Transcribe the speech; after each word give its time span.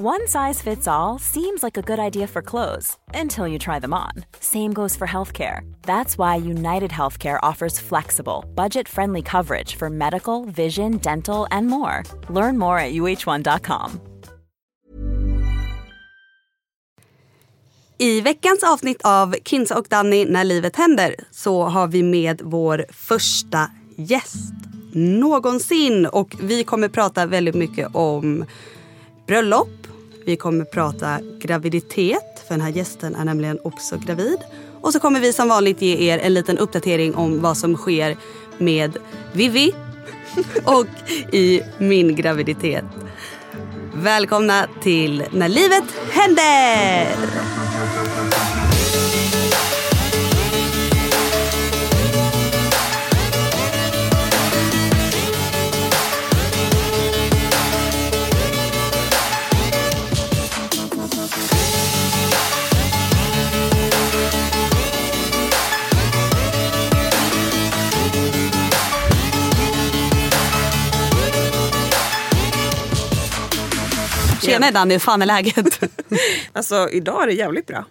One 0.00 0.28
size 0.28 0.62
fits 0.62 0.86
all 0.86 1.18
seems 1.18 1.62
like 1.64 1.76
a 1.76 1.82
good 1.82 1.98
idea 1.98 2.28
for 2.28 2.40
clothes 2.40 2.96
until 3.14 3.48
you 3.48 3.58
try 3.58 3.80
them 3.80 3.92
on. 3.92 4.12
Same 4.38 4.72
goes 4.72 4.96
for 4.96 5.08
healthcare. 5.08 5.62
That's 5.82 6.16
why 6.16 6.36
United 6.36 6.92
Healthcare 6.92 7.38
offers 7.42 7.80
flexible, 7.80 8.44
budget 8.54 8.88
friendly 8.88 9.22
coverage 9.22 9.74
for 9.74 9.90
medical, 9.90 10.44
vision, 10.44 10.98
dental, 10.98 11.48
and 11.50 11.66
more. 11.66 12.04
Learn 12.30 12.58
more 12.58 12.78
at 12.78 12.92
uh1.com. 12.92 14.00
I 17.98 18.20
veckans 18.20 18.62
avsnitt 18.62 19.02
av 19.04 19.34
Kinsa 19.44 19.78
och 19.78 19.86
Danny 19.88 20.24
när 20.24 20.44
livet 20.44 20.76
händer 20.76 21.14
så 21.30 21.62
har 21.62 21.88
vi 21.88 22.02
med 22.02 22.40
vår 22.44 22.84
första 22.92 23.70
gäst 23.96 24.54
någonsin. 24.92 26.06
Och 26.06 26.36
vi 26.40 26.64
kommer 26.64 26.88
prata 26.88 27.26
väldigt 27.26 27.54
mycket 27.54 27.88
om 27.94 28.44
bröllop. 29.26 29.87
Vi 30.28 30.36
kommer 30.36 30.64
prata 30.64 31.18
graviditet, 31.38 32.44
för 32.46 32.54
den 32.54 32.60
här 32.60 32.70
gästen 32.70 33.14
är 33.14 33.24
nämligen 33.24 33.58
också 33.62 33.98
gravid. 34.06 34.38
Och 34.80 34.92
så 34.92 35.00
kommer 35.00 35.20
vi 35.20 35.32
som 35.32 35.48
vanligt 35.48 35.82
ge 35.82 36.10
er 36.10 36.18
en 36.18 36.34
liten 36.34 36.58
uppdatering 36.58 37.14
om 37.14 37.40
vad 37.40 37.56
som 37.56 37.76
sker 37.76 38.16
med 38.58 38.96
Vivi 39.32 39.74
och 40.64 40.86
i 41.32 41.60
min 41.78 42.16
graviditet. 42.16 42.84
Välkomna 43.94 44.68
till 44.82 45.24
När 45.30 45.48
livet 45.48 45.84
händer! 46.10 47.08
Tjena 74.48 74.70
Danny, 74.70 74.94
hur 74.94 74.98
fan 74.98 75.22
är 75.22 75.26
läget? 75.26 75.80
Alltså 76.52 76.88
idag 76.90 77.22
är 77.22 77.26
det 77.26 77.32
jävligt 77.32 77.66
bra. 77.66 77.84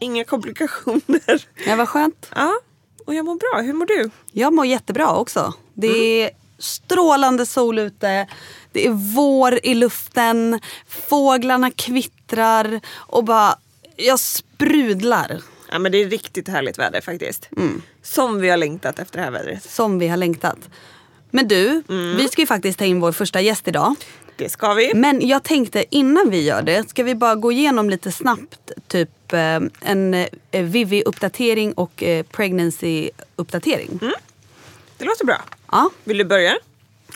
Inga 0.00 0.24
komplikationer. 0.24 1.46
Ja, 1.66 1.76
vad 1.76 1.88
skönt. 1.88 2.30
Ja, 2.34 2.52
och 3.06 3.14
jag 3.14 3.24
mår 3.24 3.34
bra. 3.34 3.62
Hur 3.62 3.72
mår 3.72 3.86
du? 3.86 4.10
Jag 4.32 4.52
mår 4.52 4.66
jättebra 4.66 5.16
också. 5.16 5.54
Det 5.74 6.22
är 6.22 6.30
strålande 6.58 7.46
sol 7.46 7.78
ute. 7.78 8.26
Det 8.72 8.86
är 8.86 8.90
vår 9.14 9.58
i 9.62 9.74
luften. 9.74 10.60
Fåglarna 10.88 11.70
kvittrar 11.70 12.80
och 12.94 13.24
bara, 13.24 13.58
jag 13.96 14.20
sprudlar. 14.20 15.40
Ja 15.72 15.78
men 15.78 15.92
det 15.92 15.98
är 15.98 16.08
riktigt 16.08 16.48
härligt 16.48 16.78
väder 16.78 17.00
faktiskt. 17.00 17.48
Som 18.02 18.40
vi 18.40 18.48
har 18.48 18.56
längtat 18.56 18.98
efter 18.98 19.18
det 19.18 19.24
här 19.24 19.30
vädret. 19.30 19.70
Som 19.70 19.98
vi 19.98 20.08
har 20.08 20.16
längtat. 20.16 20.58
Men 21.30 21.48
du, 21.48 21.82
vi 22.16 22.28
ska 22.28 22.42
ju 22.42 22.46
faktiskt 22.46 22.78
ta 22.78 22.84
in 22.84 23.00
vår 23.00 23.12
första 23.12 23.40
gäst 23.40 23.68
idag. 23.68 23.94
Det 24.36 24.48
ska 24.48 24.74
vi. 24.74 24.94
Men 24.94 25.28
jag 25.28 25.42
tänkte 25.42 25.84
innan 25.90 26.30
vi 26.30 26.42
gör 26.42 26.62
det, 26.62 26.88
ska 26.88 27.02
vi 27.02 27.14
bara 27.14 27.34
gå 27.34 27.52
igenom 27.52 27.90
lite 27.90 28.12
snabbt 28.12 28.70
typ 28.88 29.32
eh, 29.32 29.60
en 29.80 30.14
eh, 30.14 30.26
Vivi-uppdatering 30.50 31.72
och 31.72 32.02
eh, 32.02 32.24
pregnancy-uppdatering. 32.24 33.98
Det 34.98 35.04
låter 35.04 35.24
bra. 35.24 35.42
Ja. 35.72 35.90
Vill 36.04 36.18
du 36.18 36.24
börja? 36.24 36.58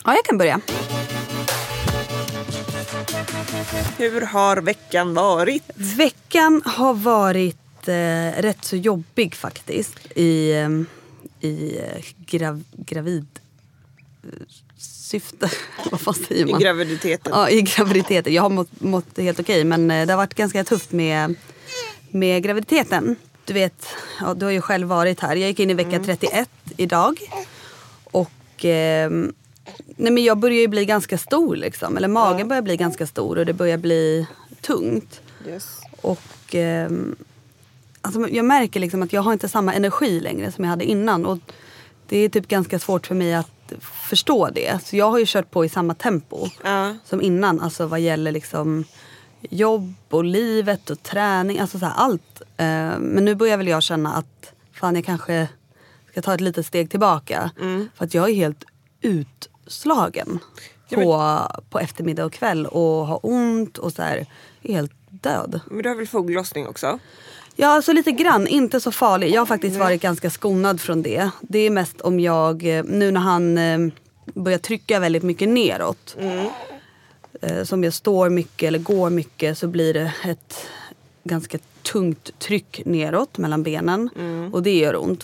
ja, 0.05 0.15
jag 0.15 0.25
kan 0.25 0.37
börja. 0.37 0.61
Hur 3.97 4.21
har 4.21 4.57
veckan 4.57 5.13
varit? 5.13 5.63
Veckan 5.75 6.61
har 6.65 6.93
varit 6.93 7.87
eh, 7.87 8.41
rätt 8.41 8.65
så 8.65 8.75
jobbig 8.75 9.35
faktiskt 9.35 10.11
i, 10.15 10.53
i 11.41 11.81
grav, 12.25 12.63
gravid 12.71 13.27
syfte. 15.11 15.49
Vad 15.91 16.01
fan 16.01 16.13
säger 16.13 16.47
I 16.47 16.51
man? 16.51 16.61
graviditeten? 16.61 17.31
Ja, 17.35 17.49
i 17.49 17.61
graviditeten. 17.61 18.33
Jag 18.33 18.41
har 18.41 18.49
mått, 18.49 18.81
mått 18.81 19.17
helt 19.17 19.39
okej 19.39 19.63
men 19.63 19.91
eh, 19.91 20.07
det 20.07 20.13
har 20.13 20.17
varit 20.17 20.33
ganska 20.33 20.63
tufft 20.63 20.91
med, 20.91 21.35
med 22.09 22.43
graviditeten. 22.43 23.15
Du 23.45 23.53
vet, 23.53 23.87
ja, 24.19 24.33
du 24.33 24.45
har 24.45 24.51
ju 24.51 24.61
själv 24.61 24.87
varit 24.87 25.19
här. 25.19 25.35
Jag 25.35 25.49
gick 25.49 25.59
in 25.59 25.69
i 25.69 25.73
vecka 25.73 25.99
31 25.99 26.49
idag. 26.77 27.19
Och 28.03 28.65
ehm, 28.65 29.33
nej 29.85 30.11
men 30.11 30.23
jag 30.23 30.37
börjar 30.37 30.61
ju 30.61 30.67
bli 30.67 30.85
ganska 30.85 31.17
stor 31.17 31.55
liksom. 31.55 31.97
Eller 31.97 32.07
magen 32.07 32.47
börjar 32.47 32.61
bli 32.61 32.77
ganska 32.77 33.07
stor 33.07 33.37
och 33.37 33.45
det 33.45 33.53
börjar 33.53 33.77
bli 33.77 34.27
tungt. 34.61 35.21
Yes. 35.47 35.79
Och 36.01 36.55
ehm, 36.55 37.15
alltså 38.01 38.29
jag 38.29 38.45
märker 38.45 38.79
liksom 38.79 39.01
att 39.01 39.13
jag 39.13 39.21
har 39.21 39.33
inte 39.33 39.49
samma 39.49 39.73
energi 39.73 40.19
längre 40.19 40.51
som 40.51 40.63
jag 40.63 40.69
hade 40.69 40.85
innan. 40.85 41.25
Och 41.25 41.39
det 42.11 42.17
är 42.17 42.29
typ 42.29 42.47
ganska 42.47 42.79
svårt 42.79 43.07
för 43.07 43.15
mig 43.15 43.33
att 43.33 43.73
förstå 43.81 44.49
det. 44.49 44.83
Så 44.85 44.95
jag 44.95 45.11
har 45.11 45.19
ju 45.19 45.25
kört 45.27 45.51
på 45.51 45.65
i 45.65 45.69
samma 45.69 45.93
tempo 45.93 46.47
Ja. 46.63 46.95
som 47.05 47.21
innan. 47.21 47.59
Alltså 47.59 47.85
vad 47.87 47.99
gäller 47.99 48.31
liksom 48.31 48.83
jobb 49.49 49.93
och 50.09 50.23
livet 50.23 50.89
och 50.89 51.03
träning. 51.03 51.59
Alltså 51.59 51.79
så 51.79 51.85
här, 51.85 51.93
allt. 51.95 52.41
Eh, 52.57 52.65
men 52.99 53.25
nu 53.25 53.35
börjar 53.35 53.57
väl 53.57 53.67
jag 53.67 53.83
känna 53.83 54.13
att 54.13 54.53
fan 54.73 54.95
jag 54.95 55.05
kanske 55.05 55.47
ska 56.11 56.21
ta 56.21 56.33
ett 56.33 56.41
litet 56.41 56.65
steg 56.65 56.89
tillbaka. 56.89 57.51
För 57.95 58.05
att 58.05 58.13
jag 58.13 58.29
är 58.29 58.33
helt 58.33 58.63
utslagen 59.01 60.39
på, 60.89 61.37
på 61.69 61.79
eftermiddag 61.79 62.25
och 62.25 62.33
kväll 62.33 62.65
och 62.65 63.07
har 63.07 63.19
ont 63.23 63.77
och 63.77 63.93
så 63.93 64.01
här, 64.01 64.25
är 64.61 64.73
helt 64.73 64.91
död. 65.09 65.59
Men 65.65 65.83
du 65.83 65.89
har 65.89 65.95
väl 65.95 66.07
foglossning 66.07 66.67
också? 66.67 66.99
Ja, 67.61 67.67
alltså 67.67 67.93
lite 67.93 68.11
grann. 68.11 68.47
Inte 68.47 68.79
så 68.79 68.91
farlig. 68.91 69.29
Jag 69.31 69.41
har 69.41 69.45
faktiskt 69.45 69.77
varit 69.77 70.01
ganska 70.01 70.29
skonad 70.29 70.81
från 70.81 71.01
det. 71.01 71.29
Det 71.41 71.59
är 71.59 71.69
mest 71.69 72.01
om 72.01 72.19
jag, 72.19 72.77
eh, 72.77 72.83
nu 72.83 73.11
när 73.11 73.21
han 73.21 73.57
eh, 73.57 73.79
börjar 74.33 74.57
trycka 74.57 74.99
väldigt 74.99 75.23
mycket 75.23 75.49
neråt. 75.49 76.17
Eh, 77.41 77.63
som 77.63 77.83
jag 77.83 77.93
står 77.93 78.29
mycket 78.29 78.67
eller 78.67 78.79
går 78.79 79.09
mycket 79.09 79.57
så 79.57 79.67
blir 79.67 79.93
det 79.93 80.13
ett 80.25 80.67
ganska 81.23 81.57
tungt 81.81 82.39
tryck 82.39 82.81
neråt 82.85 83.37
mellan 83.37 83.63
benen. 83.63 84.09
Och 84.53 84.63
det 84.63 84.77
gör 84.77 85.03
ont. 85.03 85.23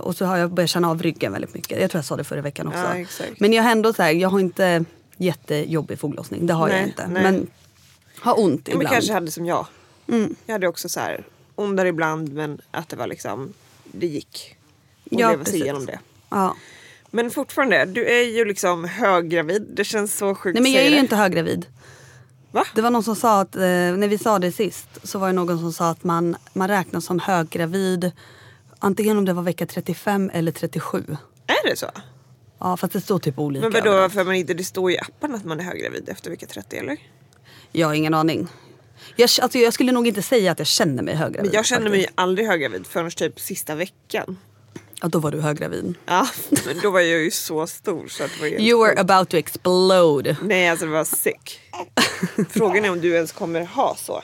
Och 0.00 0.16
så 0.16 0.24
har 0.24 0.36
jag 0.36 0.50
börjat 0.50 0.70
känna 0.70 0.90
av 0.90 1.02
ryggen 1.02 1.32
väldigt 1.32 1.54
mycket. 1.54 1.80
Jag 1.80 1.90
tror 1.90 1.98
jag 1.98 2.04
sa 2.04 2.16
det 2.16 2.24
förra 2.24 2.40
veckan 2.42 2.68
också. 2.68 2.98
Ja. 2.98 3.24
Men 3.38 3.52
jag 3.52 3.62
har 3.62 3.70
ändå 3.70 3.92
så 3.92 4.02
här, 4.02 4.12
jag 4.12 4.28
har 4.28 4.40
inte 4.40 4.84
jättejobbig 5.16 5.98
foglossning. 5.98 6.46
Det 6.46 6.54
har 6.54 6.68
jag 6.68 6.76
Nej, 6.76 6.84
inte. 6.86 7.06
nej. 7.06 7.22
Men 7.22 7.46
har 8.18 8.40
ont 8.40 8.68
Ja, 8.68 8.72
men 8.72 8.76
ibland. 8.76 8.94
kanske 8.94 9.12
hade 9.12 9.30
som 9.30 9.46
jag. 9.46 9.66
Mm. 10.08 10.36
Jag 10.46 10.52
hade 10.52 10.68
också 10.68 10.88
så 10.88 11.00
här 11.00 11.24
ondare 11.54 11.88
ibland 11.88 12.32
men 12.32 12.60
att 12.70 12.88
det 12.88 12.96
var 12.96 13.06
liksom, 13.06 13.52
det 13.92 14.06
gick. 14.06 14.56
Och 15.04 15.20
Ja, 15.20 15.30
leva 15.30 15.44
sig 15.44 15.60
igenom 15.62 15.86
det. 15.86 15.98
Ja. 16.28 16.56
Men 17.10 17.30
fortfarande, 17.30 17.84
du 17.84 18.06
är 18.06 18.22
ju 18.22 18.44
liksom 18.44 18.84
höggravid. 18.84 19.66
Det 19.74 19.84
känns 19.84 20.16
så 20.16 20.34
sjukt 20.34 20.54
Nej 20.54 20.62
men 20.62 20.70
att 20.70 20.74
jag 20.76 20.84
är 20.84 20.88
ju 20.88 20.94
det. 20.94 21.00
inte 21.00 21.16
höggravid. 21.16 21.66
Va? 22.50 22.64
Det 22.74 22.82
var 22.82 22.90
någon 22.90 23.02
som 23.02 23.16
sa 23.16 23.40
att, 23.40 23.56
eh, 23.56 23.62
när 23.62 24.08
vi 24.08 24.18
sa 24.18 24.38
det 24.38 24.52
sist, 24.52 24.88
så 25.02 25.18
var 25.18 25.26
det 25.26 25.32
någon 25.32 25.58
som 25.58 25.72
sa 25.72 25.90
att 25.90 26.04
man, 26.04 26.36
man 26.52 26.68
räknas 26.68 27.04
som 27.04 27.18
höggravid 27.18 28.12
antingen 28.78 29.18
om 29.18 29.24
det 29.24 29.32
var 29.32 29.42
vecka 29.42 29.66
35 29.66 30.30
eller 30.34 30.52
37. 30.52 31.04
Är 31.46 31.68
det 31.70 31.76
så? 31.76 31.86
Ja 32.58 32.76
fast 32.76 32.92
det 32.92 33.00
står 33.00 33.18
typ 33.18 33.38
olika. 33.38 33.62
Men 33.62 33.72
vadå, 33.72 33.90
överallt. 33.90 34.12
för 34.12 34.24
man 34.24 34.34
inte, 34.34 34.54
det 34.54 34.64
står 34.64 34.90
ju 34.90 34.96
i 34.96 35.00
appen 35.00 35.34
att 35.34 35.44
man 35.44 35.60
är 35.60 35.64
höggravid 35.64 36.08
efter 36.08 36.30
vecka 36.30 36.46
30 36.46 36.76
eller? 36.76 36.96
Jag 37.72 37.86
har 37.86 37.94
ingen 37.94 38.14
aning. 38.14 38.48
Jag, 39.16 39.30
alltså, 39.42 39.58
jag 39.58 39.72
skulle 39.74 39.92
nog 39.92 40.06
inte 40.08 40.22
säga 40.22 40.52
att 40.52 40.58
jag 40.58 40.66
känner 40.68 41.02
mig 41.02 41.14
höggravid. 41.14 41.50
Men 41.50 41.54
jag 41.54 41.66
känner 41.66 41.90
mig 41.90 42.00
faktiskt. 42.00 42.20
aldrig 42.20 42.46
höggravid 42.48 42.86
förrän 42.86 43.10
typ 43.10 43.40
sista 43.40 43.74
veckan. 43.74 44.38
Ja, 45.02 45.08
då 45.08 45.18
var 45.18 45.30
du 45.30 45.40
höggravid. 45.40 45.94
Ja, 46.06 46.28
men 46.66 46.80
då 46.82 46.90
var 46.90 47.00
jag 47.00 47.20
ju 47.20 47.30
så 47.30 47.66
stor 47.66 48.08
så 48.08 48.24
att 48.24 48.30
det 48.34 48.40
var 48.40 48.60
You 48.60 48.80
were 48.84 48.90
sjukt. 48.96 49.10
about 49.10 49.28
to 49.28 49.36
explode. 49.36 50.36
Nej 50.42 50.68
alltså 50.68 50.86
det 50.86 50.92
var 50.92 51.04
sick. 51.04 51.60
Frågan 52.50 52.84
är 52.84 52.90
om 52.90 53.00
du 53.00 53.14
ens 53.14 53.32
kommer 53.32 53.64
ha 53.64 53.96
så. 53.98 54.22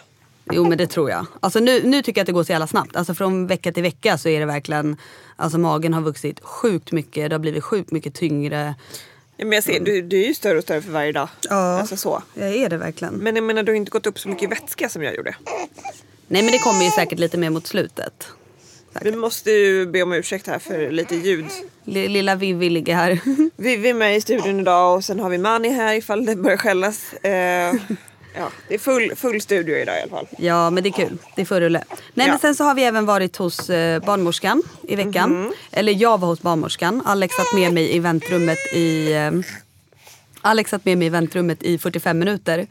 Jo 0.52 0.68
men 0.68 0.78
det 0.78 0.86
tror 0.86 1.10
jag. 1.10 1.26
Alltså 1.40 1.58
nu, 1.60 1.82
nu 1.84 2.02
tycker 2.02 2.18
jag 2.18 2.22
att 2.22 2.26
det 2.26 2.32
går 2.32 2.44
så 2.44 2.52
jävla 2.52 2.66
snabbt. 2.66 2.96
Alltså 2.96 3.14
från 3.14 3.46
vecka 3.46 3.72
till 3.72 3.82
vecka 3.82 4.18
så 4.18 4.28
är 4.28 4.40
det 4.40 4.46
verkligen, 4.46 4.96
alltså 5.36 5.58
magen 5.58 5.94
har 5.94 6.00
vuxit 6.02 6.40
sjukt 6.42 6.92
mycket. 6.92 7.30
Det 7.30 7.34
har 7.34 7.40
blivit 7.40 7.64
sjukt 7.64 7.92
mycket 7.92 8.14
tyngre. 8.14 8.74
Ja, 9.40 9.46
men 9.46 9.52
jag 9.52 9.64
ser, 9.64 9.80
du, 9.80 10.02
du 10.02 10.22
är 10.22 10.26
ju 10.26 10.34
större 10.34 10.58
och 10.58 10.64
större 10.64 10.82
för 10.82 10.90
varje 10.90 11.12
dag. 11.12 11.28
Ja. 11.48 11.56
Alltså 11.80 11.96
så. 11.96 12.22
Jag 12.34 12.48
är 12.56 12.68
det 12.68 12.76
verkligen. 12.76 13.14
Men 13.14 13.36
jag 13.36 13.44
menar 13.44 13.62
du 13.62 13.72
har 13.72 13.76
inte 13.76 13.90
gått 13.90 14.06
upp 14.06 14.18
så 14.18 14.28
mycket 14.28 14.50
vätska 14.50 14.88
som 14.88 15.02
jag 15.02 15.16
gjorde. 15.16 15.34
Nej 16.28 16.42
men 16.42 16.52
det 16.52 16.58
kommer 16.58 16.84
ju 16.84 16.90
säkert 16.90 17.18
lite 17.18 17.38
mer 17.38 17.50
mot 17.50 17.66
slutet. 17.66 18.28
Vi 19.02 19.12
måste 19.16 19.50
ju 19.50 19.86
be 19.86 20.02
om 20.02 20.12
ursäkt 20.12 20.46
här 20.46 20.58
för 20.58 20.90
lite 20.90 21.14
ljud. 21.16 21.46
L- 21.86 22.08
Lilla 22.12 22.34
Vivi 22.34 22.70
ligger 22.70 22.94
här. 22.94 23.20
Vivi 23.56 23.88
är 23.90 23.94
med 23.94 24.16
i 24.16 24.20
studion 24.20 24.60
idag 24.60 24.96
och 24.96 25.04
sen 25.04 25.20
har 25.20 25.30
vi 25.30 25.38
Mani 25.38 25.68
här 25.68 25.94
ifall 25.94 26.26
det 26.26 26.36
börjar 26.36 26.56
skällas. 26.56 27.12
Eh, 27.12 27.74
ja, 28.34 28.50
det 28.68 28.74
är 28.74 28.78
full, 28.78 29.12
full 29.16 29.40
studio 29.40 29.76
idag 29.76 29.98
i 29.98 30.00
alla 30.02 30.10
fall. 30.10 30.26
Ja 30.38 30.70
men 30.70 30.82
det 30.82 30.88
är 30.88 30.92
kul, 30.92 31.18
det 31.36 31.42
är 31.42 31.46
full 31.46 31.60
rulle. 31.60 31.84
Nej 32.14 32.26
Ja. 32.26 32.32
men 32.32 32.38
sen 32.40 32.54
så 32.54 32.64
har 32.64 32.74
vi 32.74 32.84
även 32.84 33.06
varit 33.06 33.36
hos 33.36 33.70
eh, 33.70 34.02
barnmorskan 34.04 34.62
i 34.82 34.96
veckan. 34.96 35.40
Mhm. 35.42 35.52
Eller 35.72 35.92
jag 35.92 36.20
var 36.20 36.28
hos 36.28 36.42
barnmorskan. 36.42 37.02
Alex 37.04 37.34
satt 37.34 37.54
med 37.54 37.74
mig 37.74 37.96
i 37.96 37.98
väntrummet 37.98 38.58
i 38.74 39.12
eh, 39.12 39.30
Alex 40.42 40.70
satt 40.70 40.84
med 40.84 40.98
mig 40.98 41.06
i 41.06 41.10
väntrummet 41.10 41.62
i 41.62 41.78
45 41.78 42.18
minuter. 42.18 42.66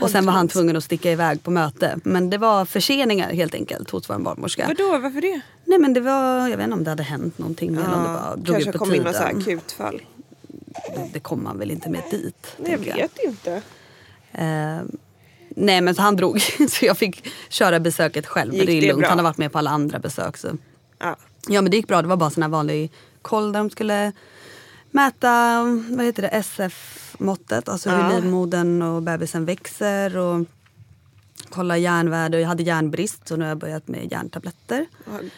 Och 0.00 0.10
sen 0.10 0.26
var 0.26 0.32
han 0.32 0.48
tvungen 0.48 0.76
att 0.76 0.84
sticka 0.84 1.12
iväg 1.12 1.42
på 1.42 1.50
möte. 1.50 1.98
Men 2.04 2.30
det 2.30 2.38
var 2.38 2.64
förseningar 2.64 3.32
helt 3.32 3.54
enkelt 3.54 3.90
hos 3.90 4.10
vår 4.10 4.18
barnmorska. 4.18 4.66
Vadå, 4.66 4.98
varför 4.98 5.20
det? 5.20 5.40
Nej 5.64 5.78
men 5.78 5.92
det 5.92 6.00
var, 6.00 6.48
jag 6.48 6.56
vet 6.56 6.64
inte 6.64 6.74
om 6.76 6.84
det 6.84 6.90
hade 6.90 7.02
hänt 7.02 7.38
någonting 7.38 7.74
eller 7.74 7.94
om 7.94 8.02
det 8.02 8.08
bara 8.08 8.36
drog 8.36 8.46
kanske 8.46 8.70
ut 8.70 8.72
på 8.72 8.78
kom 8.78 8.94
in 8.94 9.02
något 9.02 9.12
tiden. 9.16 9.38
akutfall. 9.38 10.02
Det, 10.94 11.10
det 11.12 11.20
kom 11.20 11.44
man 11.44 11.58
väl 11.58 11.70
inte 11.70 11.90
med 11.90 12.02
dit. 12.10 12.46
Nej, 12.56 12.70
jag 12.72 12.78
vet 12.96 13.18
inte. 13.24 13.62
Eh, 14.34 14.82
nej 15.48 15.80
men 15.80 15.94
så 15.94 16.02
han 16.02 16.16
drog 16.16 16.40
så 16.70 16.84
jag 16.86 16.98
fick 16.98 17.24
köra 17.48 17.80
besöket 17.80 18.26
själv. 18.26 18.54
Gick 18.54 18.66
det 18.66 18.72
är 18.72 18.82
lugnt, 18.88 18.98
bra? 19.00 19.08
han 19.08 19.18
har 19.18 19.22
varit 19.24 19.38
med 19.38 19.52
på 19.52 19.58
alla 19.58 19.70
andra 19.70 19.98
besök. 19.98 20.36
Så. 20.36 20.48
Ja. 20.98 21.16
Ja 21.48 21.62
men 21.62 21.70
det 21.70 21.76
gick 21.76 21.88
bra, 21.88 22.02
det 22.02 22.08
var 22.08 22.16
bara 22.16 22.30
sån 22.30 22.42
här 22.42 22.50
vanlig 22.50 22.92
koll 23.22 23.52
där 23.52 23.60
de 23.60 23.70
skulle 23.70 24.12
mäta 24.90 25.62
vad 25.90 26.06
heter 26.06 26.22
det, 26.22 26.28
SF-måttet. 26.28 27.68
Alltså 27.68 27.90
hur 27.90 27.98
Ja. 27.98 28.08
livmodern 28.16 28.82
och 28.82 29.02
bebisen 29.02 29.44
växer. 29.44 30.16
Och 30.16 30.46
kolla 31.54 31.76
järnvärde. 31.78 32.36
Och 32.36 32.42
Jag 32.42 32.48
hade 32.48 32.62
järnbrist 32.62 33.28
så 33.28 33.36
nu 33.36 33.42
har 33.44 33.48
jag 33.48 33.58
börjat 33.58 33.88
med 33.88 34.12
järntabletter. 34.12 34.86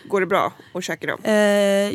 Går 0.08 0.20
det 0.20 0.26
bra 0.26 0.52
att 0.74 0.84
käka 0.84 1.06
dem? 1.06 1.20
Eh, 1.22 1.34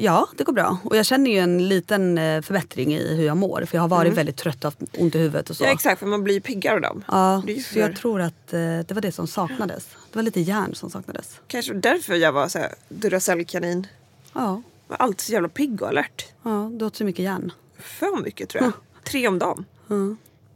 ja, 0.06 0.28
det 0.38 0.44
går 0.44 0.54
bra. 0.54 0.78
Och 0.84 0.98
jag 0.98 1.06
känner 1.06 1.32
ju 1.32 1.38
en 1.38 1.68
liten 1.70 2.18
eh, 2.18 2.42
förbättring 2.42 2.94
i 2.94 3.16
hur 3.16 3.24
jag 3.26 3.38
mår. 3.38 3.66
För 3.66 3.78
jag 3.78 3.82
har 3.82 3.88
varit 3.88 4.14
väldigt 4.14 4.38
trött 4.38 4.56
och 4.58 4.64
haft 4.64 4.78
ont 4.98 5.16
i 5.16 5.18
huvudet 5.18 5.50
och 5.50 5.56
så. 5.56 5.64
Mm. 5.64 5.70
Ja 5.70 5.74
exakt, 5.76 6.00
för 6.00 6.08
man 6.08 6.24
blir 6.24 6.40
piggare 6.40 6.76
av 6.76 6.82
dem. 6.82 7.04
Ja, 7.08 7.44
ju 7.48 7.64
så 7.64 7.80
jag 7.80 7.96
tror 7.96 8.22
att 8.22 8.54
eh, 8.54 8.60
det 8.60 8.92
var 8.92 9.02
det 9.02 9.12
som 9.12 9.28
saknades. 9.28 9.88
Det 10.12 10.16
var 10.16 10.24
lite 10.24 10.42
järn 10.42 10.76
som 10.76 10.90
saknades. 10.90 11.40
Kanske 11.48 11.74
därför 11.74 12.16
jag 12.16 12.32
var 12.32 12.48
så 12.48 12.60
här 12.60 12.74
Duracell-kanin. 12.90 13.88
Ja, 14.34 14.62
Var 14.88 14.98
alltid 14.98 15.22
så 15.22 15.32
jävla 15.34 15.50
pigg 15.50 15.82
och 15.82 15.88
alert. 15.88 16.26
ja 16.44 16.72
du 16.74 16.86
åt 16.86 16.96
så 16.96 17.04
mycket 17.04 17.24
järn. 17.26 17.52
För 17.80 18.24
mycket 18.24 18.50
tror 18.50 18.64
jag. 18.64 18.72
Tre 19.04 19.28
om 19.28 19.40
dagen. 19.40 19.66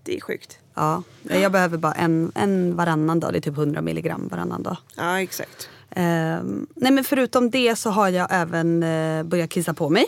Det 0.04 0.16
är 0.18 0.22
sjukt. 0.22 0.58
Ja, 0.76 1.04
jag 1.24 1.52
behöver 1.52 1.78
bara 1.78 1.94
en, 1.94 2.32
en 2.36 2.76
varannan 2.76 3.20
dag. 3.20 3.34
Det 3.34 3.38
är 3.40 3.42
typ 3.42 3.58
100 3.58 3.82
milligram 3.82 4.28
varannan 4.32 4.64
dag. 4.64 4.78
Ja 4.96 5.22
exakt. 5.22 5.70
Ehm, 5.90 6.68
nej 6.76 6.92
men 6.92 7.04
förutom 7.04 7.50
det 7.50 7.76
så 7.76 7.90
har 7.90 8.10
jag 8.10 8.28
även 8.32 8.84
eh, 8.84 9.24
börjat 9.24 9.50
kissa 9.50 9.74
på 9.74 9.90
mig. 9.90 10.06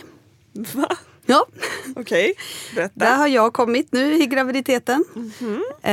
Va? 0.74 0.88
Ja, 1.26 1.46
Okej, 1.96 2.34
där 2.74 2.90
berätta. 2.94 3.16
har 3.16 3.26
jag 3.28 3.52
kommit 3.52 3.92
nu 3.92 4.14
i 4.22 4.26
graviditeten. 4.26 5.04
Eh, 5.82 5.90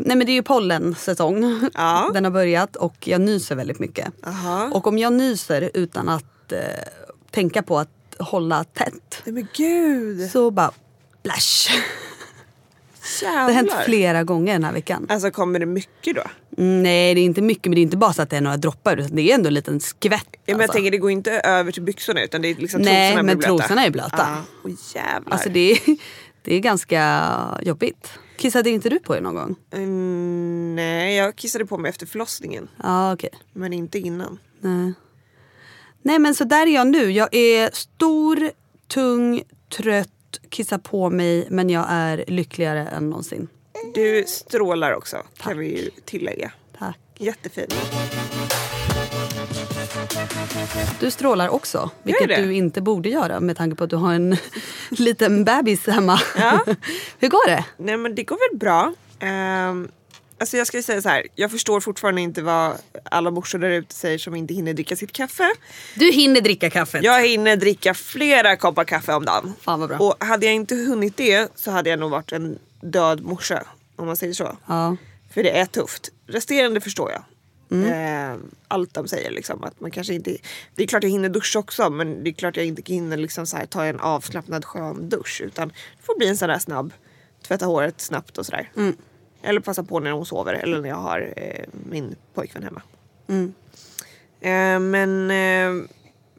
nej 0.00 0.02
men 0.04 0.18
det 0.18 0.32
är 0.32 0.34
ju 0.34 0.42
pollensäsong. 0.42 1.60
Ja. 1.74 2.10
Den 2.14 2.24
har 2.24 2.30
börjat 2.30 2.76
och 2.76 3.08
jag 3.08 3.20
nyser 3.20 3.54
väldigt 3.56 3.78
mycket. 3.78 4.26
Aha. 4.26 4.70
Och 4.74 4.86
om 4.86 4.98
jag 4.98 5.12
nyser 5.12 5.70
utan 5.74 6.08
att 6.08 6.52
eh, 6.52 6.58
tänka 7.30 7.62
på 7.62 7.78
att 7.78 7.88
hålla 8.18 8.64
tätt 8.64 9.22
Nej 9.24 9.32
men 9.34 9.48
gud. 9.56 10.30
så 10.30 10.50
bara 10.50 10.70
splash. 11.20 11.78
Det 13.20 13.26
Jävlar. 13.26 13.42
har 13.42 13.50
hänt 13.50 13.72
flera 13.84 14.24
gånger 14.24 14.52
den 14.52 14.64
här 14.64 14.72
veckan. 14.72 15.06
Alltså 15.08 15.30
kommer 15.30 15.58
det 15.58 15.66
mycket 15.66 16.16
då? 16.16 16.22
Mm, 16.58 16.82
nej 16.82 17.14
det 17.14 17.20
är 17.20 17.24
inte 17.24 17.42
mycket 17.42 17.64
men 17.64 17.74
det 17.74 17.80
är 17.80 17.82
inte 17.82 17.96
bara 17.96 18.12
så 18.12 18.22
att 18.22 18.30
det 18.30 18.36
är 18.36 18.40
några 18.40 18.56
droppar 18.56 18.96
utan 18.96 19.16
det 19.16 19.22
är 19.30 19.34
ändå 19.34 19.46
en 19.48 19.54
liten 19.54 19.80
skvätt. 19.80 20.26
Ja, 20.32 20.38
men 20.46 20.52
jag 20.54 20.62
alltså. 20.62 20.72
tänker 20.72 20.90
det 20.90 20.98
går 20.98 21.10
inte 21.10 21.32
över 21.32 21.72
till 21.72 21.82
byxorna 21.82 22.22
utan 22.22 22.42
det 22.42 22.48
är 22.48 22.54
liksom 22.54 22.82
Nej, 22.82 23.10
trosorna 23.10 23.22
men 23.22 23.38
blöta. 23.38 23.56
trosorna 23.56 23.84
är 23.84 23.90
blöta. 23.90 24.16
Ja. 24.18 24.42
Åh 24.64 24.70
jävlar. 24.94 25.32
Alltså 25.32 25.48
det 25.48 25.72
är, 25.72 25.78
det 26.42 26.54
är 26.54 26.60
ganska 26.60 27.34
jobbigt. 27.62 28.12
Kissade 28.36 28.70
inte 28.70 28.88
du 28.88 28.98
på 28.98 29.12
dig 29.12 29.22
någon 29.22 29.34
gång? 29.34 29.56
Mm, 29.72 30.74
nej, 30.76 31.16
jag 31.16 31.36
kissade 31.36 31.66
på 31.66 31.78
mig 31.78 31.88
efter 31.88 32.06
förlossningen. 32.06 32.68
Ja 32.82 33.12
okej. 33.12 33.30
Men 33.52 33.72
inte 33.72 33.98
innan. 33.98 34.38
Nej. 34.60 34.92
Nej 36.02 36.18
men 36.18 36.34
så 36.34 36.44
där 36.44 36.66
är 36.66 36.74
jag 36.74 36.86
nu. 36.86 37.10
Jag 37.10 37.34
är 37.34 37.70
stor, 37.72 38.50
tung, 38.88 39.42
trött, 39.76 40.08
kissar 40.48 40.78
på 40.78 41.10
mig 41.10 41.46
men 41.50 41.70
jag 41.70 41.86
är 41.88 42.24
lyckligare 42.26 42.86
än 42.86 43.10
någonsin. 43.10 43.48
Du 43.94 44.24
strålar 44.26 44.92
också 44.92 45.16
kan 45.36 45.58
vi 45.58 45.82
ju 45.82 45.90
tillägga. 46.04 46.52
Tack. 46.78 46.98
Jättefin. 47.18 47.66
Du 51.00 51.10
strålar 51.10 51.48
också, 51.48 51.90
vilket 52.02 52.28
du 52.28 52.54
inte 52.54 52.80
borde 52.80 53.08
göra 53.08 53.40
med 53.40 53.56
tanke 53.56 53.76
på 53.76 53.84
att 53.84 53.90
du 53.90 53.96
har 53.96 54.14
en 54.14 54.36
liten 54.90 55.44
bebis 55.44 55.86
hemma. 55.86 56.20
Ja. 56.38 56.64
Hur 57.18 57.28
går 57.28 57.46
det? 57.48 57.64
Nej 57.76 57.96
men 57.96 58.14
det 58.14 58.22
går 58.22 58.50
väl 58.50 58.58
bra. 58.58 58.92
Um, 59.70 59.88
alltså 60.38 60.56
jag 60.56 60.66
ska 60.66 60.82
säga 60.82 61.02
så 61.02 61.08
här. 61.08 61.26
Jag 61.34 61.50
förstår 61.50 61.80
fortfarande 61.80 62.20
inte 62.20 62.42
vad 62.42 62.76
alla 63.04 63.30
morsor 63.30 63.58
där 63.58 63.70
ute 63.70 63.94
säger 63.94 64.18
som 64.18 64.34
inte 64.34 64.54
hinner 64.54 64.74
dricka 64.74 64.96
sitt 64.96 65.12
kaffe. 65.12 65.50
Du 65.94 66.12
hinner 66.12 66.40
dricka 66.40 66.70
kaffet. 66.70 67.04
Jag 67.04 67.26
hinner 67.26 67.56
dricka 67.56 67.94
flera 67.94 68.56
koppar 68.56 68.84
kaffe 68.84 69.14
om 69.14 69.24
dagen. 69.24 69.54
Fan 69.60 69.80
vad 69.80 69.88
bra. 69.88 69.98
Och 69.98 70.24
hade 70.24 70.46
jag 70.46 70.54
inte 70.54 70.74
hunnit 70.74 71.16
det 71.16 71.52
så 71.54 71.70
hade 71.70 71.90
jag 71.90 71.98
nog 71.98 72.10
varit 72.10 72.32
en 72.32 72.58
död 72.80 73.22
morsa. 73.22 73.62
Om 73.96 74.06
man 74.06 74.16
säger 74.16 74.32
så. 74.32 74.56
Ja. 74.66 74.96
För 75.34 75.42
det 75.42 75.58
är 75.58 75.66
tufft. 75.66 76.10
Resterande 76.26 76.80
förstår 76.80 77.10
jag. 77.10 77.22
Mm. 77.70 78.32
Eh, 78.32 78.38
allt 78.68 78.94
de 78.94 79.08
säger 79.08 79.30
liksom. 79.30 79.64
Att 79.64 79.80
man 79.80 79.90
kanske 79.90 80.14
inte, 80.14 80.36
det 80.74 80.82
är 80.82 80.86
klart 80.86 81.02
jag 81.02 81.10
hinner 81.10 81.28
duscha 81.28 81.58
också 81.58 81.90
men 81.90 82.24
det 82.24 82.30
är 82.30 82.34
klart 82.34 82.56
jag 82.56 82.66
inte 82.66 82.92
hinner 82.92 83.16
liksom 83.16 83.46
här, 83.52 83.66
ta 83.66 83.84
en 83.84 84.00
avslappnad 84.00 84.64
skön 84.64 85.08
dusch. 85.08 85.40
Utan 85.44 85.68
det 85.68 86.02
får 86.02 86.18
bli 86.18 86.28
en 86.28 86.36
sån 86.36 86.48
där 86.48 86.58
snabb, 86.58 86.92
tvätta 87.46 87.66
håret 87.66 88.00
snabbt 88.00 88.38
och 88.38 88.46
sådär. 88.46 88.70
Mm. 88.76 88.96
Eller 89.44 89.60
passa 89.60 89.82
på 89.82 90.00
när 90.00 90.10
hon 90.10 90.26
sover 90.26 90.54
eller 90.54 90.80
när 90.80 90.88
jag 90.88 90.96
har 90.96 91.32
eh, 91.36 91.64
min 91.90 92.16
pojkvän 92.34 92.62
hemma. 92.62 92.82
Mm. 93.28 93.54
Eh, 94.40 94.80
men 94.80 95.30
eh, 95.30 95.88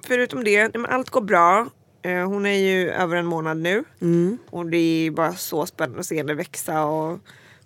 förutom 0.04 0.44
det, 0.44 0.76
allt 0.90 1.10
går 1.10 1.22
bra. 1.22 1.68
Eh, 2.02 2.28
hon 2.28 2.46
är 2.46 2.60
ju 2.60 2.90
över 2.90 3.16
en 3.16 3.26
månad 3.26 3.58
nu. 3.58 3.84
Mm. 4.02 4.38
Och 4.50 4.66
det 4.66 4.78
är 4.78 5.12
bara 5.12 5.34
så 5.34 5.66
spännande 5.66 6.00
att 6.00 6.06
se 6.06 6.18
henne 6.18 6.34
växa. 6.34 6.86
Och 6.86 7.20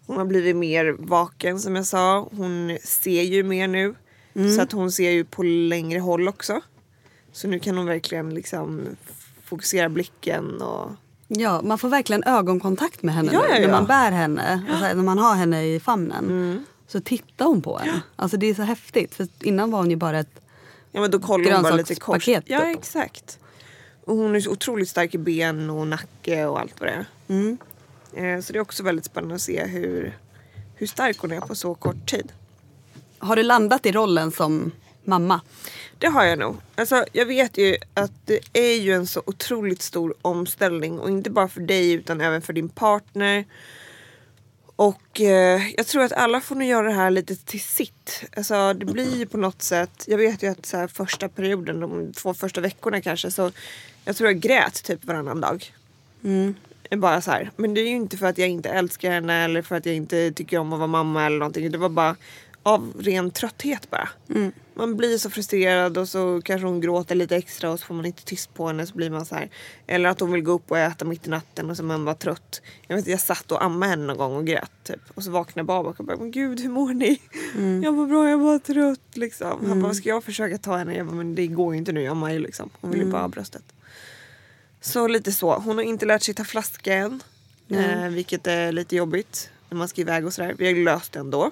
hon 0.05 0.17
har 0.17 0.25
blivit 0.25 0.55
mer 0.55 0.95
vaken 0.99 1.59
som 1.59 1.75
jag 1.75 1.85
sa. 1.85 2.29
Hon 2.31 2.77
ser 2.83 3.21
ju 3.21 3.43
mer 3.43 3.67
nu. 3.67 3.95
Mm. 4.33 4.55
Så 4.55 4.61
att 4.61 4.71
hon 4.71 4.91
ser 4.91 5.11
ju 5.11 5.25
på 5.25 5.43
längre 5.43 5.99
håll 5.99 6.27
också. 6.27 6.61
Så 7.31 7.47
nu 7.47 7.59
kan 7.59 7.77
hon 7.77 7.85
verkligen 7.85 8.33
liksom 8.33 8.81
fokusera 9.43 9.89
blicken 9.89 10.61
och 10.61 10.91
Ja, 11.31 11.61
man 11.61 11.77
får 11.77 11.89
verkligen 11.89 12.23
ögonkontakt 12.23 13.03
med 13.03 13.15
henne 13.15 13.29
Ja, 13.33 13.39
nu. 13.41 13.47
ja, 13.47 13.53
När 13.53 13.61
ja. 13.61 13.71
man 13.71 13.85
bär 13.85 14.11
henne, 14.11 14.61
alltså, 14.69 14.85
när 14.85 15.03
man 15.03 15.17
har 15.17 15.35
henne 15.35 15.63
i 15.65 15.79
famnen. 15.79 16.65
Så 16.87 16.99
tittar 17.01 17.45
hon 17.45 17.61
på 17.61 17.79
en. 17.79 17.99
Alltså 18.15 18.37
det 18.37 18.47
är 18.47 18.53
så 18.53 18.61
häftigt. 18.61 19.15
För 19.15 19.27
innan 19.41 19.71
var 19.71 19.79
hon 19.79 19.89
ju 19.89 19.95
bara 19.95 20.19
ett... 20.19 20.39
Ja 20.91 21.01
men 21.01 21.11
då 21.11 21.19
kollar 21.19 21.53
hon 21.53 21.63
bara 21.63 21.75
lite 21.75 21.95
kors. 21.95 22.25
Grönsakspaket, 22.25 22.43
Ja 22.47 22.59
typ. 22.73 22.77
exakt. 22.79 23.39
Och 24.05 24.15
hon 24.15 24.35
är 24.35 24.39
så 24.39 24.51
otroligt 24.51 24.89
stark 24.89 25.15
i 25.15 25.17
ben 25.17 25.69
och 25.69 25.87
nacke 25.87 26.45
och 26.45 26.59
allt 26.59 26.73
vad 26.79 26.89
det 26.89 26.93
är. 26.93 27.05
Mm. 27.27 27.57
Eh, 28.13 28.41
Så 28.43 28.53
det 28.53 28.59
är 28.59 28.61
också 28.61 28.83
väldigt 28.83 29.05
spännande 29.05 29.35
att 29.35 29.41
se 29.41 29.65
hur, 29.65 30.17
hur 30.75 30.87
stark 30.87 31.17
hon 31.19 31.31
är 31.31 31.41
på 31.41 31.55
så 31.55 31.73
kort 31.75 32.09
tid. 32.09 32.31
Har 33.19 33.35
du 33.35 33.43
landat 33.43 33.85
i 33.85 33.91
rollen 33.91 34.31
som 34.31 34.71
mamma? 35.09 35.41
Det 35.97 36.07
har 36.07 36.25
jag 36.25 36.39
nog. 36.39 36.57
Alltså, 36.75 37.05
jag 37.11 37.25
vet 37.25 37.57
ju 37.57 37.77
att 37.93 38.11
det 38.25 38.39
är 38.53 38.75
ju 38.75 38.93
en 38.93 39.07
så 39.07 39.21
otroligt 39.25 39.81
stor 39.81 40.13
omställning 40.21 40.99
och 40.99 41.09
inte 41.09 41.29
bara 41.29 41.47
för 41.47 41.61
dig 41.61 41.91
utan 41.91 42.21
även 42.21 42.41
för 42.41 42.53
din 42.53 42.69
partner. 42.69 43.45
Och 44.75 45.21
eh, 45.21 45.61
jag 45.77 45.87
tror 45.87 46.03
att 46.03 46.11
alla 46.11 46.41
får 46.41 46.55
nog 46.55 46.67
göra 46.67 46.87
det 46.87 46.93
här 46.93 47.11
lite 47.11 47.35
till 47.35 47.61
sitt. 47.61 48.23
Alltså 48.35 48.73
det 48.73 48.85
blir 48.85 49.17
ju 49.17 49.25
på 49.25 49.37
något 49.37 49.61
sätt, 49.61 50.05
jag 50.07 50.17
vet 50.17 50.43
ju 50.43 50.47
att 50.47 50.65
så 50.65 50.77
här, 50.77 50.87
första 50.87 51.29
perioden, 51.29 51.79
de 51.79 52.13
två 52.13 52.33
första 52.33 52.61
veckorna 52.61 53.01
kanske, 53.01 53.31
så 53.31 53.51
jag 54.05 54.15
tror 54.15 54.29
jag 54.29 54.39
grät 54.39 54.83
typ 54.83 55.05
varannan 55.05 55.41
dag. 55.41 55.73
Bara 56.97 57.21
så 57.21 57.31
här. 57.31 57.51
Men 57.55 57.73
det 57.73 57.81
är 57.81 57.87
ju 57.87 57.95
inte 57.95 58.17
för 58.17 58.25
att 58.25 58.37
jag 58.37 58.49
inte 58.49 58.69
älskar 58.69 59.11
henne 59.11 59.43
eller 59.43 59.61
för 59.61 59.75
att 59.75 59.85
jag 59.85 59.95
inte 59.95 60.31
tycker 60.31 60.57
om 60.57 60.73
att 60.73 60.79
vara 60.79 60.87
mamma 60.87 61.25
eller 61.25 61.37
någonting. 61.37 61.71
Det 61.71 61.77
var 61.77 61.89
bara 61.89 62.15
av 62.63 62.93
ren 62.99 63.31
trötthet 63.31 63.89
bara. 63.89 64.09
Man 64.27 64.51
man 64.79 64.97
blir 64.97 65.17
så 65.17 65.29
frustrerad 65.29 65.97
och 65.97 66.09
så 66.09 66.41
kanske 66.41 66.67
hon 66.67 66.81
gråter 66.81 67.15
lite 67.15 67.35
extra 67.35 67.71
och 67.71 67.79
så 67.79 67.85
får 67.85 67.95
man 67.95 68.05
inte 68.05 68.25
tyst 68.25 68.53
på 68.53 68.67
henne 68.67 68.85
så 68.85 68.95
blir 68.95 69.09
man 69.09 69.25
så 69.25 69.35
här. 69.35 69.49
Eller 69.87 70.09
att 70.09 70.19
hon 70.19 70.31
vill 70.31 70.41
gå 70.41 70.51
upp 70.51 70.71
och 70.71 70.77
äta 70.77 71.05
mitt 71.05 71.27
i 71.27 71.29
natten 71.29 71.69
och 71.69 71.77
så 71.77 71.83
man 71.83 72.05
bara 72.05 72.15
trött. 72.15 72.61
Jag 72.87 72.95
vet 72.95 73.07
jag 73.07 73.19
satt 73.19 73.51
och 73.51 73.63
ammade 73.63 73.89
henne 73.89 74.05
någon 74.05 74.17
gång 74.17 74.35
och 74.35 74.45
grät 74.45 74.71
typ. 74.83 74.99
Och 75.15 75.23
så 75.23 75.31
vaknade 75.31 75.65
Babak 75.65 75.99
och 75.99 76.05
bara 76.05 76.17
men 76.17 76.31
gud 76.31 76.59
hur 76.59 76.69
mår 76.69 76.93
ni? 76.93 77.21
Jag 77.83 77.93
var 77.93 78.05
bra, 78.05 78.29
jag 78.29 78.37
var 78.37 78.59
trött 78.59 79.17
liksom. 79.17 79.65
Han 79.67 79.81
bara 79.81 79.93
ska 79.93 80.09
jag 80.09 80.23
försöka 80.23 80.57
ta 80.57 80.77
henne? 80.77 80.95
Jag 80.95 81.05
bara 81.05 81.15
men 81.15 81.35
det 81.35 81.47
går 81.47 81.73
ju 81.73 81.77
inte 81.77 81.91
nu, 81.91 82.01
jag 82.01 82.11
ammar 82.11 82.31
ju 82.31 82.39
liksom. 82.39 82.69
Hon 82.81 82.91
vill 82.91 83.01
ju 83.01 83.11
bara 83.11 83.21
ha 83.21 83.27
bröstet. 83.27 83.63
Så 84.81 85.07
lite 85.07 85.31
så. 85.31 85.53
Hon 85.53 85.77
har 85.77 85.83
inte 85.83 86.05
lärt 86.05 86.21
sig 86.21 86.33
ta 86.33 86.43
flaska 86.43 86.93
än. 86.93 87.23
Eh, 87.69 88.07
vilket 88.07 88.47
är 88.47 88.71
lite 88.71 88.95
jobbigt 88.95 89.49
när 89.69 89.77
man 89.77 89.87
ska 89.87 90.01
iväg 90.01 90.25
och 90.25 90.33
sådär. 90.33 90.55
Vi 90.57 90.67
har 90.67 90.73
löst 90.73 91.11
det 91.11 91.19
ändå. 91.19 91.51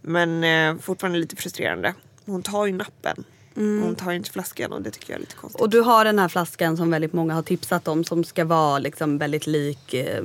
Men 0.00 0.44
eh, 0.44 0.80
fortfarande 0.82 1.18
lite 1.18 1.36
frustrerande. 1.36 1.94
Hon 2.26 2.42
tar 2.42 2.66
ju 2.66 2.72
nappen. 2.72 3.24
Hon 3.54 3.96
tar 3.96 4.12
inte 4.12 4.30
flaskan 4.30 4.72
och 4.72 4.82
det 4.82 4.90
tycker 4.90 5.10
jag 5.10 5.16
är 5.16 5.20
lite 5.20 5.36
konstigt. 5.36 5.60
Och 5.60 5.70
du 5.70 5.80
har 5.80 6.04
den 6.04 6.18
här 6.18 6.28
flaskan 6.28 6.76
som 6.76 6.90
väldigt 6.90 7.12
många 7.12 7.34
har 7.34 7.42
tipsat 7.42 7.88
om 7.88 8.04
som 8.04 8.24
ska 8.24 8.44
vara 8.44 8.78
liksom 8.78 9.18
väldigt 9.18 9.46
lik 9.46 9.94
eh, 9.94 10.24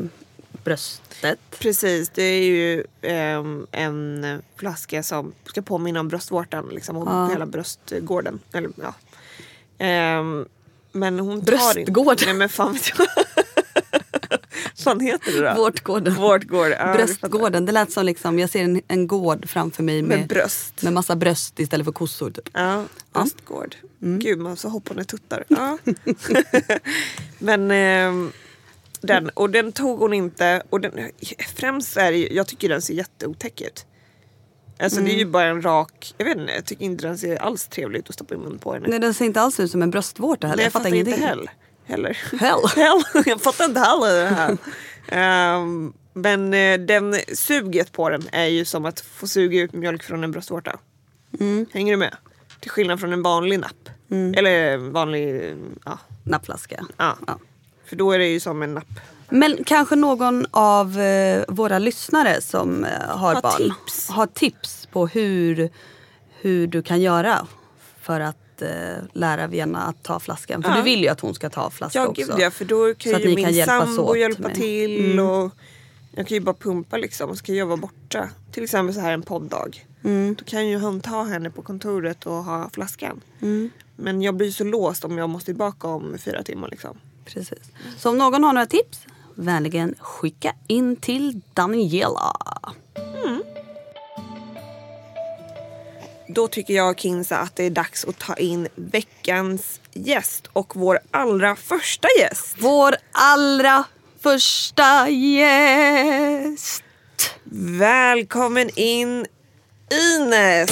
bröstet. 0.63 1.39
Precis, 1.59 2.09
det 2.09 2.23
är 2.23 2.43
ju 2.43 2.83
ehm, 3.01 3.67
en 3.71 4.41
flaska 4.55 5.03
som 5.03 5.33
ska 5.45 5.61
påminna 5.61 5.99
om 5.99 6.07
bröstvårtan. 6.07 6.69
Liksom, 6.71 6.97
om 6.97 7.29
hela 7.29 7.45
bröstgården. 7.45 8.39
Eller, 8.53 8.71
ja. 8.81 8.93
Ehm, 9.77 10.45
men 10.91 11.19
hon 11.19 11.45
tar 11.45 11.79
inte... 11.79 11.91
Bröstgården? 11.91 12.25
Nej 12.25 12.33
men 12.35 12.49
fan 12.49 12.73
vet 12.73 12.91
jag. 12.97 13.07
fan 14.83 14.99
heter 14.99 15.31
det 15.31 15.49
då? 15.49 15.61
Vårtgården. 15.61 16.15
Vårtgård. 16.15 16.71
Ja, 16.71 16.77
fattar. 16.77 16.93
Bröstgården. 16.93 17.65
Det 17.65 17.71
lät 17.71 17.91
som 17.91 18.05
liksom, 18.05 18.39
jag 18.39 18.49
ser 18.49 18.63
en, 18.63 18.81
en 18.87 19.07
gård 19.07 19.49
framför 19.49 19.83
mig 19.83 20.01
med, 20.01 20.19
Med 20.19 20.27
bröst. 20.27 20.81
med 20.81 20.93
massa 20.93 21.15
bröst 21.15 21.59
istället 21.59 21.85
för 21.85 21.91
kossor. 21.91 22.31
Typ. 22.31 22.49
Ja, 22.53 22.83
bröstgård. 23.13 23.75
Gud, 23.99 24.39
man 24.39 24.57
så 24.57 24.69
hoppande 24.69 25.03
tuttar. 25.03 25.43
Ja. 25.47 25.77
Men 27.39 27.71
ehm, 27.71 28.31
den, 29.01 29.29
och 29.29 29.49
den 29.49 29.71
tog 29.71 29.99
hon 29.99 30.13
inte. 30.13 30.63
Och 30.69 30.81
den, 30.81 30.91
främst 31.55 31.97
är 31.97 32.11
det, 32.11 32.17
jag 32.17 32.47
tycker 32.47 32.69
den 32.69 32.81
ser 32.81 32.93
jätteotäck 32.93 33.61
ut. 33.61 33.85
Alltså 34.79 35.01
det 35.01 35.11
är 35.11 35.17
ju 35.17 35.25
bara 35.25 35.45
en 35.45 35.61
rak, 35.61 36.13
jag 36.17 36.25
vet 36.25 36.37
inte, 36.37 36.53
jag 36.53 36.65
tycker 36.65 36.85
inte 36.85 37.07
den 37.07 37.17
ser 37.17 37.35
alls 37.35 37.67
trevlig 37.67 37.99
ut 37.99 38.09
att 38.09 38.15
stoppa 38.15 38.35
i 38.35 38.37
munnen 38.37 38.59
på 38.59 38.73
henne. 38.73 38.85
Nej, 38.89 38.99
den 38.99 39.13
ser 39.13 39.25
inte 39.25 39.41
alls 39.41 39.59
ut 39.59 39.71
som 39.71 39.81
en 39.81 39.91
bröstvårta 39.91 40.47
heller. 40.47 40.57
Nej, 40.57 40.65
jag 40.65 40.73
fattar 40.73 40.89
ingenting. 40.89 41.13
inte 41.13 41.25
heller. 41.25 41.51
Heller. 41.85 42.17
Hell. 42.39 42.59
Hell. 42.75 43.23
jag 43.25 43.41
fattar 43.41 43.65
inte 43.65 43.79
heller 43.79 44.23
det 44.23 44.29
här. 44.35 44.57
Ehm, 45.07 45.93
men 46.13 46.53
eh, 46.53 46.79
den 46.79 47.15
suget 47.33 47.91
på 47.91 48.09
den 48.09 48.27
är 48.31 48.45
ju 48.45 48.65
som 48.65 48.85
att 48.85 48.99
få 48.99 49.27
suga 49.27 49.61
ut 49.61 49.73
mjölk 49.73 50.03
från 50.03 50.23
en 50.23 50.31
bröstvårta. 50.31 50.79
Mm. 51.39 51.65
Hänger 51.73 51.93
du 51.93 51.97
med? 51.97 52.15
Till 52.59 52.71
skillnad 52.71 52.99
från 52.99 53.13
en 53.13 53.21
vanlig 53.21 53.59
napp. 53.59 53.89
Eller 54.35 54.73
en 54.73 54.91
vanlig, 54.91 55.55
ja, 55.85 55.97
Nappflaska. 56.23 56.85
ja. 56.97 57.17
Ja. 57.27 57.39
För 57.85 57.95
då 57.95 58.11
är 58.11 58.19
det 58.19 58.27
ju 58.27 58.39
som 58.39 58.61
en 58.61 58.73
napp. 58.73 58.87
Men 59.29 59.63
kanske 59.63 59.95
någon 59.95 60.45
av 60.51 60.99
eh, 60.99 61.43
våra 61.47 61.79
lyssnare 61.79 62.41
som 62.41 62.83
eh, 62.85 62.89
har, 63.07 63.33
Har 63.35 63.41
barn 63.41 63.57
tips. 63.57 64.09
har 64.09 64.25
tips 64.27 64.85
på 64.91 65.07
hur, 65.07 65.69
hur 66.41 66.67
du 66.67 66.81
kan 66.81 67.01
göra 67.01 67.47
för 68.01 68.19
att 68.19 68.37
eh, 68.61 68.69
lära 69.13 69.47
Vienna 69.47 69.79
att 69.81 70.03
ta 70.03 70.19
flaskan. 70.19 70.63
För 70.63 70.69
Ja. 70.69 70.75
du 70.75 70.81
vill 70.81 71.01
ju 71.01 71.07
att 71.07 71.19
hon 71.19 71.33
ska 71.35 71.49
ta 71.49 71.69
flaska 71.69 71.99
Ja 71.99 72.07
också. 72.07 72.25
gud 72.25 72.35
ja, 72.39 72.51
för 72.51 72.65
då 72.65 72.93
kan 72.93 73.13
Så 73.13 73.19
ju 73.19 73.35
min 73.35 73.45
kan 73.45 73.53
hjälpas 73.53 73.85
sambo 73.95 74.01
åt 74.01 74.17
hjälpa 74.19 74.47
med- 74.47 74.55
till. 74.55 75.19
Och 75.19 75.51
jag 76.15 76.27
kan 76.27 76.35
ju 76.35 76.41
bara 76.41 76.55
pumpa 76.55 76.97
liksom 76.97 77.29
och 77.29 77.37
ska 77.37 77.53
jag 77.53 77.65
vara 77.65 77.77
borta. 77.77 78.29
Till 78.51 78.63
exempel 78.63 78.95
så 78.95 79.01
här 79.01 79.11
en 79.11 79.21
podddag. 79.21 79.85
Mm. 80.03 80.35
Då 80.39 80.45
kan 80.45 80.67
ju 80.67 80.77
han 80.77 81.01
ta 81.01 81.23
henne 81.23 81.49
på 81.49 81.61
kontoret 81.61 82.25
och 82.25 82.43
ha 82.43 82.69
flaskan. 82.73 83.21
Mm. 83.41 83.69
Men 83.95 84.21
jag 84.21 84.35
blir 84.35 84.51
så 84.51 84.63
låst 84.63 85.05
om 85.05 85.17
jag 85.17 85.29
måste 85.29 85.45
tillbaka 85.45 85.87
om 85.87 86.17
fyra 86.17 86.43
timmar 86.43 86.69
liksom. 86.69 86.97
Precis. 87.25 87.59
Så 87.97 88.09
om 88.09 88.17
någon 88.17 88.43
har 88.43 88.53
några 88.53 88.65
tips, 88.67 88.99
vänligen 89.35 89.95
skicka 89.99 90.53
in 90.67 90.95
till 90.95 91.41
Daniela. 91.53 92.35
Då 96.33 96.47
tycker 96.47 96.73
jag 96.73 96.99
Kinsa 96.99 97.37
att 97.37 97.55
det 97.55 97.63
är 97.63 97.69
dags 97.69 98.05
att 98.05 98.19
ta 98.19 98.35
in 98.35 98.67
veckans 98.75 99.79
gäst 99.93 100.47
och 100.53 100.75
vår 100.75 100.99
allra 101.11 101.55
första 101.55 102.07
gäst. 102.19 102.55
Vår 102.59 102.95
allra 103.11 103.83
första 104.19 105.09
gäst. 105.09 106.83
Välkommen 107.79 108.69
in 108.75 109.25
Ines! 109.91 110.71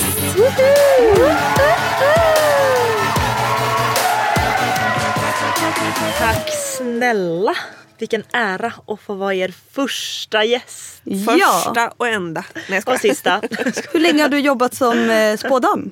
Tack 6.19 6.49
snälla. 6.77 7.55
Vilken 7.99 8.23
ära 8.31 8.73
att 8.87 9.01
få 9.01 9.13
vara 9.13 9.33
er 9.33 9.53
första 9.71 10.43
gäst. 10.43 11.01
Ja. 11.03 11.61
Första 11.63 11.93
och 11.97 12.07
enda. 12.07 12.45
Nej, 12.69 12.81
jag. 12.85 12.93
Och 12.95 12.99
sista. 13.01 13.41
Hur 13.93 13.99
länge 13.99 14.21
har 14.21 14.29
du 14.29 14.39
jobbat 14.39 14.75
som 14.75 15.09
eh, 15.09 15.37
spådam? 15.45 15.91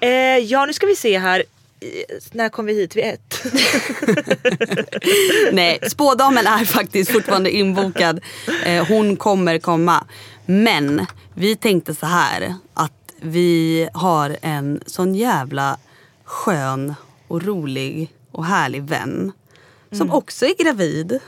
eh, 0.00 0.10
ja 0.38 0.66
nu 0.66 0.72
ska 0.72 0.86
vi 0.86 0.96
se 0.96 1.18
här. 1.18 1.42
När 2.32 2.48
kom 2.48 2.66
vi 2.66 2.74
hit? 2.74 2.96
Vid 2.96 3.04
ett? 3.04 3.44
Nej, 5.52 5.78
spådamen 5.90 6.46
är 6.46 6.64
faktiskt 6.64 7.12
fortfarande 7.12 7.50
inbokad. 7.50 8.20
Eh, 8.64 8.86
hon 8.86 9.16
kommer 9.16 9.58
komma. 9.58 10.04
Men 10.46 11.06
vi 11.34 11.56
tänkte 11.56 11.94
så 11.94 12.06
här 12.06 12.54
att 12.74 12.92
vi 13.20 13.88
har 13.94 14.36
en 14.42 14.80
sån 14.86 15.14
jävla 15.14 15.78
skön 16.24 16.94
och 17.28 17.42
rolig 17.42 18.12
och 18.32 18.44
härlig 18.44 18.82
vän. 18.82 19.32
Som 19.92 20.10
också 20.10 20.46
är 20.46 20.64
gravid. 20.64 21.20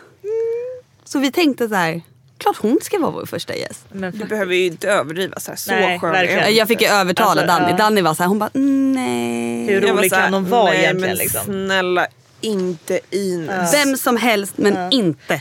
Så 1.12 1.18
vi 1.18 1.32
tänkte 1.32 1.68
så 1.68 1.74
här, 1.74 2.00
klart 2.38 2.56
hon 2.56 2.78
ska 2.82 2.98
vara 2.98 3.10
vår 3.10 3.26
första 3.26 3.56
gäst. 3.56 3.84
Men 3.92 4.18
Du 4.18 4.24
behöver 4.24 4.54
ju 4.54 4.66
inte 4.66 4.88
överdriva 4.90 5.40
så 5.40 5.50
här. 5.50 5.56
Så 5.56 5.70
Nej, 5.70 5.98
skön 6.00 6.12
verkligen. 6.12 6.54
jag 6.54 6.68
fick 6.68 6.82
ju 6.82 6.88
övertala 6.88 7.28
Alltså, 7.30 7.46
Danny. 7.46 7.70
ja. 7.70 7.76
Danny 7.76 8.00
var 8.02 8.14
så 8.14 8.22
här, 8.22 8.28
hon 8.28 8.38
bara 8.38 8.50
"Mm, 8.54 8.92
nej. 8.92 9.66
Hur 9.66 9.80
Jag 9.82 9.88
var 9.94 9.98
rolig 9.98 10.12
kan 10.12 10.34
hon 10.34 10.48
vara 10.50 10.64
nej, 10.70 10.78
egentligen? 10.84 11.08
men 11.10 11.16
Liksom? 11.16 11.44
snälla 11.44 12.06
inte 12.40 13.00
Ines. 13.10 13.74
Vem 13.74 13.96
som 13.96 14.16
helst 14.16 14.52
men 14.58 14.92
inte 14.92 15.40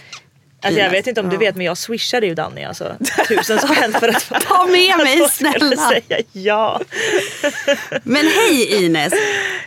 Alltså, 0.62 0.80
jag 0.80 0.90
vet 0.90 1.08
inte 1.08 1.22
om 1.22 1.30
du 1.30 1.38
vet 1.38 1.56
men 1.56 1.66
jag 1.66 1.78
swishade 1.78 2.28
ju 2.28 2.36
Danny 2.36 2.64
alltså, 2.64 2.96
tusen 3.28 3.60
spänn 3.60 3.94
för 4.00 4.08
att 4.08 4.30
Ta 4.48 4.66
med 4.66 4.98
mig 5.04 5.30
snälla. 5.30 5.90
säga 5.90 6.20
ja. 6.32 6.82
Men 8.04 8.28
hej 8.28 8.84
Ines. 8.86 9.14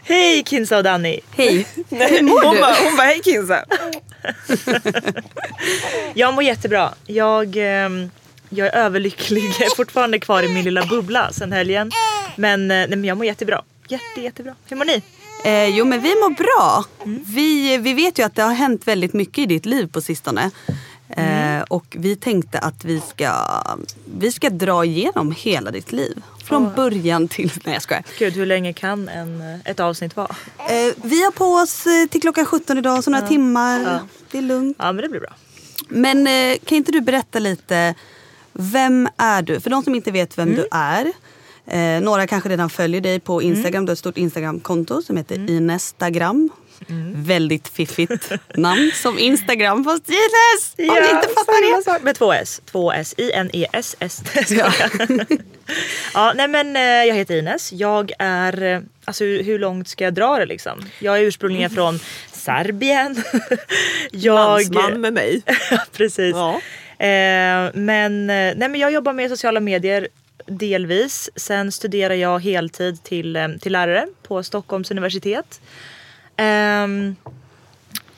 Hej 0.05 0.45
Kinsa 0.47 0.77
och 0.77 0.83
Danny. 0.85 1.21
Hej. 1.37 1.67
Hur 1.91 2.23
mår 2.23 2.43
hon, 2.45 2.55
du? 2.55 2.61
bara, 2.61 2.75
hon 2.85 2.97
bara, 2.97 3.07
hej 3.07 3.21
Kinsa. 3.25 3.65
Jag 6.15 6.35
mår 6.35 6.45
jättebra. 6.45 6.95
Jag, 7.07 7.57
ehm, 7.57 8.11
jag 8.49 8.67
är 8.67 8.73
överlycklig. 8.77 9.43
Jag 9.61 9.67
är 9.73 9.77
fortfarande 9.77 10.19
kvar 10.19 10.43
i 10.43 10.49
min 10.49 10.65
lilla 10.65 10.87
bubbla 10.87 11.33
sen 11.33 11.53
helgen. 11.53 11.91
Men, 12.37 12.61
eh, 12.71 12.77
nej, 12.77 12.89
men 12.89 13.05
jag 13.05 13.17
mår 13.17 13.27
jättebra. 13.27 13.63
Jätte, 13.89 14.21
jättebra. 14.21 14.55
Hur 14.69 14.77
mår 14.77 14.85
ni? 14.85 15.03
Eh, 15.45 15.69
jo 15.69 15.85
men 15.85 16.01
vi 16.01 16.09
mår 16.09 16.31
bra. 16.31 16.85
Vi, 17.27 17.79
vi 17.79 17.95
vet 17.95 18.19
ju 18.19 18.23
att 18.23 18.35
det 18.35 18.43
har 18.43 18.53
hänt 18.53 18.89
väldigt 18.89 19.13
mycket 19.13 19.39
i 19.39 19.47
ditt 19.47 19.67
liv 19.67 19.87
på 19.93 20.01
sistone. 20.01 20.51
Eh, 21.09 21.63
och 21.69 21.97
vi 21.99 22.17
tänkte 22.17 22.59
att 22.59 22.85
vi 22.85 23.01
ska, 23.01 23.33
vi 24.19 24.33
ska 24.33 24.51
dra 24.51 24.85
igenom 24.85 25.35
hela 25.39 25.71
ditt 25.71 25.93
liv. 25.93 26.23
Från 26.45 26.75
början 26.75 27.29
till... 27.29 27.53
Nej 27.65 27.75
jag 27.75 27.83
skojar. 27.83 28.05
Gud, 28.19 28.35
hur 28.35 28.47
länge 28.47 28.73
kan 28.73 29.09
en, 29.09 29.61
ett 29.65 29.81
avsnitt 29.81 30.17
vara? 30.17 30.37
Eh, 30.59 30.95
vi 31.03 31.25
har 31.25 31.31
på 31.31 31.45
oss 31.45 31.87
eh, 31.87 32.07
till 32.07 32.21
klockan 32.21 32.47
17 32.47 32.79
idag, 32.79 33.05
så 33.05 33.11
några 33.11 33.27
timmar. 33.29 34.01
Det 34.31 34.39
är 34.39 34.43
lugnt. 34.43 34.77
Ja, 34.81 34.93
men 34.93 35.03
det 35.03 35.09
blir 35.09 35.21
bra. 35.21 35.35
Men 35.89 36.27
eh, 36.27 36.59
kan 36.65 36.77
inte 36.79 36.93
du 36.93 37.01
berätta 37.01 37.39
lite, 37.39 37.95
vem 38.53 39.09
är 39.17 39.43
du? 39.43 39.61
För 39.61 39.71
de 39.71 39.83
som 39.83 39.95
inte 39.95 40.11
vet 40.11 40.39
vem 40.39 40.55
du 40.55 40.67
är. 40.71 41.13
Eh, 41.67 42.01
några 42.01 42.27
kanske 42.27 42.49
redan 42.49 42.71
följer 42.71 43.01
dig 43.01 43.21
på 43.21 43.43
Instagram. 43.43 43.85
Du 43.85 43.91
har 43.91 43.93
ett 43.93 43.99
stort 43.99 44.19
Instagramkonto 44.19 45.03
som 45.03 45.17
heter 45.17 45.51
Inestagram. 45.51 46.51
Väldigt 47.15 47.69
fiffigt 47.69 48.33
namn 48.55 48.91
som 48.95 49.19
Instagram 49.19 49.85
fast 49.85 50.09
Ines! 50.09 50.75
Om 50.91 50.95
ni 50.95 51.11
inte 51.11 51.29
fattar 51.29 51.99
det. 51.99 52.05
Med 52.05 52.15
två 52.15 52.33
S. 52.33 52.61
Två 52.65 52.93
S. 52.93 53.15
I-N-E-S-S. 53.17 54.23
Ja. 54.51 54.73
ja, 56.15 56.33
nej 56.37 56.49
men 56.49 56.77
eh, 56.77 56.83
jag 56.83 57.15
heter 57.15 57.37
Ines. 57.37 57.73
Jag 57.73 58.13
är, 58.19 58.63
eh, 58.63 58.81
alltså 59.05 59.25
hur, 59.25 59.59
långt 59.59 59.89
ska 59.89 60.05
jag 60.05 60.15
dra 60.15 60.39
det 60.39 60.47
liksom? 60.47 60.85
Jag 60.99 61.19
är 61.19 61.23
ursprungligen 61.23 61.71
från 61.71 61.99
Serbien. 62.33 63.23
jag, 64.11 64.35
Mansman 64.35 65.01
med 65.01 65.13
mig. 65.13 65.43
Ja, 65.71 65.79
precis. 65.93 66.35
Ja. 66.35 66.61
Eh, 66.99 67.71
men, 67.75 68.31
eh, 68.31 68.53
nej, 68.57 68.69
men 68.69 68.75
jag 68.75 68.93
jobbar 68.93 69.13
med 69.13 69.31
sociala 69.31 69.61
medier 69.61 70.09
delvis. 70.47 71.31
Sen 71.37 71.73
studerar 71.73 72.15
jag 72.15 72.41
heltid 72.41 73.03
till, 73.03 73.37
eh, 73.37 73.49
till 73.49 73.73
lärare 73.73 74.07
på 74.23 74.43
Stockholms 74.43 74.91
universitet. 74.91 75.61
Ehm, 76.37 77.17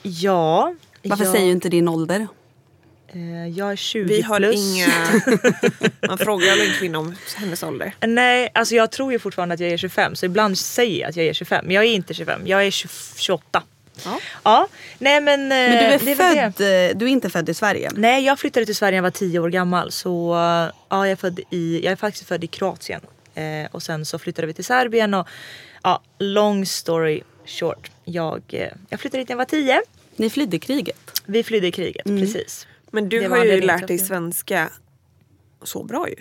ja. 0.01 0.73
Varför 1.03 1.23
jag, 1.23 1.33
säger 1.33 1.45
du 1.45 1.51
inte 1.51 1.69
din 1.69 1.87
ålder? 1.87 2.27
Eh, 3.07 3.47
jag 3.47 3.71
är 3.71 3.75
20 3.75 4.03
Vi 4.03 4.21
har 4.21 4.37
plus. 4.37 4.55
inga... 4.55 4.87
Man 6.07 6.17
frågar 6.17 6.51
aldrig 6.51 6.69
en 6.69 6.75
kvinna 6.75 6.99
om 6.99 7.15
hennes 7.35 7.63
ålder. 7.63 7.95
Nej, 8.01 8.49
alltså 8.53 8.75
jag 8.75 8.91
tror 8.91 9.11
ju 9.11 9.19
fortfarande 9.19 9.53
att 9.53 9.59
jag 9.59 9.69
är 9.69 9.77
25 9.77 10.15
så 10.15 10.25
ibland 10.25 10.57
säger 10.57 11.01
jag 11.01 11.09
att 11.09 11.15
jag 11.15 11.25
är 11.25 11.33
25 11.33 11.65
men 11.65 11.75
jag 11.75 11.83
är 11.85 11.89
inte 11.89 12.13
25, 12.13 12.41
jag 12.47 12.65
är 12.65 12.71
20, 12.71 12.89
28. 13.17 13.63
Ja. 14.05 14.19
Ja, 14.43 14.67
nej 14.99 15.21
men... 15.21 15.47
Men 15.47 15.99
du 15.99 16.11
är, 16.11 16.15
född, 16.15 16.61
eh, 16.61 16.97
du 16.97 17.05
är 17.05 17.09
inte 17.09 17.29
född 17.29 17.49
i 17.49 17.53
Sverige? 17.53 17.91
Nej, 17.95 18.25
jag 18.25 18.39
flyttade 18.39 18.65
till 18.65 18.75
Sverige 18.75 18.91
när 18.91 18.97
jag 18.97 19.03
var 19.03 19.09
10 19.09 19.39
år 19.39 19.49
gammal. 19.49 19.91
Så 19.91 20.33
eh, 20.33 20.39
ja, 20.39 20.73
jag, 20.89 21.07
är 21.07 21.15
född 21.15 21.39
i, 21.49 21.81
jag 21.83 21.91
är 21.91 21.95
faktiskt 21.95 22.27
född 22.27 22.43
i 22.43 22.47
Kroatien. 22.47 23.01
Eh, 23.35 23.67
och 23.71 23.83
sen 23.83 24.05
så 24.05 24.19
flyttade 24.19 24.47
vi 24.47 24.53
till 24.53 24.65
Serbien 24.65 25.13
och 25.13 25.27
ja, 25.83 26.01
long 26.19 26.65
story 26.65 27.21
short. 27.45 27.91
Jag, 28.03 28.41
eh, 28.49 28.69
jag 28.89 28.99
flyttade 28.99 29.21
dit 29.21 29.29
när 29.29 29.33
jag 29.33 29.37
var 29.37 29.45
10. 29.45 29.81
Ni 30.15 30.29
flydde 30.29 30.59
kriget. 30.59 31.21
Vi 31.25 31.43
flydde 31.43 31.71
kriget, 31.71 32.05
precis. 32.05 32.67
Men 32.91 33.09
du 33.09 33.19
Det 33.19 33.27
har 33.27 33.45
ju 33.45 33.61
lärt 33.61 33.87
dig 33.87 33.99
svenska 33.99 34.69
så 35.63 35.83
bra 35.83 36.09
ju. 36.09 36.15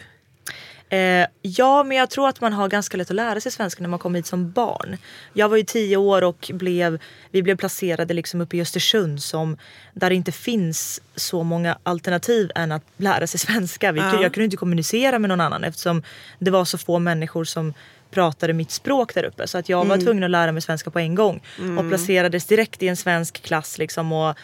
Eh, 0.94 1.26
ja, 1.42 1.82
men 1.82 1.96
jag 1.96 2.10
tror 2.10 2.28
att 2.28 2.40
man 2.40 2.52
har 2.52 2.68
ganska 2.68 2.96
lätt 2.96 3.10
att 3.10 3.16
lära 3.16 3.40
sig 3.40 3.52
svenska 3.52 3.82
när 3.82 3.88
man 3.88 3.98
kommer 3.98 4.18
hit 4.18 4.26
som 4.26 4.50
barn. 4.50 4.96
Jag 5.32 5.48
var 5.48 5.56
ju 5.56 5.62
10 5.62 5.96
år 5.96 6.24
och 6.24 6.50
blev, 6.54 6.98
vi 7.30 7.42
blev 7.42 7.56
placerade 7.56 8.14
liksom 8.14 8.40
uppe 8.40 8.56
i 8.56 8.60
Östersund 8.60 9.22
som, 9.22 9.56
där 9.94 10.10
det 10.10 10.16
inte 10.16 10.32
finns 10.32 11.02
så 11.16 11.42
många 11.42 11.78
alternativ 11.82 12.50
än 12.54 12.72
att 12.72 12.82
lära 12.96 13.26
sig 13.26 13.40
svenska. 13.40 13.92
Vi, 13.92 14.00
Ja. 14.00 14.22
Jag 14.22 14.34
kunde 14.34 14.44
inte 14.44 14.56
kommunicera 14.56 15.18
med 15.18 15.28
någon 15.28 15.40
annan 15.40 15.64
eftersom 15.64 16.02
det 16.38 16.50
var 16.50 16.64
så 16.64 16.78
få 16.78 16.98
människor 16.98 17.44
som 17.44 17.74
pratade 18.10 18.52
mitt 18.52 18.70
språk 18.70 19.14
där 19.14 19.24
uppe. 19.24 19.46
Så 19.46 19.58
att 19.58 19.68
jag 19.68 19.84
var 19.84 19.98
tvungen 19.98 20.24
att 20.24 20.30
lära 20.30 20.52
mig 20.52 20.62
svenska 20.62 20.90
på 20.90 20.98
en 20.98 21.14
gång. 21.14 21.42
Och 21.78 21.88
placerades 21.88 22.46
direkt 22.46 22.82
i 22.82 22.88
en 22.88 22.96
svensk 22.96 23.42
klass. 23.42 23.78
Liksom, 23.78 24.12
och, 24.12 24.36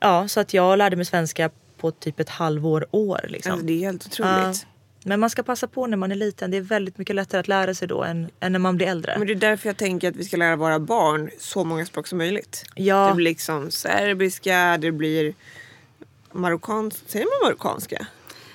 ja, 0.00 0.28
så 0.28 0.40
att 0.40 0.54
jag 0.54 0.78
lärde 0.78 0.96
mig 0.96 1.04
svenska 1.04 1.50
på 1.80 1.90
typ 1.90 2.20
ett 2.20 2.28
halvår, 2.28 2.86
år. 2.90 3.26
Liksom. 3.28 3.52
Alltså, 3.52 3.66
det 3.66 3.72
är 3.72 3.78
helt 3.78 4.06
otroligt. 4.06 4.64
Ja. 4.64 4.71
Men 5.04 5.20
man 5.20 5.30
ska 5.30 5.42
passa 5.42 5.66
på 5.66 5.86
när 5.86 5.96
man 5.96 6.12
är 6.12 6.16
liten. 6.16 6.50
Det 6.50 6.56
är 6.56 6.60
väldigt 6.60 6.98
mycket 6.98 7.16
lättare 7.16 7.40
att 7.40 7.48
lära 7.48 7.74
sig 7.74 7.88
då 7.88 8.02
än, 8.04 8.30
än 8.40 8.52
när 8.52 8.58
man 8.58 8.76
blir 8.76 8.86
äldre. 8.86 9.14
Men 9.18 9.26
det 9.26 9.32
är 9.32 9.34
därför 9.34 9.68
jag 9.68 9.76
tänker 9.76 10.08
att 10.10 10.16
vi 10.16 10.24
ska 10.24 10.36
lära 10.36 10.56
våra 10.56 10.78
barn 10.78 11.30
så 11.38 11.64
många 11.64 11.86
språk 11.86 12.06
som 12.06 12.18
möjligt. 12.18 12.64
Ja. 12.74 13.08
Det 13.08 13.14
blir 13.14 13.24
liksom 13.24 13.70
serbiska, 13.70 14.78
det 14.80 14.92
blir 14.92 15.34
marockanska. 16.32 17.00
Säger 17.06 17.24
man 17.26 17.48
marockanska? 17.48 18.06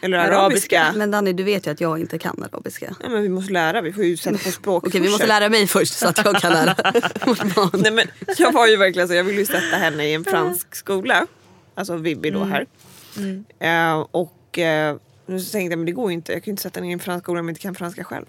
Eller 0.02 0.18
arabiska? 0.18 0.38
Arabiska. 0.82 1.00
Men 1.00 1.12
Danny, 1.12 1.34
du 1.34 1.44
vet 1.44 1.68
ju 1.68 1.72
att 1.72 1.82
jag 1.82 2.00
inte 2.00 2.18
kan 2.20 2.44
arabiska. 2.44 2.96
Nej, 3.00 3.10
men 3.10 3.22
vi 3.22 3.30
måste 3.30 3.54
lära, 3.54 3.82
vi 3.82 3.94
får 3.94 4.04
ju 4.04 4.18
sätta 4.18 4.38
på 4.38 4.52
språkkurser. 4.52 4.90
Okej, 5.00 5.02
vi 5.02 5.10
måste 5.10 5.28
lära 5.28 5.50
mig 5.50 5.68
först 5.68 5.94
så 5.94 6.08
att 6.08 6.26
jag 6.26 6.36
kan 6.36 6.54
lära 6.54 6.76
vårt 7.26 7.56
barn. 7.56 7.70
Nej, 7.74 7.92
men 7.92 8.08
jag 8.38 8.52
var 8.52 8.68
ju 8.68 8.78
verkligen 8.78 9.08
så, 9.08 9.14
jag 9.14 9.24
ville 9.24 9.40
ju 9.40 9.46
sätta 9.46 9.78
henne 9.78 10.06
i 10.06 10.14
en 10.14 10.24
fransk 10.26 10.76
skola. 10.76 11.28
Alltså 11.76 11.94
Mm. 11.94 12.34
då 12.34 12.44
här. 12.44 12.66
Eh, 13.60 14.00
och 14.12 14.60
eh, 14.60 14.96
nu 15.28 15.40
tänkte 15.40 15.60
jag 15.60 15.78
men 15.80 15.86
det 15.86 15.92
går 15.92 16.12
ju 16.12 16.14
inte. 16.14 16.34
Jag 16.34 16.44
kan 16.44 16.46
ju 16.46 16.52
inte 16.52 16.64
sätta 16.64 16.86
i 16.86 16.92
en 16.92 17.00
fransk 17.00 17.26
skola 17.26 17.40
om 17.40 17.46
jag 17.48 17.52
inte 17.52 17.62
kan 17.62 17.76
franska 17.76 18.04
själv. 18.04 18.26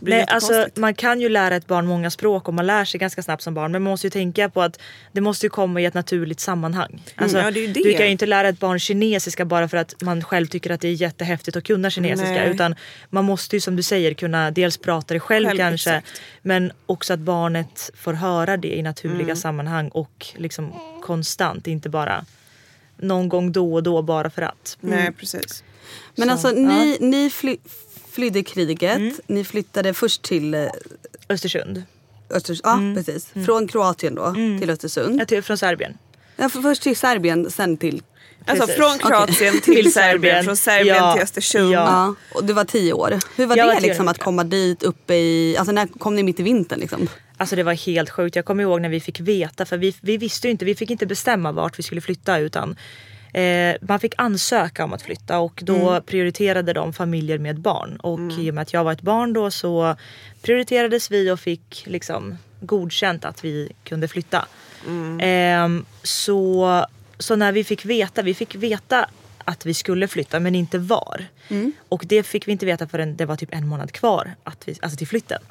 Nej, 0.00 0.24
alltså, 0.28 0.66
man 0.74 0.94
kan 0.94 1.20
ju 1.20 1.28
lära 1.28 1.56
ett 1.56 1.66
barn 1.66 1.86
många 1.86 2.10
språk 2.10 2.48
och 2.48 2.54
man 2.54 2.66
lär 2.66 2.84
sig 2.84 3.00
ganska 3.00 3.22
snabbt 3.22 3.42
som 3.42 3.54
barn. 3.54 3.72
Men 3.72 3.82
man 3.82 3.90
måste 3.90 4.06
ju 4.06 4.10
tänka 4.10 4.48
på 4.48 4.62
att 4.62 4.80
det 5.12 5.20
måste 5.20 5.46
ju 5.46 5.50
komma 5.50 5.80
i 5.80 5.84
ett 5.84 5.94
naturligt 5.94 6.40
sammanhang. 6.40 7.02
Alltså, 7.16 7.38
ja, 7.38 7.50
det 7.50 7.66
det. 7.66 7.82
Du 7.82 7.92
kan 7.92 8.06
ju 8.06 8.12
inte 8.12 8.26
lära 8.26 8.48
ett 8.48 8.60
barn 8.60 8.78
kinesiska 8.78 9.44
bara 9.44 9.68
för 9.68 9.76
att 9.76 9.94
man 10.02 10.22
själv 10.24 10.46
tycker 10.46 10.70
att 10.70 10.80
det 10.80 10.88
är 10.88 10.92
jättehäftigt 10.92 11.56
att 11.56 11.64
kunna 11.64 11.90
kinesiska. 11.90 12.30
Nej. 12.32 12.50
Utan 12.50 12.74
man 13.10 13.24
måste 13.24 13.56
ju 13.56 13.60
som 13.60 13.76
du 13.76 13.82
säger 13.82 14.14
kunna 14.14 14.50
dels 14.50 14.78
prata 14.78 15.14
det 15.14 15.20
själv, 15.20 15.46
Själv, 15.46 15.58
kanske. 15.58 15.90
exakt. 15.90 16.20
Men 16.42 16.72
också 16.86 17.12
att 17.12 17.20
barnet 17.20 17.90
får 17.96 18.12
höra 18.12 18.56
det 18.56 18.76
i 18.78 18.82
naturliga 18.82 19.22
Mm. 19.22 19.36
sammanhang 19.36 19.88
och 19.88 20.26
liksom 20.36 20.72
konstant. 21.02 21.66
Inte 21.66 21.88
bara 21.88 22.24
någon 22.96 23.28
gång 23.28 23.52
då 23.52 23.74
och 23.74 23.82
då 23.82 24.02
bara 24.02 24.30
för 24.30 24.42
att. 24.42 24.76
Nej 24.80 25.12
precis. 25.12 25.62
Men 26.14 26.28
Så, 26.28 26.32
alltså 26.32 26.50
ni, 26.50 26.96
ni 27.00 27.30
fly, 27.30 27.56
flydde 28.10 28.42
kriget. 28.42 29.20
Ni 29.26 29.44
flyttade 29.44 29.94
först 29.94 30.22
till 30.22 30.54
eh, 30.54 30.66
Östersund. 31.28 31.82
Östersund. 32.30 32.96
Ja, 32.96 33.02
precis. 33.02 33.28
Från 33.46 33.68
Kroatien 33.68 34.14
då 34.14 34.34
till 34.60 34.70
Östersund. 34.70 35.20
Jag 35.20 35.28
till, 35.28 35.42
från 35.42 35.58
Serbien. 35.58 35.98
Ja, 36.36 36.48
för 36.48 36.60
först 36.62 36.82
till 36.82 36.96
Serbien, 36.96 37.50
sen 37.50 37.76
till... 37.76 38.02
Alltså 38.48 38.66
Precis. 38.66 38.82
från 38.82 38.98
Kroatien 38.98 39.60
till, 39.62 39.74
Till 39.74 39.92
Serbien, 39.92 40.44
från 40.44 40.56
Serbien 40.56 40.96
Ja, 40.96 41.12
till 41.12 41.22
Östersund. 41.22 41.72
ja. 41.72 41.80
Ja, 41.80 42.14
och 42.38 42.44
du 42.44 42.52
var 42.52 42.64
tio 42.64 42.92
år. 42.92 43.18
Hur 43.36 43.46
var 43.46 43.56
Jag 43.56 43.68
det 43.68 43.74
var 43.74 43.80
liksom 43.80 44.08
att 44.08 44.18
komma 44.18 44.44
dit 44.44 44.82
uppe 44.82 45.14
i... 45.14 45.56
Alltså 45.58 45.72
när 45.72 45.86
kom 45.86 46.16
ni 46.16 46.22
mitt 46.22 46.40
i 46.40 46.42
vintern 46.42 46.80
liksom? 46.80 47.08
Alltså 47.36 47.56
det 47.56 47.62
var 47.62 47.72
helt 47.72 48.10
sjukt. 48.10 48.36
Jag 48.36 48.44
kommer 48.44 48.62
ihåg 48.62 48.80
när 48.80 48.88
vi 48.88 49.00
fick 49.00 49.20
veta, 49.20 49.64
för 49.66 49.76
vi, 49.76 49.94
vi 50.00 50.16
visste 50.16 50.46
ju 50.46 50.50
inte, 50.50 50.64
vi 50.64 50.74
fick 50.74 50.90
inte 50.90 51.06
bestämma 51.06 51.52
vart 51.52 51.78
vi 51.78 51.82
skulle 51.82 52.00
flytta 52.00 52.38
utan 52.38 52.76
eh, 53.36 53.76
man 53.80 54.00
fick 54.00 54.14
ansöka 54.16 54.84
om 54.84 54.92
att 54.92 55.02
flytta 55.02 55.38
och 55.38 55.60
då 55.64 56.00
prioriterade 56.00 56.72
de 56.72 56.92
familjer 56.92 57.38
med 57.38 57.60
barn. 57.60 57.96
Och 57.96 58.32
i 58.38 58.50
och 58.50 58.54
med 58.54 58.62
att 58.62 58.72
jag 58.72 58.84
var 58.84 58.92
ett 58.92 59.02
barn 59.02 59.32
då 59.32 59.50
så 59.50 59.96
prioriterades 60.42 61.10
vi 61.10 61.30
och 61.30 61.40
fick 61.40 61.84
liksom 61.86 62.38
godkänt 62.60 63.24
att 63.24 63.44
vi 63.44 63.72
kunde 63.84 64.08
flytta. 64.08 64.46
Ehm, 65.20 65.84
så, 66.02 66.86
så 67.18 67.36
när 67.36 67.52
vi 67.52 67.64
fick 67.64 67.84
veta, 67.84 68.22
vi 68.22 68.34
fick 68.34 68.54
veta 68.54 69.08
att 69.44 69.66
vi 69.66 69.74
skulle 69.74 70.08
flytta 70.08 70.40
men 70.40 70.54
inte 70.54 70.78
var. 70.78 71.26
Och 71.88 72.04
det 72.06 72.22
fick 72.22 72.48
vi 72.48 72.52
inte 72.52 72.66
veta 72.66 72.88
förrän 72.88 73.16
det 73.16 73.26
var 73.26 73.36
typ 73.36 73.54
en 73.54 73.68
månad 73.68 73.92
kvar 73.92 74.34
att 74.44 74.68
vi, 74.68 74.76
alltså 74.82 74.98
till 74.98 75.06
flytten. 75.06 75.42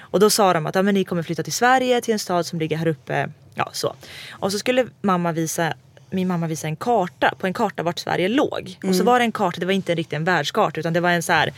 Och 0.00 0.20
då 0.20 0.30
sa 0.30 0.52
de 0.52 0.66
att 0.66 0.74
ja, 0.74 0.82
men 0.82 0.94
ni 0.94 1.04
kommer 1.04 1.22
flytta 1.22 1.42
till 1.42 1.52
Sverige 1.52 2.00
till 2.00 2.12
en 2.12 2.18
stad 2.18 2.46
som 2.46 2.58
ligger 2.58 2.76
här 2.76 2.86
uppe. 2.86 3.30
Ja, 3.54 3.70
så. 3.72 3.94
Och 4.30 4.52
så 4.52 4.58
skulle 4.58 4.86
mamma 5.00 5.32
visa 5.32 5.74
min 6.14 6.28
mamma 6.28 6.46
visa 6.46 6.66
en 6.66 6.76
karta, 6.76 7.34
på 7.38 7.46
en 7.46 7.52
karta 7.54 7.82
vart 7.82 7.98
Sverige 7.98 8.28
låg. 8.28 8.78
Och 8.88 8.96
så 8.96 9.04
var 9.04 9.18
det 9.18 9.24
en 9.24 9.32
karta, 9.32 9.60
det 9.60 9.66
var 9.66 9.72
inte 9.72 9.94
riktigt 9.94 10.12
en 10.16 10.24
världskarta 10.24 10.80
utan 10.80 10.92
det 10.92 11.00
var 11.00 11.10
en 11.10 11.22
så 11.22 11.32
här, 11.32 11.52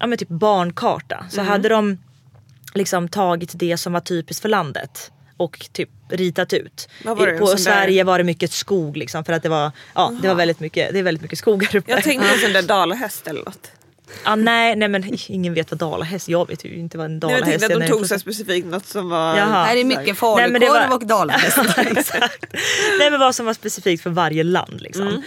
ja 0.00 0.06
men 0.06 0.18
typ 0.18 0.28
barnkarta. 0.28 1.26
Så 1.30 1.40
hade 1.40 1.68
de 1.68 1.98
liksom 2.74 3.08
tagit 3.08 3.52
det 3.54 3.76
som 3.76 3.92
var 3.92 4.00
typiskt 4.00 4.42
för 4.42 4.48
landet 4.48 5.10
och 5.36 5.66
typ 5.72 5.90
ritat 6.10 6.52
ut. 6.52 6.88
På 7.38 7.46
sån 7.46 7.56
där- 7.56 7.62
Sverige 7.62 8.04
var 8.04 8.18
det 8.18 8.24
mycket 8.24 8.52
skog 8.52 8.96
liksom 8.96 9.24
för 9.24 9.32
att 9.32 9.42
det 9.42 9.48
var, 9.48 9.70
ja, 9.94 10.12
det 10.22 10.28
var 10.28 10.34
väldigt 10.34 10.60
mycket, 10.60 10.92
det 10.92 10.98
är 10.98 11.02
väldigt 11.02 11.22
mycket 11.22 11.38
skog 11.38 11.64
här 11.64 11.76
uppe. 11.76 11.90
Jag 11.90 12.02
tänkte 12.02 12.28
en 12.32 12.38
sån 12.38 12.52
där 12.52 12.62
dalahäst 12.68 13.26
eller 13.26 13.44
något. 13.44 13.70
Ah, 14.24 14.36
nej, 14.36 14.76
nej 14.76 14.88
men 14.88 15.04
ingen 15.28 15.54
vet 15.54 15.70
vad 15.70 15.78
dalahäst, 15.78 16.28
jag 16.28 16.48
vet 16.48 16.64
ju 16.64 16.74
inte 16.74 16.98
vad 16.98 17.06
en 17.06 17.20
dalahäst 17.20 17.46
jag 17.46 17.50
tänkte 17.60 17.66
att 17.66 17.82
är. 17.82 17.86
de 17.86 17.88
tog 17.88 18.06
så 18.06 18.18
specifikt 18.18 18.66
något 18.66 18.86
som 18.86 19.08
var... 19.08 19.36
Jaha. 19.36 19.64
Här 19.64 19.76
är 19.76 19.84
mycket 19.84 20.04
Nej, 20.04 20.50
men 20.50 20.60
falukorv 20.60 20.60
det 20.60 20.68
var- 20.88 20.94
och 20.94 21.06
dalahäst. 21.06 21.58
Nej 22.98 23.10
men 23.10 23.20
vad 23.20 23.34
som 23.34 23.46
var 23.46 23.54
specifikt 23.54 24.02
för 24.02 24.10
varje 24.10 24.42
land 24.42 24.80
liksom. 24.80 25.22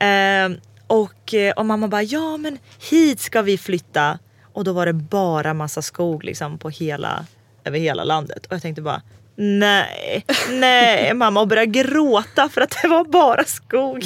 Ehm, 0.00 0.56
och, 0.86 1.34
eh, 1.34 1.52
och 1.52 1.66
mamma 1.66 1.88
bara, 1.88 2.02
ja 2.02 2.36
men 2.36 2.58
hit 2.90 3.20
ska 3.20 3.42
vi 3.42 3.58
flytta. 3.58 4.18
Och 4.52 4.64
då 4.64 4.72
var 4.72 4.86
det 4.86 4.92
bara 4.92 5.54
massa 5.54 5.82
skog 5.82 6.24
liksom 6.24 6.58
på 6.58 6.68
hela, 6.70 7.26
över 7.64 7.78
hela 7.78 8.04
landet. 8.04 8.46
Och 8.46 8.52
jag 8.52 8.62
tänkte 8.62 8.82
bara, 8.82 9.02
nej, 9.40 10.24
nej 10.50 11.14
mamma 11.14 11.40
och 11.40 11.48
började 11.48 11.66
gråta 11.66 12.48
för 12.48 12.60
att 12.60 12.76
det 12.82 12.88
var 12.88 13.04
bara 13.04 13.44
skog. 13.44 14.04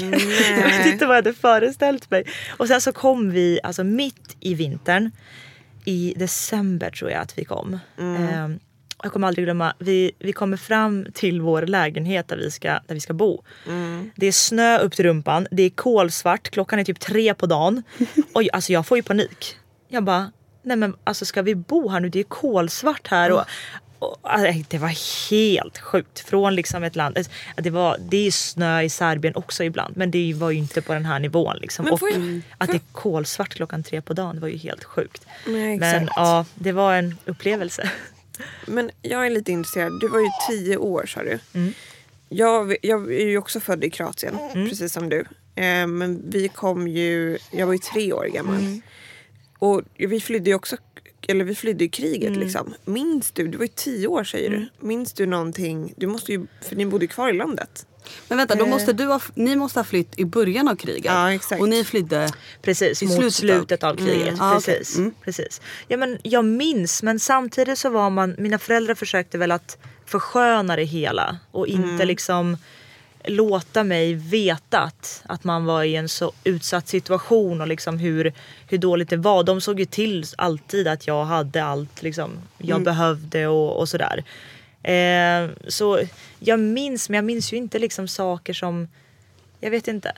Jag 0.58 0.78
vet 0.78 0.86
inte 0.86 1.06
vad 1.06 1.16
jag 1.16 1.22
hade 1.22 1.34
föreställt 1.34 2.10
mig. 2.10 2.24
Och 2.56 2.68
sen 2.68 2.80
så 2.80 2.92
kom 2.92 3.30
vi, 3.30 3.60
alltså 3.62 3.84
mitt 3.84 4.36
i 4.40 4.54
vintern, 4.54 5.10
i 5.84 6.14
december 6.16 6.90
tror 6.90 7.10
jag 7.10 7.20
att 7.20 7.38
vi 7.38 7.44
kom. 7.44 7.78
Ehm, 7.98 8.58
jag 9.02 9.12
kommer 9.12 9.26
aldrig 9.28 9.46
glömma, 9.46 9.74
vi, 9.78 10.12
vi 10.18 10.32
kommer 10.32 10.56
fram 10.56 11.06
till 11.14 11.40
vår 11.40 11.62
lägenhet 11.62 12.28
där 12.28 12.36
vi 12.36 12.50
ska, 12.50 12.68
där 12.68 12.94
vi 12.94 13.00
ska 13.00 13.14
bo. 13.14 13.42
Det 14.16 14.26
är 14.26 14.32
snö 14.32 14.78
upp 14.78 14.92
till 14.92 15.04
rumpan, 15.04 15.46
det 15.50 15.62
är 15.62 15.70
kolsvart, 15.70 16.50
klockan 16.50 16.78
är 16.78 16.84
typ 16.84 17.00
tre 17.00 17.34
på 17.34 17.46
dagen. 17.46 17.82
Och 18.32 18.42
alltså 18.52 18.72
jag 18.72 18.86
får 18.86 18.98
ju 18.98 19.02
panik. 19.02 19.56
Jag 19.88 20.04
bara, 20.04 20.32
nej 20.62 20.76
men 20.76 20.94
alltså 21.04 21.24
ska 21.24 21.42
vi 21.42 21.54
bo 21.54 21.88
här 21.88 22.00
nu? 22.00 22.08
Det 22.08 22.18
är 22.18 22.24
kolsvart 22.24 23.08
här. 23.08 23.32
Och, 23.32 23.44
det 24.68 24.78
var 24.78 25.30
helt 25.30 25.78
sjukt. 25.78 26.20
Från 26.20 26.54
liksom 26.54 26.84
ett 26.84 26.96
land, 26.96 27.18
det, 27.56 27.70
var, 27.70 27.96
det 28.00 28.26
är 28.26 28.30
snö 28.30 28.82
i 28.82 28.88
Serbien 28.88 29.34
också 29.36 29.64
ibland 29.64 29.96
men 29.96 30.10
det 30.10 30.34
var 30.34 30.50
ju 30.50 30.58
inte 30.58 30.82
på 30.82 30.92
den 30.92 31.04
här 31.04 31.18
nivån. 31.18 31.56
Liksom. 31.60 31.84
Men 31.84 31.94
Och 31.94 32.00
jag- 32.02 32.40
att 32.58 32.68
det 32.70 32.76
är 32.76 32.80
kolsvart 32.92 33.54
klockan 33.54 33.82
tre 33.82 34.02
på 34.02 34.12
dagen, 34.12 34.34
det 34.34 34.40
var 34.40 34.48
ju 34.48 34.56
helt 34.56 34.84
sjukt. 34.84 35.26
Nej, 35.46 35.78
Men 35.78 36.08
ja, 36.16 36.44
det 36.54 36.72
var 36.72 36.94
en 36.94 37.18
upplevelse. 37.24 37.90
Men 38.66 38.90
jag 39.02 39.26
är 39.26 39.30
lite 39.30 39.52
intresserad. 39.52 40.00
Du 40.00 40.08
var 40.08 40.20
ju 40.20 40.28
tio 40.48 40.76
år 40.76 41.06
sa 41.06 41.22
du. 41.22 41.38
Mm. 41.54 41.72
Jag, 42.28 42.76
jag 42.82 43.12
är 43.12 43.26
ju 43.26 43.38
också 43.38 43.60
född 43.60 43.84
i 43.84 43.90
Kroatien, 43.90 44.38
precis 44.52 44.92
som 44.92 45.08
du. 45.08 45.24
Eh, 45.54 45.86
men 45.86 46.30
vi 46.30 46.48
kom 46.48 46.88
ju, 46.88 47.38
jag 47.50 47.66
var 47.66 47.72
ju 47.72 47.78
tre 47.78 48.12
år 48.12 48.24
gammal. 48.24 48.56
Mm. 48.58 48.82
Och 49.58 49.82
vi 49.96 50.20
flydde 50.20 50.50
ju 50.50 50.56
också, 50.56 50.76
eller 51.28 51.44
vi 51.44 51.54
flydde 51.54 51.85
ju 51.85 51.90
kriget 51.90 52.28
Mm. 52.28 52.40
liksom. 52.40 52.74
Minns 52.85 53.30
du, 53.30 53.48
du 53.48 53.58
var 53.58 53.64
ju 53.64 53.72
tio 53.74 54.06
år 54.08 54.24
säger 54.24 54.50
du. 54.50 54.68
Minns 54.80 55.12
du 55.12 55.26
någonting, 55.26 55.94
du 55.96 56.06
måste 56.06 56.32
ju, 56.32 56.46
för 56.68 56.76
ni 56.76 56.87
bodde 56.87 57.06
kvar 57.06 57.28
i 57.28 57.32
landet. 57.32 57.87
Men 58.28 58.38
vänta, 58.38 58.54
då 58.54 58.66
måste 58.66 58.92
du 58.92 59.04
ha, 59.06 59.20
ni 59.35 59.56
måste 59.56 59.78
ha 59.78 59.85
flytt 59.85 60.18
i 60.18 60.24
början 60.24 60.68
av 60.68 60.76
kriget. 60.76 61.04
Ja, 61.04 61.32
exakt. 61.32 61.61
Och 61.62 61.68
ni 61.68 61.85
flydde... 61.85 62.28
Precis, 62.62 63.02
I 63.02 63.06
mot 63.06 63.14
slutet 63.14 63.35
slutet, 63.35 63.85
av- 63.85 63.90
av 63.90 63.96
kriget. 63.96 64.28
Mm. 64.28 64.40
Ah, 64.40 64.54
precis, 64.54 64.96
Mm. 64.96 65.14
precis. 65.24 65.61
Ja, 65.88 65.96
men 65.96 66.18
jag 66.22 66.44
minns, 66.44 67.02
men 67.02 67.20
samtidigt 67.20 67.78
så 67.78 67.90
var 67.90 68.11
man, 68.11 68.35
mina 68.38 68.58
föräldrar 68.58 68.94
försökte 68.94 69.38
väl 69.38 69.52
att 69.52 69.78
försköna 70.06 70.76
det 70.76 70.85
hela 70.85 71.38
och 71.50 71.66
inte 71.66 72.04
liksom 72.04 72.56
låta 73.24 73.85
mig 73.85 74.14
veta 74.14 74.78
att, 74.80 75.22
att 75.26 75.44
man 75.44 75.64
var 75.64 75.82
i 75.85 75.96
en 75.96 76.08
så 76.08 76.32
utsatt 76.44 76.88
situation 76.88 77.61
och 77.61 77.68
liksom 77.68 77.98
hur, 77.98 78.32
hur 78.68 78.78
dåligt 78.78 79.11
det 79.11 79.16
var. 79.16 79.42
De 79.44 79.61
såg 79.61 79.80
ju 79.80 79.87
till 79.87 80.24
alltid 80.37 80.88
att 80.88 81.06
jag 81.06 81.24
hade 81.24 81.64
allt 81.64 82.02
liksom, 82.02 82.30
jag 82.58 82.82
behövde 82.82 83.46
och, 83.46 83.78
och 83.80 83.88
sådär. 83.88 84.24
Eh, 84.82 85.50
så 85.68 86.00
jag 86.38 86.61
minns, 86.61 87.08
men 87.08 87.16
jag 87.16 87.24
minns 87.24 87.52
ju 87.52 87.56
inte 87.56 87.78
liksom 87.78 88.08
saker 88.08 88.52
som, 88.52 88.88
jag 89.61 89.70
vet 89.70 89.88
inte. 89.88 90.12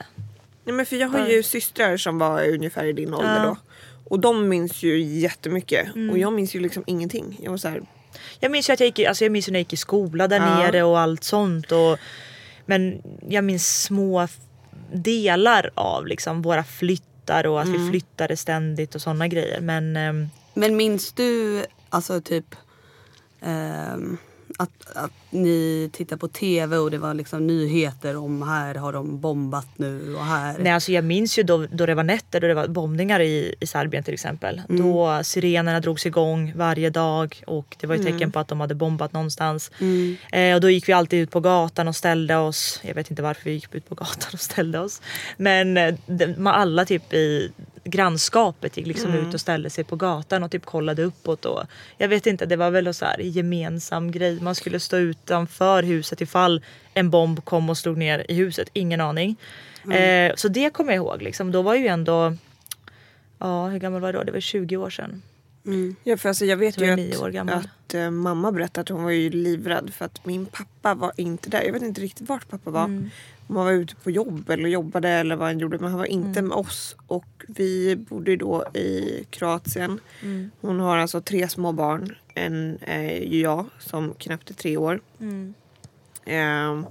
Nej, 0.63 0.75
men 0.75 0.85
för 0.85 0.95
jag 0.95 1.07
har 1.07 1.27
ju 1.27 1.43
systrar 1.43 1.97
som 1.97 2.17
var 2.17 2.47
ungefär 2.47 2.85
i 2.85 2.93
din 2.93 3.13
ålder 3.13 3.35
Ja. 3.35 3.43
då. 3.43 3.57
Och 4.09 4.19
de 4.19 4.49
minns 4.49 4.83
ju 4.83 5.01
jättemycket. 5.03 5.87
Och 6.11 6.17
jag 6.17 6.33
minns 6.33 6.55
ju 6.55 6.59
liksom 6.59 6.83
ingenting. 6.87 7.39
Jag 7.43 7.51
var 7.51 7.57
så 7.57 7.67
här, 7.67 7.81
Jag 8.39 8.51
minns 8.51 8.69
ju 8.69 8.73
att 8.73 8.79
jag 8.79 8.87
gick, 8.87 8.99
alltså 9.07 9.25
jag 9.25 9.31
minns 9.31 9.47
ju 9.47 9.51
när 9.51 9.59
jag 9.59 9.61
gick 9.61 9.73
i 9.73 9.77
skola 9.77 10.27
där 10.27 10.37
Ja. 10.37 10.57
nere 10.57 10.83
och 10.83 10.99
allt 10.99 11.23
sånt. 11.23 11.71
Och, 11.71 11.97
men 12.65 13.01
jag 13.29 13.43
minns 13.43 13.83
små 13.83 14.27
delar 14.93 15.69
av 15.73 16.07
liksom 16.07 16.41
våra 16.41 16.63
flyttar 16.63 17.47
och 17.47 17.61
att 17.61 17.67
vi 17.67 17.89
flyttade 17.89 18.37
ständigt 18.37 18.95
och 18.95 19.01
sådana 19.01 19.27
grejer. 19.27 19.61
Men 19.61 19.97
ehm, 19.97 20.29
Men 20.53 20.75
minns 20.75 21.13
du 21.13 21.65
alltså 21.89 22.21
typ 22.21 22.55
ehm, 23.41 24.17
att, 24.57 24.95
att 24.95 25.11
ni 25.29 25.89
tittar 25.93 26.17
på 26.17 26.27
tv 26.27 26.77
och 26.77 26.91
det 26.91 26.97
var 26.97 27.13
liksom 27.13 27.47
nyheter 27.47 28.17
om 28.17 28.41
här 28.41 28.75
har 28.75 28.93
de 28.93 29.19
bombat 29.19 29.67
nu 29.75 30.15
och 30.15 30.25
här. 30.25 30.55
nej, 30.59 30.71
alltså 30.71 30.91
jag 30.91 31.03
minns 31.03 31.39
ju 31.39 31.43
då, 31.43 31.65
då 31.71 31.85
det 31.85 31.95
var 31.95 32.03
nätter, 32.03 32.41
då 32.41 32.47
det 32.47 32.53
var 32.53 32.67
bombningar 32.67 33.19
i, 33.19 33.55
i 33.59 33.67
Serbien 33.67 34.03
till 34.03 34.13
exempel. 34.13 34.61
Då 34.67 35.21
sirenerna 35.23 35.79
drogs 35.79 36.05
igång 36.05 36.53
varje 36.55 36.89
dag 36.89 37.43
och 37.47 37.75
det 37.79 37.87
var 37.87 37.95
ju 37.95 38.03
tecken 38.03 38.31
på 38.31 38.39
att 38.39 38.47
de 38.47 38.59
hade 38.59 38.75
bombat 38.75 39.13
någonstans. 39.13 39.71
Eh, 40.31 40.55
och 40.55 40.61
då 40.61 40.69
gick 40.69 40.89
vi 40.89 40.93
alltid 40.93 41.19
ut 41.19 41.31
på 41.31 41.39
gatan 41.39 41.87
och 41.87 41.95
ställde 41.95 42.35
oss. 42.35 42.79
Jag 42.83 42.95
vet 42.95 43.09
inte 43.09 43.21
varför 43.21 43.43
vi 43.43 43.51
gick 43.51 43.75
ut 43.75 43.89
på 43.89 43.95
gatan 43.95 44.29
och 44.33 44.39
ställde 44.39 44.79
oss. 44.79 45.01
Men 45.37 45.77
eh, 45.77 45.95
man, 46.37 46.53
alla 46.53 46.85
typ 46.85 47.13
i 47.13 47.51
grannskapet 47.85 48.77
gick 48.77 48.87
liksom 48.87 49.13
ut 49.13 49.33
och 49.33 49.41
ställde 49.41 49.69
sig 49.69 49.83
på 49.83 49.95
gatan 49.95 50.43
och 50.43 50.51
typ 50.51 50.65
kollade 50.65 51.03
uppåt. 51.03 51.45
Och, 51.45 51.63
jag 51.97 52.07
vet 52.07 52.27
inte, 52.27 52.45
det 52.45 52.55
var 52.55 52.71
väl 52.71 52.93
så 52.93 53.05
här 53.05 53.19
gemensam 53.19 54.11
grej. 54.11 54.41
Man 54.41 54.55
skulle 54.55 54.79
stå 54.79 54.97
utanför 54.97 55.83
huset 55.83 56.21
ifall 56.21 56.61
en 56.93 57.09
bomb 57.09 57.45
kom 57.45 57.69
och 57.69 57.77
slog 57.77 57.97
ner 57.97 58.25
i 58.29 58.33
huset. 58.33 58.69
Ingen 58.73 59.01
aning. 59.01 59.35
Eh, 59.91 60.35
så 60.35 60.47
det 60.47 60.69
kommer 60.69 60.91
jag 60.93 60.97
ihåg. 60.97 61.21
Liksom. 61.21 61.51
Då 61.51 61.61
var 61.61 61.75
ju 61.75 61.87
ändå, 61.87 62.35
ja 63.39 63.67
hur 63.67 63.79
gammal 63.79 64.01
var 64.01 64.07
jag 64.07 64.15
då? 64.15 64.23
Det 64.23 64.31
var 64.31 64.39
20 64.39 64.77
år 64.77 64.89
sedan. 64.89 65.21
Ja, 66.03 66.17
för 66.17 66.29
alltså 66.29 66.45
jag 66.45 66.57
vet 66.57 66.77
jag 66.81 66.99
ju 66.99 67.37
att, 67.37 67.49
att 67.49 67.93
eh, 67.93 68.11
mamma 68.11 68.51
berättade 68.51 68.81
att 68.81 68.89
hon 68.89 69.03
var 69.03 69.11
ju 69.11 69.29
livrädd 69.29 69.93
för 69.93 70.05
att 70.05 70.25
min 70.25 70.45
pappa 70.45 70.93
var 70.93 71.11
inte 71.17 71.49
där. 71.49 71.61
Jag 71.61 71.73
vet 71.73 71.81
inte 71.81 72.01
riktigt 72.01 72.29
vart 72.29 72.49
pappa 72.49 72.71
var. 72.71 72.83
Mm. 72.83 73.09
Om 73.47 73.55
han 73.55 73.65
var 73.65 73.71
ute 73.73 73.95
på 73.95 74.11
jobb 74.11 74.49
eller 74.49 74.69
jobbade 74.69 75.09
eller 75.09 75.35
vad 75.35 75.47
han 75.47 75.59
gjorde. 75.59 75.77
Men 75.77 75.89
han 75.89 75.99
var 75.99 76.05
inte 76.05 76.39
Mm. 76.39 76.47
med 76.49 76.57
oss. 76.57 76.95
Och 77.07 77.25
vi 77.47 77.95
bodde 77.95 78.35
då 78.35 78.65
i 78.73 79.23
Kroatien. 79.29 79.99
Mm. 80.23 80.51
Hon 80.61 80.79
har 80.79 80.97
alltså 80.97 81.21
tre 81.21 81.49
små 81.49 81.71
barn. 81.71 82.15
En 82.33 82.77
är 82.81 83.11
ju 83.23 83.41
jag 83.41 83.65
som 83.79 84.13
knappt 84.13 84.49
är 84.49 84.53
tre 84.53 84.77
år. 84.77 84.99
Mm. 85.19 85.53
Ehm, 86.25 86.85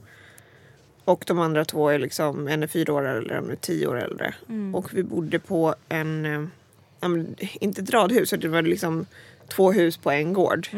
och 1.05 1.25
de 1.27 1.39
andra 1.39 1.65
två 1.65 1.89
är 1.89 1.99
liksom, 1.99 2.49
en 2.49 2.63
är 2.63 2.67
fyra 2.67 2.93
år 2.93 3.07
äldre, 3.07 3.37
en 3.39 3.51
är 3.51 3.57
tio 3.57 3.87
år 3.87 4.01
äldre. 4.01 4.35
Mm. 4.49 4.75
Och 4.75 4.95
vi 4.95 5.03
bodde 5.03 5.39
på 5.39 5.75
en, 5.89 6.25
eh, 6.27 7.57
inte 7.61 7.83
ett 7.83 7.91
radhus, 7.91 8.31
det 8.31 8.49
var 8.49 8.63
liksom 8.63 9.07
två 9.49 9.73
hus 9.73 9.97
på 9.97 10.11
en 10.11 10.33
gård. 10.33 10.69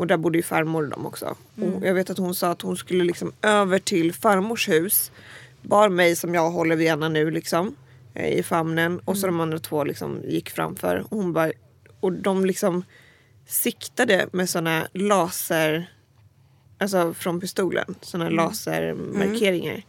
Mm. 0.00 0.02
Och 0.02 0.06
där 0.06 0.16
bodde 0.16 0.38
ju 0.38 0.42
farmor 0.42 0.82
och 0.82 0.90
dem 0.90 1.06
också. 1.06 1.36
Och 1.76 1.86
jag 1.86 1.94
vet 1.94 2.10
att 2.10 2.18
hon 2.18 2.34
sa 2.34 2.50
att 2.50 2.62
hon 2.62 2.76
skulle 2.76 3.04
liksom 3.04 3.32
över 3.42 3.78
till 3.78 4.12
farmors 4.12 4.68
hus. 4.68 5.12
Bar 5.62 5.88
mig 5.88 6.16
som 6.16 6.34
jag 6.34 6.50
håller 6.50 6.76
vid 6.76 6.86
ena 6.88 7.08
nu 7.08 7.30
liksom. 7.30 7.76
eh, 8.14 8.38
I 8.38 8.42
famnen. 8.42 9.00
Och 9.04 9.18
så 9.18 9.26
de 9.26 9.40
andra 9.40 9.58
två 9.58 9.84
liksom 9.84 10.20
gick 10.24 10.50
framför. 10.50 10.96
Och, 10.96 11.16
hon 11.18 11.32
bara, 11.32 11.52
och 12.00 12.12
de 12.12 12.44
liksom 12.46 12.84
siktade 13.46 14.28
med 14.32 14.50
såna 14.50 14.88
laser. 14.92 15.92
Alltså 16.78 17.14
från 17.14 17.40
pistolen. 17.40 17.94
Såna 18.00 18.28
lasermarkeringar. 18.28 19.82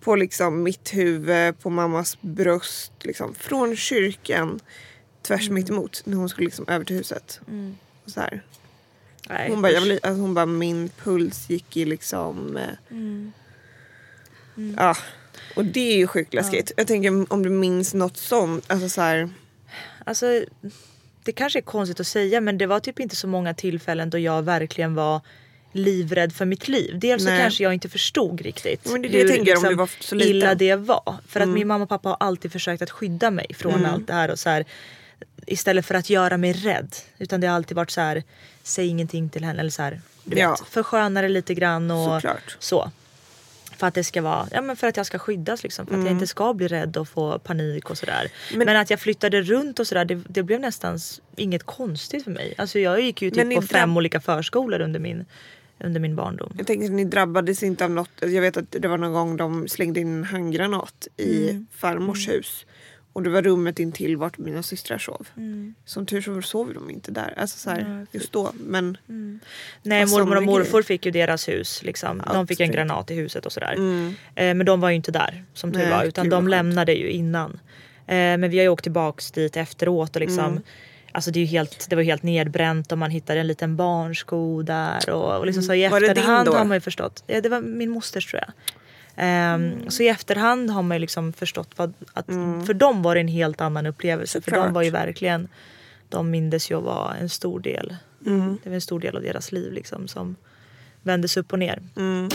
På 0.00 0.16
liksom 0.16 0.62
mitt 0.62 0.94
huvud, 0.94 1.58
på 1.60 1.70
mammas 1.70 2.18
bröst. 2.20 2.92
Liksom. 3.00 3.34
Från 3.34 3.76
kyrkan 3.76 4.60
tvärs 5.22 5.50
mitt 5.50 5.70
emot. 5.70 6.02
När 6.04 6.16
hon 6.16 6.28
skulle 6.28 6.44
liksom 6.44 6.64
över 6.68 6.84
till 6.84 6.96
huset. 6.96 7.40
Och 8.04 8.10
så 8.10 8.20
här. 8.20 8.42
Nej, 9.28 9.50
Hon 9.50 9.62
bara, 9.62 9.72
jag 9.72 9.82
alltså 9.92 10.08
hon 10.20 10.34
bara, 10.34 10.46
min 10.46 10.88
puls 11.04 11.50
gick 11.50 11.76
i 11.76 11.84
liksom... 11.84 12.56
eh, 12.56 12.62
Mm. 14.56 14.74
Ja. 14.78 14.96
Och 15.56 15.64
det 15.64 15.92
är 15.92 15.96
ju 15.96 16.06
sjukt 16.06 16.34
läskigt. 16.34 16.72
Jag 16.76 16.86
tänker 16.86 17.32
om 17.32 17.42
du 17.42 17.50
minns 17.50 17.94
något 17.94 18.16
sånt. 18.16 18.64
Alltså 18.66 18.88
så 18.88 19.00
här, 19.00 19.30
Alltså, 20.04 20.44
det 21.24 21.32
kanske 21.32 21.58
är 21.58 21.62
konstigt 21.62 22.00
att 22.00 22.06
säga 22.06 22.40
men 22.40 22.58
det 22.58 22.66
var 22.66 22.80
typ 22.80 23.00
inte 23.00 23.16
så 23.16 23.26
många 23.26 23.54
tillfällen 23.54 24.10
då 24.10 24.18
jag 24.18 24.42
verkligen 24.42 24.94
var 24.94 25.20
livrädd 25.72 26.32
för 26.32 26.44
mitt 26.44 26.68
liv. 26.68 26.98
Dels 26.98 27.22
så 27.22 27.28
Nej. 27.28 27.40
kanske 27.40 27.62
jag 27.62 27.74
inte 27.74 27.88
förstod 27.88 28.40
riktigt 28.40 28.80
Ja, 28.84 28.90
men 28.92 29.02
det 29.02 29.08
det 29.08 29.18
jag 29.18 29.28
tänker, 29.28 29.56
om 29.56 29.62
du 29.62 29.74
var 29.74 29.90
så 30.00 30.14
liten. 30.14 30.36
illa 30.36 30.54
det 30.54 30.76
var. 30.76 31.16
För 31.28 31.40
att 31.40 31.48
min 31.48 31.66
mamma 31.68 31.82
och 31.82 31.88
pappa 31.88 32.08
har 32.08 32.16
alltid 32.20 32.52
försökt 32.52 32.82
att 32.82 32.90
skydda 32.90 33.30
mig 33.30 33.46
från 33.54 33.86
allt 33.86 34.06
det 34.06 34.12
här. 34.12 34.30
Och 34.30 34.38
så 34.38 34.48
här 34.50 34.64
istället 35.46 35.86
för 35.86 35.94
att 35.94 36.10
göra 36.10 36.36
mig 36.36 36.52
rädd. 36.52 36.94
Utan 37.18 37.40
det 37.40 37.46
har 37.46 37.54
alltid 37.54 37.76
varit 37.76 37.90
så 37.90 38.00
här, 38.00 38.22
säg 38.62 38.86
ingenting 38.86 39.28
till 39.28 39.44
henne. 39.44 39.60
Eller 39.60 39.70
så 39.70 39.82
här, 39.82 40.00
du 40.24 40.38
Ja. 40.38 40.50
vet, 40.50 40.60
försköna 40.68 41.22
det 41.22 41.28
lite 41.28 41.54
grann. 41.54 41.90
Och 41.90 42.14
Såklart. 42.14 42.56
så. 42.58 42.90
För 43.76 43.86
att 43.86 43.94
det 43.94 44.04
ska 44.04 44.22
vara, 44.22 44.48
ja 44.52 44.62
men 44.62 44.76
för 44.76 44.86
att 44.86 44.96
jag 44.96 45.06
ska 45.06 45.18
skyddas 45.18 45.62
liksom. 45.62 45.86
För 45.86 45.94
att 45.98 46.04
jag 46.04 46.12
inte 46.12 46.26
ska 46.26 46.54
bli 46.54 46.68
rädd 46.68 46.96
och 46.96 47.08
få 47.08 47.38
panik 47.38 47.90
och 47.90 47.98
sådär. 47.98 48.28
Men- 48.54 48.66
Men, 48.66 48.76
att 48.76 48.90
jag 48.90 49.00
flyttade 49.00 49.42
runt 49.42 49.78
och 49.78 49.86
sådär 49.86 50.04
det, 50.04 50.14
det 50.28 50.42
blev 50.42 50.60
nästan 50.60 50.98
inget 51.36 51.62
konstigt 51.62 52.24
för 52.24 52.30
mig. 52.30 52.54
Alltså 52.58 52.78
jag 52.78 53.00
gick 53.00 53.22
ju 53.22 53.30
typ 53.30 53.54
på 53.54 53.62
fem 53.62 53.96
olika 53.96 54.20
förskolor 54.20 54.80
under 54.80 55.00
min, 55.00 55.24
under 55.84 56.00
min 56.00 56.16
barndom. 56.16 56.54
jag 56.58 56.66
tänker 56.66 56.86
att 56.86 56.92
ni 56.92 57.04
drabbades 57.04 57.62
inte 57.62 57.84
av 57.84 57.90
något. 57.90 58.10
Jag 58.20 58.40
vet 58.40 58.56
att 58.56 58.70
det 58.70 58.88
var 58.88 58.98
någon 58.98 59.12
gång 59.12 59.36
de 59.36 59.68
slängde 59.68 60.00
in 60.00 60.08
en 60.18 60.24
handgranat 60.24 61.08
i 61.16 61.50
Mm. 61.50 61.66
farmors 61.76 62.28
hus. 62.28 62.66
Och 63.12 63.22
det 63.22 63.30
var 63.30 63.42
rummet 63.42 63.78
intill 63.78 64.16
vart 64.16 64.38
mina 64.38 64.62
systrar 64.62 64.98
sov. 64.98 65.28
Mm. 65.36 65.74
Som 65.84 66.06
tur 66.06 66.20
så 66.20 66.42
sov 66.42 66.74
de 66.74 66.90
inte 66.90 67.10
där. 67.10 67.34
Alltså 67.36 67.58
så 67.58 67.70
här, 67.70 68.06
just 68.12 68.32
då. 68.32 68.52
Men 68.54 68.98
Nej 69.82 70.04
Vad 70.04 70.28
mormor 70.28 70.60
och 70.60 70.70
grej. 70.70 70.82
fick 70.82 71.06
ju 71.06 71.12
deras 71.12 71.48
hus. 71.48 71.82
Liksom. 71.82 72.22
Ja, 72.26 72.32
De 72.32 72.46
fick 72.46 72.60
en 72.60 72.70
granat 72.70 73.10
i 73.10 73.14
huset 73.14 73.46
och 73.46 73.52
sådär. 73.52 73.72
Mm. 73.72 74.14
Eh, 74.34 74.54
men 74.54 74.66
de 74.66 74.80
var 74.80 74.90
ju 74.90 74.96
inte 74.96 75.12
där 75.12 75.44
som 75.54 75.72
tur 75.72 75.78
Nej, 75.78 75.90
var. 75.90 76.04
Utan 76.04 76.28
de 76.28 76.48
lämnade 76.48 76.92
ju 76.92 77.10
innan. 77.10 77.60
Eh, 78.06 78.14
men 78.14 78.50
vi 78.50 78.58
har 78.58 78.62
ju 78.62 78.68
åkt 78.68 78.82
tillbaks 78.82 79.30
dit 79.30 79.56
efteråt 79.56 80.16
och 80.16 80.20
liksom 80.20 80.44
Mm. 80.44 80.62
Alltså 81.12 81.30
det, 81.30 81.40
är 81.40 81.46
helt, 81.46 81.86
det 81.90 81.96
var 81.96 82.02
helt 82.02 82.22
nedbränt 82.22 82.92
och 82.92 82.98
man 82.98 83.10
hittade 83.10 83.40
en 83.40 83.46
liten 83.46 83.76
barnsko 83.76 84.62
där. 84.62 85.10
Och, 85.10 85.38
och 85.38 85.46
liksom 85.46 85.62
så 85.62 85.74
i 85.74 85.84
Mm. 85.84 85.90
Var 85.90 86.08
efterhand 86.08 86.48
har 86.48 86.64
man 86.64 86.76
ju 86.76 86.80
förstått. 86.80 87.24
Ja, 87.26 87.40
det 87.40 87.48
var 87.48 87.60
min 87.60 87.90
mosters 87.90 88.26
tror 88.26 88.42
jag. 88.46 88.52
Mm. 89.18 89.90
Så 89.90 90.02
i 90.02 90.08
efterhand 90.08 90.70
har 90.70 90.82
man 90.82 90.96
ju 90.96 91.00
liksom 91.00 91.32
förstått 91.32 91.68
vad, 91.76 91.92
att 92.12 92.26
för 92.66 92.74
dem 92.74 93.02
var 93.02 93.14
det 93.14 93.20
en 93.20 93.28
helt 93.28 93.60
annan 93.60 93.86
upplevelse. 93.86 94.40
För 94.40 94.50
Såklart. 94.50 94.66
de 94.66 94.72
var 94.74 94.82
ju 94.82 94.90
verkligen, 94.90 95.48
de 96.08 96.30
mindes 96.30 96.70
ju 96.70 96.78
att 96.78 96.84
vara 96.84 97.16
en 97.16 97.28
stor 97.28 97.60
del. 97.60 97.96
Mm. 98.26 98.58
Det 98.62 98.68
var 98.70 98.74
en 98.74 98.80
stor 98.80 99.00
del 99.00 99.16
av 99.16 99.22
deras 99.22 99.52
liv 99.52 99.72
liksom 99.72 100.08
som 100.08 100.36
vändes 101.02 101.36
upp 101.36 101.52
och 101.52 101.58
ner. 101.58 101.82
Mm. 101.96 102.28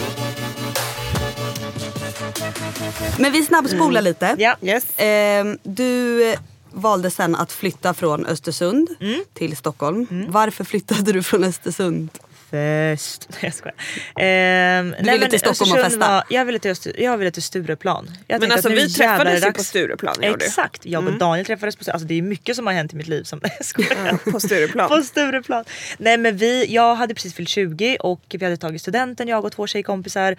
Men 3.20 3.32
vi 3.32 3.44
snabbspolar 3.46 4.02
lite. 4.02 4.36
Ja. 4.38 4.56
yes. 4.62 4.86
Ehm, 4.98 5.58
du 5.64 6.36
valde 6.72 7.12
sen 7.12 7.36
att 7.36 7.52
flytta 7.52 7.94
från 7.94 8.26
Östersund 8.26 8.90
Mm. 9.00 9.24
till 9.34 9.58
Stockholm. 9.58 10.08
Varför 10.30 10.64
flyttade 10.64 11.12
du 11.12 11.24
från 11.24 11.44
Östersund? 11.44 12.10
Fest. 12.54 13.28
Nej, 13.32 13.40
jag 13.42 13.54
skojar. 13.54 13.76
Ehm, 14.16 14.96
Du 15.00 15.12
ville 15.12 15.30
till 15.30 15.40
Stockholm 15.40 15.72
och 15.72 15.80
festa? 15.80 16.00
Var, 16.12 16.24
jag, 16.30 16.46
ville 16.46 16.60
till 16.60 16.76
jag 16.98 17.18
ville 17.18 17.32
till 17.32 17.44
Stureplan. 17.44 18.12
Jag 18.28 18.40
Men 18.42 18.52
alltså 18.52 18.70
vi 18.70 18.90
träffades 18.90 19.46
ju 19.46 19.52
på. 19.52 19.64
Stureplan. 19.64 20.16
Exakt, 20.22 20.86
jag 20.86 21.08
och 21.08 21.18
Daniel 21.18 21.46
träffades 21.46 21.76
på 21.76 21.92
Alltså 21.92 22.08
det 22.08 22.18
är 22.18 22.22
mycket 22.22 22.56
som 22.56 22.68
har 22.68 22.74
hänt 22.74 22.94
i 22.94 22.96
mitt 22.96 23.08
liv 23.08 23.24
som... 23.24 23.40
Nej, 23.44 23.52
jag 23.58 23.66
skojar. 23.66 24.20
Ja, 24.26 24.32
på 24.32 24.40
Stureplan. 24.40 24.90
På 24.90 25.02
Stureplan. 25.02 25.66
Nej 25.98 26.18
men 26.18 26.38
vi, 26.38 26.66
jag 26.74 26.96
hade 26.96 27.14
precis 27.14 27.34
fyllt 27.34 27.50
20 27.50 27.98
och 28.00 28.22
vi 28.30 28.46
hade 28.46 28.58
tagit 28.58 28.82
studenten 28.82 29.28
jag 29.28 29.46
och 29.46 29.52
två 29.52 29.68
tjejkompisar. 29.68 30.36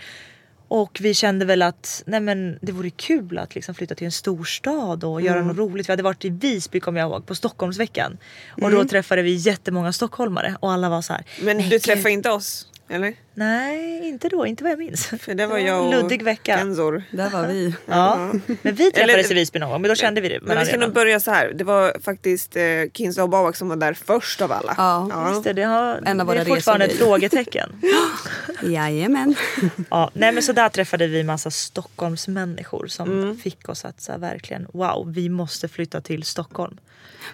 Och 0.68 0.98
vi 1.00 1.14
kände 1.14 1.44
väl 1.44 1.62
att 1.62 2.03
nej 2.07 2.20
men, 2.20 2.59
det 2.62 2.72
vore 2.72 2.90
kul 2.90 3.38
att 3.38 3.55
liksom 3.55 3.74
flytta 3.74 3.94
till 3.94 4.05
en 4.05 4.12
storstad 4.12 5.05
och 5.05 5.22
göra 5.22 5.42
något 5.42 5.57
roligt. 5.57 5.88
Vi 5.88 5.92
hade 5.92 6.03
varit 6.03 6.24
i 6.24 6.31
Visby 6.31 6.81
kommer 6.81 7.00
jag 7.00 7.11
ihåg 7.11 7.27
på 7.27 7.35
Stockholmsveckan. 7.35 8.18
Och 8.62 8.70
då 8.70 8.85
träffade 8.85 9.22
vi 9.22 9.35
jättemånga 9.35 9.92
stockholmare 9.92 10.57
och 10.61 10.72
alla 10.72 10.88
var 10.88 11.03
så 11.03 11.12
här. 11.12 11.24
Men 11.42 11.57
"Nej, 11.57 11.66
du 11.66 11.70
gud." 11.70 11.83
träffade 11.83 12.11
inte 12.11 12.31
oss? 12.31 12.66
Eller? 12.88 13.14
Nej, 13.35 14.09
inte 14.09 14.29
då. 14.29 14.47
Inte 14.47 14.64
vad 14.64 14.73
jag 14.73 14.79
minns. 14.79 15.07
För 15.07 15.35
det 15.35 15.47
var 15.47 15.59
jag 15.59 15.85
och 15.87 15.90
Luddig 15.90 16.23
vecka. 16.23 16.57
Genzor. 16.59 17.03
Där 17.11 17.31
var 17.31 17.47
vi. 17.47 17.75
Ja. 17.87 18.33
Men 18.62 18.75
vi 18.75 18.90
träffades 18.90 19.31
i 19.31 19.35
Visby 19.35 19.59
någon 19.59 19.70
gång, 19.70 19.83
men 19.83 19.88
då 19.88 19.94
kände 19.94 20.20
vi 20.20 20.29
det. 20.29 20.38
Men 20.42 20.59
vi 20.59 20.66
ska 20.66 20.77
nog 20.77 20.92
börja 20.92 21.20
så 21.20 21.31
här. 21.31 21.53
Det 21.55 21.64
var 21.64 21.97
faktiskt 22.03 22.57
eh, 22.57 22.62
Kinsa 22.94 23.23
och 23.23 23.29
Babak 23.29 23.57
som 23.57 23.68
var 23.68 23.77
där 23.77 23.94
först 23.94 24.40
av 24.42 24.53
alla. 24.53 24.75
Ja. 24.79 25.29
Just 25.31 25.44
det, 25.44 25.53
det, 25.53 25.62
har, 25.62 26.03
En 26.07 26.20
av 26.20 26.27
det 26.27 26.40
är 26.40 26.44
fortfarande 26.44 26.85
ett 26.85 26.99
frågetecken. 26.99 27.81
Jajamän. 28.62 29.35
Ja, 29.90 30.11
nej 30.14 30.33
men 30.33 30.42
så 30.42 30.53
där 30.53 30.68
träffade 30.68 31.07
vi 31.07 31.23
massa 31.25 31.51
Stockholmsmänniskor 31.51 32.87
som 32.87 33.05
Mm. 33.25 33.37
fick 33.38 33.68
oss 33.68 33.85
att 33.85 34.01
så 34.01 34.12
här, 34.12 34.18
verkligen 34.18 34.66
wow, 34.73 35.12
vi 35.14 35.29
måste 35.29 35.68
flytta 35.68 36.01
till 36.01 36.23
Stockholm. 36.23 36.77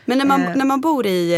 Men 0.05 0.19
när 0.19 0.25
man, 0.25 0.43
Eh. 0.43 0.57
när 0.57 0.65
man 0.65 0.81
bor 0.81 1.07
i, 1.07 1.33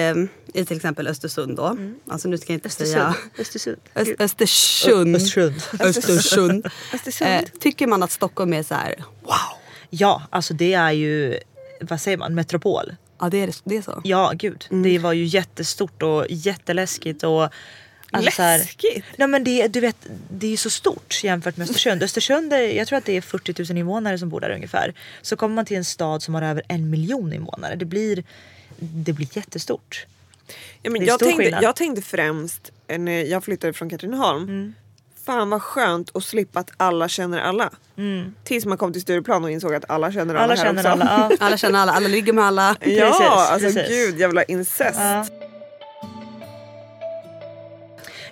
eh, 0.54 0.60
i 0.62 0.64
till 0.64 0.76
exempel 0.76 1.06
Östersund 1.06 1.56
då. 1.56 1.76
Alltså 2.08 2.28
nu 2.28 2.38
ska 2.38 2.52
jag 2.52 2.56
inte 2.56 2.68
säga 2.68 3.14
Östersund. 3.38 3.76
Öst, 3.94 4.10
Östersund. 4.18 4.48
Östersund. 4.52 5.62
Östersund. 5.80 6.66
Östersund. 6.94 7.30
Eh, 7.30 7.42
tycker 7.60 7.86
man 7.86 8.02
att 8.02 8.12
Stockholm 8.12 8.52
är 8.52 8.62
så 8.62 8.74
här, 8.74 8.94
wow. 9.22 9.58
Ja, 9.90 10.22
alltså 10.30 10.54
det 10.54 10.74
är 10.74 10.92
ju, 10.92 11.38
vad 11.80 12.00
säger 12.00 12.16
man, 12.16 12.34
metropol. 12.34 12.94
Ja 13.20 13.28
det 13.28 13.40
är, 13.40 13.54
det 13.64 13.76
är 13.76 13.82
så. 13.82 14.00
Ja, 14.04 14.32
gud. 14.34 14.66
Mm. 14.70 14.82
Det 14.82 14.98
var 14.98 15.12
ju 15.12 15.24
jättestort 15.24 16.02
och 16.02 16.26
jätteläskigt. 16.28 17.22
Och, 17.22 17.48
alltså, 18.10 18.42
Läskigt? 18.42 19.04
Nej, 19.16 19.28
men 19.28 19.44
det, 19.44 19.68
du 19.68 19.80
vet, 19.80 19.96
det 20.30 20.46
är 20.46 20.50
ju 20.50 20.56
så 20.56 20.70
stort 20.70 21.24
jämfört 21.24 21.56
med 21.56 21.64
Östersund. 21.64 22.02
Östersund, 22.02 22.52
är, 22.52 22.58
jag 22.58 22.88
tror 22.88 22.98
att 22.98 23.04
det 23.04 23.16
är 23.16 23.20
40 23.20 23.72
000 23.72 23.78
invånare 23.78 24.18
som 24.18 24.28
bor 24.28 24.40
där 24.40 24.50
ungefär. 24.50 24.94
Så 25.22 25.36
kommer 25.36 25.54
man 25.54 25.64
till 25.64 25.76
en 25.76 25.84
stad 25.84 26.22
som 26.22 26.34
har 26.34 26.42
över 26.42 26.62
en 26.68 26.90
miljon 26.90 27.32
invånare. 27.32 27.74
Det 27.74 27.84
blir, 27.84 28.24
det 28.78 29.12
blir 29.12 29.36
jättestort. 29.36 30.06
Ja, 30.82 30.90
men 30.90 31.04
jag, 31.04 31.18
tänkte, 31.18 31.42
skillnad. 31.42 31.62
jag 31.62 31.76
tänkte 31.76 32.02
främst 32.02 32.72
när 32.98 33.24
jag 33.24 33.44
flyttade 33.44 33.72
från 33.72 33.90
Katrineholm. 33.90 34.42
Mm. 34.42 34.74
Fan 35.26 35.50
vad 35.50 35.62
skönt 35.62 36.16
att 36.16 36.24
slippa 36.24 36.60
att 36.60 36.70
alla 36.76 37.08
känner 37.08 37.38
alla. 37.40 37.70
Tills 38.44 38.66
man 38.66 38.78
kom 38.78 38.92
till 38.92 39.02
Stureplan 39.02 39.44
och 39.44 39.50
insåg 39.50 39.74
att 39.74 39.90
alla 39.90 40.12
känner 40.12 40.34
alla, 40.34 40.44
Alla 40.44 40.54
här 40.54 40.64
känner 40.64 40.80
också. 40.80 40.88
alla. 40.88 41.28
Ja. 41.30 41.36
Alla 41.46 41.56
känner 41.56 41.78
alla, 41.78 41.92
alla 41.92 42.08
ligger 42.08 42.32
med 42.32 42.44
alla. 42.44 42.76
Ja, 42.80 43.06
Precis, 43.06 43.26
alltså 43.30 43.66
precis. 43.68 43.88
gud 43.88 44.20
jävla 44.20 44.42
incest. 44.42 44.98
Ja. 45.00 45.26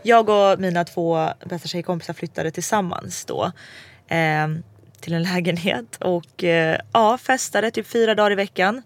Jag 0.02 0.28
och 0.28 0.60
mina 0.60 0.84
två 0.84 1.28
bästa 1.46 1.68
tjejkompisar 1.68 2.14
flyttade 2.14 2.50
tillsammans 2.50 3.24
då 3.24 3.52
eh, 4.08 4.48
till 5.00 5.12
en 5.14 5.22
lägenhet 5.22 5.96
och 6.00 6.44
eh, 6.44 6.80
ja, 6.92 7.18
festade 7.18 7.70
typ 7.70 7.86
fyra 7.86 8.14
dagar 8.14 8.30
i 8.32 8.34
veckan. 8.34 8.82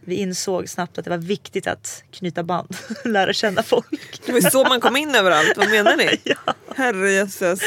Vi 0.00 0.14
insåg 0.14 0.68
snabbt 0.68 0.98
att 0.98 1.04
det 1.04 1.10
var 1.10 1.16
viktigt 1.18 1.66
att 1.66 2.04
knyta 2.10 2.42
band, 2.42 2.76
lära 3.04 3.32
känna 3.32 3.62
folk. 3.62 4.20
Det 4.26 4.32
var 4.32 4.40
så 4.40 4.64
man 4.64 4.80
kom 4.80 4.96
in 4.96 5.14
överallt, 5.14 5.52
vad 5.56 5.70
menar 5.70 5.96
ni? 5.96 6.18
Herrejösses. 6.76 7.60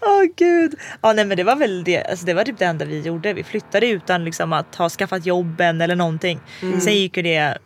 Åh 0.00 0.22
gud. 0.36 0.74
Ja 1.02 1.12
nej 1.12 1.24
men 1.24 1.36
det 1.36 1.44
var 1.44 1.56
väl 1.56 1.84
det, 1.84 2.04
alltså, 2.04 2.26
det 2.26 2.34
var 2.34 2.44
typ 2.44 2.58
det 2.58 2.64
enda 2.64 2.84
vi 2.84 3.00
gjorde. 3.00 3.32
Vi 3.32 3.44
flyttade 3.44 3.86
utan 3.88 4.24
liksom 4.24 4.52
att 4.52 4.74
ha 4.74 4.88
skaffat 4.90 5.26
jobben 5.26 5.80
eller 5.80 5.96
någonting. 5.96 6.40
Sen 6.60 6.94
gick 6.94 7.16
ju 7.16 7.22
det 7.22 7.58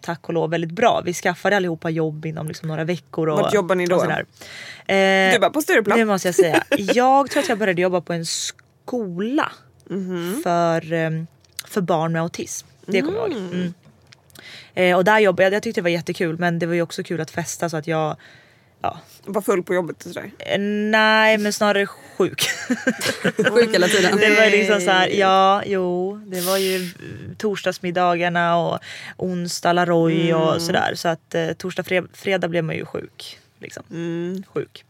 tack 0.00 0.28
och 0.28 0.34
lov 0.34 0.50
väldigt 0.50 0.70
bra. 0.72 1.02
Vi 1.04 1.14
skaffade 1.14 1.56
allihopa 1.56 1.90
jobb 1.90 2.26
inom 2.26 2.48
liksom 2.48 2.68
några 2.68 2.84
veckor. 2.84 3.28
Och, 3.28 3.38
Vart 3.40 3.54
jobbar 3.54 3.74
ni 3.74 3.86
då? 3.86 4.00
sådär. 4.00 4.24
Eh, 4.86 5.32
Du 5.32 5.38
bara 5.40 5.50
på 5.50 5.62
Stureplan? 5.62 5.98
Nu 5.98 6.04
måste 6.04 6.28
jag 6.28 6.34
säga. 6.34 6.64
Jag 6.78 7.30
tror 7.30 7.42
att 7.42 7.48
jag 7.48 7.58
började 7.58 7.82
jobba 7.82 8.00
på 8.00 8.12
en 8.12 8.26
skola 8.26 9.52
Mhm. 9.90 10.40
för, 10.42 10.92
eh, 10.92 11.10
för 11.68 11.80
barn 11.80 12.12
med 12.12 12.22
autism. 12.22 12.66
Det 12.92 13.02
kommer 13.02 13.18
jag 13.18 13.32
ihåg. 13.32 13.40
Mm. 13.52 13.74
Eh, 14.74 14.96
och 14.96 15.04
där 15.04 15.18
jobbade 15.18 15.42
jag, 15.42 15.52
jag 15.52 15.62
tyckte 15.62 15.80
det 15.80 15.82
var 15.82 15.90
jättekul 15.90 16.38
men 16.38 16.58
det 16.58 16.66
var 16.66 16.74
ju 16.74 16.82
också 16.82 17.02
kul 17.02 17.20
att 17.20 17.30
festa 17.30 17.68
så 17.68 17.76
att 17.76 17.86
jag 17.86 18.16
ja, 18.82 19.00
Var 19.24 19.42
full 19.42 19.62
på 19.62 19.74
jobbet 19.74 20.06
och 20.06 20.12
sådär. 20.12 20.30
eh, 20.38 20.58
nej 20.90 21.38
men 21.38 21.52
snarare 21.52 21.86
sjuk. 21.86 22.42
Sjuk 23.52 23.74
hela 23.74 23.86
tiden. 23.88 24.16
Det 24.16 24.30
var 24.30 24.50
liksom 24.50 24.80
så 24.80 24.90
här, 24.90 25.08
ja, 25.08 25.62
jo, 25.66 26.20
det 26.26 26.40
var 26.40 26.56
ju 26.56 26.90
torsdagsmiddagarna 27.38 28.56
och 28.56 28.78
onsdag 29.16 29.72
Laroy 29.72 30.34
och 30.34 30.62
sådär. 30.62 30.94
Så 30.94 31.08
att 31.08 31.34
eh, 31.34 31.52
torsdag, 31.52 31.82
fred, 31.82 32.08
fredag 32.12 32.48
blev 32.48 32.64
man 32.64 32.76
ju 32.76 32.84
sjuk. 32.84 33.38
Liksom. 33.60 33.82
Sjuk. 34.54 34.84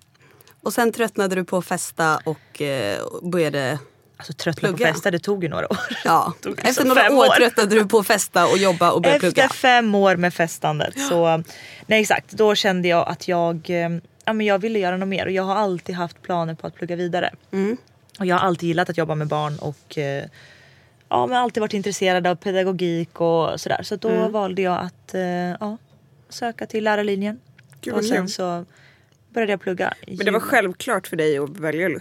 Och 0.61 0.72
sen 0.72 0.92
tröttnade 0.92 1.34
du 1.34 1.44
på 1.44 1.56
att 1.56 1.66
festa 1.66 2.20
och 2.24 2.62
eh, 2.62 2.98
började 3.22 3.78
Alltså 4.20 4.33
tröttna 4.33 4.68
på 4.68 4.76
Plugga. 4.76 4.92
festa, 4.92 5.11
det 5.11 5.18
tog 5.18 5.42
ju 5.42 5.48
några 5.48 5.66
år. 5.72 5.78
Ja, 6.04 6.33
Tog 6.42 6.52
efter 6.52 6.66
liksom 6.66 6.88
några 6.88 7.11
år 7.12 7.26
år. 7.26 7.35
tröttnade 7.37 7.74
du 7.74 7.87
på 7.88 7.98
att 7.98 8.07
festa 8.07 8.46
och 8.46 8.59
jobba 8.59 8.90
och 8.92 9.02
börja 9.02 9.16
Efter 9.16 9.31
plugga. 9.33 9.48
fem 9.48 9.94
år 9.94 10.16
med 10.16 10.35
festandet 10.35 11.00
så, 11.09 11.42
nej 11.87 12.00
exakt, 12.00 12.31
då 12.33 12.54
kände 12.54 12.88
jag 12.88 13.09
att 13.09 13.28
jag, 13.28 13.70
eh, 13.70 13.88
ja, 14.24 14.33
men 14.33 14.46
jag 14.46 14.59
ville 14.59 14.78
göra 14.78 14.96
något 14.96 15.09
mer 15.09 15.26
och 15.26 15.33
jag 15.33 15.42
har 15.42 15.54
alltid 15.54 15.94
haft 15.94 16.22
planer 16.22 16.54
på 16.54 16.66
att 16.66 16.74
plugga 16.74 16.96
vidare. 16.96 17.31
Mm. 17.52 17.76
Och 18.18 18.26
jag 18.26 18.37
har 18.37 18.46
alltid 18.46 18.66
gillat 18.68 18.90
att 18.90 18.98
jobba 18.98 19.14
med 19.14 19.26
barn 19.28 19.59
och 19.59 19.98
eh, 19.98 20.24
ja, 21.09 21.26
men 21.26 21.37
alltid 21.37 21.61
varit 21.61 21.74
intresserad 21.74 22.26
av 22.26 22.35
pedagogik 22.37 23.20
och 23.20 23.61
sådär. 23.61 23.83
Så 23.83 23.96
då 23.96 24.09
Mm. 24.09 24.33
valde 24.33 24.62
jag 24.62 24.78
att 24.78 25.14
eh, 25.14 25.20
ja, 25.61 25.76
söka 26.28 26.66
till 26.66 26.85
lärarlinjen. 26.85 27.40
Gud, 27.81 27.94
och 27.94 28.04
sen 28.04 28.28
så 28.28 28.64
började 29.35 29.52
jag 29.52 29.61
plugga. 29.61 29.94
Men 30.07 30.16
det 30.24 30.31
var 30.31 30.40
självklart 30.40 31.07
för 31.07 31.16
dig 31.16 31.38
att 31.38 31.50
välja 31.59 31.88
ju- 31.88 32.00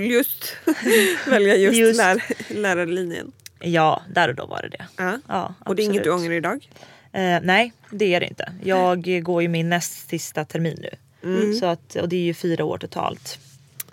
just, 0.00 0.56
välja 1.26 1.56
just, 1.56 1.78
Just. 1.78 1.98
Lär, 1.98 2.22
lärarlinjen. 2.48 3.32
Ja, 3.60 4.02
där 4.14 4.28
och 4.28 4.34
då 4.34 4.46
var 4.46 4.62
det 4.62 4.68
det. 4.68 4.86
Ja. 4.96 5.18
Ja, 5.28 5.54
Och 5.64 5.76
det 5.76 5.82
är 5.82 5.84
inget 5.84 6.04
du 6.04 6.10
ångrar 6.10 6.32
idag? 6.32 6.68
Eh, 7.12 7.38
nej, 7.42 7.72
det 7.90 8.14
är 8.14 8.20
det 8.20 8.26
inte. 8.26 8.52
Jag 8.64 9.22
går 9.22 9.42
ju 9.42 9.48
min 9.48 9.68
näst 9.68 10.08
sista 10.10 10.44
termin 10.44 10.78
nu. 10.80 10.90
Mm. 11.34 11.54
Så 11.54 11.66
att, 11.66 11.96
och 11.96 12.08
det 12.08 12.16
är 12.16 12.20
ju 12.24 12.34
fyra 12.34 12.64
år 12.64 12.78
totalt. 12.78 13.38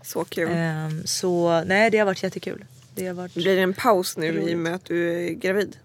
Så 0.01 0.23
kul. 0.23 0.49
Ehm, 0.51 1.03
så 1.05 1.63
nej, 1.63 1.89
det 1.89 1.97
har 1.97 2.05
varit 2.05 2.23
jättekul. 2.23 2.65
Det, 2.95 3.07
har 3.07 3.13
varit, 3.13 3.33
Blir 3.33 3.55
det 3.55 3.61
en 3.61 3.73
paus 3.73 4.17
nu 4.17 4.25
i 4.25 4.31
Roligt. 4.31 4.53
och 4.53 4.59
med 4.59 4.75
att 4.75 4.85
du 4.85 5.25
är 5.25 5.29
gravid? 5.29 5.77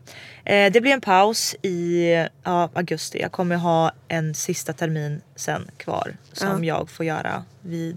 eh, 0.44 0.72
det 0.72 0.80
blir 0.80 0.92
en 0.92 1.00
paus 1.00 1.56
i 1.62 2.08
ja, 2.42 2.70
augusti. 2.74 3.20
Jag 3.20 3.32
kommer 3.32 3.56
ha 3.56 3.92
en 4.08 4.34
sista 4.34 4.72
termin 4.72 5.20
sen 5.36 5.70
kvar 5.76 6.16
som 6.32 6.64
jag 6.64 6.90
får 6.90 7.06
göra 7.06 7.44
vid 7.62 7.96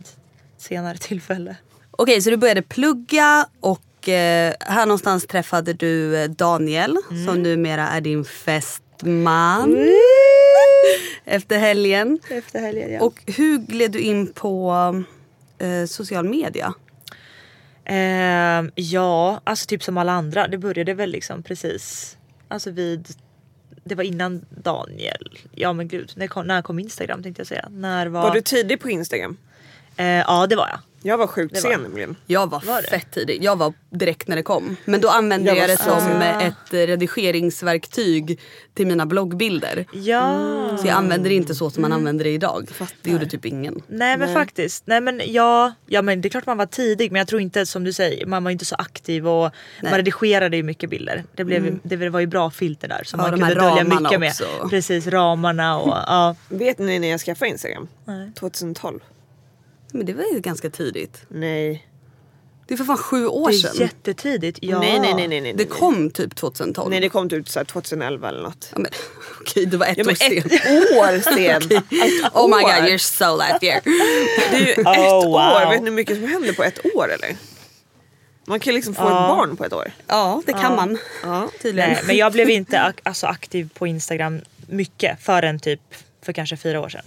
senare 0.67 0.97
tillfälle. 0.97 1.55
Okej, 1.91 2.21
så 2.21 2.29
du 2.29 2.37
började 2.37 2.61
plugga 2.61 3.45
och 3.59 4.09
eh, 4.09 4.53
här 4.59 4.85
någonstans 4.85 5.27
träffade 5.27 5.73
du 5.73 6.17
eh, 6.17 6.29
Daniel 6.29 6.97
Mm. 7.11 7.25
som 7.25 7.43
numera 7.43 7.87
är 7.87 8.01
din 8.01 8.25
fästman. 8.25 9.77
Efter 11.25 11.57
helgen. 11.59 12.19
Efter 12.29 12.59
helgen 12.59 12.91
ja. 12.93 13.01
Och 13.01 13.23
hur 13.37 13.57
gled 13.57 13.91
du 13.91 13.99
in 13.99 14.27
på 14.33 14.73
eh, 15.57 15.85
social 15.87 16.25
media? 16.29 16.73
Ehm, 17.85 18.71
ja, 18.75 19.41
alltså 19.43 19.65
typ 19.67 19.83
som 19.83 19.97
alla 19.97 20.11
andra. 20.11 20.47
Det 20.47 20.57
började 20.57 20.93
väl 20.93 21.09
liksom 21.09 21.43
precis 21.43 22.17
alltså 22.47 22.71
vid 22.71 23.07
det 23.83 23.95
var 23.95 24.03
innan 24.03 24.45
Daniel. 24.49 25.37
Ja 25.55 25.73
men 25.73 25.87
gud, 25.87 26.11
när 26.15 26.27
kom, 26.27 26.47
när 26.47 26.61
kom 26.61 26.79
Instagram 26.79 27.23
tänkte 27.23 27.39
jag 27.39 27.47
säga. 27.47 27.67
När 27.71 28.07
var... 28.07 28.21
Var 28.21 28.33
du 28.33 28.41
tidig 28.41 28.79
på 28.79 28.89
Instagram? 28.89 29.37
Eh, 29.97 30.05
ja 30.05 30.47
det 30.47 30.55
var 30.55 30.67
jag. 30.67 30.79
Jag 31.01 31.17
var 31.17 31.27
sjukt 31.27 31.57
sen 31.61 31.81
nämligen. 31.81 32.15
Jag 32.25 32.49
var, 32.49 32.63
Var 32.65 32.81
fett 32.81 33.11
tidig. 33.11 33.43
Jag 33.43 33.55
var 33.55 33.73
direkt 33.89 34.27
när 34.27 34.35
det 34.35 34.43
kom. 34.43 34.75
Men 34.85 35.01
då 35.01 35.09
använde 35.09 35.47
Jag 35.49 35.57
jag, 35.57 35.69
det 35.69 35.77
som 35.77 35.99
sen. 35.99 36.21
ett 36.21 36.53
redigeringsverktyg 36.73 38.39
till 38.73 38.87
mina 38.87 39.05
bloggbilder. 39.05 39.85
Ja. 39.91 40.77
Så 40.81 40.87
jag 40.87 40.93
använde 40.95 41.29
det 41.29 41.35
inte 41.35 41.55
så 41.55 41.69
som 41.69 41.81
man 41.81 41.93
använder 41.93 42.23
det 42.23 42.29
idag. 42.29 42.69
Det 43.01 43.11
gjorde 43.11 43.25
typ 43.25 43.45
ingen. 43.45 43.81
Nej 43.87 44.17
men 44.17 44.33
faktiskt. 44.33 44.83
Nej 44.87 45.01
men 45.01 45.21
ja, 45.25 45.73
ja 45.85 46.01
men 46.01 46.21
det 46.21 46.27
är 46.27 46.29
klart 46.29 46.45
man 46.45 46.57
var 46.57 46.65
tidig 46.65 47.11
men 47.11 47.19
jag 47.19 47.27
tror 47.27 47.41
inte 47.41 47.65
som 47.65 47.83
du 47.83 47.93
säger, 47.93 48.25
man 48.25 48.43
var 48.43 48.51
inte 48.51 48.65
så 48.65 48.75
aktiv 48.75 49.27
och 49.27 49.51
man 49.83 49.93
redigerade 49.93 50.57
ju 50.57 50.63
mycket 50.63 50.89
bilder. 50.89 51.23
Det, 51.35 51.43
blev, 51.43 51.79
det 51.83 52.09
var 52.09 52.19
ju 52.19 52.27
bra 52.27 52.49
filter 52.51 52.87
där 52.87 53.03
som 53.03 53.19
Ja, 53.19 53.23
man 53.29 53.39
de 53.39 53.45
här 53.45 53.55
kunde 53.55 53.69
dölja 53.69 53.83
mycket 53.99 54.19
med. 54.19 54.29
också. 54.29 54.69
Precis, 54.69 55.07
ramarna 55.07 55.77
och 55.79 55.97
ja. 56.07 56.35
Vet 56.49 56.79
ni 56.79 56.99
när 56.99 57.07
jag 57.07 57.19
skaffade 57.19 57.51
Instagram? 57.51 57.87
Nej. 58.05 58.31
2012. 58.39 58.99
Men 59.97 60.05
det 60.05 60.13
var 60.13 60.23
ju 60.33 60.39
ganska 60.39 60.69
tidigt. 60.69 61.21
Nej. 61.27 61.87
Det 62.67 62.73
är 62.73 62.77
för 62.77 62.85
fan 62.85 62.97
sju 62.97 63.27
år 63.27 63.47
Det 63.51 63.53
sedan. 63.57 63.75
är 63.75 63.81
jättetidigt. 63.81 64.59
Ja. 64.61 64.79
Nej, 64.79 64.99
nej, 64.99 65.13
nej, 65.13 65.27
nej, 65.27 65.41
nej. 65.41 65.53
Det 65.53 65.65
kom 65.65 66.09
typ 66.11 66.35
2012. 66.35 66.89
Nej 66.89 66.99
det 66.99 67.09
kom 67.09 67.29
ut 67.31 67.49
så 67.49 67.59
här 67.59 67.65
2011 67.65 68.29
eller 68.29 68.41
något. 68.41 68.69
Ja, 68.73 68.79
men, 68.79 68.91
okej, 69.41 69.65
det 69.65 69.77
var 69.77 69.85
ett 69.87 69.97
Ja, 69.97 70.03
år 70.11 70.13
sen. 70.13 70.37
ett 70.37 70.45
år 70.91 71.21
sen! 71.35 71.77
Ett 71.77 72.33
Oh 72.35 72.47
my 72.57 72.63
god, 72.63 72.89
you're 72.89 72.97
so 72.97 73.37
life 73.37 73.65
year. 73.65 73.81
Det 74.51 74.55
är 74.55 74.65
ju 74.65 74.71
ett 74.71 74.77
Oh, 74.87 75.23
wow. 75.25 75.33
år. 75.35 75.69
Vet 75.71 75.79
ni 75.81 75.89
hur 75.89 75.95
mycket 75.95 76.17
som 76.17 76.27
händer 76.27 76.53
på 76.53 76.63
ett 76.63 76.79
år 76.95 77.11
eller? 77.13 77.35
Man 78.45 78.59
kan 78.59 78.73
liksom 78.73 78.95
få 78.95 79.03
ett 79.03 79.09
barn 79.09 79.57
på 79.57 79.65
ett 79.65 79.73
år. 79.73 79.91
Ja, 80.07 80.41
det 80.45 80.53
kan 80.53 80.75
man. 80.75 80.97
Ja. 81.23 81.49
Tydligen. 81.61 81.89
Nej, 81.89 82.01
men 82.05 82.15
jag 82.17 82.31
blev 82.31 82.49
inte 82.49 82.77
ak- 82.77 82.99
alltså, 83.03 83.27
aktiv 83.27 83.69
på 83.73 83.87
Instagram 83.87 84.41
mycket 84.67 85.17
förrän 85.21 85.59
typ 85.59 85.81
för 86.21 86.33
kanske 86.33 86.57
fyra 86.57 86.79
år 86.79 86.89
sedan. 86.89 87.05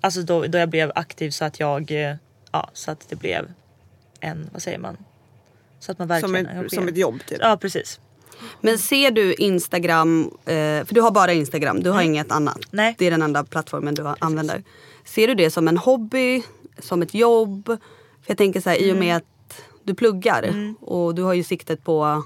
Alltså 0.00 0.22
då, 0.22 0.46
då 0.46 0.58
jag 0.58 0.68
blev 0.68 0.92
aktiv 0.94 1.30
så 1.30 1.44
att 1.44 1.60
jag, 1.60 1.90
eh, 1.90 2.16
ja 2.52 2.70
så 2.72 2.90
att 2.90 3.08
det 3.08 3.16
blev 3.16 3.50
en, 4.20 4.50
vad 4.52 4.62
säger 4.62 4.78
man? 4.78 4.96
Så 5.80 5.92
att 5.92 5.98
man 5.98 6.08
Som, 6.08 6.32
verkligen 6.32 6.46
ett, 6.46 6.50
engagerar. 6.50 6.68
som 6.80 6.88
ett 6.88 6.96
jobb 6.96 7.20
typ. 7.26 7.38
Ja 7.40 7.56
precis. 7.56 8.00
Men 8.60 8.78
ser 8.78 9.10
du 9.10 9.34
Instagram, 9.34 10.30
eh, 10.44 10.54
för 10.84 10.94
du 10.94 11.00
har 11.00 11.10
bara 11.10 11.32
Instagram, 11.32 11.82
du 11.82 11.90
har 11.90 12.02
inget 12.02 12.32
annat. 12.32 12.58
Nej. 12.70 12.94
Det 12.98 13.06
är 13.06 13.10
den 13.10 13.22
enda 13.22 13.44
plattformen 13.44 13.94
du 13.94 14.14
använder. 14.18 14.62
Ser 15.04 15.28
du 15.28 15.34
det 15.34 15.50
som 15.50 15.68
en 15.68 15.76
hobby, 15.76 16.42
som 16.78 17.02
ett 17.02 17.14
jobb? 17.14 17.66
För 17.66 18.30
jag 18.30 18.38
tänker 18.38 18.60
så 18.60 18.70
här, 18.70 18.76
i 18.76 18.92
och 18.92 18.96
med 18.96 19.16
att 19.16 19.24
du 19.82 19.94
pluggar 19.94 20.54
och 20.80 21.14
du 21.14 21.22
har 21.22 21.34
ju 21.34 21.44
siktet 21.44 21.84
på 21.84 22.24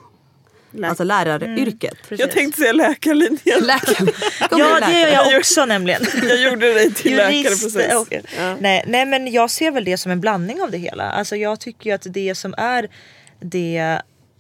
Lä- 0.75 0.89
alltså 0.89 1.05
läraryrket. 1.05 1.97
Jag 2.11 2.31
tänkte 2.31 2.61
säga 2.61 2.73
läkarlinjen. 2.73 3.61
Läkare. 3.61 3.95
Kommer 4.49 4.65
Ja 4.65 4.75
det 4.75 4.81
läkare. 4.81 5.01
gör 5.01 5.09
jag 5.31 5.39
också 5.39 5.65
nämligen. 5.67 6.03
Jag 6.29 6.43
gjorde 6.43 6.73
dig 6.75 6.93
till 6.95 7.17
läkare 7.17 7.33
Jurist, 7.35 7.75
precis. 7.77 7.95
okej. 7.95 8.23
Ja. 8.39 8.57
nej, 8.61 8.85
nej 8.87 9.07
men 9.07 9.33
jag 9.33 9.51
ser 9.51 9.71
väl 9.71 9.85
det 9.85 9.99
som 9.99 10.13
en 10.13 10.21
blandning 10.21 10.63
av 10.63 10.71
det 10.71 10.79
hela. 10.79 11.11
Alltså 11.11 11.37
jag 11.37 11.61
tycker 11.61 11.91
ju 11.91 11.95
att 11.95 12.07
det 12.11 12.35
som 12.35 12.55
är 12.59 12.89
det 13.41 13.99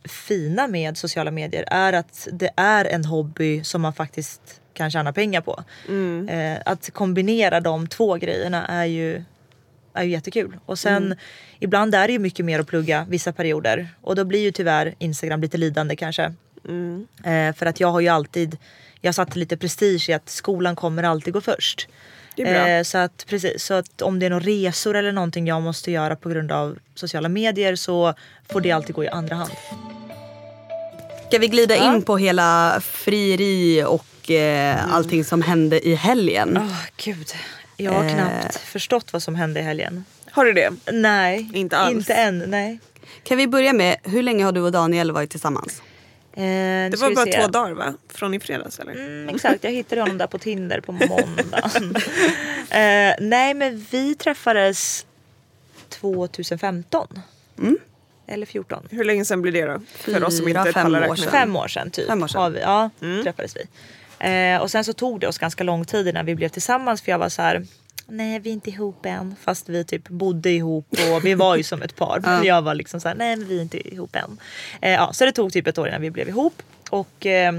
fina 0.08 0.66
med 0.68 0.98
sociala 0.98 1.30
medier 1.30 1.64
är 1.70 1.92
att 1.92 2.28
det 2.32 2.50
är 2.56 2.84
en 2.84 3.04
hobby 3.04 3.64
som 3.64 3.80
man 3.82 3.92
faktiskt 3.94 4.40
kan 4.74 4.90
tjäna 4.90 5.12
pengar 5.12 5.40
på. 5.40 5.64
Mm. 5.88 6.28
Eh, 6.28 6.58
att 6.66 6.90
kombinera 6.92 7.60
de 7.60 7.86
två 7.88 8.14
grejerna 8.16 8.66
är 8.66 8.84
ju, 8.84 9.22
är 9.94 10.02
ju 10.04 10.10
jättekul. 10.10 10.56
Och 10.66 10.78
sen 10.78 11.04
Mm. 11.06 11.18
ibland 11.60 11.94
är 11.94 12.06
det 12.06 12.12
ju 12.12 12.18
mycket 12.18 12.44
mer 12.44 12.60
att 12.60 12.66
plugga 12.66 13.06
vissa 13.08 13.32
perioder 13.32 13.88
och 14.00 14.16
då 14.16 14.24
blir 14.24 14.40
ju 14.42 14.50
tyvärr 14.52 14.94
Instagram 14.98 15.40
lite 15.40 15.56
lidande 15.58 15.96
kanske. 15.96 16.34
Mm. 16.68 17.06
Eh, 17.24 17.54
för 17.56 17.66
att 17.66 17.80
jag 17.80 17.88
har 17.88 18.00
ju 18.00 18.08
alltid, 18.08 18.56
jag 19.00 19.14
satte 19.14 19.38
lite 19.38 19.56
prestige 19.56 20.08
i 20.08 20.12
att 20.12 20.28
skolan 20.28 20.76
kommer 20.76 21.02
alltid 21.02 21.32
gå 21.32 21.40
först. 21.40 21.88
Eh, 22.36 22.82
så 22.82 22.98
att 22.98 23.26
precis, 23.28 23.64
så 23.64 23.74
att 23.74 24.02
om 24.02 24.18
det 24.18 24.26
är 24.26 24.30
några 24.30 24.44
resor 24.46 24.96
eller 24.96 25.12
någonting 25.12 25.46
jag 25.46 25.62
måste 25.62 25.90
göra 25.90 26.16
på 26.16 26.28
grund 26.28 26.52
av 26.52 26.78
sociala 26.94 27.28
medier 27.28 27.76
så 27.76 28.14
får 28.52 28.60
det 28.60 28.72
alltid 28.72 28.94
gå 28.94 29.04
i 29.04 29.08
andra 29.08 29.36
hand. 29.36 29.50
Ska 31.28 31.38
vi 31.38 31.48
glida 31.48 31.76
Ja. 31.76 31.94
in 31.94 32.02
på 32.02 32.16
hela 32.16 32.80
frieri 32.84 33.84
och 33.86 34.30
eh, 34.30 34.94
allting 34.94 35.24
som 35.24 35.42
hände 35.42 35.88
i 35.88 35.94
helgen? 35.94 36.58
Åh 36.60 36.76
gud, 37.04 37.26
jag 37.76 37.92
har 37.92 38.04
Eh. 38.04 38.14
knappt 38.14 38.56
förstått 38.56 39.12
vad 39.12 39.22
som 39.22 39.34
hände 39.34 39.60
i 39.60 39.62
helgen. 39.62 40.04
Har 40.30 40.44
du 40.44 40.52
det? 40.52 40.70
Nej, 40.92 41.50
Inte 41.54 41.76
alls. 41.76 41.94
Inte 41.96 42.14
än, 42.14 42.38
nej. 42.38 42.78
Kan 43.22 43.38
vi 43.38 43.46
börja 43.48 43.72
med, 43.72 43.96
hur 44.02 44.22
länge 44.22 44.44
har 44.44 44.52
du 44.52 44.60
och 44.60 44.72
Daniel 44.72 45.12
varit 45.12 45.30
tillsammans? 45.30 45.82
Eh, 46.32 46.40
Det 46.42 46.96
var 47.00 47.14
bara 47.14 47.24
se. 47.24 47.32
två 47.42 47.48
dagar 47.48 47.72
va? 47.72 47.94
Från 48.08 48.34
i 48.34 48.40
fredags 48.40 48.78
eller? 48.78 48.92
Mm, 48.92 49.28
exakt, 49.34 49.64
jag 49.64 49.70
hittade 49.70 50.00
honom 50.00 50.18
där 50.18 50.26
på 50.26 50.38
Tinder 50.38 50.80
på 50.80 50.92
måndagen. 50.92 51.96
eh, 52.70 53.14
nej 53.20 53.54
men 53.54 53.86
vi 53.90 54.14
träffades 54.14 55.06
2015. 55.88 57.08
Mm. 57.58 57.78
Eller 58.26 58.46
14. 58.46 58.88
Hur 58.90 59.04
länge 59.04 59.24
sedan 59.24 59.42
blir 59.42 59.52
det 59.52 59.64
då? 59.66 59.80
För 59.94 60.24
oss 60.24 60.36
som 60.36 60.46
Fyra, 60.46 60.60
inte 60.60 60.72
fem 60.72 60.82
pallar 60.82 61.08
år 61.08 61.16
sedan. 61.16 61.30
Fem 61.30 61.56
år 61.56 61.68
sedan 61.68 61.90
typ. 61.90 62.06
Fem 62.06 62.22
år 62.22 62.28
sedan. 62.28 62.40
Har 62.42 62.50
vi, 62.50 62.60
ja, 62.60 62.90
Mm. 63.02 63.22
träffades 63.24 63.56
vi. 63.56 63.60
Eh, 64.18 64.60
och 64.62 64.70
sen 64.70 64.84
så 64.84 64.92
tog 64.92 65.20
det 65.20 65.26
oss 65.28 65.38
ganska 65.38 65.64
lång 65.64 65.84
tid 65.84 66.08
innan 66.08 66.26
vi 66.26 66.34
blev 66.34 66.48
tillsammans 66.48 67.02
för 67.02 67.10
jag 67.12 67.18
var 67.18 67.28
så 67.28 67.42
här. 67.42 67.66
Nej 68.06 68.38
vi 68.38 68.50
är 68.50 68.54
inte 68.54 68.70
ihop 68.70 69.06
än. 69.06 69.36
Fast 69.44 69.68
vi 69.68 69.84
typ 69.84 70.08
bodde 70.08 70.50
ihop 70.50 70.86
och 71.12 71.24
vi 71.24 71.34
var 71.34 71.56
ju 71.56 71.62
som 71.62 71.82
ett 71.82 71.96
par. 71.96 72.20
Men 72.24 72.44
jag 72.44 72.62
var 72.62 72.74
liksom 72.74 73.00
så 73.00 73.08
här, 73.08 73.14
nej 73.14 73.36
men 73.36 73.48
vi 73.48 73.58
är 73.58 73.62
inte 73.62 73.94
ihop 73.94 74.16
än. 74.16 74.38
Eh, 74.80 74.92
ja, 74.92 75.12
så 75.12 75.24
det 75.24 75.32
tog 75.32 75.52
typ 75.52 75.66
ett 75.66 75.78
år 75.78 75.88
innan 75.88 76.00
vi 76.00 76.10
blev 76.10 76.28
ihop. 76.28 76.62
Och 76.90 77.26
eh, 77.26 77.52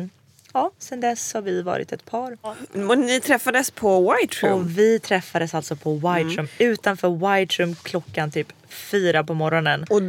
ja, 0.54 0.72
sen 0.80 1.00
dess 1.02 1.34
har 1.34 1.41
vi 1.41 1.62
varit 1.62 1.91
ett 1.91 2.06
par. 2.06 2.38
Och 2.89 2.98
ni 2.98 3.20
träffades 3.22 3.72
på 3.72 4.13
White 4.13 4.48
Room? 4.48 4.62
Och 4.62 4.78
vi 4.78 5.00
träffades 5.00 5.54
alltså 5.54 5.76
på 5.76 5.94
White 5.94 6.10
Mm. 6.22 6.36
Room. 6.38 6.48
Utanför 6.60 7.10
White 7.38 7.63
Room 7.63 7.76
klockan 7.76 8.32
typ 8.32 8.48
fyra 8.70 9.24
på 9.24 9.34
morgonen. 9.34 9.86
Och 9.89 10.02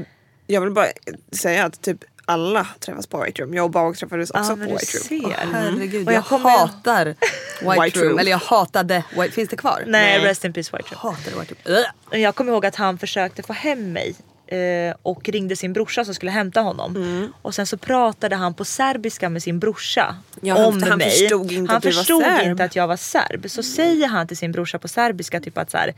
jag 0.47 0.61
vill 0.61 0.71
bara 0.71 0.87
säga 1.33 1.65
att 1.65 1.81
typ 1.83 2.05
alla 2.29 2.67
träffas 2.81 3.07
på 3.07 3.23
White 3.25 3.43
Room. 3.43 3.55
Jag 3.55 3.65
och 3.65 3.71
Bauer 3.71 3.93
träffades 3.95 4.31
också 4.31 4.53
Ja 4.53 4.57
på 4.57 4.63
White 4.63 4.71
Room. 4.71 5.23
ser. 5.33 5.47
Herregud, 5.53 6.07
Och 6.07 6.13
jag, 6.13 6.25
jag 6.33 6.39
hatar 6.41 7.05
White, 7.61 7.83
White 7.83 7.99
Room. 8.01 8.09
Room. 8.09 8.19
Eller 8.19 8.31
jag 8.31 8.39
hatade 8.39 9.05
White 9.21 9.31
Finns 9.35 9.49
det 9.49 9.57
kvar? 9.57 9.83
Nej, 9.87 10.19
Nej. 10.19 10.29
rest 10.29 10.45
in 10.45 10.53
peace 10.53 10.77
White 10.77 10.89
Room. 10.95 10.99
Hatade 11.15 11.41
White 11.41 11.55
Room. 11.65 11.77
Ugh. 12.11 12.21
Jag 12.23 12.35
kommer 12.35 12.53
ihåg 12.53 12.67
att 12.67 12.77
han 12.77 12.99
försökte 12.99 13.43
få 13.43 13.53
hem 13.53 13.93
mig 13.93 14.15
eh, 14.47 14.97
och 15.03 15.29
ringde 15.29 15.57
sin 15.57 15.73
brorsa 15.73 16.05
som 16.05 16.15
skulle 16.15 16.31
hämta 16.31 16.61
honom. 16.61 16.97
Mm. 16.97 17.33
Och 17.43 17.55
sen 17.55 17.67
så 17.67 17.77
pratade 17.77 18.37
han 18.37 18.55
på 18.55 18.65
serbiska 18.65 19.29
med 19.29 19.43
sin 19.43 19.59
brorsa 19.59 20.17
Ja, 20.41 20.55
han- 20.55 20.65
om 20.65 20.83
han 20.83 20.99
mig. 20.99 21.11
förstod 21.11 21.53
inte 21.53 21.71
han 21.73 21.77
att 21.79 21.83
förstod 21.85 22.23
inte 22.45 22.65
att 22.65 22.77
jag 22.77 22.87
var 22.87 22.97
serb. 22.97 23.51
Så 23.51 23.63
säger 23.63 24.07
han 24.07 24.27
till 24.29 24.37
sin 24.37 24.53
brorsa 24.53 24.79
på 24.79 24.89
serbiska 24.89 25.41
typ 25.41 25.59
att 25.59 25.71
så 25.71 25.77
här, 25.79 25.95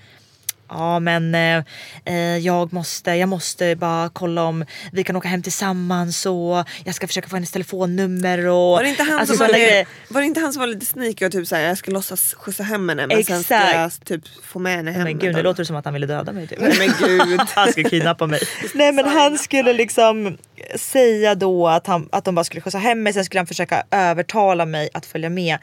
Ja 0.69 0.99
men 1.01 1.35
eh, 1.35 1.65
eh, 2.05 2.39
jag, 2.39 2.73
måste, 2.73 3.11
jag 3.11 3.29
måste 3.29 3.77
bara 3.77 4.09
kolla 4.09 4.43
om 4.43 4.65
vi 4.93 5.05
kan 5.05 5.17
åka 5.17 5.29
hem 5.29 5.43
tillsammans 5.43 6.27
och 6.27 6.65
jag 6.85 6.95
ska 6.95 7.07
försöka 7.07 7.29
få 7.29 7.37
hennes 7.37 7.51
telefonnummer 7.51 8.47
och 8.47 8.55
Var 8.55 8.83
det, 8.83 8.89
inte 8.89 9.03
han 9.03 9.19
alltså 9.19 9.37
som 9.37 9.47
var, 9.47 9.55
lite, 9.55 9.87
var 10.09 10.21
inte 10.21 10.41
han 10.41 10.53
som 10.53 10.61
var 10.61 10.67
lite 10.67 10.87
sneaky 10.87 11.27
och 11.27 11.33
typ 11.33 11.47
såhär 11.47 11.63
jag 11.63 11.79
ska 11.79 11.91
låtsas 11.91 12.35
skjutsa 12.35 12.63
hem 12.63 12.89
henne 12.89 13.07
men 13.07 13.25
sen 13.25 13.43
ska 13.43 13.55
jag 13.55 13.85
Exakt. 13.87 14.07
typ 14.09 14.23
få 14.45 14.59
med 14.59 14.77
henne 14.77 14.91
hem. 14.91 15.03
Men 15.03 15.19
gud 15.19 15.35
nu 15.35 15.43
låter 15.43 15.63
det 15.63 15.67
som 15.67 15.77
att 15.77 15.85
han 15.85 15.95
ville 15.95 16.07
döda 16.07 16.33
mig 16.33 16.47
typ. 16.47 16.61
Men 16.61 16.95
gud. 16.99 17.41
Han 17.55 17.73
skulle 17.73 17.89
kidnappa 17.89 18.27
mig. 18.27 18.41
Nej 18.75 18.93
men 18.93 19.05
han 19.05 19.39
skulle 19.39 19.73
liksom 19.73 20.39
säga 20.77 21.35
då 21.35 21.69
att, 21.69 21.87
han, 21.87 22.09
att 22.13 22.25
de 22.25 22.35
bara 22.35 22.45
skulle 22.45 22.61
skjutsa 22.61 22.79
hem 22.79 23.03
mig. 23.03 23.13
Sen 23.13 23.25
skulle 23.25 23.41
han 23.41 23.47
försöka 23.47 23.83
övertala 23.91 24.67
mig 24.67 24.89
att 24.95 25.07
följa 25.07 25.29
med 25.31 25.59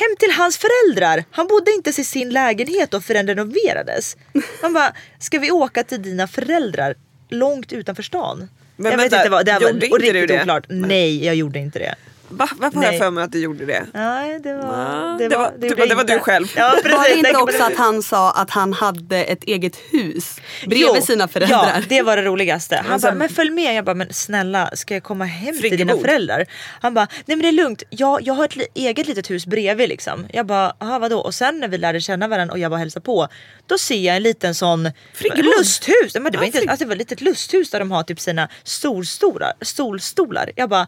hem 0.00 0.16
till 0.18 0.30
hans 0.30 0.58
föräldrar. 0.58 1.24
Han 1.30 1.46
bodde 1.46 1.70
inte 1.70 1.88
ens 1.88 1.98
i 1.98 2.04
sin 2.04 2.30
lägenhet 2.30 2.94
och 2.94 3.04
förrän 3.04 3.26
renoverades. 3.26 4.16
Han 4.62 4.72
bara, 4.72 4.92
ska 5.18 5.38
vi 5.38 5.50
åka 5.50 5.84
till 5.84 6.02
dina 6.02 6.26
föräldrar 6.28 6.94
långt 7.28 7.72
utanför 7.72 8.02
stan? 8.02 8.48
Men 8.76 8.90
jag 8.92 8.98
vänta, 8.98 9.16
vet 9.16 9.24
inte 9.24 9.30
vad, 9.30 9.46
det 9.46 9.52
här 9.52 9.60
var 9.60 9.68
gjorde 9.68 9.86
inte 9.86 10.12
du 10.12 10.26
det? 10.26 10.40
oklart. 10.40 10.64
Nej 10.68 11.24
jag 11.24 11.34
gjorde 11.34 11.58
inte 11.58 11.78
det. 11.78 11.94
Va? 12.28 12.48
Varför 12.56 12.76
har 12.76 12.84
jag 12.84 12.98
för 12.98 13.10
mig 13.10 13.24
att 13.24 13.32
du 13.32 13.38
gjorde 13.42 13.64
det? 13.66 13.86
Nej 13.94 14.40
det 14.40 14.54
var... 14.54 14.62
Ja, 14.64 15.16
det, 15.18 15.28
det 15.28 15.36
var, 15.36 15.44
var- 15.44 15.50
det, 15.52 15.58
det 15.58 15.66
gjorde 15.66 15.74
var- 15.74 15.80
jag 15.80 15.88
det 15.88 15.94
var 15.94 16.02
inte. 16.02 16.14
du 16.14 16.20
själv. 16.20 16.52
Ja, 16.56 16.70
precis, 16.82 16.98
Var 16.98 17.04
det 17.08 17.14
inte 17.28 17.36
också 17.38 17.62
att 17.62 17.76
han 17.76 18.02
sa 18.02 18.30
att 18.30 18.50
han 18.50 18.72
hade 18.72 19.24
ett 19.24 19.44
eget 19.44 19.76
hus 19.76 20.36
bredvid 20.66 20.88
Jo, 20.96 21.02
sina 21.02 21.28
föräldrar? 21.28 21.72
Ja, 21.76 21.82
det 21.88 22.02
var 22.02 22.16
det 22.16 22.22
roligaste. 22.22 22.76
Han 22.76 22.92
Alltså- 22.92 23.08
bara, 23.08 23.14
men 23.14 23.28
följ 23.28 23.50
med. 23.50 23.74
Jag 23.74 23.84
bara, 23.84 23.94
men 23.94 24.12
snälla 24.12 24.70
ska 24.76 24.94
jag 24.94 25.02
komma 25.02 25.24
hem 25.24 25.46
till 25.54 25.62
dina 25.62 25.70
Friggebod. 25.76 26.00
föräldrar? 26.00 26.46
Han 26.80 26.94
bara, 26.94 27.06
nej 27.26 27.36
men 27.36 27.38
det 27.42 27.48
är 27.48 27.52
lugnt. 27.52 27.82
Jag, 27.90 28.22
jag 28.22 28.34
har 28.34 28.44
ett 28.44 28.68
eget 28.74 29.06
litet 29.08 29.30
hus 29.30 29.46
bredvid 29.46 29.88
liksom. 29.88 30.26
Jag 30.32 30.46
bara, 30.46 30.72
vadå? 30.98 31.18
Och 31.18 31.34
sen 31.34 31.60
när 31.60 31.68
vi 31.68 31.78
lärde 31.78 32.00
känna 32.00 32.28
varandra 32.28 32.52
och 32.52 32.58
jag 32.58 32.70
var 32.70 32.78
hälsa 32.78 33.00
på. 33.00 33.28
Då 33.66 33.78
ser 33.78 34.00
jag 34.00 34.16
en 34.16 34.22
liten 34.22 34.54
sån 34.54 34.90
Friggebod. 35.14 35.44
lusthus. 35.58 36.14
Men 36.20 36.32
det 36.32 36.38
var 36.38 36.44
inte, 36.44 36.58
alltså, 36.58 36.76
det 36.84 36.84
var 36.84 36.92
ett 36.92 36.98
litet 36.98 37.20
lusthus 37.20 37.70
där 37.70 37.78
de 37.78 37.90
har 37.90 38.02
typ 38.02 38.20
sina 38.20 38.48
solstolar. 38.62 39.52
solstolar. 39.60 40.50
Jag 40.56 40.68
bara, 40.68 40.86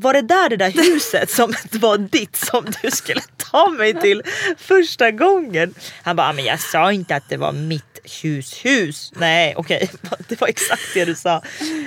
var 0.00 0.12
det 0.14 0.22
där 0.22 0.48
det 0.48 0.56
där 0.56 0.70
huset 0.70 1.30
som 1.30 1.52
var 1.72 1.98
ditt 1.98 2.36
som 2.36 2.64
du 2.82 2.90
skulle 2.90 3.20
ta 3.36 3.68
mig 3.70 4.00
till 4.00 4.22
första 4.58 5.10
gången? 5.10 5.74
Han 6.02 6.16
bara, 6.16 6.28
"Ah, 6.28 6.32
men 6.32 6.44
jag 6.44 6.60
sa 6.60 6.92
inte 6.92 7.16
att 7.16 7.28
det 7.28 7.36
var 7.36 7.52
mitt 7.52 7.84
hus 8.22 8.64
hus. 8.64 9.12
Nej 9.16 9.54
okej, 9.56 9.90
det 10.28 10.40
var 10.40 10.48
exakt 10.48 10.82
det 10.94 11.04
du 11.04 11.14
sa. 11.14 11.42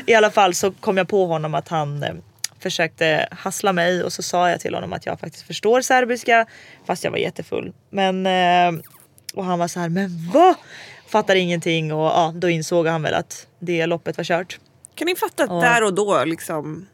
I 0.06 0.14
alla 0.14 0.32
fall 0.32 0.54
så 0.54 0.72
kom 0.72 0.98
jag 0.98 1.08
på 1.08 1.26
honom 1.26 1.54
att 1.56 1.68
han 1.68 2.04
eh, 2.04 2.14
försökte 2.60 3.28
hassla 3.32 3.74
mig 3.74 4.04
och 4.04 4.14
så 4.14 4.24
sa 4.24 4.50
jag 4.50 4.60
till 4.60 4.74
honom 4.74 4.94
att 4.94 5.06
jag 5.06 5.20
faktiskt 5.20 5.48
förstår 5.48 5.82
serbiska 5.82 6.46
fast 6.88 7.04
jag 7.04 7.12
var 7.12 7.18
jättefull. 7.18 7.74
Men, 7.90 8.26
eh, 8.26 8.82
och 9.34 9.46
han 9.46 9.60
var 9.60 9.68
så 9.68 9.80
här, 9.80 9.90
men 9.90 10.30
vad? 10.34 10.56
Fattar 11.08 11.36
ingenting 11.36 11.94
och 11.94 12.06
ja, 12.06 12.34
då 12.36 12.50
insåg 12.50 12.88
han 12.88 13.02
väl 13.02 13.14
att 13.14 13.48
det 13.60 13.86
loppet 13.86 14.18
var 14.18 14.24
kört. 14.24 14.60
Kan 14.96 15.06
ni 15.06 15.16
fatta 15.16 15.44
att 15.44 15.50
Ja. 15.50 15.56
där 15.56 15.84
och 15.84 15.94
då 15.94 16.24
liksom 16.26 16.88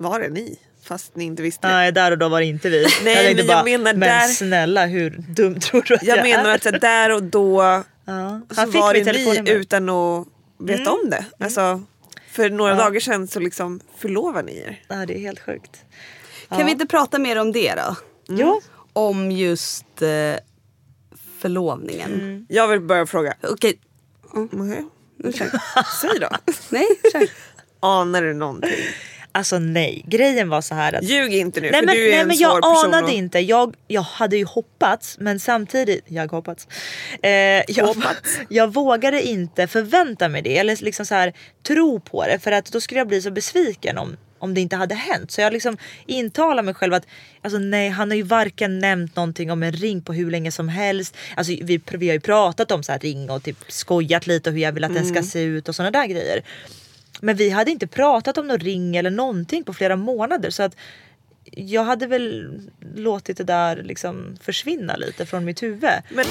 var 0.00 0.20
det 0.20 0.28
ni? 0.28 0.58
Fast 0.82 1.16
ni 1.16 1.24
inte 1.24 1.42
visste 1.42 1.66
det. 1.68 1.72
Nej 1.74 1.92
där 1.92 2.10
och 2.12 2.18
då 2.18 2.28
var 2.28 2.40
det 2.40 2.46
inte 2.46 2.68
vi. 2.68 2.86
Nej, 3.04 3.14
tänkte 3.16 3.44
men 3.44 3.56
jag 3.56 3.64
menar 3.64 3.84
men 3.94 4.00
där- 4.00 4.28
snälla 4.28 4.86
hur 4.86 5.10
dum 5.28 5.60
tror 5.60 5.82
du 5.86 5.94
att 5.94 6.02
jag, 6.02 6.18
Jag 6.18 6.22
menar 6.24 6.50
är? 6.50 6.54
att 6.54 6.62
så 6.62 6.70
där 6.70 7.10
och 7.10 7.22
då 7.22 7.62
ja. 8.04 8.40
så 8.54 8.66
var 8.66 8.94
det 8.94 9.12
ni 9.44 9.50
utan 9.50 9.88
att 9.88 10.26
veta 10.58 10.90
om 10.92 11.10
det. 11.10 11.24
Alltså, 11.40 11.82
för 12.30 12.50
några 12.50 12.72
Ja. 12.72 12.78
dagar 12.78 13.00
sedan 13.00 13.28
så 13.28 13.40
liksom 13.40 13.80
förlovade 13.98 14.46
ni 14.46 14.58
er. 14.58 14.82
Ja, 14.88 15.06
det 15.06 15.14
är 15.16 15.20
helt 15.20 15.40
sjukt. 15.40 15.84
Kan 16.48 16.66
vi 16.66 16.72
inte 16.72 16.86
prata 16.86 17.18
mer 17.18 17.36
om 17.40 17.52
det 17.52 17.74
då? 17.74 17.96
Jo. 18.28 18.60
Om 18.92 19.30
just 19.30 20.02
eh, 20.02 20.34
förlovningen. 21.38 22.12
Mm. 22.14 22.46
Jag 22.48 22.68
vill 22.68 22.80
börja 22.80 23.06
fråga. 23.06 23.34
Okej, 23.42 23.78
Nej. 24.50 24.84
nu 25.16 25.32
kör. 25.32 25.50
Säg 26.00 26.18
då. 26.20 26.28
Nej, 26.68 26.86
kör. 27.12 27.28
Anar 27.80 28.22
du 28.22 28.34
någonting? 28.34 28.70
Alltså 29.32 29.58
nej, 29.58 30.04
grejen 30.06 30.48
var 30.48 30.60
så 30.60 30.74
här 30.74 30.92
att 30.92 31.04
Ljug 31.04 31.34
inte 31.34 31.60
nu 31.60 31.70
Nej 31.70 31.80
för 31.80 31.86
men, 31.86 31.94
du 31.96 32.06
är 32.06 32.10
nej, 32.10 32.20
en 32.20 32.26
men 32.26 32.36
svår 32.36 32.48
jag 32.48 32.62
person. 32.62 32.94
anade 32.94 33.06
att- 33.06 33.12
inte. 33.12 33.38
Jag, 33.38 33.74
jag 33.88 34.02
hade 34.02 34.36
ju 34.36 34.44
hoppats 34.44 35.16
men 35.20 35.40
samtidigt, 35.40 36.04
jag 36.08 36.30
hoppats. 36.30 36.68
Eh, 37.22 37.30
jag, 37.68 37.86
Hoppats. 37.86 38.38
jag 38.48 38.74
vågade 38.74 39.22
inte 39.22 39.66
förvänta 39.66 40.28
mig 40.28 40.42
det 40.42 40.58
eller 40.58 40.84
liksom 40.84 41.06
så 41.06 41.14
här 41.14 41.32
tro 41.66 42.00
på 42.00 42.26
det 42.26 42.38
för 42.38 42.52
att 42.52 42.72
då 42.72 42.80
skulle 42.80 43.00
jag 43.00 43.08
bli 43.08 43.22
så 43.22 43.30
besviken 43.30 43.98
om, 43.98 44.16
om 44.38 44.54
det 44.54 44.60
inte 44.60 44.76
hade 44.76 44.94
hänt. 44.94 45.30
Så 45.30 45.40
jag 45.40 45.52
liksom 45.52 45.76
intalar 46.06 46.62
mig 46.62 46.74
själv 46.74 46.94
att 46.94 47.06
alltså 47.42 47.58
nej, 47.58 47.88
han 47.88 48.10
har 48.10 48.16
ju 48.16 48.22
varken 48.22 48.78
nämnt 48.78 49.16
någonting 49.16 49.50
om 49.50 49.62
en 49.62 49.72
ring 49.72 50.02
på 50.02 50.12
hur 50.12 50.30
länge 50.30 50.52
som 50.52 50.68
helst. 50.68 51.16
Alltså 51.36 51.52
vi, 51.62 51.80
vi 51.90 52.06
har 52.08 52.14
ju 52.14 52.20
pratat 52.20 52.70
om 52.72 52.82
så 52.82 52.92
här 52.92 52.98
ring 52.98 53.30
och 53.30 53.42
typ 53.42 53.56
skojat 53.68 54.26
lite 54.26 54.50
och 54.50 54.54
hur 54.54 54.62
jag 54.62 54.72
vill 54.72 54.84
att 54.84 54.94
den 54.94 55.02
Mm. 55.04 55.14
ska 55.14 55.22
se 55.22 55.42
ut 55.42 55.68
och 55.68 55.74
såna 55.74 55.90
där 55.90 56.06
grejer. 56.06 56.42
Men 57.20 57.36
vi 57.36 57.50
hade 57.50 57.70
inte 57.70 57.86
pratat 57.86 58.38
om 58.38 58.46
någon 58.46 58.58
ring 58.58 58.96
eller 58.96 59.10
någonting 59.10 59.64
på 59.64 59.74
flera 59.74 59.96
månader 59.96 60.50
så 60.50 60.62
att 60.62 60.76
jag 61.52 61.84
hade 61.84 62.06
väl 62.06 62.60
låtit 62.94 63.36
det 63.36 63.44
där 63.44 63.82
liksom 63.82 64.36
försvinna 64.40 64.96
lite 64.96 65.26
från 65.26 65.44
mitt 65.44 65.62
huvud. 65.62 65.90
Men 66.10 66.26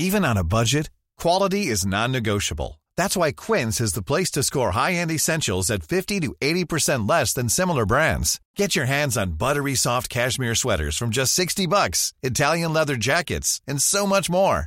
Even 0.00 0.24
on 0.24 0.36
a 0.36 0.44
budget, 0.44 0.90
quality 1.22 1.72
is 1.72 1.84
non-negotiable. 1.84 2.78
That's 2.96 3.16
why 3.16 3.32
Quince 3.32 3.80
is 3.80 3.92
the 3.92 4.02
place 4.02 4.30
to 4.32 4.42
score 4.42 4.70
high-end 4.70 5.10
essentials 5.10 5.70
at 5.70 5.82
50 5.82 6.20
to 6.20 6.34
80% 6.40 7.08
less 7.08 7.32
than 7.34 7.48
similar 7.48 7.86
brands. 7.86 8.40
Get 8.56 8.76
your 8.76 8.86
hands 8.86 9.16
on 9.16 9.32
buttery 9.32 9.74
soft 9.74 10.08
cashmere 10.08 10.54
sweaters 10.54 10.96
from 10.96 11.10
just 11.10 11.34
60 11.34 11.66
bucks, 11.66 12.12
Italian 12.22 12.72
leather 12.72 12.96
jackets, 12.96 13.60
and 13.66 13.82
so 13.82 14.06
much 14.06 14.30
more. 14.30 14.66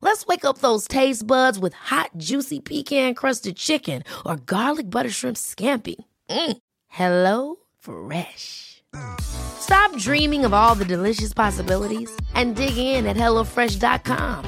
Let's 0.00 0.26
wake 0.26 0.44
up 0.44 0.58
those 0.58 0.88
taste 0.88 1.26
buds 1.26 1.58
with 1.58 1.74
hot, 1.74 2.10
juicy 2.16 2.60
pecan-crusted 2.60 3.56
chicken 3.56 4.02
or 4.24 4.36
garlic 4.36 4.90
butter 4.90 5.10
shrimp 5.10 5.36
scampi. 5.36 5.96
Mm. 6.30 6.58
Hello 6.88 7.56
Fresh. 7.78 8.82
Stop 9.20 9.96
dreaming 9.96 10.44
of 10.44 10.54
all 10.54 10.74
the 10.74 10.84
delicious 10.84 11.34
possibilities 11.34 12.10
and 12.34 12.56
dig 12.56 12.76
in 12.76 13.06
at 13.06 13.16
HelloFresh.com. 13.16 14.44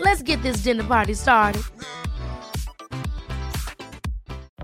Let's 0.00 0.22
get 0.22 0.42
this 0.42 0.58
dinner 0.58 0.84
party 0.84 1.14
started. 1.14 1.62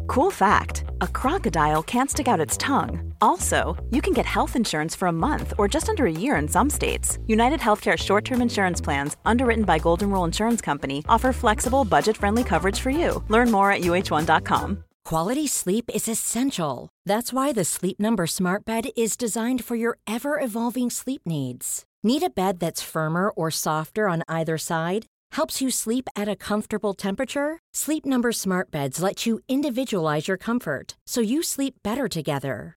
Cool 0.07 0.31
fact 0.31 0.85
a 1.01 1.07
crocodile 1.07 1.83
can't 1.83 2.11
stick 2.11 2.29
out 2.29 2.41
its 2.41 2.57
tongue. 2.57 3.09
Also, 3.21 3.77
you 3.91 4.01
can 4.03 4.12
get 4.12 4.27
health 4.27 4.57
insurance 4.57 4.97
for 4.97 5.09
a 5.09 5.12
month 5.12 5.55
or 5.59 5.68
just 5.68 5.89
under 5.89 6.07
a 6.07 6.12
year 6.12 6.37
in 6.37 6.49
some 6.49 6.71
states. 6.71 7.18
United 7.27 7.61
Healthcare 7.61 7.97
short 7.97 8.25
term 8.25 8.43
insurance 8.43 8.81
plans, 8.81 9.16
underwritten 9.25 9.64
by 9.64 9.79
Golden 9.79 10.11
Rule 10.11 10.25
Insurance 10.25 10.61
Company, 10.61 11.05
offer 11.09 11.33
flexible, 11.33 11.85
budget 11.85 12.16
friendly 12.16 12.45
coverage 12.45 12.81
for 12.81 12.91
you. 12.91 13.23
Learn 13.29 13.51
more 13.51 13.71
at 13.73 13.83
uh1.com. 13.83 14.85
Quality 15.05 15.47
sleep 15.47 15.91
is 15.93 16.09
essential. 16.09 16.89
That's 17.05 17.33
why 17.33 17.53
the 17.53 17.64
Sleep 17.64 17.99
Number 17.99 18.27
Smart 18.27 18.64
Bed 18.64 18.91
is 18.97 19.16
designed 19.16 19.64
for 19.64 19.75
your 19.77 19.99
ever 20.07 20.39
evolving 20.39 20.91
sleep 20.91 21.23
needs. 21.27 21.85
Need 22.03 22.23
a 22.23 22.31
bed 22.31 22.61
that's 22.61 22.83
firmer 22.83 23.31
or 23.31 23.51
softer 23.51 24.09
on 24.09 24.23
either 24.29 24.57
side? 24.57 25.07
Helps 25.33 25.61
you 25.61 25.71
sleep 25.71 26.09
at 26.16 26.29
a 26.29 26.37
comfortable 26.37 26.95
temperature? 26.95 27.59
Sleep 27.75 28.07
Number 28.07 28.33
Smart 28.33 28.71
Beds 28.71 29.03
let 29.03 29.27
you 29.27 29.41
individualize 29.49 30.29
your 30.29 30.37
comfort 30.37 30.97
so 31.07 31.21
you 31.21 31.43
sleep 31.43 31.75
better 31.83 32.07
together. 32.07 32.77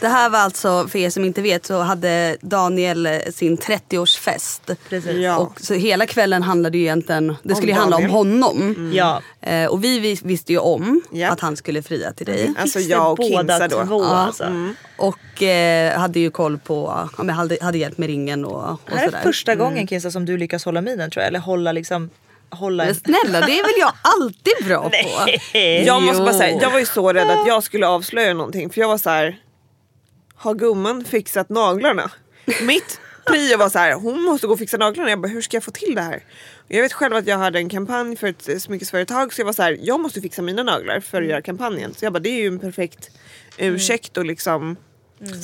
Det 0.00 0.08
här 0.08 0.30
var 0.30 0.38
alltså, 0.38 0.88
för 0.88 0.98
er 0.98 1.10
som 1.10 1.24
inte 1.24 1.42
vet, 1.42 1.66
så 1.66 1.78
hade 1.80 2.36
Daniel 2.40 3.06
eh, 3.06 3.18
sin 3.32 3.58
30-årsfest. 3.58 4.76
Precis. 4.88 5.16
Ja. 5.16 5.36
Och 5.38 5.60
så 5.60 5.74
hela 5.74 6.06
kvällen 6.06 6.42
handlade 6.42 6.78
ju 6.78 6.84
egentligen, 6.84 7.36
det 7.42 7.54
skulle 7.54 7.72
ju 7.72 7.78
handla 7.78 7.96
om 7.96 8.10
honom. 8.10 8.90
Ja. 8.94 9.22
Eh, 9.40 9.66
och 9.66 9.84
vi 9.84 9.98
vis- 10.00 10.22
visste 10.22 10.52
ju 10.52 10.58
om 10.58 11.02
Ja. 11.12 11.30
att 11.30 11.40
han 11.40 11.56
skulle 11.56 11.82
fria 11.82 12.12
till 12.12 12.26
dig. 12.26 12.54
Alltså 12.58 12.80
jag 12.80 13.10
och 13.10 13.16
Båda 13.16 13.58
Kinsa 13.58 13.68
då. 13.80 13.86
två 13.86 14.02
Ja. 14.02 14.08
alltså. 14.08 14.52
Och 14.96 15.42
eh, 15.42 15.98
hade 15.98 16.20
ju 16.20 16.30
koll 16.30 16.58
på, 16.58 17.08
ja, 17.18 17.22
men 17.22 17.34
hade, 17.34 17.58
hade 17.60 17.78
hjälp 17.78 17.98
med 17.98 18.06
ringen 18.08 18.44
och, 18.44 18.70
och 18.70 18.78
Det 18.86 18.96
här 18.96 19.02
är 19.06 19.10
sådär. 19.10 19.22
första 19.22 19.54
gången 19.54 19.86
Kinsa 19.86 20.10
som 20.10 20.24
du 20.26 20.36
lyckas 20.38 20.64
hålla 20.64 20.80
minen 20.80 21.10
tror 21.10 21.20
jag. 21.22 21.28
Eller 21.28 21.38
hålla 21.40 21.72
liksom... 21.72 22.10
Hålla 22.54 22.84
Men 22.84 22.88
en... 22.88 22.94
snälla 23.00 23.40
det 23.46 23.58
är 23.58 23.62
väl 23.62 23.80
jag 23.80 23.92
alltid 24.02 24.66
bra 24.66 24.90
på. 24.90 25.58
Jag 25.86 26.02
måste 26.02 26.22
bara 26.22 26.34
säga, 26.34 26.62
jag 26.62 26.70
var 26.70 26.78
ju 26.78 26.86
så 26.86 27.12
rädd 27.12 27.30
att 27.30 27.46
jag 27.46 27.62
skulle 27.62 27.86
avslöja 27.86 28.34
någonting 28.34 28.70
för 28.70 28.80
jag 28.80 28.88
var 28.88 28.98
så 28.98 29.10
här. 29.10 29.36
Har 30.34 30.54
gumman 30.54 31.04
fixat 31.04 31.48
naglarna? 31.48 32.10
Mitt 32.62 33.00
prio 33.26 33.58
var 33.58 33.68
så 33.68 33.78
här, 33.78 33.92
hon 33.94 34.22
måste 34.22 34.46
gå 34.46 34.52
och 34.52 34.58
fixa 34.58 34.76
naglarna. 34.76 35.10
Jag 35.10 35.20
bara, 35.20 35.28
hur 35.28 35.40
ska 35.42 35.56
jag 35.56 35.64
få 35.64 35.70
till 35.70 35.94
det 35.94 36.02
här? 36.02 36.22
Jag 36.68 36.82
vet 36.82 36.92
själv 36.92 37.16
att 37.16 37.26
jag 37.26 37.38
hade 37.38 37.58
en 37.58 37.68
kampanj 37.68 38.16
för 38.16 38.26
ett 38.26 38.62
smyckesföretag 38.62 39.32
så 39.32 39.40
jag 39.40 39.46
var 39.46 39.52
så 39.52 39.62
här, 39.62 39.78
jag 39.82 40.00
måste 40.00 40.20
fixa 40.20 40.42
mina 40.42 40.62
naglar 40.62 41.00
för 41.00 41.22
att 41.22 41.28
göra 41.28 41.42
kampanjen. 41.42 41.94
Så 41.94 42.04
jag 42.04 42.12
bara, 42.12 42.18
det 42.18 42.28
är 42.28 42.40
ju 42.40 42.46
en 42.46 42.58
perfekt 42.58 43.10
ursäkt 43.58 44.18
att 44.18 44.26
liksom 44.26 44.76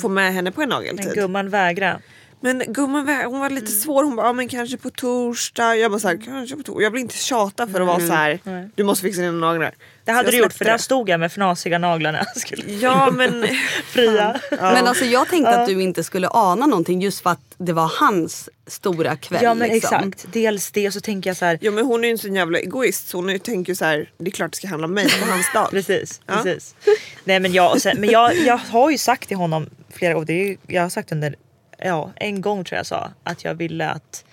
få 0.01 0.09
med 0.09 0.33
henne 0.33 0.51
på 0.51 0.61
en 0.61 0.69
Men 0.69 0.77
nageltid. 0.77 1.13
gumman 1.13 1.49
vägra. 1.49 1.99
Men 2.43 2.63
gumman 2.67 3.07
hon 3.25 3.39
var 3.39 3.49
lite 3.49 3.71
svår. 3.71 4.03
Hon 4.03 4.15
bara, 4.15 4.27
ja, 4.27 4.33
men 4.33 4.47
kanske 4.49 4.77
på 4.77 4.89
torsdag. 4.89 5.75
Jag 5.75 5.91
bara 5.91 5.99
så 5.99 6.07
här, 6.07 6.21
kanske 6.25 6.55
på 6.55 6.63
torsdag. 6.63 6.83
Jag 6.83 6.91
vill 6.91 7.01
inte 7.01 7.17
tjata 7.17 7.67
för 7.67 7.81
att 7.81 7.87
vara 7.87 7.99
så 7.99 8.13
här. 8.13 8.69
du 8.75 8.83
måste 8.83 9.03
fixa 9.03 9.21
dina 9.21 9.33
naglar. 9.47 9.73
Det 10.05 10.11
hade 10.11 10.27
jag 10.27 10.33
du 10.33 10.37
gjort 10.43 10.53
för 10.53 10.65
där 10.65 10.77
stod 10.77 11.09
jag 11.09 11.19
med 11.19 11.31
fnasiga 11.31 11.77
naglar 11.77 12.11
när 12.11 12.19
jag 12.33 12.37
skulle 12.37 12.73
Ja 12.73 13.11
men 13.11 13.45
fria. 13.85 14.39
Men 14.49 14.87
alltså 14.87 15.05
jag 15.05 15.27
tänkte 15.29 15.49
att 15.49 15.67
du 15.67 15.81
inte 15.81 16.03
skulle 16.03 16.27
ana 16.31 16.65
någonting 16.67 17.01
just 17.01 17.23
för 17.23 17.29
att 17.29 17.55
det 17.57 17.73
var 17.73 17.91
hans 17.99 18.49
stora 18.67 19.15
kväll. 19.15 19.39
Ja 19.43 19.53
men 19.53 19.69
liksom. 19.69 19.97
exakt. 19.97 20.33
Dels 20.33 20.71
det 20.71 20.87
och 20.87 20.93
så 20.93 21.01
tänker 21.01 21.29
jag 21.29 21.37
så 21.37 21.45
här. 21.45 21.57
Jo 21.61 21.71
men 21.71 21.85
hon 21.85 22.03
är 22.03 22.07
ju 22.07 22.11
en 22.11 22.17
sån 22.17 22.35
jävla 22.35 22.59
egoist 22.59 23.09
så 23.09 23.17
hon 23.17 23.29
är- 23.29 23.37
tänker 23.37 23.71
ju 23.71 23.75
så 23.75 23.85
här, 23.85 24.09
det 24.17 24.29
är 24.29 24.31
klart 24.31 24.51
det 24.51 24.57
ska 24.57 24.67
handla 24.67 24.85
om 24.87 24.93
mig 24.93 25.05
på 25.19 25.25
hans 25.31 25.53
dag. 25.53 25.67
Precis, 25.71 26.21
Ja. 26.27 26.33
precis. 26.35 26.75
Nej 27.23 27.39
men 27.39 27.53
jag, 27.53 27.71
och 27.71 27.81
sen, 27.81 27.97
men 27.99 28.09
jag, 28.09 28.35
jag 28.35 28.57
har 28.57 28.91
ju 28.91 28.97
sagt 28.97 29.27
till 29.27 29.37
honom 29.37 29.69
flera 29.93 30.13
gånger, 30.13 30.57
jag 30.67 30.81
har 30.81 30.89
sagt 30.89 31.11
under, 31.11 31.35
ja 31.81 32.11
en 32.15 32.41
gång 32.41 32.63
tror 32.63 32.77
jag 32.77 32.85
sa 32.85 33.11
att 33.23 33.43
jag 33.43 33.53
ville 33.55 33.89
att 33.89 34.25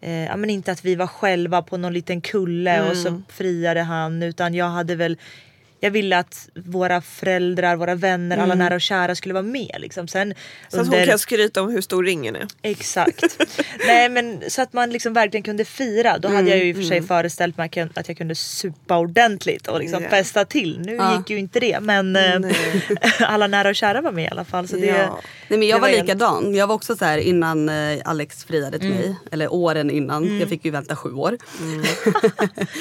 Eh, 0.00 0.24
ja, 0.24 0.36
men 0.36 0.50
inte 0.50 0.72
att 0.72 0.84
vi 0.84 0.94
var 0.94 1.06
själva 1.06 1.62
på 1.62 1.76
någon 1.76 1.92
liten 1.92 2.20
kulle 2.20 2.80
och 2.80 2.96
Mm. 2.96 3.02
så 3.04 3.22
friade 3.32 3.82
han 3.82 4.22
utan 4.22 4.54
jag 4.54 4.68
hade 4.68 4.94
väl 4.94 5.18
jag 5.80 5.90
ville 5.90 6.18
att 6.18 6.48
våra 6.54 7.00
föräldrar, 7.02 7.76
våra 7.76 7.94
vänner, 7.94 8.38
alla 8.38 8.54
nära 8.54 8.74
och 8.74 8.80
kära 8.80 9.14
skulle 9.14 9.34
vara 9.34 9.42
med. 9.42 9.76
Liksom. 9.78 10.08
Sen 10.08 10.22
Mm. 10.26 10.36
Så 10.68 10.80
att 10.80 10.98
hon 10.98 11.06
kan 11.06 11.18
skryta 11.18 11.62
om 11.62 11.70
hur 11.70 11.80
stor 11.80 12.04
ringen 12.04 12.36
är. 12.36 12.46
Exakt. 12.62 13.38
Nej 13.86 14.08
men 14.08 14.42
så 14.48 14.62
att 14.62 14.72
man 14.72 14.90
liksom 14.90 15.12
verkligen 15.12 15.42
kunde 15.44 15.64
fira. 15.64 16.18
Då 16.18 16.28
hade 16.28 16.50
jag 16.50 16.58
ju 16.58 16.64
i 16.68 16.72
och 16.72 16.76
för 16.76 16.82
Mm, 16.82 16.88
sig 16.88 17.02
föreställt 17.02 17.56
mig 17.56 17.64
att 17.94 18.08
jag- 18.08 18.16
kunde 18.18 18.34
supa 18.34 18.98
ordentligt 18.98 19.66
och 19.68 19.80
liksom 19.80 20.02
Ja. 20.02 20.08
festa 20.08 20.44
till. 20.44 20.80
Nu 20.80 20.94
Ja. 20.94 21.16
gick 21.18 21.30
ju 21.30 21.38
inte 21.38 21.60
det 21.60 21.80
men 21.80 22.16
eh, 22.16 22.40
alla 23.20 23.46
nära 23.46 23.68
och 23.68 23.74
kära 23.74 24.00
var 24.00 24.12
med 24.12 24.24
i 24.24 24.28
alla 24.28 24.44
fall. 24.44 24.68
Så 24.68 24.76
det, 24.76 24.86
Ja. 24.86 25.18
Nej, 25.48 25.58
men 25.58 25.68
jag 25.68 25.80
var 25.80 25.88
en- 25.88 25.94
likadan. 26.00 26.54
Jag 26.54 26.66
var 26.66 26.74
också 26.74 26.96
så 26.96 27.04
här 27.04 27.18
innan 27.18 27.68
eh, 27.68 27.98
Alex 28.04 28.44
friade 28.44 28.78
till 28.78 28.88
mig. 28.90 29.14
Eller 29.32 29.52
åren 29.52 29.90
innan. 29.90 30.40
Jag 30.40 30.48
fick 30.48 30.64
ju 30.64 30.70
vänta 30.70 30.96
sju 30.96 31.12
år. 31.12 31.36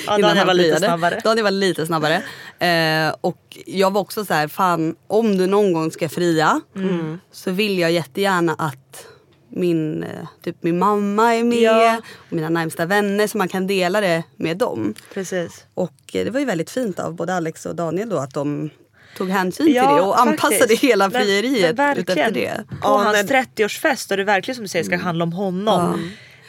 Ja, 0.08 0.18
innan 0.18 0.22
Daniel 0.30 0.48
var 0.48 0.54
lite 0.54 0.78
snabbare. 0.78 1.22
Daniel 1.24 1.44
var 1.44 1.52
lite 1.52 1.86
snabbare. 1.86 2.22
Eh, 3.08 3.16
och 3.22 3.58
jag 3.66 3.92
var 3.94 4.02
också 4.02 4.26
så 4.26 4.34
här, 4.34 4.48
fan 4.48 4.96
om 5.08 5.38
du 5.38 5.48
någon 5.48 5.74
gång 5.74 5.92
ska 5.92 6.10
fria 6.10 6.62
Mm. 6.76 7.20
så 7.32 7.52
vill 7.52 7.80
jag 7.80 7.92
jättegärna 7.92 8.54
att 8.58 9.08
min, 9.50 10.04
eh, 10.04 10.10
typ 10.44 10.56
min 10.62 10.80
mamma 10.80 11.36
är 11.36 11.44
med 11.44 11.58
Ja. 11.62 12.02
och 12.16 12.34
mina 12.34 12.50
närmsta 12.50 12.86
vänner 12.86 13.28
så 13.28 13.38
man 13.38 13.48
kan 13.48 13.68
dela 13.68 14.02
det 14.02 14.24
med 14.36 14.58
dem. 14.58 14.94
Precis. 15.14 15.66
Och 15.74 15.94
eh, 16.14 16.26
det 16.26 16.30
var 16.32 16.40
ju 16.40 16.46
väldigt 16.46 16.70
fint 16.70 17.00
av 17.00 17.16
både 17.16 17.36
Alex 17.36 17.66
och 17.66 17.76
Daniel 17.76 18.10
då 18.10 18.18
att 18.18 18.34
de 18.34 18.70
tog 19.18 19.30
hänsyn 19.30 19.66
till 19.66 19.76
Ja, 19.76 19.96
det 19.96 20.02
och 20.02 20.20
anpassade 20.20 20.58
faktiskt. 20.60 20.84
hela 20.84 21.12
frieriet 21.12 21.72
utefter 21.72 21.96
verkligen. 22.06 22.34
det. 22.34 22.64
På 22.70 22.76
Ja, 22.82 22.98
hans 22.98 23.30
när- 23.30 23.44
30-årsfest 23.44 24.12
och 24.12 24.18
det 24.18 24.24
verkligen 24.24 24.56
som 24.56 24.64
du 24.64 24.68
säger 24.68 24.86
ska 24.86 24.98
handla 24.98 25.24
om 25.24 25.34
honom. 25.34 25.94
Eh, 25.94 26.00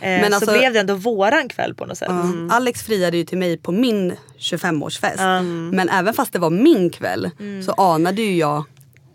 Men 0.07 0.33
alltså- 0.35 0.47
så 0.53 0.59
blev 0.59 0.73
det 0.73 0.81
ändå 0.81 0.95
våran 0.95 1.49
kväll 1.49 1.75
på 1.75 1.87
något 1.87 1.99
sätt. 1.99 2.09
Ja. 2.11 2.55
Alex 2.57 2.83
friade 2.83 3.17
ju 3.17 3.25
till 3.25 3.39
mig 3.39 3.57
på 3.59 3.73
min 3.73 4.17
25-årsfest. 4.39 5.21
Mm. 5.21 5.69
Men 5.69 5.89
även 5.89 6.15
fast 6.15 6.33
det 6.33 6.39
var 6.39 6.51
min 6.51 6.91
kväll 6.91 7.31
så 7.67 7.73
anade 7.73 8.23
ju 8.23 8.37
jag 8.37 8.65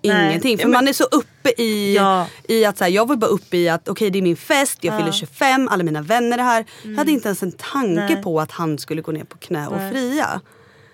Nej. 0.03 0.29
ingenting. 0.29 0.57
För 0.57 0.63
Ja, 0.63 0.67
men- 0.67 0.73
man 0.77 0.87
är 0.87 0.93
så 0.93 1.03
uppe 1.03 1.49
i, 1.61 1.95
Ja. 1.95 2.27
i 2.47 2.65
att 2.65 2.77
så 2.77 2.83
här, 2.83 2.91
jag 2.91 3.07
var 3.07 3.15
bara 3.15 3.27
uppe 3.27 3.57
i 3.57 3.69
att 3.69 3.89
okej 3.89 4.09
det 4.09 4.19
är 4.19 4.21
min 4.23 4.37
fest, 4.37 4.77
jag 4.81 4.97
fyller 4.99 5.11
25, 5.11 5.67
alla 5.67 5.83
mina 5.83 6.01
vänner 6.01 6.37
är 6.37 6.43
här. 6.43 6.65
Jag 6.83 6.95
hade 6.95 7.11
inte 7.11 7.27
ens 7.27 7.43
en 7.43 7.51
tanke 7.51 7.91
Mm. 8.01 8.13
Nej. 8.13 8.23
på 8.23 8.39
att 8.41 8.51
han 8.51 8.77
skulle 8.77 9.01
gå 9.01 9.11
ner 9.11 9.23
på 9.23 9.37
knä 9.37 9.67
och 9.67 9.91
fria. 9.91 10.41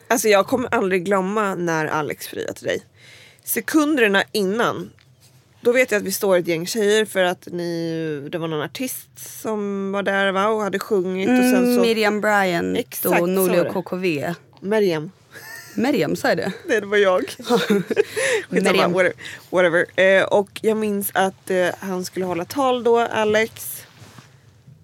Alltså 0.10 0.28
jag 0.28 0.48
kommer 0.48 0.76
aldrig 0.76 1.06
glömma 1.06 1.56
när 1.56 1.86
Alex 1.86 2.28
friade 2.28 2.54
till 2.54 2.68
dig. 2.68 2.82
Sekunderna 3.44 4.24
innan. 4.32 4.90
Då 5.62 5.72
vet 5.72 5.92
jag 5.92 6.00
att 6.00 6.06
vi 6.06 6.12
står 6.12 6.38
ett 6.38 6.48
gäng 6.48 6.68
tjejer 6.68 7.06
för 7.06 7.24
att 7.24 7.48
ni, 7.52 8.30
det 8.32 8.38
var 8.38 8.48
någon 8.48 8.62
artist 8.62 9.10
som 9.42 9.92
var 9.92 10.04
där 10.04 10.32
va, 10.32 10.48
och 10.48 10.62
hade 10.62 10.80
sjungit. 10.80 11.30
och 11.30 11.36
sen 11.36 11.56
Mm, 11.56 11.76
så, 11.76 11.82
Miriam 11.82 12.22
Bryant 12.22 12.78
Exakt, 12.78 13.22
och 13.22 13.30
Norli 13.30 13.60
och. 13.60 13.74
KKV. 13.74 14.34
Miriam. 14.62 15.12
Miriam, 15.76 16.16
sa 16.16 16.28
jag 16.28 16.38
det? 16.38 16.52
Nej 16.66 16.82
det 16.82 16.88
var 16.88 16.98
jag. 16.98 17.24
Miriam. 18.50 18.94
whatever. 18.94 19.14
whatever. 19.50 19.86
Eh, 19.96 20.24
och 20.24 20.50
jag 20.62 20.78
minns 20.78 21.12
att 21.14 21.50
eh, 21.50 21.68
han 21.80 22.06
skulle 22.06 22.26
hålla 22.26 22.46
tal 22.46 22.84
då, 22.84 23.00
Alex. 23.00 23.84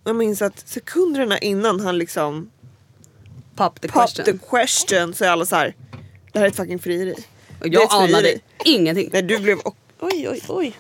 Jag 0.03 0.15
minns 0.15 0.41
att 0.41 0.67
sekunderna 0.67 1.38
innan 1.38 1.80
han 1.80 1.97
liksom 1.97 2.49
Pop 3.55 3.82
the 3.82 3.88
pop 3.88 4.01
question. 4.01 4.26
the 4.26 4.38
question 4.49 5.13
så 5.13 5.26
är 5.26 5.30
alla 5.30 5.45
så 5.45 5.55
här. 5.55 5.76
Det 6.32 6.39
här 6.39 6.45
är 6.45 6.49
ett 6.49 6.55
fucking 6.55 6.80
frieri. 6.80 7.15
Jag 7.63 7.88
anade 7.89 8.39
ingenting. 8.65 9.09
Nej 9.13 9.21
du 9.21 9.38
blev 9.39 9.57
oj 10.04 10.30
oj 10.30 10.41
oj. 10.47 10.78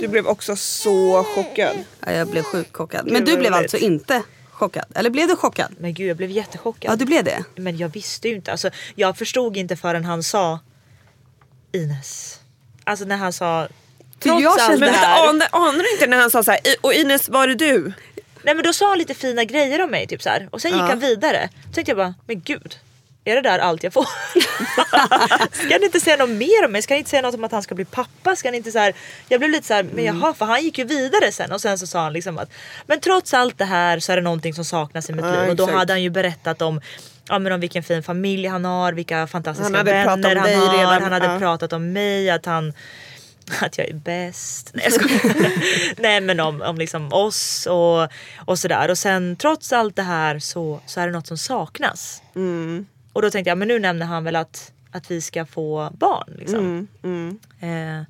Du 0.00 0.08
blev 0.08 0.26
också 0.26 0.56
så 0.56 1.24
chockad. 1.34 1.76
Ja, 2.06 2.12
jag 2.12 2.28
blev 2.28 2.42
sjukt 2.42 2.76
chockad. 2.76 3.06
Men 3.12 3.24
du 3.24 3.36
blev 3.36 3.54
alltså 3.54 3.76
inte 3.76 4.22
chockad? 4.50 4.84
Eller 4.94 5.10
blev 5.10 5.28
du 5.28 5.36
chockad? 5.36 5.74
Men 5.78 5.94
gud 5.94 6.08
jag 6.10 6.16
blev 6.16 6.30
jättechockad. 6.30 6.90
Ja, 6.92 6.96
du 6.96 7.04
blev 7.04 7.24
det. 7.24 7.44
Men 7.56 7.76
jag 7.76 7.88
visste 7.88 8.28
ju 8.28 8.34
inte. 8.34 8.52
Alltså, 8.52 8.70
jag 8.94 9.18
förstod 9.18 9.56
inte 9.56 9.76
förrän 9.76 10.04
han 10.04 10.22
sa 10.22 10.58
Ines. 11.72 12.40
Alltså 12.84 13.04
när 13.04 13.16
han 13.16 13.32
sa 13.32 13.68
Trots 14.20 14.42
jag 14.42 14.50
allt 14.52 14.60
kände- 14.60 14.86
det 14.86 14.92
Men 14.92 14.94
här. 14.94 15.26
vänta, 15.26 15.46
anar, 15.56 15.68
anar 15.68 15.82
du 15.82 15.92
inte 15.92 16.06
när 16.06 16.16
han 16.16 16.30
sa 16.30 16.42
så 16.44 16.50
här, 16.50 16.60
"I- 16.68 16.76
och 16.80 16.92
Ines 16.94 17.28
var 17.28 17.46
det 17.46 17.54
du? 17.54 17.92
Nej 18.42 18.54
men 18.54 18.64
då 18.64 18.72
sa 18.72 18.88
han 18.88 18.98
lite 18.98 19.14
fina 19.14 19.44
grejer 19.44 19.82
om 19.84 19.90
mig 19.90 20.06
typ 20.06 20.22
så 20.22 20.28
här. 20.28 20.48
och 20.52 20.62
sen 20.62 20.70
gick 20.70 20.80
Ja. 20.80 20.86
han 20.86 20.98
vidare. 20.98 21.48
Då 21.66 21.72
tänkte 21.72 21.90
jag 21.90 21.96
bara, 21.96 22.14
men 22.26 22.40
gud. 22.40 22.76
Är 23.26 23.34
det 23.34 23.40
där 23.40 23.58
allt 23.58 23.82
jag 23.82 23.92
får? 23.92 24.06
ska 25.52 25.72
han 25.72 25.84
inte 25.84 26.00
säga 26.00 26.16
något 26.16 26.30
mer 26.30 26.64
om 26.64 26.72
mig? 26.72 26.82
Ska 26.82 26.94
han 26.94 26.98
inte 26.98 27.10
säga 27.10 27.22
något 27.22 27.34
om 27.34 27.44
att 27.44 27.52
han 27.52 27.62
ska 27.62 27.74
bli 27.74 27.84
pappa? 27.84 28.36
Ska 28.36 28.48
han 28.48 28.54
inte 28.54 28.72
så 28.72 28.78
här... 28.78 28.94
Jag 29.28 29.40
blev 29.40 29.50
lite 29.50 29.66
så 29.66 29.74
här, 29.74 29.82
men 29.82 30.04
jaha 30.04 30.34
för 30.34 30.44
han 30.44 30.62
gick 30.62 30.78
ju 30.78 30.84
vidare 30.84 31.32
sen 31.32 31.52
och 31.52 31.60
sen 31.60 31.78
så 31.78 31.86
sa 31.86 32.02
han 32.02 32.12
liksom 32.12 32.38
att 32.38 32.50
men 32.86 33.00
trots 33.00 33.34
allt 33.34 33.58
det 33.58 33.64
här 33.64 33.98
så 33.98 34.12
är 34.12 34.16
det 34.16 34.22
någonting 34.22 34.54
som 34.54 34.64
saknas 34.64 35.10
i 35.10 35.12
mitt 35.12 35.24
liv 35.24 35.50
och 35.50 35.56
då 35.56 35.70
hade 35.70 35.92
han 35.92 36.02
ju 36.02 36.10
berättat 36.10 36.62
om 36.62 36.80
Ja, 37.28 37.38
men 37.38 37.52
om 37.52 37.60
vilken 37.60 37.82
fin 37.82 38.02
familj 38.02 38.46
han 38.46 38.64
har, 38.64 38.92
vilka 38.92 39.26
fantastiska 39.26 39.76
Han 39.76 39.84
vänner 39.84 40.06
han 40.06 40.24
har. 40.24 40.78
redan, 40.78 41.02
Han 41.02 41.12
hade 41.12 41.26
ja. 41.26 41.38
pratat 41.38 41.72
om 41.72 41.92
mig, 41.92 42.30
att 42.30 42.46
han 42.46 42.72
att 43.60 43.78
jag 43.78 43.88
är 43.88 43.94
bäst. 43.94 44.70
Nej, 44.74 44.84
jag 44.84 44.92
skojar. 44.92 45.52
Nej 46.02 46.20
men 46.20 46.40
om, 46.40 46.62
om 46.62 46.78
liksom 46.78 47.12
oss 47.12 47.66
och, 47.66 48.08
och 48.46 48.58
sådär. 48.58 48.90
Och 48.90 48.98
sen 48.98 49.36
trots 49.36 49.72
allt 49.72 49.96
det 49.96 50.02
här 50.02 50.38
så, 50.38 50.80
så 50.86 51.00
är 51.00 51.06
det 51.06 51.12
något 51.12 51.26
som 51.26 51.38
saknas. 51.38 52.22
Mm. 52.36 52.86
Och 53.16 53.22
då 53.22 53.30
tänkte 53.30 53.50
jag 53.50 53.58
men 53.58 53.68
nu 53.68 53.78
nämner 53.78 54.06
han 54.06 54.24
väl 54.24 54.36
att, 54.36 54.72
att 54.90 55.10
vi 55.10 55.20
ska 55.20 55.46
få 55.46 55.90
barn. 55.98 56.34
Liksom. 56.38 56.88
Mm, 57.02 57.38
Eh, 57.60 58.02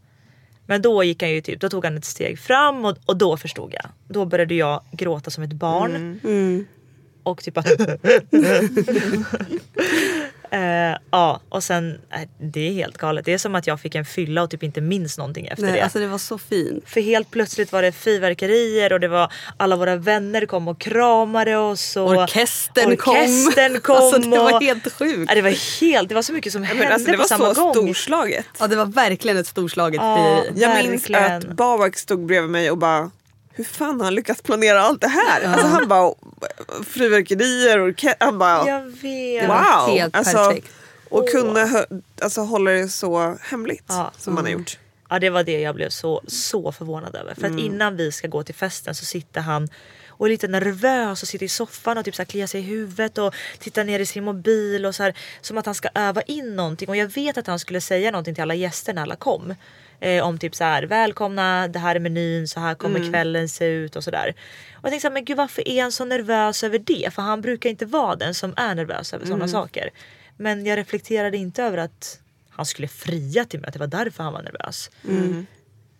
men 0.67 0.83
då 0.83 1.05
gick 1.05 1.23
han 1.23 1.31
ju 1.31 1.41
typ, 1.41 1.61
då 1.61 1.69
tog 1.69 1.85
han 1.85 1.97
ett 1.97 2.05
steg 2.05 2.39
fram 2.39 2.85
och, 2.85 2.97
och 3.07 3.17
då 3.17 3.37
förstod 3.37 3.75
jag. 3.75 3.87
Då 4.09 4.25
började 4.25 4.55
jag 4.55 4.81
gråta 4.93 5.31
som 5.31 5.45
ett 5.45 5.53
barn. 5.53 6.21
Mm. 6.25 6.67
Och 7.23 7.43
typ 7.43 7.55
bara 7.55 7.65
eh, 10.51 10.97
Ja 11.11 11.41
och 11.49 11.65
sen, 11.65 11.99
eh, 12.13 12.21
det 12.41 12.69
är 12.69 12.73
helt 12.73 12.99
galet. 12.99 13.25
Det 13.25 13.33
är 13.33 13.39
som 13.39 13.55
att 13.55 13.67
jag 13.67 13.81
fick 13.81 13.95
en 13.95 14.05
fylla 14.05 14.43
och 14.43 14.51
typ 14.51 14.63
inte 14.63 14.81
minns 14.81 15.19
någonting 15.19 15.47
efter 15.47 15.63
Nej, 15.65 15.73
det. 15.73 15.81
alltså 15.83 15.99
det 15.99 16.07
var 16.07 16.19
så 16.19 16.39
fint. 16.39 16.85
För 16.89 17.01
helt 17.01 17.31
plötsligt 17.31 17.73
var 17.73 17.83
det 17.83 17.93
fyrverkerier 17.93 18.93
och 18.93 19.01
det 19.01 19.09
var 19.09 19.33
alla 19.57 19.77
våra 19.77 19.97
vänner 19.97 20.47
kom 20.47 20.69
och 20.69 20.81
kramade 20.81 21.57
oss. 21.57 21.97
Och 21.97 22.11
Orkestern 22.11 22.97
kom. 22.97 23.17
orkestern 23.17 23.81
kom. 23.83 23.97
Alltså, 23.97 24.19
det 24.19 24.39
var 24.39 24.55
och, 24.55 24.63
helt 24.63 24.93
sjukt. 24.93 25.25
Ja, 25.29 25.35
det 25.35 25.43
var 25.43 25.81
helt, 25.81 26.09
det 26.09 26.15
var 26.15 26.23
så 26.23 26.33
mycket 26.33 26.53
som 26.53 26.63
hände 26.63 26.89
alltså, 26.95 27.11
det 27.11 27.17
på 27.17 27.23
var 27.23 27.29
samma 27.29 27.55
så 27.55 27.63
gång. 27.65 27.73
storslaget. 27.75 28.47
Ja, 28.59 28.67
det 28.67 28.77
var 28.77 28.87
verkligen 28.87 29.37
ett 29.37 29.47
storslaget 29.47 30.01
Ja. 30.01 30.43
frieri. 30.45 30.61
Jag 30.63 30.77
minns 30.91 31.11
att 31.11 31.45
Babak 31.57 31.97
stod 31.97 32.27
bredvid 32.27 32.51
mig 32.51 32.71
och 32.71 32.79
bara 32.79 33.11
hur 33.57 33.65
fan 33.65 33.99
har 34.01 34.05
han 34.05 34.15
lyckats 34.15 34.43
planera 34.43 34.81
allt 34.81 35.01
det 35.01 35.09
här? 35.09 35.45
Alltså 35.45 35.67
han 35.67 35.89
bara 35.89 36.15
fyrverkerier 36.87 37.79
och 37.79 38.05
han 38.21 38.39
bara 38.39 38.69
Jag 38.69 38.83
vet. 38.83 39.43
Det 39.43 39.47
var 39.49 39.87
wow. 39.87 39.97
helt 39.99 40.17
alltså, 40.17 40.37
perfekt. 40.37 40.73
och 41.09 41.29
kunna 41.29 41.65
hö- 41.67 41.85
alltså, 42.23 42.41
hålla 42.41 42.71
det 42.71 42.89
så 42.89 43.37
hemligt 43.41 43.85
Ja. 43.89 44.13
som 44.19 44.35
man 44.35 44.45
har 44.45 44.51
gjort. 44.51 44.79
Ja 45.11 45.19
det 45.19 45.31
var 45.31 45.43
det 45.45 45.61
jag 45.61 45.75
blev 45.75 45.89
så, 45.89 46.23
så 46.27 46.73
förvånad 46.73 47.15
över. 47.17 47.35
För 47.35 47.47
att 47.47 47.59
innan 47.59 47.97
vi 47.97 48.13
ska 48.13 48.29
gå 48.29 48.43
till 48.43 48.55
festen 48.55 48.95
så 48.95 49.05
sitter 49.05 49.41
han 49.41 49.69
och 50.09 50.27
är 50.27 50.31
lite 50.31 50.49
nervös 50.49 51.23
och 51.23 51.29
sitter 51.29 51.47
i 51.47 51.49
soffan 51.49 51.99
och 51.99 52.05
typ 52.05 52.15
så 52.15 52.23
här 52.23 52.27
kliar 52.27 52.47
sig 52.47 52.61
i 52.61 52.65
huvudet 52.65 53.19
och 53.19 53.35
tittar 53.59 53.85
ner 53.85 54.01
i 54.01 54.07
sin 54.07 54.25
mobil 54.25 54.87
och 54.87 54.95
så 54.95 55.03
här, 55.03 55.15
som 55.41 55.59
att 55.59 55.67
han 55.67 55.75
ska 55.75 55.89
öva 55.95 56.23
in 56.23 56.57
någonting. 56.57 56.89
Och 56.89 56.97
jag 56.97 57.07
vet 57.07 57.39
att 57.39 57.47
han 57.47 57.59
skulle 57.59 57.81
säga 57.81 58.11
någonting 58.11 58.35
till 58.35 58.43
alla 58.43 58.55
gäster 58.55 58.95
när 58.95 59.03
alla 59.03 59.17
kom. 59.17 59.55
Eh, 60.01 60.25
om 60.25 60.39
typ 60.39 60.55
så 60.55 60.65
här 60.65 60.83
välkomna, 60.83 61.69
det 61.69 61.79
här 61.79 61.95
är 61.95 62.01
menyn, 62.01 62.49
så 62.49 62.61
här 62.61 62.75
kommer 62.75 62.99
kvällen 63.11 63.49
se 63.49 63.65
ut 63.67 63.97
och 63.97 64.05
sådär. 64.05 64.35
Och 64.75 64.81
jag 64.85 64.91
tänkte 64.91 65.01
så 65.01 65.09
här, 65.09 65.13
men 65.15 65.25
gud 65.25 65.37
varför 65.37 65.69
är 65.69 65.83
han 65.83 65.93
så 65.93 66.05
nervös 66.05 66.65
över 66.65 66.79
det? 66.79 67.15
För 67.15 67.23
han 67.23 67.41
brukar 67.41 67.71
inte 67.71 67.87
vara 67.87 68.17
den 68.17 68.35
som 68.35 68.55
är 68.57 68.75
nervös 68.75 69.15
över 69.15 69.27
sådana 69.27 69.49
saker. 69.49 69.91
Men 70.37 70.67
jag 70.67 70.79
reflekterade 70.79 71.37
inte 71.37 71.63
över 71.63 71.79
att 71.79 72.21
han 72.51 72.67
skulle 72.67 72.89
fria 72.89 73.45
till 73.45 73.61
mig, 73.61 73.69
att 73.69 73.73
det 73.73 73.79
var 73.81 73.87
därför 73.87 74.25
han 74.25 74.33
var 74.33 74.43
nervös. 74.43 74.91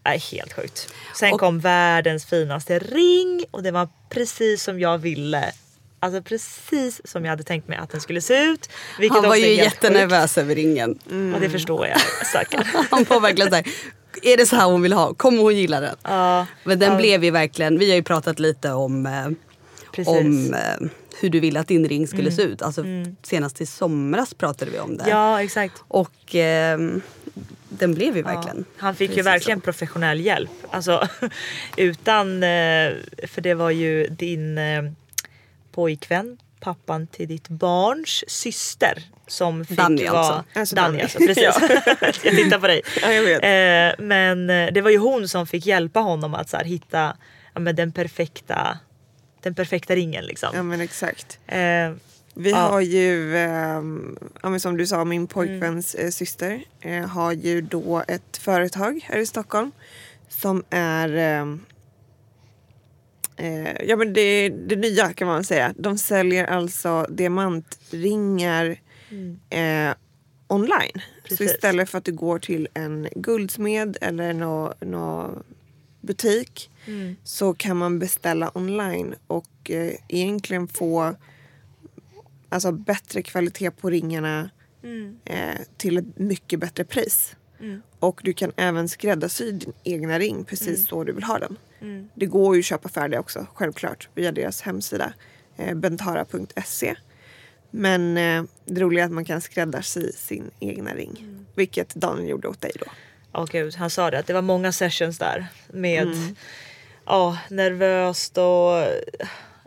Nej, 0.05 0.19
helt 0.33 0.53
sjukt. 0.53 0.89
Sen 1.15 1.33
Och- 1.33 1.41
kom 1.41 1.61
världens 1.61 2.27
finaste 2.27 2.79
ring 2.79 3.45
och 3.51 3.63
det 3.63 3.71
var 3.71 3.89
precis 4.11 4.63
som 4.63 4.81
jag 4.81 4.99
ville. 4.99 5.53
Alltså 6.01 6.23
precis 6.23 7.01
som 7.05 7.25
jag 7.25 7.31
hade 7.31 7.43
tänkt 7.43 7.69
mig 7.69 7.79
att 7.79 7.91
den 7.91 8.01
skulle 8.01 8.21
se 8.21 8.45
ut. 8.45 8.69
Han 9.11 9.23
var 9.23 9.37
ju 9.37 9.55
jättenervös 9.55 10.39
över 10.39 10.55
ringen. 10.55 10.99
sjukt. 11.05 11.35
Och 11.35 11.41
det 11.41 11.51
förstår 11.51 11.87
jag. 11.87 12.01
Stackarn. 12.27 12.65
Han 12.91 13.05
var 13.05 13.21
verkligen 13.21 13.51
såhär, 13.51 13.67
är 14.23 14.37
det 14.37 14.47
så 14.47 14.57
här 14.57 14.67
hon 14.67 14.83
vill 14.83 14.93
ha? 14.93 15.15
Kommer 15.15 15.43
hon 15.43 15.57
gilla 15.57 15.81
den? 15.81 15.97
Ja, 16.03 16.47
Men 16.65 16.79
den 16.79 16.93
ja, 16.93 16.99
blev 16.99 17.25
ju 17.25 17.31
verkligen, 17.31 17.79
vi 17.79 17.89
har 17.91 17.97
ju 17.97 18.03
pratat 18.03 18.39
lite 18.39 18.73
om, 18.73 19.07
eh, 19.07 19.29
precis. 19.93 20.15
Mm. 20.15 20.27
om 20.27 20.55
eh, 20.55 20.91
hur 21.21 21.31
du 21.31 21.41
ville 21.41 21.61
att 21.61 21.69
din 21.69 21.89
ring 21.89 22.09
skulle 22.09 22.33
se 22.33 22.43
ut. 22.43 22.63
Alltså 22.63 22.85
senast 23.23 23.61
i 23.61 23.67
somras 23.67 24.35
pratade 24.35 24.71
vi 24.71 24.79
om 24.79 24.97
det. 24.97 25.05
Ja 25.09 25.43
exakt. 25.43 25.83
Och 25.89 26.35
ehm, 26.35 27.03
den 27.69 27.95
blev 27.95 28.17
ju 28.17 28.23
verkligen. 28.23 28.65
Ja, 28.69 28.75
han 28.77 28.95
fick 28.95 29.17
ju 29.17 29.23
verkligen 29.23 29.61
så. 29.61 29.65
professionell 29.65 30.21
hjälp. 30.21 30.51
Alltså 30.71 31.09
utan, 31.77 32.43
eh, 32.43 32.93
för 33.29 33.41
det 33.41 33.55
var 33.55 33.71
ju 33.71 34.07
din 34.07 34.59
eh, 34.59 34.83
pojkvän, 35.77 36.39
pappan 36.61 37.07
till 37.07 37.29
ditt 37.29 37.49
barns 37.49 38.25
syster 38.29 39.03
som 39.27 39.65
fick 39.65 39.77
Danny 39.79 40.09
vara... 40.09 40.19
alltså. 40.19 40.45
Alltså 40.59 40.77
Danny 40.77 40.89
Danny. 40.99 41.03
alltså, 41.03 41.19
precis. 41.27 41.45
jag 42.25 42.37
tittar 42.37 42.59
på 42.59 42.67
dig. 42.67 42.83
Ja, 43.03 43.13
jag 43.13 43.23
vet. 43.23 43.43
Eh, 43.43 44.05
men 44.05 44.51
eh, 44.51 44.73
det 44.73 44.81
var 44.81 44.91
ju 44.91 44.99
hon 44.99 45.29
som 45.29 45.47
fick 45.47 45.67
hjälpa 45.67 46.01
honom 46.01 46.35
att 46.35 46.49
så 46.49 46.57
här, 46.57 46.65
hitta 46.65 47.17
ja, 47.55 47.61
men 47.61 47.77
den 47.77 47.93
perfekta 47.93 48.79
den 49.43 49.55
perfekta 49.55 49.95
ringen 49.97 50.25
liksom. 50.25 50.49
Ja 50.55 50.63
men 50.63 50.81
exakt. 50.81 51.39
Eh, 51.47 51.59
Vi 52.35 52.51
Ja. 52.51 52.57
har 52.57 52.81
ju, 52.81 53.37
ehm, 53.39 54.19
ja, 54.43 54.59
som 54.59 54.77
du 54.77 54.87
sa, 54.87 55.05
min 55.05 55.27
pojkväns 55.27 55.95
eh, 55.95 56.11
syster 56.11 56.61
eh, 56.81 57.07
har 57.07 57.33
ju 57.33 57.61
då 57.61 58.03
ett 58.09 58.37
företag 58.37 59.01
här 59.05 59.19
i 59.19 59.27
Stockholm 59.27 59.71
som 60.29 60.65
är 60.71 61.09
ehm, 61.17 61.61
eh, 63.37 63.85
Ja 63.87 63.97
men 63.97 64.13
det, 64.13 64.49
det 64.49 64.77
nya 64.77 65.13
kan 65.13 65.29
man 65.29 65.45
säga. 65.45 65.75
De 65.79 65.99
säljer 65.99 66.45
alltså 66.45 67.07
diamantringar 67.11 68.81
eh, 69.51 69.95
online. 70.49 71.01
Så 71.23 71.29
Precis. 71.29 71.51
istället 71.51 71.89
för 71.89 71.99
att 71.99 72.05
du 72.05 72.13
går 72.13 72.39
till 72.39 72.69
en 72.75 73.09
guldsmed 73.15 73.97
eller 74.01 74.33
nå 74.33 74.75
nå 74.81 75.31
butik 76.01 76.71
så 77.25 77.55
kan 77.55 77.77
man 77.77 77.99
beställa 77.99 78.51
online 78.55 79.15
och 79.27 79.71
eh, 79.71 79.93
egentligen 80.09 80.69
få 80.69 81.15
alltså, 82.49 82.73
bättre 82.73 83.23
kvalitet 83.23 83.71
på 83.71 83.91
ringarna 83.91 84.51
eh, 85.25 85.61
till 85.77 85.97
ett 85.97 86.19
mycket 86.19 86.61
bättre 86.61 86.85
pris. 86.85 87.37
Och 88.07 88.21
du 88.25 88.33
kan 88.33 88.53
även 88.57 88.89
skräddarsy 88.89 89.53
din 89.53 89.73
egna 89.85 90.19
ring 90.19 90.45
precis 90.45 90.89
så 90.89 91.05
du 91.05 91.13
vill 91.13 91.25
ha 91.25 91.39
den. 91.39 91.57
Det 92.15 92.27
går 92.27 92.55
ju 92.55 92.61
att 92.61 92.65
köpa 92.65 92.89
färdiga 92.89 93.21
också, 93.21 93.47
självklart, 93.55 94.09
via 94.15 94.33
deras 94.33 94.63
hemsida 94.63 95.13
eh, 95.57 95.75
bentara.se. 95.75 96.95
Men 97.71 98.17
eh, 98.17 98.45
det 98.65 98.81
roliga 98.81 99.05
är 99.05 99.07
att 99.07 99.13
man 99.13 99.25
kan 99.25 99.41
skräddarsy 99.41 100.13
sin 100.13 100.51
egna 100.61 100.95
ring. 100.95 101.45
Vilket 101.55 101.95
Daniel 101.95 102.29
gjorde 102.29 102.49
åt 102.49 102.61
dig 102.61 102.73
då. 102.81 102.87
Åh 103.33 103.47
gud, 103.51 103.75
han 103.75 103.91
sa 103.91 104.11
det 104.11 104.19
att 104.19 104.27
det 104.27 104.33
var 104.33 104.43
många 104.43 104.73
sessions 104.73 105.19
där 105.19 105.47
med 105.73 106.09
ja, 107.07 107.39
nervöst 107.51 108.39
och 108.39 108.93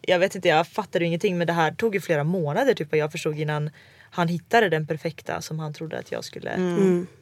jag 0.02 0.20
vet 0.20 0.36
inte, 0.36 0.48
jag 0.48 0.68
fattade 0.68 1.06
ju 1.06 1.08
ingenting 1.08 1.38
men 1.38 1.48
det 1.48 1.54
här 1.54 1.72
tog 1.72 1.96
ju 1.96 2.02
flera 2.02 2.24
månader 2.24 2.74
typ 2.74 2.92
vad 2.92 3.00
jag 3.00 3.12
förstod 3.12 3.40
innan 3.40 3.70
han 4.12 4.28
hittade 4.28 4.70
den 4.70 4.88
perfekta 4.88 5.42
som 5.42 5.60
han 5.60 5.74
trodde 5.74 6.00
att 6.00 6.12
jag 6.12 6.24
skulle 6.24 6.50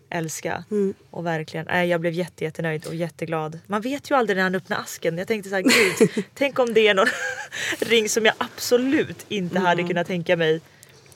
älska. 0.10 0.64
Och 1.10 1.26
verkligen, 1.26 1.66
nej, 1.66 1.90
jag 1.90 2.02
blev 2.02 2.14
jätte, 2.14 2.44
jättenöjd 2.44 2.86
och 2.86 2.96
jätteglad. 2.96 3.60
Man 3.68 3.82
vet 3.82 4.12
ju 4.12 4.16
aldrig 4.16 4.38
när 4.38 4.44
han 4.44 4.56
öppnar 4.56 4.78
asken. 4.78 5.18
Jag 5.18 5.28
tänkte 5.28 5.50
så 5.50 5.56
här, 5.56 5.62
gud, 5.62 6.26
tänk 6.34 6.60
om 6.60 6.74
det 6.74 6.88
är 6.88 6.94
någon 6.94 7.08
ring 7.80 8.10
som 8.10 8.26
jag 8.26 8.36
absolut 8.38 9.26
inte 9.28 9.60
hade 9.60 9.84
kunnat 9.84 10.08
tänka 10.08 10.36
mig. 10.38 10.62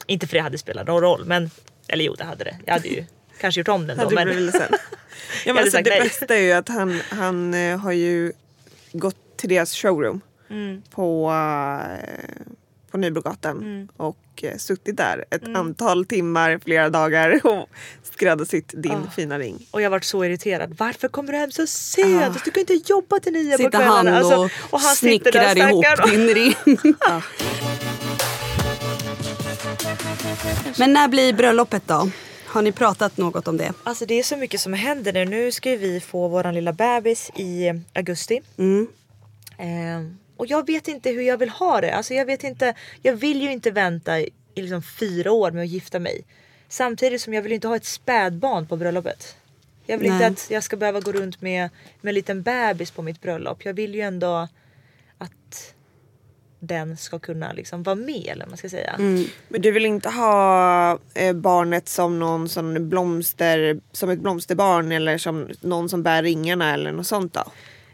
Inte 0.06 0.28
för 0.28 0.38
det 0.38 0.42
hade 0.44 0.58
spelat 0.58 0.88
någon 0.88 1.02
roll 1.02 1.26
men, 1.26 1.50
eller 1.88 2.06
jo 2.06 2.14
det 2.14 2.24
hade 2.24 2.44
det. 2.44 2.58
Jag 2.66 2.74
hade 2.74 2.88
ju 2.88 3.06
kanske 3.39 3.60
gjort 3.62 3.68
om 3.68 3.88
den 3.88 3.98
då. 3.98 4.10
Men? 4.10 4.28
Ja, 5.46 5.54
men 5.54 5.58
alltså, 5.58 5.78
det 5.78 5.89
nej. 5.89 6.02
bästa 6.02 6.36
är 6.36 6.42
ju 6.42 6.52
att 6.52 6.70
han, 6.70 7.00
han 7.10 7.54
eh, 7.54 7.78
har 7.78 7.92
ju 7.92 8.34
gått 8.94 9.38
till 9.38 9.50
deras 9.50 9.76
showroom 9.76 10.22
Mm. 10.50 10.82
på, 10.89 11.32
eh, 11.32 12.42
på 12.92 12.98
Nybrogatan 12.98 13.89
och 13.98 14.18
eh, 14.44 14.58
suttit 14.58 14.98
där 14.98 15.26
ett 15.32 15.42
Mm. 15.44 15.56
antal 15.56 16.06
timmar, 16.06 16.60
flera 16.64 16.89
dagar 16.89 17.39
och 17.48 17.70
skräddarsytt 18.04 18.74
din 18.78 18.92
Ah. 18.92 19.12
fina 19.16 19.39
ring. 19.39 19.68
Och 19.72 19.82
jag 19.82 19.89
varit 19.89 20.04
så 20.04 20.26
irriterad. 20.26 20.76
Varför 20.78 21.08
kommer 21.08 21.32
du 21.32 21.38
hem 21.38 21.52
så 21.52 21.68
sent? 21.68 22.44
Du 22.46 22.52
kan 22.52 22.62
inte 22.62 22.80
jobba 22.86 23.20
till 23.20 23.34
nio 23.34 23.52
på 23.52 23.58
Sitter 23.58 23.70
kvällarna. 23.72 24.12
han 24.12 24.24
och, 24.34 24.44
Alltså, 24.44 24.60
han 24.72 24.96
sitter 24.96 25.32
där 25.32 25.50
snickrar 25.54 25.70
ihop 25.70 25.86
stackaren. 25.86 26.10
din 26.28 26.36
ring. 26.36 26.56
Men 30.78 30.94
när 30.94 31.08
blir 31.08 31.34
bröllopet 31.34 31.84
då? 31.88 32.10
Har 32.46 32.62
ni 32.62 32.72
pratat 32.72 33.18
något 33.18 33.48
om 33.48 33.58
det? 33.58 33.74
Alltså 33.84 34.06
det 34.06 34.20
är 34.20 34.24
så 34.24 34.38
mycket 34.38 34.62
som 34.62 34.74
händer 34.74 35.14
nu. 35.14 35.26
Nu 35.26 35.52
ska 35.52 35.70
vi 35.70 36.00
få 36.00 36.28
våran 36.28 36.54
lilla 36.54 36.74
bebis 36.74 37.30
i 37.36 37.74
augusti. 37.96 38.42
Mm. 38.58 38.88
Eh, 39.58 40.12
och 40.42 40.48
jag 40.48 40.68
vet 40.68 40.88
inte 40.88 41.10
hur 41.10 41.22
jag 41.22 41.38
vill 41.38 41.50
ha 41.50 41.82
det. 41.82 41.96
Alltså 41.96 42.14
jag 42.14 42.26
vet 42.26 42.44
inte. 42.44 42.74
Jag 43.02 43.14
vill 43.14 43.42
ju 43.42 43.52
inte 43.52 43.72
vänta 43.72 44.20
i 44.20 44.30
liksom 44.56 44.84
fyra 44.84 45.32
år 45.32 45.52
med 45.52 45.64
att 45.64 45.70
gifta 45.70 46.00
mig. 46.00 46.26
Samtidigt 46.68 47.22
som 47.22 47.34
jag 47.34 47.42
vill 47.42 47.52
inte 47.52 47.68
ha 47.68 47.76
ett 47.76 47.86
spädbarn 47.86 48.68
på 48.68 48.78
bröllopet. 48.78 49.36
Jag 49.86 49.98
vill 49.98 50.08
inte 50.08 50.18
Nej. 50.18 50.28
att 50.28 50.52
jag 50.52 50.64
ska 50.64 50.78
behöva 50.78 51.00
gå 51.00 51.12
runt 51.12 51.42
med, 51.42 51.70
med 52.02 52.12
en 52.12 52.16
liten 52.16 52.42
bebis 52.42 52.92
på 52.92 53.02
mitt 53.02 53.22
bröllop. 53.22 53.66
Jag 53.66 53.74
vill 53.74 53.96
ju 53.96 54.02
ändå 54.02 54.48
att 55.18 55.74
den 56.60 56.98
ska 56.98 57.20
kunna 57.20 57.54
liksom 57.54 57.84
vara 57.84 57.96
med 57.96 58.28
eller 58.28 58.46
vad 58.46 58.50
man 58.50 58.58
ska 58.58 58.70
säga. 58.70 58.96
Men 59.48 59.62
du 59.62 59.72
vill 59.72 59.86
inte 59.86 60.10
ha 60.10 61.00
eh, 61.14 61.34
barnet 61.34 61.89
som 61.89 62.20
någon 62.20 62.50
som 62.50 62.89
blomster, 62.89 63.80
som 63.92 64.10
ett 64.10 64.20
blomsterbarn 64.20 64.92
eller 64.92 65.18
som 65.18 65.50
någon 65.62 65.89
som 65.89 66.04
bär 66.04 66.24
ringarna 66.24 66.74
eller 66.74 66.92
något 66.92 67.08
sånt 67.08 67.34
då? 67.34 67.44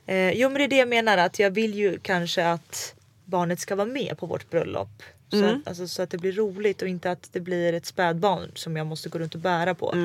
Eh, 0.07 0.31
jo 0.31 0.49
men 0.49 0.57
det 0.57 0.63
är 0.63 0.67
det 0.67 0.77
jag 0.77 0.87
menar 0.87 1.17
att 1.17 1.39
jag 1.39 1.51
vill 1.51 1.73
ju 1.73 1.99
kanske 1.99 2.47
att 2.47 2.95
barnet 3.25 3.59
ska 3.59 3.75
vara 3.75 3.87
med 3.87 4.17
på 4.19 4.25
vårt 4.25 4.49
bröllop. 4.49 5.03
Så, 5.31 5.45
att, 5.45 5.67
alltså, 5.67 5.87
så 5.87 6.01
att 6.01 6.09
det 6.09 6.17
blir 6.17 6.31
roligt 6.31 6.81
och 6.81 6.87
inte 6.87 7.11
att 7.11 7.29
det 7.31 7.39
blir 7.39 7.73
ett 7.73 7.85
spädbarn 7.85 8.51
som 8.55 8.77
jag 8.77 8.87
måste 8.87 9.09
gå 9.09 9.19
runt 9.19 9.35
och 9.35 9.41
bära 9.41 9.75
på. 9.75 9.95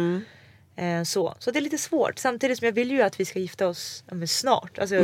Eh, 0.76 1.02
så. 1.02 1.34
så 1.38 1.50
det 1.50 1.58
är 1.58 1.60
lite 1.60 1.78
svårt 1.78 2.18
samtidigt 2.18 2.58
som 2.58 2.64
jag 2.66 2.72
vill 2.72 2.90
ju 2.90 3.02
att 3.02 3.20
vi 3.20 3.24
ska 3.24 3.38
gifta 3.38 3.68
oss 3.68 4.04
ja, 4.08 4.14
men 4.14 4.28
snart. 4.28 4.78
Alltså, 4.78 4.94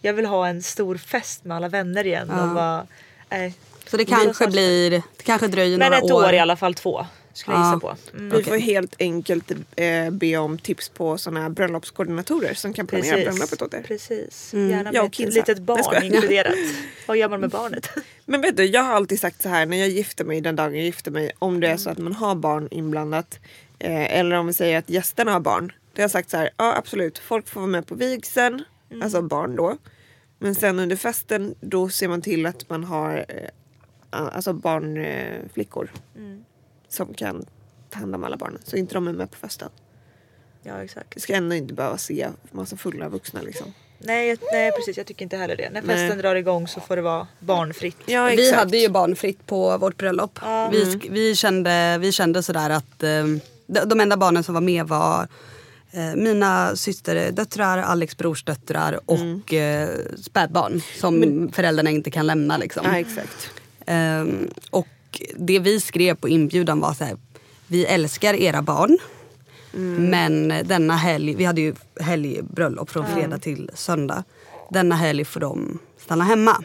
Jag 0.00 0.12
vill 0.14 0.26
ha 0.26 0.48
en 0.48 0.62
stor 0.62 0.96
fest 0.96 1.44
med 1.44 1.56
alla 1.56 1.68
vänner 1.68 2.06
igen. 2.06 2.30
Och 2.30 2.54
bara, 2.54 2.86
eh, 3.30 3.52
Så 3.86 3.96
det 3.96 4.04
kanske 4.04 4.46
blir, 4.46 4.90
det 4.90 5.22
kanske 5.22 5.48
dröjer 5.48 5.78
Men 5.78 5.92
några 5.92 6.04
ett 6.04 6.12
år 6.12 6.32
i 6.32 6.38
alla 6.38 6.56
fall 6.56 6.74
två 6.74 7.06
skulle 7.34 7.56
jag 7.56 7.64
Ja. 7.64 7.68
gissa 7.74 7.80
på. 7.80 8.16
Mm. 8.16 8.36
Vi 8.36 8.44
får 8.44 8.56
helt 8.56 8.96
enkelt 8.98 9.50
eh, 9.76 10.10
be 10.10 10.36
om 10.36 10.58
tips 10.58 10.88
på 10.88 11.18
såna 11.18 11.40
här 11.42 11.48
bröllopskoordinatorer 11.48 12.54
som 12.54 12.72
kan 12.72 12.86
planera 12.86 13.16
bröllopet 13.16 13.62
åt 13.62 13.74
er. 13.74 13.82
Precis. 13.82 14.52
Gärna 14.54 14.92
med 14.92 15.04
ett 15.04 15.18
litet 15.18 15.58
barn 15.58 16.04
inkluderat. 16.04 16.54
Vad 17.06 17.16
gör 17.16 17.28
man 17.28 17.40
med 17.40 17.50
barnet? 17.50 17.90
Men 18.24 18.40
vet 18.40 18.56
du, 18.56 18.64
jag 18.64 18.82
har 18.82 18.92
alltid 18.94 19.20
sagt 19.20 19.42
så 19.42 19.48
här 19.48 19.66
när 19.66 19.76
jag 19.76 19.88
gifter 19.88 20.24
mig, 20.24 20.40
den 20.40 20.56
dagen 20.56 20.74
jag 20.74 20.84
gifter 20.84 21.10
mig, 21.10 21.32
om 21.38 21.60
det 21.60 21.68
är 21.68 21.76
så 21.76 21.90
att 21.90 21.98
man 21.98 22.12
har 22.12 22.34
barn 22.34 22.68
inblandat 22.70 23.38
eh, 23.78 24.18
eller 24.18 24.36
om 24.36 24.46
vi 24.46 24.52
säger 24.52 24.78
att 24.78 24.90
gästerna 24.90 25.32
har 25.32 25.40
barn. 25.40 25.72
Då 25.92 25.98
har 26.00 26.02
jag 26.04 26.10
sagt 26.10 26.30
så 26.30 26.36
här, 26.36 26.50
ja 26.56 26.76
absolut, 26.76 27.18
folk 27.18 27.48
får 27.48 27.60
vara 27.60 27.70
med 27.70 27.86
på 27.86 27.94
vigseln, 27.94 28.62
alltså 29.02 29.22
barn 29.22 29.56
då. 29.56 29.76
Men 30.38 30.54
sen 30.54 30.78
under 30.78 30.96
festen 30.96 31.54
då 31.60 31.88
ser 31.88 32.08
man 32.08 32.22
till 32.22 32.46
att 32.46 32.68
man 32.70 32.84
har 32.84 33.24
eh, 33.28 33.48
alltså 34.10 34.52
barnflickor 34.52 35.04
eh, 35.44 35.48
flickor 35.54 35.90
som 36.94 37.14
kan 37.14 37.44
ta 37.90 37.98
hand 37.98 38.14
om 38.14 38.24
alla 38.24 38.36
barnen 38.36 38.58
så 38.64 38.76
inte 38.76 38.94
de 38.94 39.08
är 39.08 39.12
med 39.12 39.30
på 39.30 39.36
festen. 39.36 39.68
Ja 40.62 40.82
exakt. 40.82 41.16
Vi 41.16 41.20
ska 41.20 41.34
ändå 41.34 41.54
inte 41.54 41.74
behöva 41.74 41.98
se 41.98 42.28
massa 42.52 42.76
fulla 42.76 43.08
vuxna 43.08 43.40
liksom. 43.42 43.74
Nej, 43.98 44.28
jag- 44.28 44.38
nej 44.52 44.72
precis, 44.72 44.96
jag 44.96 45.06
tycker 45.06 45.22
inte 45.22 45.36
heller 45.36 45.56
det. 45.56 45.70
När 45.70 45.80
festen 45.82 46.08
Nej. 46.08 46.16
drar 46.18 46.34
igång 46.34 46.68
så 46.68 46.80
får 46.80 46.96
det 46.96 47.02
vara 47.02 47.26
barnfritt. 47.38 47.96
Ja 48.06 48.26
Vi 48.26 48.52
hade 48.52 48.78
ju 48.78 48.88
barnfritt 48.88 49.46
på 49.46 49.78
vårt 49.78 49.96
bröllop. 49.96 50.38
Vi, 50.42 50.82
Mm. 50.82 50.94
sk- 50.94 51.08
vi, 51.10 51.34
kände, 51.34 51.98
vi 51.98 52.12
kände 52.12 52.42
sådär 52.42 52.70
att 52.70 53.02
eh, 53.02 53.24
de, 53.66 53.80
de 53.86 54.00
enda 54.00 54.16
barnen 54.16 54.44
som 54.44 54.54
var 54.54 54.60
med 54.60 54.88
var 54.88 55.28
eh, 55.92 56.14
mina 56.16 56.76
systerdöttrar, 56.76 57.78
Alex 57.78 58.16
brorsdöttrar 58.16 59.00
och 59.06 59.54
eh, 59.54 59.88
spädbarn 60.22 60.80
som 61.00 61.48
föräldrarna 61.54 61.90
inte 61.90 62.10
kan 62.10 62.26
lämna. 62.26 62.56
Liksom. 62.56 62.82
Ja 62.86 62.98
exakt. 62.98 63.50
Ehm, 63.86 64.48
och 64.70 64.86
det 65.36 65.58
vi 65.58 65.80
skrev 65.80 66.14
på 66.14 66.28
inbjudan 66.28 66.80
var 66.80 66.94
så 66.94 67.04
här, 67.04 67.16
vi 67.66 67.84
älskar 67.84 68.34
era 68.34 68.62
barn. 68.62 68.98
Men 69.98 70.48
denna 70.48 70.96
helg, 70.96 71.34
vi 71.34 71.44
hade 71.44 71.60
ju 71.60 71.74
helgbröllop 72.00 72.90
från 72.90 73.06
fredag 73.06 73.38
till 73.38 73.70
söndag. 73.74 74.24
Denna 74.70 74.94
helg 74.94 75.24
får 75.24 75.40
de 75.40 75.78
stanna 75.98 76.24
hemma. 76.24 76.62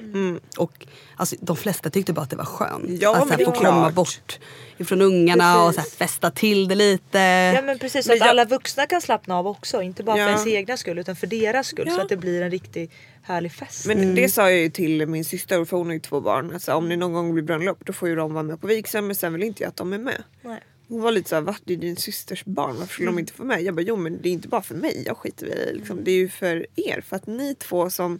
Och 0.57 0.87
alltså, 1.19 1.35
de 1.41 1.57
flesta 1.57 1.89
tyckte 1.89 2.13
bara 2.13 2.21
att 2.21 2.29
det 2.29 2.35
var 2.35 2.45
skönt. 2.45 3.01
Ja, 3.01 3.15
att 3.15 3.27
så 3.27 3.33
här, 3.33 3.45
få 3.45 3.51
komma 3.51 3.91
bort 3.91 4.39
ifrån 4.77 5.01
ungarna 5.01 5.63
och 5.65 5.73
så 5.73 5.79
här, 5.81 5.87
festa 5.89 6.31
till 6.31 6.67
det 6.67 6.75
lite. 6.75 7.17
Ja 7.55 7.61
men 7.61 7.79
precis, 7.79 8.05
så 8.05 8.11
Men 8.11 8.15
att 8.15 8.19
jag- 8.19 8.29
alla 8.29 8.45
vuxna 8.45 8.85
kan 8.85 9.01
slappna 9.01 9.37
av 9.37 9.47
också. 9.47 9.81
Inte 9.81 10.03
bara 10.03 10.17
Ja. 10.17 10.23
för 10.25 10.29
ens 10.31 10.47
egna 10.47 10.77
skull 10.77 10.99
utan 10.99 11.15
för 11.15 11.27
deras 11.27 11.67
skull. 11.67 11.89
Så 11.89 11.97
Ja. 11.97 12.01
att 12.03 12.09
det 12.09 12.17
blir 12.17 12.41
en 12.41 12.51
riktigt 12.51 12.91
härlig 13.23 13.51
fest. 13.51 13.85
Men 13.85 14.15
det 14.15 14.29
sa 14.29 14.41
jag 14.51 14.59
ju 14.59 14.69
till 14.69 15.07
min 15.07 15.25
syster 15.25 15.65
för 15.65 15.77
hon 15.77 15.85
har 15.87 15.93
ju 15.93 15.99
två 15.99 16.21
barn. 16.21 16.53
Alltså, 16.53 16.73
om 16.73 16.89
det 16.89 16.97
någon 16.97 17.13
gång 17.13 17.33
blir 17.33 17.43
bröllop 17.43 17.77
då 17.85 17.93
får 17.93 18.09
ju 18.09 18.15
de 18.15 18.33
vara 18.33 18.43
med 18.43 18.61
på 18.61 18.67
vigseln 18.67 19.07
men 19.07 19.15
sen 19.15 19.33
vill 19.33 19.43
inte 19.43 19.63
jag 19.63 19.67
att 19.69 19.75
de 19.75 19.93
är 19.93 19.97
med. 19.97 20.23
Nej. 20.41 20.59
Hon 20.87 21.01
var 21.01 21.11
lite 21.11 21.29
såhär, 21.29 21.41
va? 21.41 21.55
Det 21.63 21.73
är 21.73 21.77
din 21.77 21.95
systers 21.95 22.45
barn, 22.45 22.75
varför 22.79 22.93
skulle 22.93 23.07
de 23.07 23.19
inte 23.19 23.33
få 23.33 23.43
med? 23.43 23.61
Jag 23.61 23.75
bara, 23.75 23.81
jo 23.81 23.95
men 23.95 24.21
det 24.21 24.29
är 24.29 24.33
inte 24.33 24.47
bara 24.47 24.61
för 24.61 24.75
mig, 24.75 25.03
jag 25.05 25.17
skiter 25.17 25.45
i 25.47 25.49
det. 25.65 25.73
Liksom. 25.73 26.03
Det 26.03 26.11
är 26.11 26.15
ju 26.15 26.29
för 26.29 26.65
er, 26.75 27.01
för 27.07 27.15
att 27.15 27.27
ni 27.27 27.55
två 27.55 27.89
som 27.89 28.19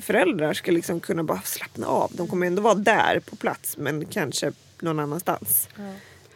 föräldrar 0.00 0.54
ska 0.54 0.72
liksom 0.72 1.00
kunna 1.00 1.22
bara 1.24 1.40
slappna 1.44 1.86
av. 1.86 2.10
De 2.14 2.28
kommer 2.28 2.46
ändå 2.46 2.62
vara 2.62 2.74
där 2.74 3.20
på 3.20 3.36
plats 3.36 3.76
men 3.76 4.06
kanske 4.06 4.52
någon 4.80 4.98
annanstans. 4.98 5.68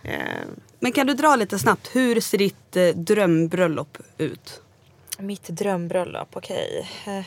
Eh, 0.02 0.18
Men 0.78 0.92
kan 0.92 1.06
du 1.06 1.14
dra 1.14 1.36
lite 1.36 1.58
snabbt, 1.58 1.96
hur 1.96 2.20
ser 2.20 2.38
ditt 2.38 2.76
eh, 2.76 2.86
drömbröllop 2.88 3.98
ut? 4.18 4.60
Mitt 5.18 5.48
drömbröllop, 5.48 6.28
okej. 6.32 6.90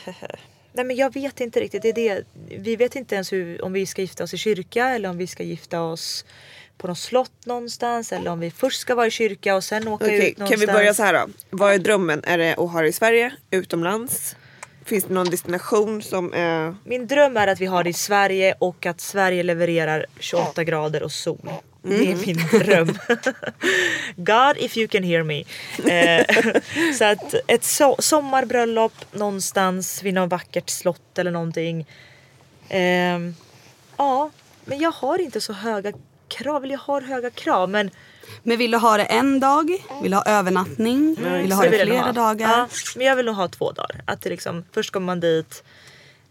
Nej 0.72 0.84
men 0.84 0.96
jag 0.96 1.14
vet 1.14 1.40
inte 1.40 1.60
riktigt. 1.60 1.82
Det 1.82 1.88
är 1.88 1.92
det. 1.92 2.22
Vi 2.58 2.76
vet 2.76 2.96
inte 2.96 3.14
ens 3.14 3.32
hur, 3.32 3.64
om 3.64 3.72
vi 3.72 3.86
ska 3.86 4.02
gifta 4.02 4.24
oss 4.24 4.34
i 4.34 4.38
kyrka 4.38 4.88
eller 4.88 5.08
om 5.08 5.18
vi 5.18 5.26
ska 5.26 5.42
gifta 5.42 5.80
oss 5.82 6.24
på 6.78 6.86
något 6.88 6.98
slott 6.98 7.46
någonstans. 7.46 8.12
Eller 8.12 8.30
om 8.30 8.40
vi 8.40 8.50
först 8.50 8.80
ska 8.80 8.94
vara 8.94 9.06
i 9.06 9.10
kyrka 9.10 9.56
och 9.56 9.64
sen 9.64 9.88
åka 9.88 10.04
Okej, 10.04 10.30
ut 10.30 10.38
någonstans. 10.38 10.50
kan 10.50 10.60
vi 10.60 10.66
börja 10.78 10.94
så 10.94 11.02
här 11.02 11.14
då? 11.14 11.32
Vad 11.50 11.74
är 11.74 11.78
drömmen? 11.78 12.20
Är 12.24 12.38
det 12.38 12.54
att 12.54 12.70
ha 12.70 12.80
det 12.82 12.88
i 12.88 12.92
Sverige? 12.92 13.32
Utomlands? 13.50 14.36
Finns 14.88 15.04
det 15.04 15.14
någon 15.14 15.30
destination 15.30 16.02
som 16.02 16.32
är... 16.34 16.74
Min 16.84 17.06
dröm 17.06 17.36
är 17.36 17.46
att 17.46 17.60
vi 17.60 17.66
har 17.66 17.84
det 17.84 17.90
i 17.90 17.92
Sverige 17.92 18.54
och 18.58 18.86
att 18.86 19.00
Sverige 19.00 19.42
levererar 19.42 20.06
28 20.18 20.64
grader 20.64 21.02
och 21.02 21.12
sol. 21.12 21.50
Det 21.82 21.94
är 21.94 22.02
Mm. 22.02 22.18
min 22.26 22.36
dröm. 22.60 22.98
God 24.16 24.56
if 24.56 24.76
you 24.76 24.88
can 24.88 25.02
hear 25.02 25.22
me. 25.22 25.44
Eh, 25.92 26.26
så 26.98 27.04
att 27.04 27.34
ett 27.46 27.64
so 27.64 27.96
sommarbröllop 27.98 28.92
någonstans 29.12 30.02
vid 30.02 30.14
något 30.14 30.30
vackert 30.30 30.70
slott 30.70 31.18
eller 31.18 31.30
någonting. 31.30 31.86
Ehm, 32.68 33.34
ja, 33.96 34.30
men 34.64 34.78
jag 34.78 34.90
har 34.92 35.18
inte 35.18 35.40
så 35.40 35.52
höga 35.52 35.92
krav. 36.28 36.64
Eller 36.64 36.74
jag 36.74 36.80
har 36.80 37.00
höga 37.00 37.30
krav 37.30 37.70
men 37.70 37.90
Men 38.42 38.58
vill 38.58 38.70
du 38.70 38.78
ha 38.78 38.96
det 38.96 39.04
en 39.04 39.40
dag? 39.40 39.70
Vill 40.02 40.10
du 40.10 40.16
ha 40.16 40.24
övernattning? 40.24 41.16
vill 41.18 41.48
du 41.48 41.54
ha 41.54 41.64
så 41.64 41.70
det 41.70 41.78
flera 41.84 42.02
ha. 42.02 42.12
dagar? 42.12 42.48
Ja, 42.58 42.68
men 42.96 43.06
jag 43.06 43.16
vill 43.16 43.26
nog 43.26 43.34
ha 43.34 43.48
två 43.48 43.72
dagar. 43.72 44.00
Att 44.04 44.20
det 44.22 44.30
liksom, 44.30 44.64
först 44.72 44.90
kommer 44.90 45.06
man 45.06 45.20
dit 45.20 45.64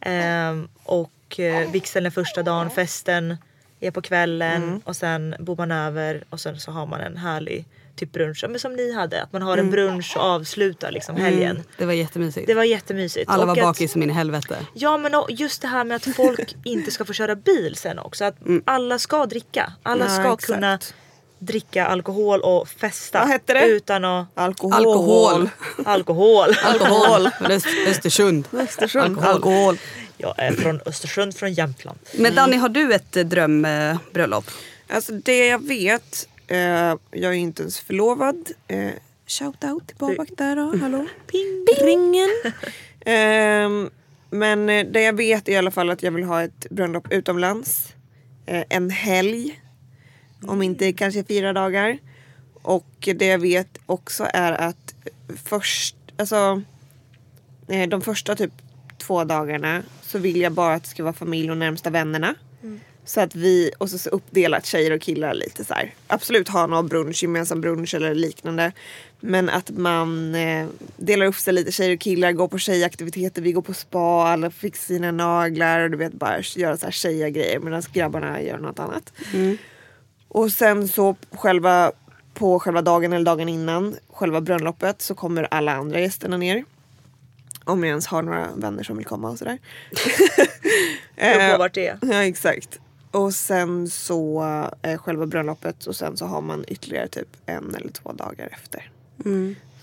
ehm, 0.02 0.68
och 0.84 1.40
eh, 1.40 1.72
vigseln 1.72 2.06
är 2.06 2.10
första 2.10 2.44
dagen, 2.44 2.70
festen 2.70 3.38
är 3.80 3.92
på 3.92 4.02
kvällen 4.02 4.64
Mm. 4.64 4.82
och 4.86 4.96
sen 4.96 5.36
bor 5.40 5.56
man 5.56 5.72
över 5.72 6.24
och 6.30 6.40
sen 6.40 6.60
så 6.60 6.72
har 6.72 6.86
man 6.86 7.02
en 7.02 7.18
härlig 7.18 7.66
typ 7.96 8.12
brunch. 8.12 8.46
Men 8.50 8.60
som 8.60 8.74
ni 8.76 8.94
hade, 8.94 9.24
att 9.24 9.34
man 9.34 9.42
har 9.42 9.54
Mm. 9.54 9.66
en 9.66 9.72
brunch 9.72 10.14
och 10.18 10.24
avslutar 10.24 10.92
liksom 10.92 11.16
helgen. 11.16 11.64
Det 11.78 11.86
var 11.86 11.94
jättemysigt. 11.94 12.48
Det 12.48 12.54
var 12.54 12.64
jättemysigt. 12.64 13.30
Alla 13.30 13.42
Och 13.44 13.48
var 13.48 13.56
bakis 13.56 13.92
som 13.92 14.04
in 14.04 14.10
i 14.10 14.14
helvete. 14.14 14.58
Ja 14.74 14.98
men 14.98 15.16
och 15.16 15.32
just 15.32 15.62
det 15.62 15.68
här 15.68 15.84
med 15.84 15.96
att 15.96 16.16
folk 16.16 16.56
inte 16.64 16.92
ska 16.92 17.06
få 17.06 17.14
köra 17.14 17.36
bil 17.36 17.76
sen 17.76 18.00
också. 18.00 18.26
Att 18.26 18.36
alla 18.66 19.00
ska 19.00 19.26
dricka. 19.26 19.74
Alla 19.84 20.04
Ja, 20.06 20.10
ska 20.10 20.22
exakt. 20.34 20.46
kunna 20.46 20.80
dricka 21.40 21.86
alkohol 21.86 22.42
och 22.42 22.68
festa. 22.70 23.20
Vad 23.20 23.28
hette 23.28 23.54
det? 23.54 23.66
Utan 23.66 24.06
att... 24.06 24.28
Alkohol. 24.34 24.74
Alkohol. 24.74 25.50
Alkohol. 25.86 26.50
Alkohol. 26.64 27.28
Öst- 27.52 27.88
Östersund. 27.88 28.48
Östersund. 28.54 29.20
Alkohol. 29.20 29.78
Jag 30.18 30.34
är 30.38 30.52
från 30.52 30.82
Östersund, 30.86 31.36
från 31.36 31.54
Jämtland. 31.54 32.00
Men 32.14 32.36
Danny, 32.36 32.56
har 32.58 32.70
du 32.70 32.94
ett 32.94 33.18
eh, 33.18 33.24
drömbröllop? 33.24 34.46
Alltså 34.90 35.12
det 35.14 35.48
jag 35.48 35.68
vet, 35.68 36.28
eh, 36.48 36.58
jag 36.58 36.98
är 37.12 37.32
inte 37.32 37.62
ens 37.62 37.80
förlovad. 37.80 38.52
Eh, 38.68 38.90
shout 39.28 39.64
out 39.64 39.88
till 39.88 39.98
Babak 39.98 40.30
där 40.38 40.56
då, 40.56 40.78
hallå. 40.78 41.06
Ping, 41.32 41.66
Ringen. 41.82 42.30
Ehm, 43.06 43.90
men 44.30 44.70
eh, 44.70 44.86
det 44.86 45.02
jag 45.02 45.14
vet 45.14 45.48
är 45.48 45.52
i 45.52 45.58
alla 45.58 45.72
fall 45.72 45.90
att 45.90 46.04
jag 46.04 46.12
vill 46.12 46.24
ha 46.24 46.44
ett 46.44 46.70
bröllop 46.70 47.12
utomlands. 47.12 47.88
Eh, 48.46 48.64
en 48.70 48.90
helg. 48.90 49.62
Om 50.42 50.62
inte 50.62 50.94
kanske 50.94 51.24
fyra 51.24 51.54
dagar. 51.54 51.98
Och 52.54 53.10
det 53.16 53.26
jag 53.26 53.40
vet 53.40 53.78
också 53.86 54.28
är 54.34 54.52
att 54.52 54.96
först, 55.44 55.96
alltså 56.18 56.62
eh, 57.68 57.90
de 57.90 58.02
första 58.02 58.36
typ 58.36 58.52
två 58.98 59.24
dagarna 59.24 59.84
så 60.02 60.18
vill 60.18 60.42
jag 60.42 60.52
bara 60.52 60.74
att 60.74 60.84
det 60.84 60.90
ska 60.90 61.04
vara 61.04 61.14
familj 61.14 61.52
och 61.52 61.58
närmsta 61.58 61.90
vännerna. 61.90 62.36
Så 63.06 63.22
att 63.22 63.36
vi, 63.36 63.72
och 63.78 63.90
så, 63.90 63.98
så 63.98 64.10
uppdelat 64.10 64.66
tjejer 64.66 64.92
och 64.92 65.02
killar 65.02 65.34
lite 65.34 65.66
så 65.66 65.74
här. 65.74 65.94
Absolut 66.08 66.50
ha 66.50 66.68
någon 66.68 66.88
brunch, 66.88 67.24
gemensam 67.24 67.62
brunch 67.62 67.96
eller 67.96 68.16
liknande. 68.16 68.72
Men 69.20 69.50
att 69.50 69.70
man 69.70 70.36
eh, 70.36 70.68
delar 70.98 71.26
upp 71.26 71.36
sig 71.36 71.54
lite 71.54 71.72
tjejer 71.72 71.94
och 71.94 72.00
killar, 72.00 72.32
går 72.32 72.48
på 72.48 72.58
tjejaktiviteter, 72.58 73.42
vi 73.42 73.52
går 73.52 73.62
på 73.62 73.74
spa, 73.74 74.28
alla 74.28 74.52
fixar 74.52 74.94
sina 74.94 75.12
naglar 75.12 75.82
och 75.82 75.92
du 75.92 75.98
vet 75.98 76.14
bara 76.14 76.40
göra 76.56 76.78
så 76.78 76.86
här 76.86 76.92
tjejiga 76.92 77.60
medan 77.60 77.84
grabbarna 77.94 78.42
gör 78.42 78.58
något 78.58 78.80
annat. 78.80 79.14
Och 80.38 80.52
sen 80.52 80.88
så 80.88 81.16
själva 81.32 81.92
på 82.34 82.60
själva 82.60 82.82
dagen 82.82 83.14
eller 83.14 83.26
dagen 83.26 83.50
innan 83.50 83.96
själva 84.10 84.42
bröllopet 84.42 85.02
så 85.02 85.16
kommer 85.16 85.48
alla 85.52 85.74
andra 85.74 86.00
gästerna 86.00 86.38
ner. 86.38 86.66
Om 87.64 87.84
jag 87.84 87.90
ens 87.90 88.08
har 88.08 88.22
några 88.22 88.48
vänner 88.56 88.84
som 88.84 88.98
vill 88.98 89.06
komma 89.06 89.30
och 89.30 89.38
sådär. 89.38 89.58
Beror 91.16 91.52
på 91.52 91.58
vart 91.58 91.74
det 91.74 91.88
är. 91.88 91.98
Ja 92.12 92.24
exakt. 92.24 92.80
Och 93.12 93.34
sen 93.34 93.90
så 93.90 94.44
eh, 94.82 94.98
själva 94.98 95.26
bröllopet 95.26 95.86
och 95.86 95.96
sen 95.96 96.18
så 96.18 96.26
har 96.26 96.42
man 96.42 96.66
ytterligare 96.68 97.08
typ 97.08 97.30
en 97.46 97.76
eller 97.76 97.90
två 97.90 98.12
dagar 98.12 98.50
efter. 98.52 98.92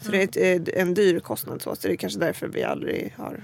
Så 0.00 0.10
det 0.10 0.36
är 0.36 0.56
ett, 0.56 0.68
en 0.68 0.94
dyr 0.94 1.20
kostnad 1.20 1.62
så, 1.62 1.76
så 1.76 1.88
det 1.88 1.94
är 1.94 1.96
kanske 1.96 2.18
därför 2.18 2.46
vi 2.46 2.62
aldrig 2.62 3.14
har 3.16 3.40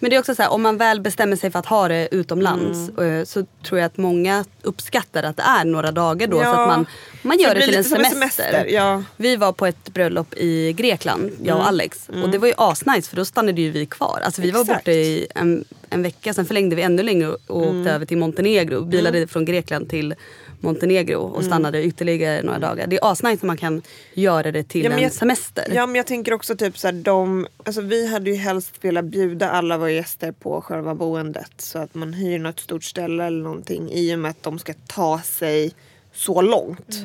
Men 0.00 0.10
det 0.10 0.16
är 0.16 0.20
också 0.20 0.34
så 0.34 0.42
här, 0.42 0.50
om 0.52 0.62
man 0.62 0.76
väl 0.76 1.00
bestämmer 1.00 1.36
sig 1.36 1.50
för 1.50 1.58
att 1.58 1.66
ha 1.66 1.88
det 1.88 2.08
utomlands 2.10 2.90
Mm. 2.98 3.18
eh, 3.18 3.24
så 3.24 3.46
tror 3.66 3.78
jag 3.80 3.86
att 3.86 3.96
många 3.96 4.44
uppskattar 4.62 5.22
att 5.22 5.36
det 5.36 5.42
är 5.42 5.64
några 5.64 5.92
dagar 5.92 6.26
då. 6.26 6.36
Ja, 6.36 6.42
så 6.54 6.60
att 6.60 6.68
man, 6.68 6.86
man 7.22 7.38
gör 7.38 7.54
det 7.54 7.60
det, 7.60 7.66
till 7.66 7.76
en 7.76 7.84
semester. 7.84 8.14
semester, 8.14 8.66
ja. 8.68 9.02
Vi 9.16 9.36
var 9.36 9.52
på 9.52 9.66
ett 9.66 9.88
bröllop 9.94 10.34
i 10.34 10.72
Grekland, 10.72 11.30
jag 11.44 11.56
och 11.56 11.66
Alex. 11.68 12.08
Och 12.22 12.28
det 12.30 12.38
var 12.38 12.48
ju 12.48 12.54
asnice 12.56 13.08
för 13.10 13.16
då 13.16 13.24
stannade 13.24 13.60
ju 13.60 13.70
vi 13.70 13.86
kvar. 13.86 14.20
Alltså 14.24 14.42
vi 14.42 14.50
var 14.50 14.60
Exakt. 14.60 14.78
borta 14.80 14.90
i 14.92 15.26
en, 15.34 15.64
en 15.90 16.02
vecka, 16.02 16.34
sen 16.34 16.46
förlängde 16.46 16.76
vi 16.76 16.82
ännu 16.82 17.02
längre 17.02 17.28
och 17.28 17.36
och 17.46 17.62
Mm. 17.66 17.80
åkte 17.80 17.92
över 17.92 18.06
till 18.06 18.16
Montenegro. 18.18 18.84
Bilade 18.84 19.26
från 19.26 19.44
Grekland 19.44 19.90
till 19.90 20.14
Montenegro 20.60 21.16
och 21.20 21.34
Mm. 21.36 21.46
stannade 21.46 21.82
ytterligare 21.84 22.42
några 22.42 22.58
dagar. 22.58 22.86
Det 22.86 22.96
är 22.96 23.12
asnice 23.12 23.38
när 23.42 23.46
man 23.46 23.56
kan 23.56 23.82
göra 24.14 24.52
det 24.52 24.62
till 24.62 24.82
Ja, 24.82 24.88
men 24.88 24.98
en 24.98 25.04
jag- 25.04 25.12
semester. 25.12 25.72
Ja 25.74 25.86
men 25.86 25.94
jag 25.96 26.06
tänker 26.06 26.32
också 26.32 26.56
typ 26.56 26.78
så 26.78 26.86
här, 26.86 26.92
de, 26.94 27.46
alltså 27.64 27.80
vi 27.80 28.06
hade 28.06 28.30
ju 28.30 28.36
helst 28.36 28.72
velat 28.84 29.04
bjuda 29.04 29.50
alla 29.50 29.78
våra 29.78 29.90
gäster 29.90 30.32
på 30.32 30.60
själva 30.62 30.94
boendet. 30.94 31.52
Så 31.58 31.78
att 31.78 31.94
man 31.94 32.12
hyr 32.12 32.38
något 32.38 32.60
stort 32.60 32.84
ställe 32.84 33.24
eller 33.24 33.42
någonting 33.42 33.90
i 33.92 34.14
och 34.14 34.18
med 34.18 34.30
att 34.30 34.42
de 34.42 34.58
ska 34.58 34.72
ta 34.86 35.20
sig 35.20 35.72
så 36.14 36.42
långt. 36.42 36.96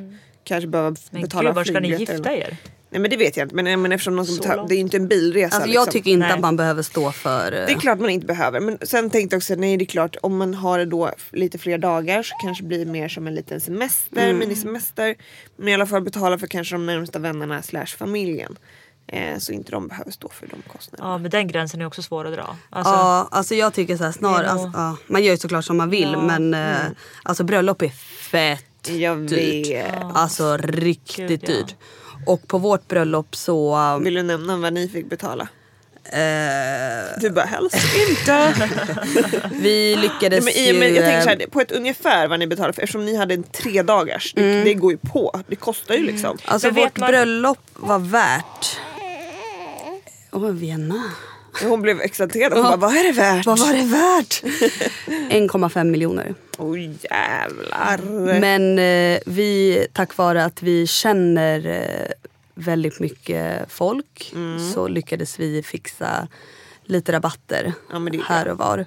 Kanske 0.44 0.68
behöva 0.68 0.96
Men 1.12 1.22
betala 1.22 1.50
gud, 1.50 1.56
var 1.56 1.64
ska 1.64 1.80
ni 1.80 1.90
gifta 2.00 2.34
er? 2.34 2.58
Nej 2.94 3.02
men 3.02 3.10
det 3.12 3.18
vet 3.18 3.38
jag 3.38 3.46
inte 3.46 3.56
men, 3.56 3.82
men 3.82 3.92
eftersom 3.92 4.16
de 4.16 4.26
ska 4.26 4.34
Så 4.36 4.42
betala, 4.42 4.56
långt. 4.56 4.70
det 4.70 4.74
är 4.76 4.78
ju 4.78 4.82
inte 4.82 4.98
en 4.98 5.08
bilresa. 5.08 5.56
Alltså 5.56 5.70
jag 5.70 5.82
liksom. 5.82 5.92
tycker 5.92 6.12
inte 6.12 6.26
Nej. 6.28 6.34
att 6.34 6.40
man 6.40 6.56
behöver 6.56 6.82
stå 6.84 7.12
för... 7.12 7.46
eh, 7.52 7.66
Det 7.66 7.72
är 7.72 7.80
klart 7.80 8.00
man 8.00 8.10
inte 8.10 8.26
behöver. 8.28 8.60
Men 8.60 8.78
sen 8.82 9.10
tänkte 9.10 9.34
jag 9.34 9.40
också, 9.40 9.56
nej 9.56 9.78
det 9.78 9.84
är 9.84 9.86
klart 9.86 10.16
om 10.22 10.38
man 10.38 10.54
har 10.54 10.78
det 10.80 10.86
då 10.86 11.12
lite 11.32 11.58
fler 11.58 11.78
dagar 11.78 12.24
så 12.24 12.36
kanske 12.44 12.64
det 12.64 12.68
blir 12.68 12.86
mer 12.86 13.08
som 13.10 13.28
en 13.28 13.36
liten 13.36 13.62
semester, 13.62 14.24
Mm. 14.24 14.38
minisemester. 14.38 15.16
Men 15.58 15.68
i 15.68 15.74
alla 15.74 15.86
fall 15.86 16.02
betala 16.02 16.38
för 16.38 16.48
kanske 16.48 16.76
de 16.76 16.86
närmsta 16.86 17.20
vännerna 17.20 17.62
slash 17.62 17.86
familjen. 17.86 18.58
Eh, 19.08 19.38
så 19.38 19.52
inte 19.52 19.72
de 19.72 19.88
behöver 19.88 20.12
stå 20.12 20.30
för 20.30 20.48
de 20.48 20.62
kostnaderna. 20.72 21.10
Ja 21.10 21.18
men 21.18 21.32
den 21.32 21.48
gränsen 21.48 21.82
är 21.82 21.86
också 21.86 22.02
svår 22.02 22.26
att 22.28 22.34
dra. 22.34 22.56
Alltså, 22.70 22.94
Ja, 22.94 23.28
alltså 23.32 23.56
jag 23.56 23.74
tycker 23.74 23.98
så 23.98 24.04
här 24.04 24.12
snar, 24.12 24.44
Det 24.44 24.50
är 24.50 24.54
nog- 24.54 24.64
alltså, 24.66 24.80
ja, 24.80 24.98
man 25.08 25.24
gör 25.24 25.32
ju 25.32 25.38
såklart 25.38 25.66
som 25.66 25.78
man 25.78 25.90
vill 25.90 26.12
Ja, 26.14 26.22
men 26.22 26.54
eh, 26.54 26.76
alltså 27.24 27.44
bröllop 27.44 27.82
är 27.82 27.90
fett 28.32 28.66
Jag 28.92 29.18
dyrt. 29.18 29.68
vet. 29.68 29.94
Alltså 30.14 30.58
riktigt 30.58 31.28
Gud, 31.28 31.40
ja. 31.44 31.48
dyrt. 31.54 31.76
Och 32.26 32.48
på 32.48 32.58
vårt 32.58 32.88
bröllop 32.88 33.36
så... 33.36 33.78
Vill 34.04 34.14
du 34.14 34.24
nämna 34.24 34.58
vad 34.58 34.74
ni 34.74 34.90
fick 34.90 35.10
betala? 35.10 35.48
eh, 36.06 37.20
Du 37.22 37.30
bara 37.30 37.46
helst 37.46 37.76
inte. 38.10 38.54
vi 39.62 39.96
lyckades 39.96 40.46
Nej, 40.46 40.54
men, 40.56 40.74
ju... 40.74 40.80
men 40.80 40.96
jag 40.96 41.06
tänker 41.06 41.22
så 41.22 41.30
eh, 41.30 41.38
här, 41.40 41.48
på 41.48 41.62
ett 41.62 41.72
ungefär 41.72 42.28
vad 42.28 42.40
ni 42.40 42.48
betalar 42.48 42.72
för 42.72 42.82
eftersom 42.82 43.06
ni 43.06 43.16
hade 43.16 43.34
en 43.34 43.44
tre 43.44 43.82
dagars. 43.82 44.34
Det, 44.34 44.64
det 44.64 44.74
går 44.74 44.92
ju 44.92 44.98
på. 44.98 45.42
Det 45.48 45.56
kostar 45.56 45.96
ju 45.96 46.04
liksom. 46.04 46.38
Alltså 46.46 46.68
Men 46.68 46.76
vet 46.76 46.86
vårt 46.86 46.98
man- 47.00 47.08
bröllop 47.12 47.60
var 47.76 48.00
värt... 48.00 48.78
Åh, 50.32 50.50
Vienna. 50.50 51.04
Hon 51.64 51.82
blev 51.82 52.02
exalterad 52.02 52.54
och 52.54 52.64
bara, 52.64 52.76
vad 52.76 52.96
är 52.96 53.04
det 53.04 53.12
värt? 53.12 53.46
Vad 53.46 53.60
var 53.60 53.74
det 53.74 53.84
värt? 53.84 54.44
1,5 55.32 55.84
miljoner. 55.84 56.36
Oj 56.64 56.98
jävlar. 57.12 57.98
Men 58.40 58.80
eh, 58.80 59.20
vi, 59.26 59.88
tack 59.94 60.18
vare 60.18 60.46
att 60.46 60.62
vi 60.64 60.88
känner 60.88 61.66
eh, 61.68 62.12
väldigt 62.56 63.00
mycket 63.00 63.72
folk 63.72 64.32
Mm. 64.36 64.72
så 64.74 64.88
lyckades 64.88 65.40
vi 65.40 65.64
fixa 65.64 66.28
lite 66.84 67.12
rabatter 67.12 67.74
Ja, 67.92 68.00
men 68.00 68.12
det 68.12 68.18
är 68.20 68.24
här 68.24 68.48
och 68.48 68.58
var. 68.58 68.78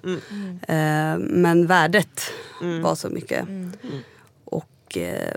Eh, 0.69 1.19
men 1.19 1.67
värdet 1.67 2.21
Mm. 2.63 2.83
var 2.83 2.95
så 2.95 3.09
mycket. 3.09 3.45
Och 4.45 4.97
eh, 4.99 5.35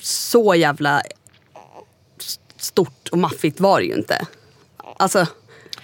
så 0.00 0.54
jävla 0.54 1.02
stort 2.56 3.08
och 3.12 3.18
maffigt 3.18 3.60
var 3.60 3.80
det 3.80 3.86
ju 3.86 3.94
inte. 3.94 4.26
Alltså, 4.96 5.26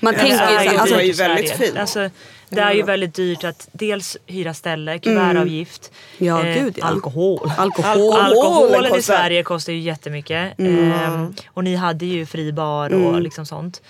man 0.00 0.14
Ja, 0.14 0.20
tänker 0.20 0.46
det 0.46 0.64
ju 0.64 0.78
alltså, 0.78 0.94
det 0.96 1.02
är 1.02 1.06
ju 1.06 1.14
Sverige. 1.14 1.34
väldigt 1.34 1.56
fint. 1.56 1.76
Alltså, 1.78 2.10
det 2.50 2.60
är 2.60 2.72
ju 2.72 2.82
väldigt 2.82 3.14
dyrt 3.14 3.44
att 3.44 3.68
dels 3.72 4.16
hyra 4.26 4.54
ställe, 4.54 4.98
kuvertavgift, 4.98 5.92
Ja, 6.18 6.42
gud, 6.42 6.74
ja. 6.78 6.86
alkohol. 6.86 7.50
alkohol. 7.58 8.12
Alkoholen 8.20 8.94
i. 8.98 9.02
Sverige 9.02 9.42
kostar 9.42 9.72
ju 9.72 9.78
jättemycket. 9.80 10.58
Mm. 10.58 10.92
Ehm, 10.92 11.34
och 11.48 11.64
ni 11.64 11.74
hade 11.76 12.06
ju 12.06 12.26
fri 12.26 12.52
bar 12.52 12.94
och 12.94 13.20
liksom 13.22 13.46
sånt. 13.46 13.82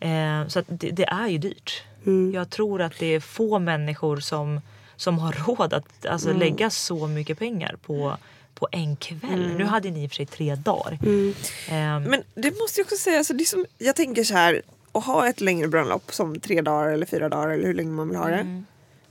Ehm, 0.00 0.48
så 0.50 0.62
det, 0.66 0.90
det 0.90 1.04
är 1.04 1.28
ju 1.28 1.38
dyrt. 1.38 1.82
Mm. 2.06 2.34
Jag 2.34 2.50
tror 2.50 2.82
att 2.82 2.98
det 2.98 3.06
är 3.14 3.20
få 3.20 3.58
människor 3.58 4.20
som, 4.20 4.60
som 4.96 5.18
har 5.18 5.32
råd 5.46 5.72
att 5.74 6.06
alltså, 6.06 6.28
Mm. 6.28 6.40
lägga 6.40 6.70
så 6.70 7.06
mycket 7.06 7.38
pengar 7.38 7.76
på, 7.86 8.16
på 8.54 8.68
en 8.72 8.96
kväll. 8.96 9.54
Nu 9.56 9.64
hade 9.64 9.90
ni 9.90 10.04
i 10.04 10.06
och 10.06 10.10
för 10.10 10.16
sig 10.16 10.26
tre 10.26 10.54
dagar. 10.54 10.98
Mm. 11.02 11.34
Ehm, 11.68 12.02
Men 12.02 12.22
det 12.34 12.58
måste 12.60 12.80
jag 12.80 12.84
också 12.84 12.96
säga, 12.96 13.18
alltså 13.18 13.32
det 13.34 13.44
som, 13.44 13.66
jag 13.78 13.96
tänker 13.96 14.24
så 14.24 14.34
här, 14.34 14.62
att 14.92 15.04
ha 15.04 15.28
ett 15.28 15.40
längre 15.40 15.68
bröllop 15.68 16.14
som 16.14 16.40
tre 16.40 16.60
dagar 16.60 16.88
eller 16.92 17.06
fyra 17.06 17.28
dagar 17.28 17.48
eller 17.48 17.66
hur 17.66 17.74
länge 17.74 17.90
man 17.90 18.08
vill 18.08 18.18
ha 18.18 18.28
det. 18.28 18.34
Mm. 18.34 18.66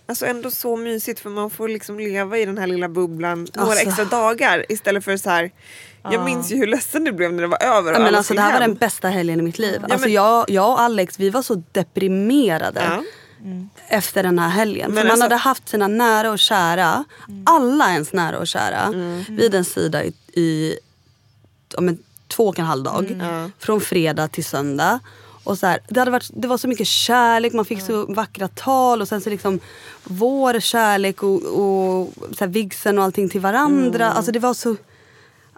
Alltså 0.09 0.25
ändå 0.25 0.51
så 0.51 0.75
mysigt 0.75 1.19
för 1.19 1.29
man 1.29 1.49
får 1.49 1.69
liksom 1.69 1.99
leva 1.99 2.37
i 2.37 2.45
den 2.45 2.57
här 2.57 2.67
lilla 2.67 2.89
bubblan 2.89 3.47
några 3.53 3.69
Alltså. 3.71 3.87
extra 3.87 4.05
dagar 4.05 4.65
istället 4.69 5.03
för 5.05 5.17
så 5.17 5.29
här. 5.29 5.51
Jag 6.11 6.25
minns 6.25 6.51
ju 6.51 6.55
hur 6.55 6.67
ledsen 6.67 7.03
det 7.03 7.11
blev 7.11 7.33
när 7.33 7.41
det 7.41 7.47
var 7.47 7.63
över 7.63 7.93
Ja, 7.93 7.99
men 7.99 8.15
alltså, 8.15 8.33
det 8.33 8.41
här 8.41 8.53
var 8.53 8.59
hem. 8.59 8.69
den 8.69 8.77
bästa 8.77 9.07
helgen 9.09 9.39
i 9.39 9.43
mitt 9.43 9.59
liv. 9.59 9.75
Ja, 9.81 9.83
alltså, 9.83 9.99
men- 9.99 10.11
jag, 10.13 10.49
jag 10.49 10.69
och 10.71 10.79
Alex 10.81 11.19
vi 11.19 11.29
var 11.29 11.41
så 11.41 11.63
deprimerade 11.71 12.81
Ja. 12.83 13.03
efter 13.87 14.23
den 14.23 14.39
här 14.39 14.49
helgen. 14.49 14.91
Men 14.91 14.97
För 14.97 15.03
man 15.03 15.11
alltså- 15.11 15.25
hade 15.25 15.35
haft 15.35 15.69
sina 15.69 15.87
nära 15.87 16.31
och 16.31 16.39
kära, 16.39 17.03
alla 17.45 17.91
ens 17.93 18.13
nära 18.13 18.39
och 18.39 18.47
kära, 18.47 18.81
Mm. 18.81 19.23
vid 19.29 19.55
en 19.55 19.65
sida 19.65 20.03
i, 20.03 20.13
i 20.33 20.77
om 21.77 21.87
en, 21.87 21.97
två 22.27 22.47
och 22.47 22.59
en 22.59 22.65
halv 22.65 22.83
dag. 22.83 23.11
Mm. 23.11 23.51
Från 23.59 23.81
fredag 23.81 24.27
till 24.27 24.45
söndag. 24.45 24.99
Och 25.47 25.57
så 25.57 25.67
här, 25.67 25.79
det, 25.87 25.99
hade 25.99 26.11
varit, 26.11 26.29
det 26.33 26.47
var 26.47 26.57
så 26.57 26.67
mycket 26.67 26.87
kärlek, 26.87 27.53
man 27.53 27.65
fick 27.65 27.81
så 27.81 28.05
vackra 28.05 28.47
tal 28.47 29.01
och 29.01 29.07
sen 29.07 29.21
så 29.21 29.29
liksom 29.29 29.59
vår 30.03 30.59
kärlek 30.59 31.23
och, 31.23 31.35
och 31.35 32.09
så 32.37 32.39
här, 32.39 32.47
vigseln 32.47 32.97
och 32.97 33.03
allting 33.03 33.29
till 33.29 33.41
varandra. 33.41 34.05
Mm. 34.05 34.17
Alltså 34.17 34.31
det 34.31 34.39
var 34.39 34.53
så... 34.53 34.75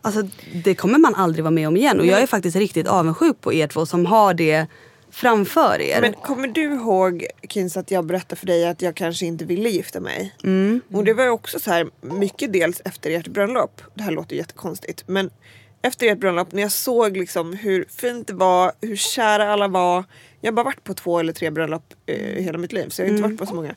Alltså 0.02 0.22
det 0.64 0.76
kommer 0.76 1.00
man 1.00 1.16
aldrig 1.16 1.44
vara 1.44 1.52
med 1.52 1.68
om 1.68 1.78
igen. 1.78 2.00
Och 2.00 2.06
jag 2.06 2.22
är 2.22 2.28
faktiskt 2.28 2.56
riktigt 2.56 2.88
avundsjuk 2.88 3.42
på 3.42 3.54
er 3.54 3.68
två 3.68 3.86
som 3.86 4.06
har 4.06 4.34
det 4.34 4.68
framför 5.12 5.82
er. 5.82 6.02
Men 6.02 6.14
kommer 6.14 6.48
du 6.48 6.62
ihåg 6.62 7.26
Kins 7.50 7.78
att 7.78 7.92
jag 7.92 8.06
berättade 8.06 8.40
för 8.40 8.48
dig 8.48 8.68
att 8.68 8.82
jag 8.82 8.96
kanske 8.96 9.26
inte 9.26 9.46
ville 9.46 9.70
gifta 9.70 10.00
mig? 10.00 10.36
Mm. 10.44 10.82
Och 10.94 11.04
det 11.04 11.14
var 11.14 11.24
ju 11.24 11.30
också 11.30 11.60
så 11.60 11.72
här 11.72 11.90
mycket 12.02 12.54
dels 12.54 12.82
efter 12.86 13.12
ert 13.12 13.28
bröllop. 13.28 13.82
Det 13.94 14.04
här 14.04 14.12
låter 14.12 14.36
jättekonstigt 14.36 15.04
men 15.08 15.30
efter 15.82 16.08
ert 16.08 16.18
bröllop 16.20 16.52
när 16.52 16.62
jag 16.62 16.72
såg 16.72 17.18
liksom 17.18 17.54
hur 17.54 17.86
fint 17.98 18.28
det 18.28 18.34
var, 18.34 18.72
hur 18.82 18.96
kära 18.96 19.54
alla 19.54 19.68
var. 19.68 20.04
Jag 20.42 20.52
har 20.52 20.56
bara 20.56 20.64
varit 20.64 20.84
på 20.84 20.94
två 20.94 21.20
eller 21.20 21.34
tre 21.34 21.50
bröllop 21.50 21.94
eh, 22.06 22.16
hela 22.44 22.58
mitt 22.58 22.72
liv 22.74 22.90
så 22.90 23.02
jag 23.02 23.06
har 23.06 23.10
inte 23.10 23.20
Mm. 23.20 23.32
varit 23.32 23.40
på 23.40 23.46
så 23.46 23.56
många. 23.56 23.76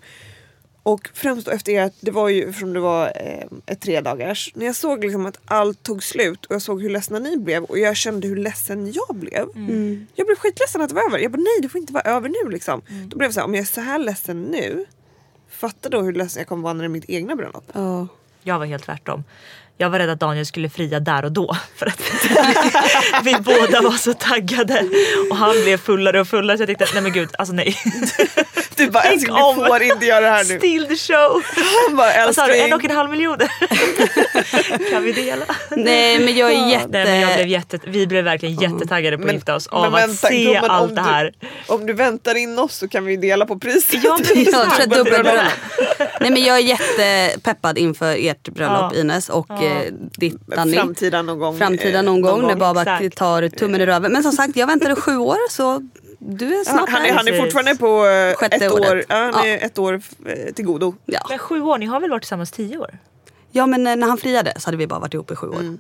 Och 0.85 1.09
främst 1.15 1.49
efter 1.49 1.73
ert, 1.73 1.93
det 2.01 2.11
var 2.11 2.29
ju 2.29 2.53
från 2.53 2.73
det 2.73 2.81
var 2.81 3.07
eh, 3.07 3.45
ett 3.67 3.81
tre 3.81 4.01
dagars. 4.01 4.53
När 4.55 4.67
jag 4.67 4.77
såg 4.77 5.05
liksom 5.05 5.27
att 5.27 5.39
allt 5.45 5.83
tog 5.83 6.03
slut 6.03 6.47
och 6.47 6.55
jag 6.55 6.63
såg 6.63 6.83
hur 6.83 6.91
ledsna 6.91 7.19
ni 7.19 7.37
blev 7.37 7.65
och 7.65 7.79
jag 7.79 7.97
kände 7.97 8.29
hur 8.29 8.37
ledsen 8.37 8.93
jag 8.93 9.17
blev. 9.17 9.49
Mm. 9.55 10.07
Jag 10.15 10.27
blev 10.27 10.37
skitledsen 10.37 10.81
att 10.81 10.89
det 10.89 10.95
var 10.95 11.03
över. 11.09 11.19
Jag 11.19 11.31
bara 11.31 11.37
nej 11.43 11.59
det 11.63 11.69
får 11.69 11.81
inte 11.81 11.93
vara 11.93 12.03
över 12.03 12.29
nu 12.29 12.51
liksom. 12.51 12.83
Då 13.07 13.17
blev 13.17 13.27
jag 13.27 13.35
så 13.35 13.41
här, 13.41 13.47
om 13.47 13.55
jag 13.55 13.63
är 13.63 13.67
så 13.67 13.81
här 13.81 13.99
ledsen 13.99 14.43
nu 14.43 14.85
Fatta 15.51 15.89
då 15.89 16.01
hur 16.01 16.13
ledsen 16.13 16.41
jag 16.41 16.49
kommer 16.49 16.63
vara 16.63 16.73
när 16.73 16.81
det 16.83 16.87
är 16.87 16.89
mitt 16.89 17.11
egna 17.11 17.37
bröllop. 17.37 17.65
Ja. 17.73 18.07
Jag 18.43 18.59
var 18.59 18.67
helt 18.67 18.85
tvärtom. 18.85 19.25
Jag 19.79 19.91
var 19.91 19.99
rädd 19.99 20.11
att 20.11 20.21
Daniel 20.21 20.47
skulle 20.47 20.69
fria 20.69 21.01
där 21.01 21.25
och 21.25 21.33
då. 21.33 21.57
För 21.77 21.87
att 21.87 22.01
vi 23.25 23.35
båda 23.41 23.81
var 23.83 23.97
så 23.97 24.15
taggade. 24.15 24.85
Och 25.31 25.37
han 25.37 25.55
blev 25.65 25.77
fullare 25.77 26.21
och 26.21 26.29
fullare 26.29 26.57
så 26.57 26.63
jag 26.63 26.67
tänkte 26.69 26.87
nej 26.95 27.03
men 27.03 27.13
gud, 27.13 27.29
alltså 27.39 27.55
nej. 27.55 27.77
Du 28.77 28.91
bara 28.91 29.03
Tänk 29.03 29.15
älskling 29.15 29.37
du 29.37 29.67
får 29.67 29.83
inte 29.83 30.07
göra 30.07 30.21
det 30.21 30.29
här 30.31 30.45
nu. 30.45 30.59
Steal 30.59 30.87
the 30.87 30.97
show. 30.97 31.43
Han 31.89 31.97
bara 31.97 32.27
Vad 32.27 32.35
sa 32.35 32.47
du? 32.47 32.57
En 32.61 32.73
och 32.73 32.85
en 32.85 32.91
halv 32.91 33.11
miljon? 33.11 33.37
kan 34.91 35.03
vi 35.03 35.13
dela? 35.13 35.45
Nej 35.71 36.19
men 36.19 36.37
jag 36.37 36.53
är 36.53 36.71
jätte... 36.71 36.89
Nej, 36.89 37.05
men 37.05 37.21
jag 37.21 37.35
blev 37.37 37.47
jätte, 37.49 37.79
vi 37.87 38.07
blev 38.07 38.25
verkligen 38.25 38.55
jättetaggade 38.55 39.19
på 39.19 39.27
att 39.29 39.33
gifta 39.33 39.55
oss 39.55 39.69
men 39.73 39.81
av 39.81 39.95
att 39.95 40.03
vänta, 40.03 40.29
se 40.29 40.45
gumman, 40.45 40.71
allt 40.71 40.89
det 40.97 41.03
du- 41.03 41.09
här. 41.09 41.33
Om 41.67 41.87
du 41.87 41.93
väntar 41.93 42.35
in 42.35 42.59
oss 42.59 42.77
så 42.77 42.89
kan 42.89 43.05
vi 43.05 43.17
dela 43.17 43.47
på 43.47 43.59
priset. 43.59 44.05
Ja, 44.05 44.19
men 44.35 44.45
Ja, 44.53 44.87
dubbelbröllop. 44.87 45.45
Nej 46.21 46.31
men 46.31 46.43
jag 46.45 46.57
är 46.59 46.63
jättepeppad 46.63 47.79
inför 47.79 48.17
ert 48.19 48.49
bröllop 48.49 48.93
Ja. 48.95 49.01
Ines 49.01 49.29
och 49.29 49.62
eh, 49.67 49.93
ditt 49.93 50.47
Danny. 50.47 50.73
Framtida 50.77 51.23
någon 51.23 51.39
gång. 51.39 51.59
Framtida 51.59 51.99
eh, 51.99 52.05
någon 52.05 52.21
gång. 52.21 52.49
Det 52.49 52.57
bara 52.57 52.75
bara 52.75 53.11
tar 53.11 53.49
tummen 53.49 53.81
ur 53.81 53.87
röven. 53.87 54.13
Men 54.13 54.23
som 54.23 54.33
sagt 54.33 54.57
jag 54.57 54.67
väntade 54.67 54.97
sju 54.97 55.17
år 55.17 55.37
så 55.51 55.89
du 56.19 56.47
är 56.47 56.59
Ja, 56.59 56.65
snart 56.65 56.89
han, 56.89 57.03
är, 57.03 57.13
han 57.13 57.29
är 57.29 57.41
fortfarande 57.43 57.77
på 57.77 58.07
eh, 58.07 58.35
Sjätte 58.35 58.57
ett 58.57 58.73
året. 58.73 58.91
år, 58.93 59.05
ja, 59.09 59.17
han 59.17 59.33
Ja. 59.35 59.47
är 59.47 59.67
ett 59.67 59.79
år 59.79 60.01
eh, 60.27 60.53
till 60.55 60.65
godo. 60.65 60.95
Ja. 61.07 61.27
Men 61.29 61.39
sju 61.39 61.61
år, 61.61 61.79
ni 61.79 61.87
har 61.87 62.01
väl 62.01 62.11
varit 62.11 62.23
tillsammans 62.23 62.51
tio 62.51 62.79
år? 62.79 62.99
ja 63.55 63.67
men 63.67 63.87
eh, 63.87 63.97
när 63.97 64.07
han 64.09 64.19
friade 64.19 64.53
så 64.59 64.67
hade 64.67 64.77
vi 64.77 64.87
bara 64.87 65.01
varit 65.01 65.15
ihop 65.15 65.31
i 65.31 65.37
sju 65.37 65.47
år. 65.49 65.61
Mm. 65.61 65.79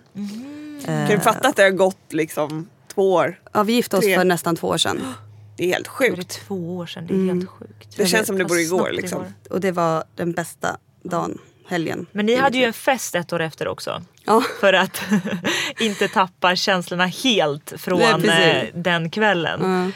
Kan 0.87 1.07
du 1.09 1.20
fatta 1.20 1.49
att 1.49 1.57
det 1.57 1.62
har 1.62 1.70
gått 1.70 2.12
liksom 2.12 2.68
två 2.95 3.12
år? 3.12 3.41
Ja 3.53 3.62
vi 3.62 3.72
gifte 3.72 3.97
oss 3.97 4.05
Tre. 4.05 4.16
för 4.16 4.24
nästan 4.24 4.57
två 4.57 4.68
år 4.68 4.78
sedan. 4.78 5.01
Det 5.57 5.64
är 5.64 5.68
helt 5.74 5.89
Det 5.99 6.07
är 6.07 6.11
sjukt. 6.16 6.41
två 6.47 6.76
år 6.76 6.87
sedan, 6.87 7.07
det 7.07 7.14
är 7.14 7.35
helt 7.35 7.51
sjukt. 7.51 7.97
Det 7.97 8.07
känns 8.07 8.26
som 8.26 8.39
det 8.39 8.45
vore 8.45 8.61
igår 8.61 8.87
det 8.89 8.93
liksom. 8.93 9.24
Och 9.51 9.61
det 9.61 9.72
var 9.72 10.05
den 10.16 10.33
bästa 10.33 10.76
dagen, 11.03 11.39
helgen. 11.72 12.06
Men 12.12 12.26
ni 12.26 12.36
hade 12.36 12.58
ju 12.58 12.64
en 12.64 12.72
fest 12.72 13.14
ett 13.14 13.32
år 13.32 13.40
efter 13.40 13.68
också. 13.68 14.02
Ja. 14.24 14.42
För 14.60 14.72
att 14.72 15.02
inte 15.80 16.08
tappa 16.08 16.56
känslorna 16.56 17.06
helt 17.06 17.72
från 17.76 18.20
Nej, 18.20 18.72
eh, 18.74 18.80
den 18.80 19.10
kvällen. 19.10 19.60
Ja. 19.62 19.90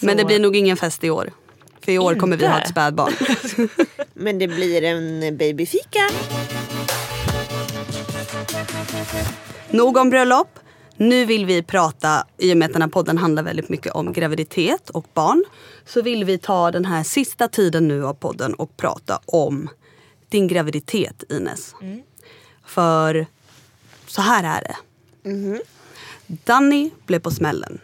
Men 0.00 0.16
det 0.16 0.24
blir 0.24 0.40
nog 0.40 0.56
ingen 0.56 0.76
fest 0.76 1.04
i 1.04 1.10
år. 1.10 1.32
För 1.84 1.92
i 1.92 1.98
år 1.98 2.14
kommer 2.14 2.36
vi 2.36 2.44
Inte? 2.44 2.54
ha 2.54 2.60
ett 2.62 2.68
spädbarn. 2.68 3.12
Men 4.14 4.38
det 4.38 4.48
blir 4.48 4.82
en 4.84 5.36
babyfika. 5.36 6.00
Nog 9.70 9.96
om 9.96 10.10
bröllop. 10.10 10.58
Nu 10.96 11.24
vill 11.24 11.46
vi 11.46 11.62
prata, 11.62 12.26
i 12.38 12.52
och 12.52 12.56
med 12.56 12.66
att 12.66 12.72
den 12.72 12.82
här 12.82 12.88
podden 12.88 13.18
handlar 13.18 13.42
väldigt 13.42 13.68
mycket 13.68 13.92
om 13.92 14.12
graviditet 14.12 14.90
och 14.90 15.06
barn. 15.14 15.44
Så 15.86 16.02
vill 16.02 16.24
vi 16.24 16.38
ta 16.38 16.70
den 16.70 16.84
här 16.84 17.02
sista 17.02 17.48
tiden 17.48 17.88
nu 17.88 18.06
av 18.06 18.14
podden 18.14 18.54
och 18.54 18.76
prata 18.76 19.20
om 19.26 19.68
din 20.32 20.48
graviditet 20.48 21.22
Ines. 21.32 21.74
För 22.66 23.26
så 24.06 24.22
här 24.22 24.44
är 24.58 24.62
det. 24.62 24.76
Danny 26.26 26.90
blev 27.06 27.18
på 27.18 27.30
smällen. 27.30 27.78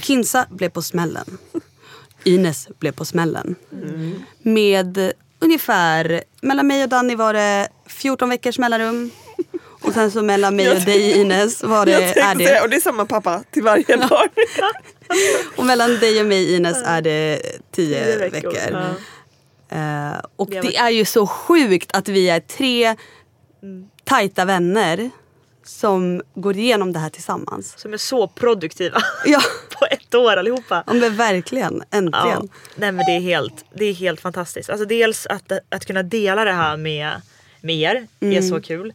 Kinsa 0.00 0.46
blev 0.50 0.68
på 0.68 0.82
smällen. 0.82 1.38
Ines 2.24 2.68
blev 2.78 2.92
på 2.92 3.04
smällen. 3.04 3.54
Med 4.42 5.12
ungefär, 5.38 6.22
mellan 6.40 6.66
mig 6.66 6.82
och 6.82 6.88
Danny 6.88 7.14
var 7.14 7.34
det 7.34 7.68
14 7.86 8.28
veckors 8.28 8.58
mellanrum. 8.58 9.10
Och 9.82 9.92
sen 9.92 10.10
så 10.10 10.22
mellan 10.22 10.56
mig 10.56 10.70
och 10.70 10.80
dig 10.80 11.20
Ines 11.20 11.62
var 11.62 11.86
det, 11.86 11.92
Jag 11.92 12.16
är 12.16 12.34
det, 12.34 12.60
och 12.60 12.70
det 12.70 12.76
är 12.76 12.80
samma 12.80 13.06
pappa 13.06 13.42
till 13.50 13.62
varje 13.62 13.96
barn. 13.96 14.28
och 15.56 15.66
mellan 15.66 15.98
dig 15.98 16.20
och 16.20 16.26
mig 16.26 16.54
Ines 16.54 16.82
är 16.84 17.02
det 17.02 17.42
10 17.70 18.04
Tio 18.04 18.28
veckor. 18.28 18.52
Ja. 18.72 18.88
Eh, 19.70 20.20
och 20.36 20.50
Det 20.50 20.76
är 20.76 20.90
ju 20.90 21.04
så 21.04 21.26
sjukt 21.26 21.96
att 21.96 22.08
vi 22.08 22.30
är 22.30 22.40
tre 22.40 22.96
tajta 24.04 24.44
vänner 24.44 25.10
som 25.64 26.22
går 26.34 26.56
igenom 26.56 26.92
det 26.92 26.98
här 26.98 27.10
tillsammans. 27.10 27.78
Som 27.78 27.92
är 27.92 27.96
så 27.96 28.28
produktiva 28.28 29.00
Ja, 29.26 29.40
på 29.78 29.86
ett 29.90 30.14
år 30.14 30.36
allihopa. 30.36 30.84
ja 30.86 30.92
men 30.92 31.16
verkligen. 31.16 31.82
Ja, 31.90 31.98
Äntligen. 31.98 32.48
nej 32.76 32.92
men 32.92 33.06
det 33.06 33.12
är 33.16 33.20
helt, 33.20 33.64
det 33.74 33.84
är 33.84 33.92
helt 33.94 34.20
fantastiskt. 34.20 34.70
Alltså 34.70 34.86
dels 34.86 35.26
att, 35.26 35.52
att 35.68 35.86
kunna 35.86 36.02
dela 36.02 36.44
det 36.44 36.52
här 36.52 36.76
med, 36.76 37.20
med 37.60 37.76
er 37.76 38.06
är 38.20 38.42
så 38.42 38.60
kul. 38.60 38.92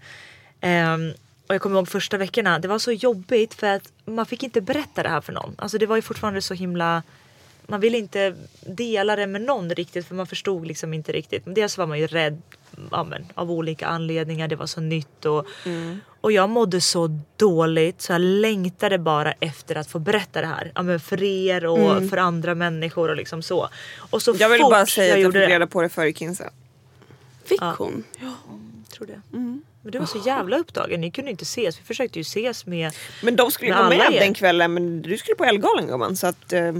Ehm, 0.61 1.11
och 1.47 1.53
jag 1.55 1.61
kommer 1.61 1.75
ihåg 1.75 1.89
första 1.89 2.17
veckorna, 2.17 2.59
det 2.59 2.67
var 2.67 2.79
så 2.79 2.91
jobbigt 2.91 3.53
för 3.53 3.67
att 3.67 3.91
man 4.05 4.25
fick 4.25 4.43
inte 4.43 4.61
berätta 4.61 5.03
det 5.03 5.09
här 5.09 5.21
för 5.21 5.33
någon. 5.33 5.55
Alltså 5.57 5.77
det 5.77 5.85
var 5.85 5.95
ju 5.95 6.01
fortfarande 6.01 6.41
så 6.41 6.53
himla 6.53 7.03
man 7.67 7.79
ville 7.79 7.97
inte 7.97 8.35
dela 8.67 9.15
det 9.15 9.27
med 9.27 9.41
någon 9.41 9.69
riktigt 9.69 10.07
för 10.07 10.15
man 10.15 10.27
förstod 10.27 10.67
liksom 10.67 10.93
inte 10.93 11.11
riktigt. 11.11 11.45
Men 11.45 11.53
dels 11.53 11.77
var 11.77 11.85
man 11.87 11.99
ju 11.99 12.07
rädd 12.07 12.41
ja, 12.91 13.03
men, 13.03 13.25
av 13.33 13.51
olika 13.51 13.87
anledningar, 13.87 14.47
det 14.47 14.55
var 14.55 14.65
så 14.65 14.81
nytt 14.81 15.25
och, 15.25 15.45
och 16.21 16.31
jag 16.31 16.49
mådde 16.49 16.81
så 16.81 17.19
dåligt 17.37 18.01
så 18.01 18.11
jag 18.11 18.21
längtade 18.21 18.97
bara 18.97 19.31
efter 19.31 19.75
att 19.77 19.87
få 19.87 19.99
berätta 19.99 20.41
det 20.41 20.47
här. 20.47 20.71
Ja, 20.75 20.81
men 20.81 20.99
för 20.99 21.23
er 21.23 21.65
och 21.65 22.09
för 22.09 22.17
andra 22.17 22.55
människor 22.55 23.09
och 23.09 23.15
liksom 23.15 23.41
så. 23.43 23.69
Och 24.09 24.21
så 24.21 24.35
Jag 24.39 24.49
vill 24.49 24.61
bara 24.61 24.85
säga 24.85 25.07
jag 25.07 25.17
att 25.17 25.21
jag 25.35 25.43
fick 25.43 25.49
reda 25.51 25.67
på 25.67 25.81
det 25.81 25.89
före 25.89 26.13
Kinsa. 26.13 26.49
Fick 27.45 27.61
Ja. 27.61 27.75
hon? 27.77 28.03
Tror 28.89 29.07
det. 29.07 29.21
Men 29.31 29.91
du 29.91 29.99
var 29.99 30.05
så 30.05 30.17
jävla 30.25 30.57
upptagen, 30.57 31.01
ni 31.01 31.11
kunde 31.11 31.31
inte 31.31 31.43
ses. 31.43 31.79
Vi 31.79 31.83
försökte 31.83 32.19
ju 32.19 32.21
ses 32.21 32.65
med 32.65 32.91
Men 33.23 33.35
de 33.35 33.51
skulle 33.51 33.71
ju 33.71 33.77
vara 33.77 33.89
med 33.89 33.99
är- 33.99 34.19
den 34.19 34.33
kvällen 34.33 34.73
men 34.73 35.01
du 35.01 35.17
skulle 35.17 35.35
på 35.35 35.43
Ellegalan 35.45 35.87
gumman 35.87 36.15
så 36.15 36.27
att 36.27 36.53
eh, 36.53 36.73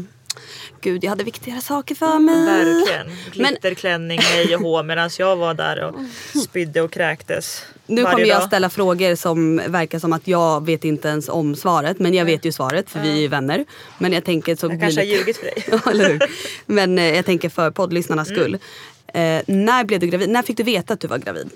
Gud, 0.81 1.03
jag 1.03 1.09
hade 1.09 1.23
viktigare 1.23 1.61
saker 1.61 1.95
för 1.95 2.19
mig. 2.19 2.45
Verkligen. 2.45 3.07
Glitterklänning, 3.31 4.19
hej 4.21 4.55
och 4.55 4.61
hå 4.61 4.83
medan 4.83 5.09
jag 5.19 5.35
var 5.35 5.53
där 5.53 5.83
och 5.83 5.95
spydde 6.43 6.81
och 6.81 6.91
kräktes. 6.91 7.63
Nu 7.87 8.03
kommer 8.03 8.25
jag 8.25 8.39
dag. 8.39 8.47
ställa 8.47 8.69
frågor 8.69 9.15
som 9.15 9.61
verkar 9.67 9.99
som 9.99 10.13
att 10.13 10.27
jag 10.27 10.65
vet 10.65 10.83
inte 10.83 11.07
ens 11.07 11.29
om 11.29 11.55
svaret. 11.55 11.99
Men 11.99 12.13
jag 12.13 12.25
vet 12.25 12.45
ju 12.45 12.51
svaret 12.51 12.89
för 12.89 12.99
vi 12.99 13.25
är 13.25 13.29
vänner. 13.29 13.65
Men 13.97 14.13
jag 14.13 14.23
tänker 14.25 14.55
så 14.55 14.65
Jag 14.67 14.79
kanske 14.79 15.01
har 15.01 15.05
ljugit 15.05 15.37
för 15.37 15.45
dig. 15.45 15.65
Ja, 15.71 15.91
eller 15.91 16.09
hur? 16.09 16.19
Men 16.65 16.99
eh, 16.99 17.15
jag 17.15 17.25
tänker 17.25 17.49
för 17.49 17.71
poddlyssnarnas 17.71 18.29
Mm. 18.29 18.39
skull. 18.41 18.57
Eh, 19.07 19.41
när 19.47 19.83
blev 19.83 19.99
du 19.99 20.07
gravid? 20.07 20.29
När 20.29 20.41
fick 20.41 20.57
du 20.57 20.63
veta 20.63 20.93
att 20.93 20.99
du 20.99 21.07
var 21.07 21.17
gravid? 21.17 21.49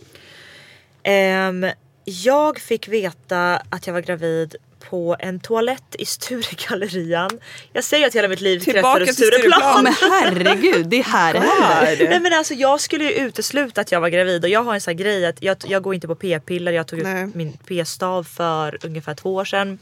Ehm, 1.04 1.66
jag 2.04 2.60
fick 2.60 2.88
veta 2.88 3.62
att 3.70 3.88
jag 3.88 3.94
var 3.94 4.02
gravid 4.02 4.56
på 4.80 5.16
en 5.20 5.40
toalett 5.40 5.96
i 6.00 6.06
Sturegallerian. 6.06 7.30
Jag 7.74 7.84
säger 7.84 8.08
att 8.08 8.16
hela 8.16 8.28
mitt 8.28 8.42
liv 8.42 8.60
Tillbaka 8.60 9.06
kretsar 9.06 9.24
till 9.24 9.32
runt 9.32 9.54
Stureplan. 9.54 9.84
Men 9.84 9.94
herregud, 9.94 10.88
det 10.88 11.00
är 11.00 11.04
här 11.04 11.34
det 11.34 11.40
händer. 11.40 12.10
Nej 12.10 12.20
men 12.20 12.34
alltså 12.34 12.54
jag 12.54 12.82
skulle 12.82 13.04
ju 13.04 13.12
utesluta 13.12 13.82
att 13.82 13.92
jag 13.92 14.02
var 14.02 14.10
gravid 14.10 14.44
och 14.44 14.50
jag 14.50 14.64
har 14.64 14.74
en 14.74 14.82
sån 14.82 14.98
grej 14.98 15.26
att 15.26 15.44
jag, 15.44 15.58
jag 15.68 15.84
går 15.84 15.96
inte 15.96 16.08
på 16.08 16.16
p-piller. 16.16 16.72
Jag 16.72 16.88
tog 16.88 17.04
Nej. 17.04 17.24
ut 17.24 17.36
min 17.36 17.58
p-stav 17.68 18.24
för 18.24 18.78
ungefär 18.86 19.16
två 19.16 19.36
år 19.36 19.46
sedan. 19.46 19.80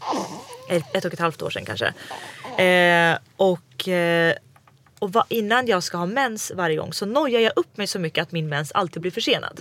Ett, 0.69 0.95
ett 0.95 1.05
och 1.05 1.13
ett 1.13 1.19
halvt 1.19 1.41
år 1.41 1.49
sedan 1.49 1.65
kanske. 1.65 1.93
Eh, 2.63 3.17
och 3.35 3.87
eh, 3.87 4.33
och 4.99 5.11
va, 5.13 5.25
innan 5.29 5.67
jag 5.67 5.83
ska 5.83 5.97
ha 5.97 6.05
mens 6.05 6.51
varje 6.55 6.75
gång 6.77 6.93
så 6.93 7.05
nojar 7.05 7.39
jag 7.39 7.51
upp 7.55 7.77
mig 7.77 7.87
så 7.87 7.99
mycket 7.99 8.21
att 8.21 8.31
min 8.31 8.49
mens 8.49 8.71
alltid 8.71 9.01
blir 9.01 9.11
försenad. 9.11 9.59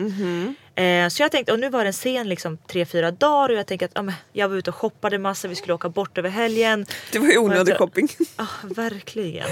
Eh, 0.74 1.08
så 1.08 1.22
jag 1.22 1.32
tänkte, 1.32 1.52
och 1.52 1.58
nu 1.58 1.68
var 1.70 1.84
den 1.84 1.92
sen 1.92 2.28
liksom 2.28 2.58
3-4 2.68 3.10
dagar 3.10 3.48
och 3.48 3.54
jag 3.58 3.66
tänkte 3.66 3.84
att 3.84 3.92
ja, 3.94 4.02
men, 4.02 4.14
jag 4.32 4.48
var 4.48 4.56
ute 4.56 4.70
och 4.70 4.76
shoppade 4.76 5.18
massa, 5.18 5.48
vi 5.48 5.54
skulle 5.54 5.74
åka 5.74 5.88
bort 5.88 6.18
över 6.18 6.30
helgen. 6.30 6.86
det 7.12 7.18
var 7.18 7.26
ju 7.28 7.38
onödig 7.38 7.72
jag- 7.72 7.78
shopping. 7.78 8.08
Ja, 8.36 8.46
verkligen. 8.62 9.48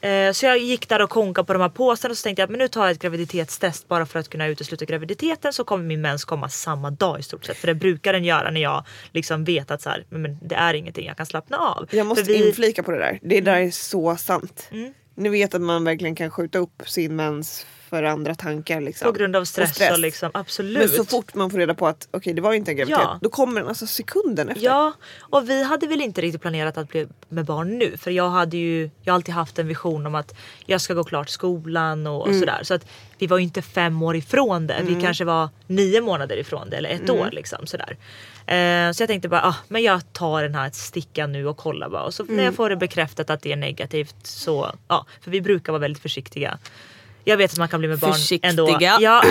Eh, 0.00 0.32
så 0.32 0.46
jag 0.46 0.58
gick 0.58 0.88
där 0.88 1.02
och 1.02 1.10
konkade 1.10 1.46
på 1.46 1.52
de 1.52 1.62
här 1.62 1.68
påsarna 1.68 2.12
och 2.12 2.18
så 2.18 2.22
tänkte 2.22 2.40
jag 2.42 2.46
att 2.46 2.50
men 2.50 2.58
nu 2.58 2.68
tar 2.68 2.82
jag 2.82 2.90
ett 2.90 2.98
graviditetstest 3.02 3.88
bara 3.88 4.06
för 4.06 4.18
att 4.18 4.28
kunna 4.28 4.46
utesluta 4.46 4.84
graviditeten 4.84 5.52
så 5.52 5.64
kommer 5.64 5.84
min 5.84 6.00
mens 6.00 6.24
komma 6.24 6.48
samma 6.48 6.90
dag 6.90 7.20
i 7.20 7.22
stort 7.22 7.44
sett. 7.44 7.56
För 7.56 7.66
det 7.66 7.74
brukar 7.74 8.12
den 8.12 8.24
göra 8.24 8.50
när 8.50 8.60
jag 8.60 8.84
liksom 9.12 9.44
vet 9.44 9.70
att 9.70 9.82
så 9.82 9.90
här, 9.90 10.04
men, 10.08 10.38
det 10.42 10.54
är 10.54 10.74
ingenting, 10.74 11.06
jag 11.06 11.16
kan 11.16 11.26
slappna 11.26 11.56
av. 11.58 11.86
Jag 11.90 12.06
måste 12.06 12.24
vi- 12.24 12.48
inflika 12.48 12.82
på 12.82 12.90
det 12.90 12.98
där. 12.98 13.18
Det 13.22 13.40
där 13.40 13.56
är 13.56 13.70
så 13.70 14.16
sant. 14.16 14.68
Mm. 14.70 14.94
Ni 15.18 15.28
vet 15.28 15.54
att 15.54 15.60
man 15.60 15.84
verkligen 15.84 16.14
kan 16.14 16.30
skjuta 16.30 16.58
upp 16.58 16.82
sin 16.86 17.16
mens 17.16 17.66
för 17.88 18.02
andra 18.02 18.34
tankar. 18.34 18.80
Liksom. 18.80 19.12
På 19.12 19.18
grund 19.18 19.36
av 19.36 19.44
stress 19.44 19.70
och, 19.70 19.76
stress. 19.76 19.98
liksom, 19.98 20.30
absolut. 20.34 20.78
Men 20.78 20.88
så 20.88 21.04
fort 21.04 21.34
man 21.34 21.50
får 21.50 21.58
reda 21.58 21.74
på 21.74 21.86
att 21.86 22.08
okej 22.10 22.32
det 22.32 22.42
var 22.42 22.52
inte 22.52 22.70
en 22.70 22.76
graviditet. 22.76 23.04
Ja. 23.04 23.18
Då 23.22 23.30
kommer 23.30 23.60
den 23.60 23.68
alltså 23.68 23.86
sekunden 23.86 24.48
efter. 24.48 24.64
Ja, 24.64 24.92
och 25.18 25.48
vi 25.48 25.64
hade 25.64 25.86
väl 25.86 26.00
inte 26.00 26.20
riktigt 26.20 26.40
planerat 26.40 26.78
att 26.78 26.88
bli 26.88 27.06
med 27.28 27.44
barn 27.44 27.78
nu. 27.78 27.96
För 27.96 28.10
jag 28.10 28.30
hade 28.30 28.56
ju 28.56 28.90
jag 29.02 29.12
har 29.12 29.14
alltid 29.14 29.34
haft 29.34 29.58
en 29.58 29.68
vision 29.68 30.06
om 30.06 30.14
att 30.14 30.34
jag 30.66 30.80
ska 30.80 30.94
gå 30.94 31.04
klart 31.04 31.28
skolan 31.28 32.06
och, 32.06 32.28
och 32.28 32.34
sådär. 32.34 32.60
Så 32.62 32.74
att 32.74 32.86
vi 33.18 33.26
var 33.26 33.38
ju 33.38 33.44
inte 33.44 33.62
fem 33.62 34.02
år 34.02 34.16
ifrån 34.16 34.66
det. 34.66 34.80
Vi 34.82 35.00
kanske 35.00 35.24
var 35.24 35.48
nio 35.66 36.00
månader 36.00 36.36
ifrån 36.36 36.70
det 36.70 36.76
eller 36.76 36.90
ett 36.90 37.10
år 37.10 37.28
liksom 37.32 37.66
sådär. 37.66 37.96
Eh, 38.48 38.92
så 38.92 39.02
jag 39.02 39.08
tänkte 39.08 39.28
bara, 39.28 39.42
ah, 39.42 39.54
men 39.68 39.82
jag 39.82 40.12
tar 40.12 40.42
den 40.42 40.54
här 40.54 40.70
stickan 40.70 41.32
nu 41.32 41.46
och 41.46 41.56
kollar 41.56 41.88
bara. 41.88 42.02
Och 42.02 42.14
så 42.14 42.24
när 42.24 42.44
jag 42.44 42.54
får 42.54 42.70
det 42.70 42.76
bekräftat 42.76 43.30
att 43.30 43.42
det 43.42 43.52
är 43.52 43.56
negativt 43.56 44.16
så, 44.22 44.72
ja. 44.88 45.06
För 45.20 45.30
vi 45.30 45.40
brukar 45.40 45.72
vara 45.72 45.80
väldigt 45.80 46.02
försiktiga. 46.02 46.58
Jag 47.24 47.36
vet 47.36 47.52
att 47.52 47.58
man 47.58 47.68
kan 47.68 47.80
bli 47.80 47.88
med 47.88 47.98
barn 47.98 48.14
ändå. 48.42 48.66
Försiktiga. 48.66 48.98
Ja. 49.00 49.22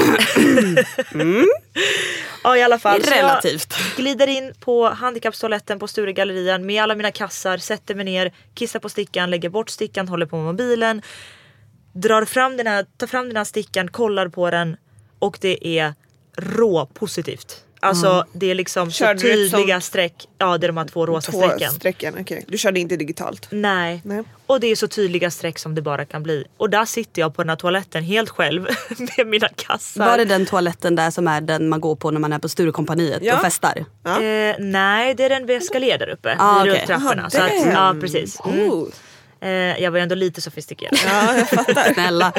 ja 2.43 2.57
i 2.57 2.63
alla 2.63 2.79
fall. 2.79 3.03
Så 3.03 3.09
jag- 3.09 3.17
Relativt. 3.17 3.73
glider 3.97 4.27
in 4.27 4.53
på 4.59 4.89
handikappstoaletten 4.89 5.79
på 5.79 5.87
Sturegallerian 5.87 6.65
med 6.65 6.83
alla 6.83 6.95
mina 6.95 7.11
kassar, 7.11 7.57
sätter 7.57 7.95
mig 7.95 8.05
ner, 8.05 8.31
kissar 8.53 8.79
på 8.79 8.89
stickan, 8.89 9.29
lägger 9.29 9.49
bort 9.49 9.69
stickan, 9.69 10.07
håller 10.07 10.25
på 10.25 10.35
med 10.35 10.45
mobilen. 10.45 11.01
Drar 11.93 12.25
fram 12.25 12.57
den 12.57 12.67
här, 12.67 12.85
tar 12.97 13.07
fram 13.07 13.27
den 13.27 13.37
här 13.37 13.43
stickan, 13.43 13.87
kollar 13.87 14.27
på 14.27 14.51
den 14.51 14.77
och 15.19 15.37
det 15.41 15.67
är 15.79 15.93
rå 16.37 16.85
positivt. 16.85 17.63
Alltså 17.79 18.25
det 18.33 18.51
är 18.51 18.55
liksom 18.55 18.91
Körde 18.91 19.19
så 19.19 19.25
tydliga 19.27 19.75
sånt- 19.75 19.83
streck. 19.83 20.13
Ja 20.37 20.57
det 20.57 20.65
är 20.65 20.67
de 20.67 20.77
här 20.77 20.85
två 20.85 21.05
rosa 21.05 21.31
Två 21.31 21.41
strecken. 21.41 21.71
strecken. 21.71 22.15
okej. 22.21 22.45
Du 22.47 22.57
körde 22.57 22.79
inte 22.79 22.95
digitalt. 22.97 23.47
Nej. 23.51 24.01
Nej. 24.05 24.23
Och 24.45 24.59
det 24.59 24.67
är 24.67 24.75
så 24.75 24.87
tydliga 24.87 25.31
streck 25.31 25.59
som 25.59 25.75
det 25.75 25.81
bara 25.81 26.05
kan 26.05 26.23
bli. 26.23 26.43
Och 26.57 26.69
där 26.69 26.85
sitter 26.85 27.21
jag 27.21 27.35
på 27.35 27.41
den 27.43 27.49
här 27.49 27.55
toaletten 27.55 28.03
helt 28.03 28.29
själv 28.29 28.67
med 29.17 29.27
mina 29.27 29.47
kassar. 29.55 30.05
Var 30.05 30.17
det 30.17 30.25
den 30.25 30.45
toaletten 30.45 30.95
där 30.95 31.11
som 31.11 31.27
är 31.27 31.41
den 31.41 31.69
man 31.69 31.81
går 31.81 31.95
på 31.95 32.11
när 32.11 32.19
man 32.19 32.33
är 32.33 32.39
på 32.39 32.49
Sturecompagniet 32.49 33.19
Ja. 33.23 33.35
och 33.35 33.41
festar? 33.41 33.85
Ja. 34.03 34.21
Eh, 34.21 34.55
nej 34.59 35.13
det 35.15 35.23
är 35.23 35.29
den 35.29 35.45
vid 35.45 35.57
Escalier 35.57 35.97
där 35.97 36.09
uppe. 36.09 36.35
Ah, 36.39 36.63
vid 36.63 36.71
okej. 36.73 36.79
rulltrapporna. 36.81 37.29
Jaha, 37.33 37.49
Så 37.49 37.67
att, 37.67 37.73
ja 37.73 37.95
precis. 38.01 38.39
Mm. 38.45 38.69
Oh. 38.71 38.87
Eh, 39.41 39.49
jag 39.83 39.91
var 39.91 39.99
ju 39.99 40.03
ändå 40.03 40.15
lite 40.15 40.41
sofistikerad. 40.41 40.99
Ja, 41.05 41.37
jag 41.37 41.49
fattar. 41.49 41.83
Snälla. 41.93 42.33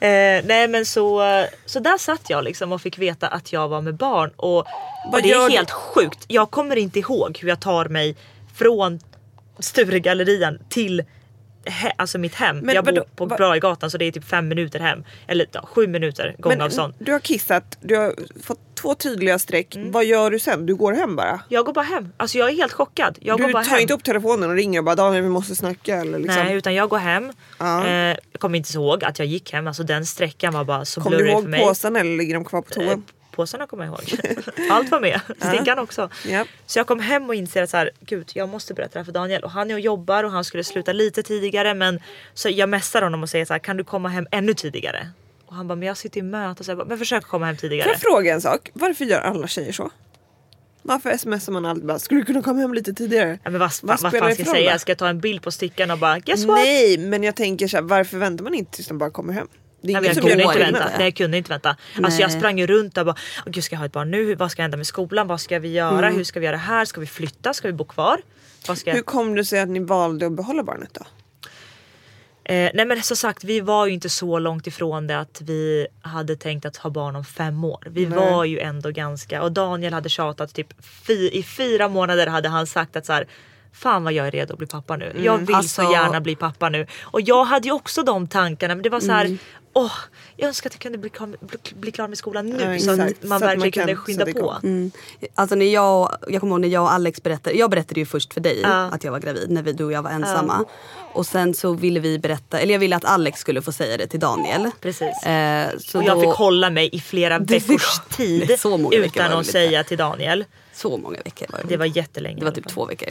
Eh, 0.00 0.44
nej 0.44 0.68
men 0.68 0.86
så, 0.86 1.22
så 1.66 1.80
där 1.80 1.98
satt 1.98 2.30
jag 2.30 2.44
liksom 2.44 2.72
och 2.72 2.82
fick 2.82 2.98
veta 2.98 3.28
att 3.28 3.52
jag 3.52 3.68
var 3.68 3.80
med 3.80 3.94
barn. 3.94 4.30
Och, 4.36 4.58
och 5.12 5.22
det 5.22 5.30
är 5.30 5.48
du? 5.48 5.54
helt 5.54 5.70
sjukt. 5.70 6.24
Jag 6.28 6.50
kommer 6.50 6.76
inte 6.76 6.98
ihåg 6.98 7.38
hur 7.42 7.48
jag 7.48 7.60
tar 7.60 7.84
mig 7.84 8.16
från 8.54 9.00
Sturegallerian 9.58 10.58
till 10.68 11.04
he, 11.64 11.92
alltså 11.96 12.18
mitt 12.18 12.34
hem. 12.34 12.58
Men 12.58 12.74
jag 12.74 12.84
bor 12.84 13.04
på 13.16 13.26
Brahegatan 13.26 13.90
så 13.90 13.98
det 13.98 14.04
är 14.04 14.12
typ 14.12 14.24
fem 14.24 14.48
minuter 14.48 14.80
hem. 14.80 15.04
Eller 15.26 15.46
ja, 15.52 15.66
sju 15.66 15.86
minuter 15.86 16.36
gångavstånd. 16.38 16.94
Men 16.98 17.04
du 17.04 17.12
har 17.12 17.18
kissat, 17.20 17.78
du 17.80 17.96
har 17.96 18.14
fått 18.42 18.58
två 18.80 18.94
tydliga 18.94 19.38
streck. 19.38 19.76
Mm. 19.76 19.92
Vad 19.92 20.04
gör 20.04 20.30
du 20.30 20.38
sen? 20.38 20.66
Du 20.66 20.74
går 20.74 20.92
hem 20.92 21.16
bara? 21.16 21.40
Jag 21.48 21.64
går 21.66 21.72
bara 21.72 21.84
hem. 21.84 22.12
Alltså 22.16 22.38
jag 22.38 22.50
är 22.50 22.54
helt 22.56 22.72
chockad. 22.72 23.18
Jag 23.20 23.38
går 23.38 23.46
du 23.46 23.52
bara 23.52 23.64
tar 23.64 23.70
hem. 23.70 23.80
inte 23.80 23.94
upp 23.94 24.04
telefonen 24.04 24.50
och 24.50 24.56
ringer 24.56 24.78
och 24.78 24.84
bara 24.84 24.94
Daniel 24.94 25.22
vi 25.22 25.28
måste 25.28 25.54
snacka 25.56 25.96
eller 25.96 26.18
liksom. 26.18 26.44
Nej 26.44 26.54
utan 26.54 26.74
jag 26.74 26.88
går 26.88 26.98
hem. 26.98 27.32
Ja. 27.58 27.86
Eh, 27.86 27.92
jag 28.32 28.40
kommer 28.40 28.58
inte 28.58 28.72
ihåg 28.74 29.04
att 29.04 29.18
jag 29.18 29.28
gick 29.28 29.52
hem. 29.52 29.66
Alltså 29.66 29.82
den 29.82 30.06
sträckan 30.06 30.52
var 30.52 30.64
bara 30.64 30.84
så 30.84 31.00
Kommer 31.00 31.16
du 31.16 31.22
blurrig 31.22 31.36
för 31.36 31.42
ihåg 31.42 31.50
mig. 31.50 31.60
påsen 31.60 31.96
eller 31.96 32.16
ligger 32.16 32.34
de 32.34 32.44
kvar 32.44 32.62
på 32.62 32.80
Eh, 32.82 32.96
toan? 33.40 33.46
Påsarna 33.46 33.66
kommer 33.66 33.84
jag 33.84 33.92
ihåg. 33.92 34.70
Allt 34.70 34.90
var 34.90 35.00
med. 35.00 35.20
Stickan 35.38 35.78
också. 35.78 36.10
Ja. 36.28 36.44
Så 36.66 36.78
jag 36.78 36.86
kom 36.86 37.00
hem 37.00 37.28
och 37.28 37.34
inser 37.34 37.62
att 37.62 37.70
så 37.70 37.76
här, 37.76 37.90
gud 38.00 38.30
jag 38.34 38.48
måste 38.48 38.74
berätta 38.74 38.92
det 38.92 38.98
här 38.98 39.04
för 39.04 39.12
Daniel. 39.12 39.44
Och 39.44 39.50
han 39.50 39.70
är 39.70 39.74
och 39.74 39.80
jobbar 39.80 40.24
och 40.24 40.30
han 40.30 40.44
skulle 40.44 40.64
sluta 40.64 40.92
lite 40.92 41.22
tidigare. 41.22 41.74
Men 41.74 42.00
så 42.34 42.48
jag 42.48 42.68
messar 42.68 43.02
honom 43.02 43.22
och 43.22 43.28
säger 43.28 43.44
så 43.44 43.54
här, 43.54 43.58
kan 43.58 43.76
du 43.76 43.84
komma 43.84 44.08
hem 44.08 44.26
ännu 44.30 44.54
tidigare? 44.54 45.08
Och 45.46 45.54
han 45.54 45.68
bara, 45.68 45.74
men 45.76 45.88
jag 45.88 45.96
sitter 45.96 46.18
i 46.20 46.22
möte. 46.22 46.64
Så 46.64 46.70
jag 46.70 46.78
bara, 46.78 46.88
men 46.88 46.98
försök 46.98 47.24
komma 47.24 47.46
hem 47.46 47.56
Får 47.56 47.60
tidigare. 47.60 47.88
jag 47.88 48.00
fråga 48.00 48.34
en 48.34 48.40
sak? 48.40 48.70
Varför 48.72 49.04
gör 49.04 49.20
alla 49.20 49.48
tjejer 49.48 49.72
så? 49.72 49.90
Varför 50.82 51.16
smsar 51.16 51.52
man 51.52 51.66
alltid 51.66 51.86
bara 51.86 51.98
skulle 51.98 52.20
du 52.20 52.24
kunna 52.24 52.42
komma 52.42 52.60
hem 52.60 52.74
lite 52.74 52.92
tidigare? 52.92 53.38
Ja, 53.44 53.50
men 53.50 53.60
vad, 53.60 53.70
vad, 53.82 54.00
vad 54.00 54.12
fan 54.12 54.34
ska 54.34 54.42
jag 54.42 54.48
säga? 54.50 54.72
då? 54.72 54.78
Ska 54.78 54.90
jag 54.90 54.98
ta 54.98 55.08
en 55.08 55.20
bild 55.20 55.42
på 55.42 55.50
stickan 55.50 55.90
och 55.90 55.98
bara, 55.98 56.18
guess 56.18 56.44
what? 56.44 56.56
Nej 56.56 56.98
men 56.98 57.22
jag 57.22 57.36
tänker 57.36 57.68
så 57.68 57.76
här, 57.76 57.82
varför 57.84 58.18
väntar 58.18 58.44
man 58.44 58.54
inte 58.54 58.72
tills 58.72 58.88
de 58.88 58.98
bara 58.98 59.10
kommer 59.10 59.32
hem? 59.32 59.48
Det 59.82 59.92
Nej, 59.92 60.06
jag 60.06 60.16
kunde 60.16 60.42
inte 60.42 60.58
vänta. 60.58 60.90
Nej, 60.98 61.06
jag 61.06 61.14
kunde 61.14 61.36
inte 61.36 61.50
vänta. 61.50 61.76
Alltså 62.02 62.20
jag 62.20 62.30
Nej. 62.30 62.38
sprang 62.38 62.66
runt 62.66 62.98
och 62.98 63.06
bara, 63.06 63.16
gud 63.46 63.64
ska 63.64 63.74
jag 63.74 63.78
ha 63.78 63.86
ett 63.86 63.92
barn 63.92 64.10
nu? 64.10 64.34
Vad 64.34 64.50
ska 64.50 64.62
hända 64.62 64.76
med 64.76 64.86
skolan? 64.86 65.26
Vad 65.26 65.40
ska 65.40 65.58
vi 65.58 65.68
göra? 65.68 66.10
Hur 66.10 66.24
ska 66.24 66.40
vi 66.40 66.46
göra 66.46 66.56
här? 66.56 66.84
Ska 66.84 67.00
vi 67.00 67.06
flytta? 67.06 67.54
Ska 67.54 67.68
vi 67.68 67.74
bo 67.74 67.84
kvar? 67.84 68.20
Ska... 68.76 68.92
Hur 68.92 69.02
kom 69.02 69.34
det 69.34 69.44
sig 69.44 69.60
att 69.60 69.68
ni 69.68 69.80
valde 69.80 70.26
att 70.26 70.32
behålla 70.32 70.62
barnet 70.62 70.94
då? 70.94 71.04
Eh, 72.44 72.70
nej 72.74 72.86
men 72.86 73.02
som 73.02 73.16
sagt 73.16 73.44
vi 73.44 73.60
var 73.60 73.86
ju 73.86 73.92
inte 73.92 74.08
så 74.08 74.38
långt 74.38 74.66
ifrån 74.66 75.06
det 75.06 75.18
att 75.18 75.40
vi 75.44 75.86
hade 76.02 76.36
tänkt 76.36 76.66
att 76.66 76.76
ha 76.76 76.90
barn 76.90 77.16
om 77.16 77.24
fem 77.24 77.64
år. 77.64 77.86
Vi 77.90 78.04
var 78.04 78.44
ju 78.44 78.58
ändå 78.58 78.90
ganska 78.90 79.42
och 79.42 79.52
Daniel 79.52 79.92
hade 79.92 80.08
tjatat 80.08 80.54
typ 80.54 80.68
fy, 81.06 81.28
i 81.28 81.42
fyra 81.42 81.88
månader 81.88 82.26
hade 82.26 82.48
han 82.48 82.66
sagt 82.66 82.96
att 82.96 83.06
så 83.06 83.12
här, 83.12 83.26
Fan 83.72 84.04
vad 84.04 84.12
jag 84.12 84.26
är 84.26 84.30
redo 84.30 84.52
att 84.52 84.58
bli 84.58 84.66
pappa 84.66 84.96
nu. 84.96 85.12
Jag 85.24 85.38
vill 85.38 85.54
Alltså- 85.54 85.82
så 85.82 85.92
gärna 85.92 86.20
bli 86.20 86.36
pappa 86.36 86.68
nu. 86.68 86.86
Och 87.02 87.20
jag 87.20 87.44
hade 87.44 87.68
ju 87.68 87.74
också 87.74 88.02
de 88.02 88.28
tankarna 88.28 88.74
men 88.74 88.82
det 88.82 88.88
var 88.88 89.00
så 89.00 89.12
här. 89.12 89.24
Mm. 89.24 89.38
Åh, 89.72 89.92
jag 90.36 90.48
önskar 90.48 90.70
att 90.70 90.74
jag 90.74 90.80
kunde 90.80 90.98
bli, 90.98 91.10
klar- 91.10 91.36
bli, 91.40 91.58
bli 91.74 91.92
klar 91.92 92.08
med 92.08 92.18
skolan 92.18 92.46
nu 92.46 92.62
Ja, 92.74 92.78
så 92.80 92.90
att 92.90 92.98
man 92.98 93.08
Så 93.08 93.14
att 93.14 93.28
man 93.28 93.40
verkligen 93.40 93.72
kunde 93.72 93.94
kan 93.94 94.02
skynda 94.02 94.26
på. 94.26 94.56
Alltså 95.34 95.54
när 95.56 95.66
jag, 95.66 96.16
jag 96.28 96.40
kommer 96.40 96.52
ihåg 96.54 96.60
när 96.60 96.68
jag 96.68 96.82
och 96.82 96.92
Alex 96.92 97.22
berättade, 97.22 97.56
jag 97.56 97.70
berättade 97.70 98.00
ju 98.00 98.06
först 98.06 98.34
för 98.34 98.40
dig 98.40 98.60
Ja. 98.62 98.68
att 98.68 99.04
jag 99.04 99.12
var 99.12 99.18
gravid 99.18 99.50
när 99.50 99.62
vi, 99.62 99.72
du 99.72 99.84
och 99.84 99.92
jag 99.92 100.02
var 100.02 100.10
ensamma. 100.10 100.64
Och 101.12 101.26
sen 101.26 101.54
så 101.54 101.72
ville 101.72 102.00
vi 102.00 102.18
berätta, 102.18 102.60
eller 102.60 102.72
jag 102.74 102.78
ville 102.80 102.96
att 102.96 103.04
Alex 103.04 103.40
skulle 103.40 103.62
få 103.62 103.72
säga 103.72 103.96
det 103.96 104.06
till 104.06 104.20
Daniel. 104.20 104.70
Precis. 104.80 105.22
Eh, 105.26 105.68
så 105.78 105.98
Och 105.98 106.04
jag 106.04 106.16
då, 106.16 106.20
fick 106.20 106.30
hålla 106.30 106.70
mig 106.70 106.90
i 106.92 107.00
flera 107.00 107.38
veckors 107.38 108.00
tid 108.16 108.50
utan 108.92 109.32
att 109.32 109.46
säga 109.46 109.84
till 109.84 109.98
Daniel. 109.98 110.44
Så 110.74 110.96
många 110.96 111.18
veckor 111.24 111.46
var 111.52 111.58
det. 111.58 111.68
Det 111.68 111.76
var 111.76 111.86
jättelänge. 111.86 112.38
Det 112.38 112.44
var 112.44 112.52
typ 112.52 112.68
två 112.68 112.86
veckor. 112.86 113.08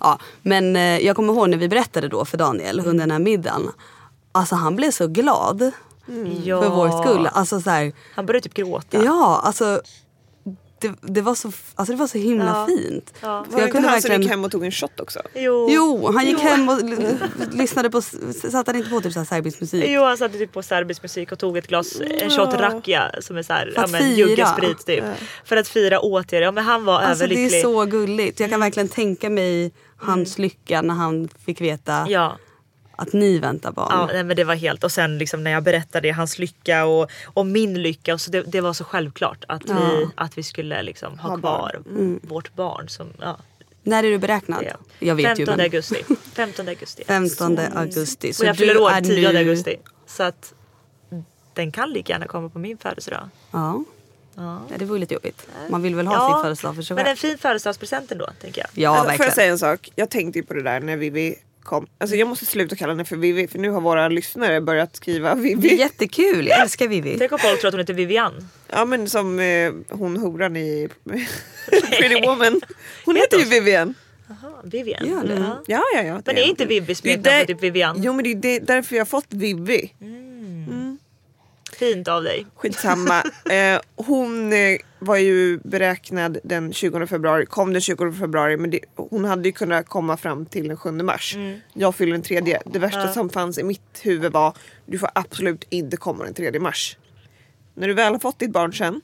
Ja, 0.00 0.18
men 0.42 0.76
eh, 0.76 0.82
jag 0.98 1.16
kommer 1.16 1.32
ihåg 1.32 1.48
när 1.48 1.58
vi 1.58 1.68
berättade 1.68 2.08
då 2.08 2.24
för 2.24 2.38
Daniel 2.38 2.80
under 2.80 2.92
den 3.02 3.10
här 3.10 3.18
middagen. 3.18 3.70
Alltså 4.32 4.54
han 4.54 4.76
blev 4.76 4.90
så 4.90 5.06
glad 5.06 5.70
Ja. 6.44 6.62
för 6.62 6.68
vår 6.70 7.02
skull. 7.02 7.28
Alltså 7.32 7.60
så 7.60 7.70
här, 7.70 7.92
Han 8.14 8.26
började 8.26 8.42
typ 8.44 8.54
gråta. 8.54 9.04
ja 9.04 9.40
alltså 9.44 9.80
det, 10.80 10.92
det, 11.00 11.20
var 11.20 11.34
så, 11.34 11.52
alltså 11.74 11.92
det 11.92 11.98
var 11.98 12.06
så 12.06 12.18
himla 12.18 12.44
Ja. 12.46 12.66
fint. 12.66 13.14
Ja. 13.20 13.20
Så 13.20 13.28
Var 13.28 13.44
det 13.44 13.50
jag 13.52 13.60
inte 13.60 13.72
kunde 13.72 13.88
han 13.88 14.00
som 14.02 14.08
verkligen... 14.08 14.22
gick 14.22 14.30
hem 14.30 14.44
och 14.44 14.50
tog 14.50 14.64
en 14.64 14.70
shot 14.72 15.00
också? 15.00 15.20
Jo. 15.34 15.68
Jo, 15.70 16.12
han 16.14 16.26
gick 16.26 16.38
hem 16.38 16.68
och 16.68 16.78
lyssnade 17.52 17.90
på, 17.90 18.02
satt 18.02 18.66
han 18.66 18.76
inte 18.76 18.90
på 18.90 19.00
typ 19.00 19.12
så 19.12 19.18
här 19.20 19.26
serbisk 19.26 19.60
musik? 19.60 19.84
Jo 19.88 20.02
han 20.04 20.18
satte 20.18 20.38
typ 20.38 20.52
på 20.52 20.62
serbisk 20.62 21.02
musik 21.02 21.32
och 21.32 21.38
tog 21.38 21.56
ett 21.56 21.66
glas, 21.66 22.00
en 22.00 22.30
shot 22.30 22.54
rakia 22.54 23.10
som 23.20 23.36
är 23.36 23.42
såhär, 23.42 23.66
För 23.66 23.72
ja 23.80 23.84
att 23.84 23.90
men 23.90 24.00
fira. 24.00 24.28
juggesprit 24.28 24.86
typ. 24.86 25.04
För 25.44 25.56
att 25.56 25.68
fira 25.68 26.00
åt 26.00 26.32
er. 26.32 26.42
Ja 26.42 26.52
men 26.52 26.64
han 26.64 26.84
var 26.84 26.94
Alltså 27.00 27.26
det 27.26 27.34
överlycklig. 27.34 27.58
är 27.58 27.62
så 27.62 27.84
gulligt. 27.84 28.40
Jag 28.40 28.50
kan 28.50 28.60
verkligen 28.60 28.88
tänka 28.88 29.30
mig 29.30 29.72
hans 29.96 30.38
lycka 30.38 30.82
när 30.82 30.94
han 30.94 31.28
fick 31.46 31.60
veta 31.60 31.94
Mm. 31.96 32.12
Ja, 32.12 32.36
att 32.96 33.12
ni 33.12 33.38
väntar 33.38 33.72
barn. 33.72 33.88
ja 33.90 34.06
nej, 34.12 34.24
men 34.24 34.36
det 34.36 34.44
var 34.44 34.54
helt 34.54 34.84
och 34.84 34.92
sen 34.92 35.18
liksom 35.18 35.44
när 35.44 35.50
jag 35.50 35.62
berättade 35.62 36.12
hans 36.12 36.38
lycka 36.38 36.84
och, 36.84 37.10
och 37.24 37.46
min 37.46 37.82
lycka 37.82 38.14
och 38.14 38.20
så 38.20 38.30
det, 38.30 38.42
det 38.42 38.60
var 38.60 38.72
så 38.72 38.84
självklart 38.84 39.44
att, 39.48 39.64
vi, 39.64 39.70
Ja. 39.72 40.10
att 40.14 40.38
vi 40.38 40.42
skulle 40.42 40.82
liksom 40.82 41.18
ha, 41.18 41.30
Ha 41.30 41.38
kvar 41.38 41.82
Mm. 41.90 42.20
vårt 42.22 42.54
barn. 42.54 42.88
Som, 42.88 43.06
ja, 43.20 43.38
När 43.82 44.04
är 44.04 44.10
du 44.10 44.18
beräknad? 44.18 44.60
det. 44.64 44.76
Jag 45.06 45.14
vet 45.14 45.26
15 45.26 45.42
ju 45.44 45.46
men... 45.50 45.60
augusti. 45.60 46.04
15 46.34 46.68
augusti. 46.68 47.04
15 47.06 47.58
augusti. 47.74 48.32
och 48.40 48.44
jag 48.44 48.56
fyller 48.56 48.80
år 48.80 48.90
är 48.90 49.00
10 49.00 49.32
nu- 49.32 49.38
augusti. 49.38 49.76
Så 50.06 50.22
att 50.22 50.54
den 51.54 51.72
kan 51.72 51.90
lika 51.90 52.12
gärna 52.12 52.26
komma 52.26 52.48
på 52.48 52.58
min 52.58 52.78
födelsedag. 52.78 53.28
Ja. 53.50 53.84
Ja. 54.34 54.60
ja, 54.70 54.74
det 54.78 54.84
vore 54.84 54.98
lite 55.00 55.14
jobbigt. 55.14 55.46
Man 55.70 55.82
vill 55.82 55.94
väl 55.94 56.06
ha 56.06 56.14
Ja, 56.14 56.34
sin 56.36 56.42
födelsedag 56.42 56.74
för 56.76 56.82
sig 56.82 56.94
Men 56.94 57.04
själv. 57.04 57.10
en 57.10 57.16
fin 57.16 57.38
födelsedagspresent 57.38 58.12
ändå 58.12 58.28
tänker 58.40 58.60
jag. 58.60 58.70
Ja, 58.74 58.90
alltså, 58.90 59.02
får 59.02 59.08
verkligen. 59.08 59.26
jag 59.28 59.34
säga 59.34 59.50
en 59.52 59.58
sak? 59.58 59.92
Jag 59.94 60.10
tänkte 60.10 60.38
ju 60.38 60.44
på 60.44 60.54
det 60.54 60.62
där 60.62 60.80
när 60.80 60.96
Vivi 60.96 61.34
kom. 61.62 61.86
Alltså 61.98 62.16
jag 62.16 62.28
måste 62.28 62.46
sluta 62.46 62.76
kalla 62.76 62.92
henne 62.92 63.04
för 63.04 63.16
Vivi 63.16 63.48
för 63.48 63.58
nu 63.58 63.70
har 63.70 63.80
våra 63.80 64.08
lyssnare 64.08 64.60
börjat 64.60 64.96
skriva 64.96 65.34
Det 65.34 65.40
är 65.40 65.56
Vivi. 65.56 65.74
jättekul, 65.76 66.46
jag 66.46 66.60
älskar 66.60 66.88
Vivi. 66.88 67.16
Tänk 67.18 67.32
om 67.32 67.38
folk 67.38 67.60
tror 67.60 67.68
att 67.68 67.74
hon 67.74 67.80
heter 67.80 67.94
Vivian. 67.94 68.48
Ja 68.68 68.84
men 68.84 69.08
som 69.08 69.40
eh, 69.40 69.72
hon 69.90 70.16
horan 70.16 70.56
i 70.56 70.88
Pretty 71.98 72.26
Woman. 72.26 72.60
Hon 73.04 73.16
heter 73.16 73.38
ju 73.38 73.44
Vivian. 73.44 73.94
Jaha, 74.28 74.52
Vivian. 74.64 75.08
Gör 75.10 75.24
det? 75.24 75.34
Ja. 75.34 75.62
Ja 75.66 75.82
ja 75.94 76.02
ja. 76.02 76.22
Men 76.26 76.36
är 76.38 76.42
inte 76.42 76.64
Vivi 76.66 76.86
Det 76.86 76.92
är 76.92 76.94
smeknamn 76.94 77.40
på 77.40 77.46
typ 77.46 77.62
Vivian? 77.62 78.02
Jo 78.02 78.12
men 78.12 78.40
det 78.40 78.56
är 78.56 78.60
därför 78.60 78.96
jag 78.96 79.00
har 79.00 79.06
fått 79.06 79.26
Vivi. 79.28 79.92
Fint 81.82 82.08
av 82.08 82.22
dig. 82.22 82.46
Skitsamma. 82.56 83.18
eh, 83.50 83.80
hon 83.96 84.52
eh, 84.52 84.78
var 84.98 85.16
ju 85.16 85.58
beräknad 85.58 86.38
den 86.44 86.72
20 86.72 87.06
februari, 87.06 87.46
kom 87.46 87.72
den 87.72 87.82
20 87.82 88.12
februari 88.12 88.56
men 88.56 88.70
det, 88.70 88.80
hon 88.96 89.24
hade 89.24 89.48
ju 89.48 89.52
kunnat 89.52 89.88
komma 89.88 90.16
fram 90.16 90.46
till 90.46 90.68
den 90.68 90.76
7 90.76 90.90
mars. 90.90 91.36
Jag 91.72 91.94
fyller 91.94 92.12
den 92.12 92.22
tredje. 92.22 92.62
Det 92.66 92.78
värsta 92.78 93.08
som 93.08 93.30
fanns 93.30 93.58
i 93.58 93.62
mitt 93.62 94.00
huvud 94.02 94.32
var 94.32 94.54
du 94.86 94.98
får 94.98 95.10
absolut 95.14 95.66
inte 95.68 95.96
komma 95.96 96.24
den 96.24 96.34
3 96.34 96.60
mars. 96.60 96.96
När 97.74 97.88
du 97.88 97.94
väl 97.94 98.12
har 98.12 98.20
fått 98.20 98.38
ditt 98.38 98.52
barn 98.52 98.72
sen, 98.72 99.00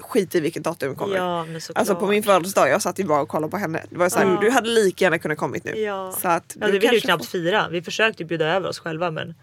skit 0.00 0.34
i 0.34 0.40
vilket 0.40 0.64
datum 0.64 0.90
det 0.90 0.94
kommer. 0.96 1.16
Ja. 1.16 1.46
Alltså 1.74 1.94
på 1.94 2.06
min 2.06 2.22
födelsedag, 2.22 2.68
jag 2.68 2.82
satt 2.82 2.98
ju 2.98 3.04
bara 3.04 3.20
och 3.20 3.28
kollade 3.28 3.50
på 3.50 3.56
henne. 3.56 3.82
Det 3.90 3.98
var 3.98 4.08
så 4.08 4.18
här, 4.18 4.40
Du 4.40 4.50
hade 4.50 4.68
lika 4.68 5.04
gärna 5.04 5.18
kunnat 5.18 5.38
kommit 5.38 5.64
nu. 5.64 5.78
Ja. 5.78 6.12
Så 6.22 6.28
att 6.28 6.56
Ja, 6.60 6.66
det 6.66 6.78
vill 6.78 6.92
ju 6.92 7.00
knappt 7.00 7.24
får- 7.24 7.30
fira. 7.30 7.68
Vi 7.68 7.82
försökte 7.82 8.24
bjuda 8.24 8.46
över 8.46 8.68
oss 8.68 8.78
själva 8.78 9.10
men 9.10 9.34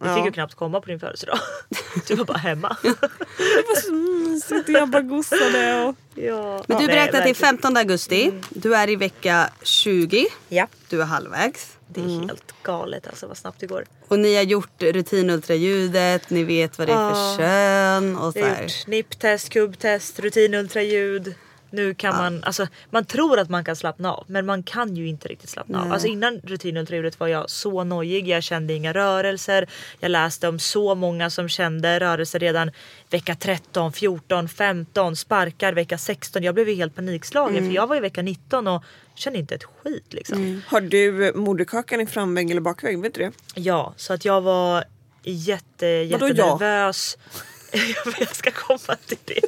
Vi 0.00 0.08
Ja. 0.08 0.16
fick 0.16 0.24
ju 0.24 0.32
knappt 0.32 0.54
komma 0.54 0.80
på 0.80 0.86
din 0.86 1.00
födelsedag. 1.00 1.38
Du 2.08 2.14
var 2.14 2.24
bara 2.24 2.38
hemma. 2.38 2.76
Sitter 4.44 4.72
jag 4.72 4.88
bara 4.88 5.02
gossade 5.02 5.84
och... 5.84 5.94
ja. 6.22 6.64
Men 6.68 6.78
du 6.80 6.86
beräknar 6.86 7.06
till 7.06 7.12
verkligen. 7.12 7.34
15 7.34 7.76
augusti. 7.76 8.32
Du 8.50 8.74
är 8.74 8.90
i 8.90 8.96
vecka 8.96 9.50
20. 9.62 10.26
Ja. 10.48 10.66
Du 10.88 11.00
är 11.02 11.04
halvvägs. 11.06 11.70
Det 11.88 12.00
är 12.00 12.04
helt 12.20 12.54
galet 12.62 13.06
alltså 13.06 13.26
vad 13.26 13.36
snabbt 13.36 13.60
det 13.60 13.66
går. 13.66 13.84
Och 14.08 14.18
ni 14.18 14.36
har 14.36 14.42
gjort 14.42 14.82
rutinultraljudet, 14.82 16.30
ni 16.30 16.44
vet 16.44 16.78
vad 16.78 16.88
det 16.88 16.92
är 16.92 17.14
för 17.14 17.20
Ja. 17.20 17.36
kön 17.38 18.16
och 18.16 18.32
så 18.32 18.38
Jag 18.38 18.46
har 18.46 18.54
här. 18.54 18.62
gjort 18.92 19.48
kubbtest, 19.52 20.18
rutinultraljud. 20.20 21.34
Nu 21.74 21.94
kan 21.94 22.16
man, 22.16 22.44
alltså 22.44 22.66
man 22.90 23.04
tror 23.04 23.38
att 23.38 23.50
man 23.50 23.64
kan 23.64 23.76
slappna 23.76 24.12
av 24.12 24.24
men 24.26 24.46
man 24.46 24.62
kan 24.62 24.96
ju 24.96 25.08
inte 25.08 25.28
riktigt 25.28 25.50
slappna 25.50 25.82
av. 25.82 25.92
Alltså 25.92 26.08
innan 26.08 26.40
rutinultraljudet 26.44 27.20
var 27.20 27.26
jag 27.28 27.50
så 27.50 27.84
nojig, 27.84 28.28
jag 28.28 28.42
kände 28.42 28.74
inga 28.74 28.92
rörelser. 28.92 29.68
Jag 30.00 30.10
läste 30.10 30.48
om 30.48 30.58
så 30.58 30.94
många 30.94 31.30
som 31.30 31.48
kände 31.48 32.00
rörelser 32.00 32.38
redan 32.38 32.70
vecka 33.10 33.34
13, 33.34 33.92
14, 33.92 34.48
15, 34.48 35.16
sparkar 35.16 35.72
vecka 35.72 35.98
16. 35.98 36.42
Jag 36.42 36.54
blev 36.54 36.68
ju 36.68 36.74
helt 36.74 36.94
panikslagen 36.94 37.66
för 37.66 37.74
jag 37.74 37.86
var 37.86 37.96
i 37.96 38.00
vecka 38.00 38.22
19 38.22 38.68
och 38.68 38.84
kände 39.14 39.38
inte 39.38 39.54
ett 39.54 39.64
skit 39.64 40.12
liksom. 40.12 40.62
Har 40.66 40.80
du 40.80 41.32
moderkakan 41.34 42.00
i 42.00 42.06
framvägg 42.06 42.50
eller 42.50 42.60
bakvägg? 42.60 43.02
Vet 43.02 43.14
du 43.14 43.20
det? 43.20 43.32
Ja, 43.54 43.94
så 43.96 44.12
att 44.12 44.24
jag 44.24 44.40
var 44.40 44.84
jätte, 45.22 46.04
Vadå 46.04 46.28
ja? 46.28 46.92
Jag 48.18 48.36
ska 48.36 48.50
komma 48.50 48.96
till 49.06 49.18
det. 49.24 49.40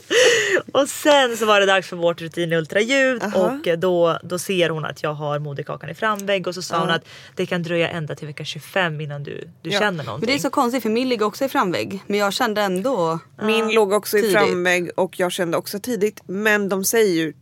Och 0.73 0.89
sen 0.89 1.37
så 1.37 1.47
var 1.47 1.61
det 1.61 1.67
dags 1.67 1.89
för 1.89 1.97
vårt 1.97 2.21
rutinultraljud 2.21 3.23
Aha. 3.23 3.39
och 3.67 3.79
då, 3.79 4.19
då 4.23 4.39
ser 4.39 4.69
hon 4.69 4.85
att 4.85 5.03
jag 5.03 5.13
har 5.15 5.39
moderkakan 5.39 5.91
i 5.91 5.95
framvägg 5.95 6.47
och 6.47 6.55
så 6.55 6.63
sa 6.63 6.81
hon 6.81 6.91
att 6.91 7.05
det 7.35 7.47
kan 7.47 7.63
dröja 7.63 7.89
ända 7.89 8.15
till 8.15 8.27
vecka 8.27 8.45
25 8.45 9.01
innan 9.01 9.23
du, 9.23 9.49
du 9.63 9.71
Ja. 9.71 9.79
känner 9.81 9.93
Men 9.97 10.07
någonting. 10.07 10.27
det 10.27 10.35
är 10.35 10.39
så 10.39 10.51
konstigt 10.51 10.83
för 10.83 10.91
min 10.91 11.09
ligger 11.09 11.27
också 11.27 11.45
i 11.45 11.49
framvägg. 11.49 12.01
Men 12.07 12.19
jag 12.19 12.33
kände 12.33 12.61
ändå... 12.63 13.19
Min 13.43 13.71
låg 13.75 13.93
också 13.93 14.19
i 14.19 14.21
Tidigt. 14.21 14.37
framvägg 14.37 14.91
och 14.97 15.21
jag 15.21 15.33
kände 15.33 15.57
också 15.57 15.79
tidigt. 15.81 16.21
Men 16.27 16.69
de 16.69 16.85
säger 16.85 17.15
ju, 17.15 17.33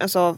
alltså 0.00 0.36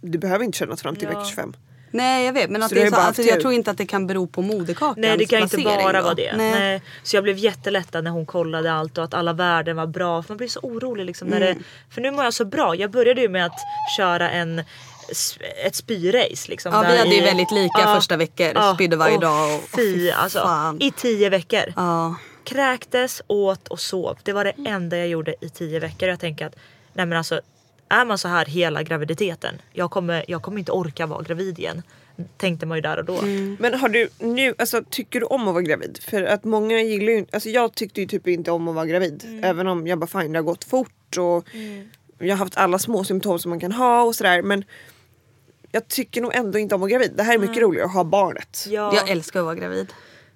du 0.00 0.18
behöver 0.18 0.44
inte 0.44 0.58
känna 0.58 0.76
fram 0.76 0.96
till 0.96 1.08
Ja. 1.12 1.18
vecka 1.18 1.24
25. 1.30 1.52
Nej 1.90 2.26
jag 2.26 2.32
vet 2.32 2.50
men 2.50 2.62
att 2.62 2.68
Så 2.68 2.74
det 2.74 2.82
är 2.82 2.90
så, 2.90 2.96
alltså, 2.96 3.22
jag 3.22 3.40
tror 3.40 3.52
inte 3.52 3.70
att 3.70 3.78
det 3.78 3.86
kan 3.86 4.06
bero 4.06 4.26
på 4.26 4.42
moderkakans 4.42 4.96
Nej 4.96 5.16
det 5.18 5.26
kan 5.26 5.42
inte 5.42 5.58
bara 5.58 6.02
vara 6.02 6.14
det. 6.14 6.36
Nej. 6.36 6.50
Nej. 6.60 6.82
Så 7.02 7.16
jag 7.16 7.24
blev 7.24 7.36
jättelättad 7.38 8.04
när 8.04 8.10
hon 8.10 8.26
kollade 8.26 8.72
allt 8.72 8.98
och 8.98 9.04
att 9.04 9.14
alla 9.14 9.32
värden 9.32 9.76
var 9.76 9.86
bra. 9.86 10.22
För 10.22 10.30
man 10.30 10.36
blir 10.36 10.48
så 10.48 10.60
orolig 10.60 11.04
liksom. 11.04 11.28
När 11.28 11.36
Mm. 11.40 11.58
det, 11.58 11.64
för 11.94 12.00
nu 12.00 12.10
mår 12.10 12.24
jag 12.24 12.34
så 12.34 12.44
bra. 12.44 12.74
Jag 12.74 12.90
började 12.90 13.20
ju 13.20 13.28
med 13.28 13.46
att 13.46 13.58
köra 13.96 14.30
en, 14.30 14.62
ett 15.64 15.74
spyrace. 15.74 16.48
Liksom, 16.50 16.72
Ja 16.72 16.80
vi 16.90 16.98
hade 16.98 17.14
ju 17.14 17.22
väldigt 17.22 17.50
lika 17.50 17.80
Ja. 17.80 17.94
första 17.94 18.16
veckor. 18.16 18.52
Ja, 18.54 18.74
Spydde 18.74 18.96
varje 18.96 19.14
och 19.14 19.20
dag. 19.20 19.54
Och, 19.54 19.60
Fy, 19.76 20.10
åh, 20.10 20.22
alltså. 20.22 20.76
I 20.80 20.90
tio 20.90 21.28
veckor. 21.30 21.72
Ja. 21.76 22.14
Kräktes, 22.44 23.22
åt 23.26 23.68
och 23.68 23.80
sov. 23.80 24.18
Det 24.22 24.32
var 24.32 24.44
det 24.44 24.52
enda 24.66 24.96
jag 24.96 25.08
gjorde 25.08 25.34
i 25.40 25.48
tio 25.48 25.80
veckor. 25.80 26.08
Jag 26.08 26.20
tänker 26.20 26.46
att 26.46 26.56
nej 26.92 27.06
men 27.06 27.18
alltså, 27.18 27.40
är 27.88 28.04
man 28.04 28.18
så 28.18 28.28
här 28.28 28.46
hela 28.46 28.82
graviditeten. 28.82 29.54
Jag 29.72 29.90
kommer, 29.90 30.24
jag 30.28 30.42
kommer 30.42 30.58
inte 30.58 30.72
orka 30.72 31.06
vara 31.06 31.22
gravid 31.22 31.58
igen. 31.58 31.82
Tänkte 32.36 32.66
man 32.66 32.78
ju 32.78 32.82
där 32.82 32.96
och 32.96 33.04
då. 33.04 33.18
Mm. 33.18 33.56
Men 33.60 33.74
har 33.74 33.88
du 33.88 34.08
nu, 34.18 34.54
alltså 34.58 34.82
tycker 34.90 35.20
du 35.20 35.26
om 35.26 35.48
att 35.48 35.54
vara 35.54 35.62
gravid? 35.62 35.98
För 36.02 36.22
att 36.22 36.44
många 36.44 36.80
gillar 36.80 37.12
ju 37.12 37.26
alltså 37.32 37.48
jag 37.48 37.74
tyckte 37.74 38.00
ju 38.00 38.06
typ 38.06 38.28
inte 38.28 38.50
om 38.50 38.68
att 38.68 38.74
vara 38.74 38.86
gravid. 38.86 39.24
Mm. 39.26 39.44
Även 39.44 39.66
om 39.66 39.86
jag 39.86 39.98
bara 39.98 40.22
fine 40.22 40.32
det 40.32 40.38
har 40.38 40.44
gått 40.44 40.64
fort 40.64 41.16
och 41.18 41.44
jag 42.18 42.36
har 42.36 42.36
haft 42.36 42.56
alla 42.56 42.78
små 42.78 43.04
symptom 43.04 43.38
som 43.38 43.50
man 43.50 43.60
kan 43.60 43.72
ha 43.72 44.02
och 44.02 44.14
sådär. 44.14 44.42
Men 44.42 44.64
jag 45.72 45.88
tycker 45.88 46.20
nog 46.20 46.34
ändå 46.34 46.58
inte 46.58 46.74
om 46.74 46.78
att 46.78 46.80
vara 46.80 46.90
gravid. 46.90 47.12
Det 47.16 47.22
här 47.22 47.34
är 47.34 47.38
mycket 47.38 47.62
roligare 47.62 47.86
att 47.86 47.94
ha 47.94 48.04
barnet. 48.04 48.64
Mm. 48.66 48.76
Ja. 48.76 48.94
Jag 48.94 49.10
älskar 49.10 49.40
att 49.40 49.46
vara 49.46 49.54
gravid. 49.54 49.92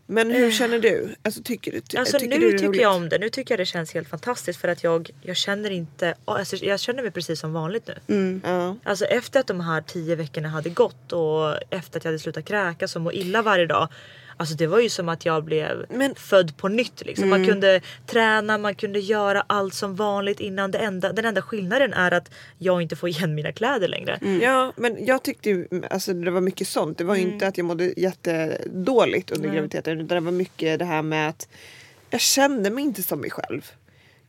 Men 0.06 0.30
hur 0.30 0.50
känner 0.50 0.78
du? 0.78 1.14
Alltså 1.22 1.42
tycker 1.42 1.72
du, 1.72 1.80
ty- 1.80 1.96
Alltså 1.96 2.18
tycker 2.18 2.38
nu 2.38 2.46
du 2.46 2.52
tycker 2.52 2.66
roligt? 2.68 2.80
jag 2.82 2.94
om 2.96 3.08
det. 3.08 3.18
Nu 3.18 3.28
tycker 3.28 3.52
jag 3.54 3.58
det 3.60 3.66
känns 3.66 3.94
helt 3.94 4.08
fantastiskt 4.08 4.60
för 4.60 4.68
att 4.68 4.84
jag, 4.84 5.10
jag 5.22 5.36
känner 5.36 5.70
inte, 5.70 6.14
alltså 6.24 6.56
jag 6.56 6.80
känner 6.80 7.02
mig 7.02 7.12
precis 7.12 7.40
som 7.40 7.52
vanligt 7.52 7.90
nu. 8.06 8.40
Ja. 8.44 8.76
Alltså 8.84 9.04
efter 9.04 9.40
att 9.40 9.46
de 9.46 9.60
här 9.60 9.80
tio 9.82 10.14
veckorna 10.16 10.48
hade 10.48 10.70
gått 10.70 11.12
och 11.12 11.54
efter 11.70 11.98
att 11.98 12.04
jag 12.04 12.08
hade 12.08 12.18
slutat 12.18 12.44
kräkas 12.44 12.96
och 12.96 13.02
må 13.02 13.12
illa 13.12 13.42
varje 13.42 13.66
dag. 13.66 13.88
Alltså 14.36 14.54
det 14.54 14.66
var 14.66 14.80
ju 14.80 14.88
som 14.88 15.08
att 15.08 15.24
jag 15.24 15.44
blev 15.44 15.86
Men- 15.90 16.14
född 16.14 16.56
på 16.56 16.68
nytt. 16.68 17.04
Liksom. 17.06 17.30
Man 17.30 17.46
kunde 17.46 17.80
träna, 18.06 18.58
man 18.58 18.74
kunde 18.74 19.00
göra 19.00 19.44
allt 19.46 19.74
som 19.74 19.96
vanligt 19.96 20.40
innan. 20.40 20.70
Det 20.70 20.78
enda, 20.78 21.12
den 21.12 21.24
enda 21.24 21.42
skillnaden 21.42 21.92
är 21.92 22.10
att 22.14 22.30
jag 22.58 22.82
inte 22.82 22.96
får 22.96 23.08
igen 23.08 23.34
mina 23.34 23.52
kläder 23.52 23.88
längre. 23.88 24.18
Ja 24.42 24.72
men 24.76 25.04
jag 25.06 25.22
tyckte 25.22 25.50
ju 25.50 25.68
alltså, 25.90 26.12
det 26.14 26.30
var 26.30 26.40
mycket 26.40 26.68
sånt. 26.68 26.98
Det 26.98 27.04
var 27.04 27.14
ju 27.16 27.22
inte 27.22 27.46
att 27.46 27.58
jag 27.58 27.64
mådde 27.64 27.94
jättedåligt 27.96 29.30
under 29.30 29.48
graviditeten 29.48 30.00
utan 30.00 30.08
det 30.16 30.20
var 30.20 30.32
mycket 30.32 30.78
det 30.78 30.84
här 30.84 31.02
med 31.02 31.28
att 31.28 31.48
jag 32.10 32.20
kände 32.20 32.70
mig 32.70 32.84
inte 32.84 33.02
som 33.02 33.20
mig 33.20 33.30
själv. 33.30 33.70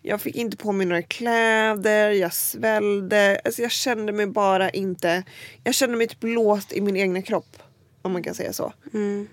Jag 0.01 0.21
fick 0.21 0.35
inte 0.35 0.57
på 0.57 0.71
mig 0.71 0.85
några 0.85 1.01
kläder, 1.01 2.09
jag 2.09 2.33
svällde. 2.33 3.41
Alltså 3.45 3.61
jag 3.61 3.71
kände 3.71 4.11
mig 4.11 4.27
bara 4.27 4.69
inte... 4.69 5.23
Jag 5.63 5.75
kände 5.75 5.97
mig 5.97 6.07
typ 6.07 6.23
låst 6.23 6.73
i 6.73 6.81
min 6.81 6.97
egna 6.97 7.21
kropp. 7.21 7.57
Om 8.01 8.11
man 8.13 8.23
kan 8.23 8.35
säga 8.35 8.53
så. 8.53 8.73
Eh, 8.93 9.27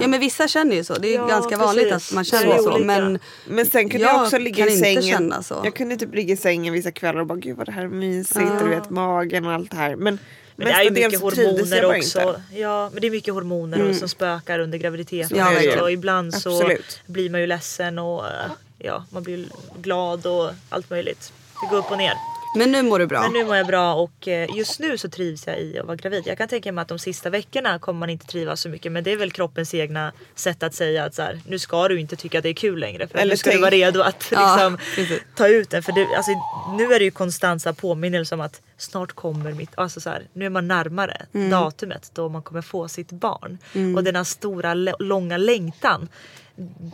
Ja 0.00 0.06
men 0.08 0.20
vissa 0.20 0.48
känner 0.48 0.76
ju 0.76 0.84
så. 0.84 0.94
Det 0.94 1.08
är 1.14 1.18
Ja, 1.18 1.26
ganska 1.26 1.56
vanligt 1.56 1.88
precis. 1.90 2.08
att 2.10 2.14
man 2.14 2.24
Så 2.24 2.36
känner 2.38 2.58
så. 2.58 2.72
olika. 2.72 2.84
Men 2.86 3.18
Men 3.46 3.66
sen 3.66 3.88
kunde 3.88 4.06
Jag 4.06 4.14
jag, 4.14 4.22
också 4.22 4.38
ligga 4.38 4.56
kan 4.56 4.68
i 4.68 4.76
inte 4.76 4.84
sängen. 4.84 5.02
känna 5.02 5.42
så. 5.42 5.60
Jag 5.64 5.74
kunde 5.74 5.96
typ 5.96 6.14
ligga 6.14 6.34
i 6.34 6.36
sängen 6.36 6.72
vissa 6.72 6.90
kvällar 6.90 7.20
och 7.20 7.26
bara 7.26 7.38
gud 7.38 7.56
vad 7.56 7.66
det 7.66 7.72
här 7.72 7.82
är 7.84 7.88
mysigt 7.88 8.38
och 8.60 8.64
du 8.64 8.68
vet 8.68 8.90
magen 8.90 9.46
och 9.46 9.52
allt 9.52 9.70
det 9.70 9.76
här. 9.76 9.96
Men, 9.96 10.18
Men 10.56 10.66
det 10.66 10.72
är 10.72 10.82
ju 10.84 10.90
mycket 10.90 11.20
hormoner 11.20 11.84
också. 11.84 12.20
inte. 12.20 12.42
Ja, 12.52 12.90
men 12.92 13.00
det 13.00 13.06
är 13.06 13.10
mycket 13.10 13.34
hormoner 13.34 13.92
som 13.92 14.08
spökar 14.08 14.58
under 14.58 14.78
graviditeten. 14.78 15.38
Ja, 15.38 15.52
också. 15.66 15.80
och 15.80 15.92
ibland 15.92 16.34
så 16.34 16.50
Absolut. 16.56 17.00
blir 17.06 17.30
man 17.30 17.40
ju 17.40 17.46
ledsen 17.46 17.98
och 17.98 18.26
eh, 18.26 18.32
ja, 18.78 19.04
man 19.10 19.22
blir 19.22 19.46
glad 19.82 20.26
och 20.26 20.50
allt 20.68 20.90
möjligt. 20.90 21.32
Det 21.62 21.66
går 21.70 21.76
upp 21.78 21.90
och 21.90 21.98
ner. 21.98 22.12
Men 22.54 22.72
nu 22.72 22.82
mår 22.82 22.98
du 22.98 23.06
bra. 23.06 23.22
Men 23.22 23.32
nu 23.32 23.44
mår 23.44 23.56
jag 23.56 23.66
bra 23.66 23.94
och 23.94 24.28
eh, 24.28 24.56
just 24.56 24.80
nu 24.80 24.98
så 24.98 25.08
trivs 25.08 25.46
jag 25.46 25.60
i 25.60 25.78
att 25.78 25.86
vara 25.86 25.96
gravid. 25.96 26.22
Jag 26.26 26.38
kan 26.38 26.48
tänka 26.48 26.72
mig 26.72 26.82
att 26.82 26.88
de 26.88 26.98
sista 26.98 27.30
veckorna 27.30 27.78
kommer 27.78 28.00
man 28.00 28.10
inte 28.10 28.26
trivas 28.26 28.60
så 28.60 28.68
mycket 28.68 28.92
men 28.92 29.04
det 29.04 29.12
är 29.12 29.16
väl 29.16 29.30
kroppens 29.32 29.74
egna 29.74 30.12
sätt 30.34 30.62
att 30.62 30.74
säga 30.74 31.04
att 31.04 31.14
så 31.14 31.22
här, 31.22 31.40
nu 31.46 31.58
ska 31.58 31.88
du 31.88 32.00
inte 32.00 32.16
tycka 32.16 32.38
att 32.38 32.42
det 32.42 32.48
är 32.48 32.54
kul 32.54 32.78
längre 32.78 33.08
för 33.08 33.18
Eller 33.18 33.32
nu 33.32 33.36
ska 33.36 33.50
du 33.50 33.52
tänk- 33.52 33.60
vara 33.62 33.70
redo 33.70 34.00
att 34.00 34.28
Ja, 34.32 34.76
liksom, 34.96 35.18
ta 35.34 35.48
ut 35.48 35.70
den. 35.70 35.82
För 35.82 35.92
det, 35.92 36.06
alltså, 36.16 36.30
nu 36.78 36.84
är 36.94 36.98
det 36.98 37.04
ju 37.04 37.10
konstant 37.10 37.62
så 37.62 37.68
här 37.68 37.74
påminnelse 37.74 38.34
om 38.34 38.40
att 38.40 38.60
snart 38.76 39.12
kommer 39.12 39.52
mitt, 39.52 39.70
alltså 39.74 40.00
så 40.00 40.10
här, 40.10 40.22
nu 40.32 40.46
är 40.46 40.50
man 40.50 40.68
närmare 40.68 41.26
Mm. 41.34 41.50
datumet 41.50 42.10
då 42.14 42.28
man 42.28 42.42
kommer 42.42 42.62
få 42.62 42.88
sitt 42.88 43.10
barn. 43.12 43.58
Och 43.96 44.04
den 44.04 44.16
här 44.16 44.24
stora 44.24 44.74
långa 44.98 45.36
längtan. 45.36 46.08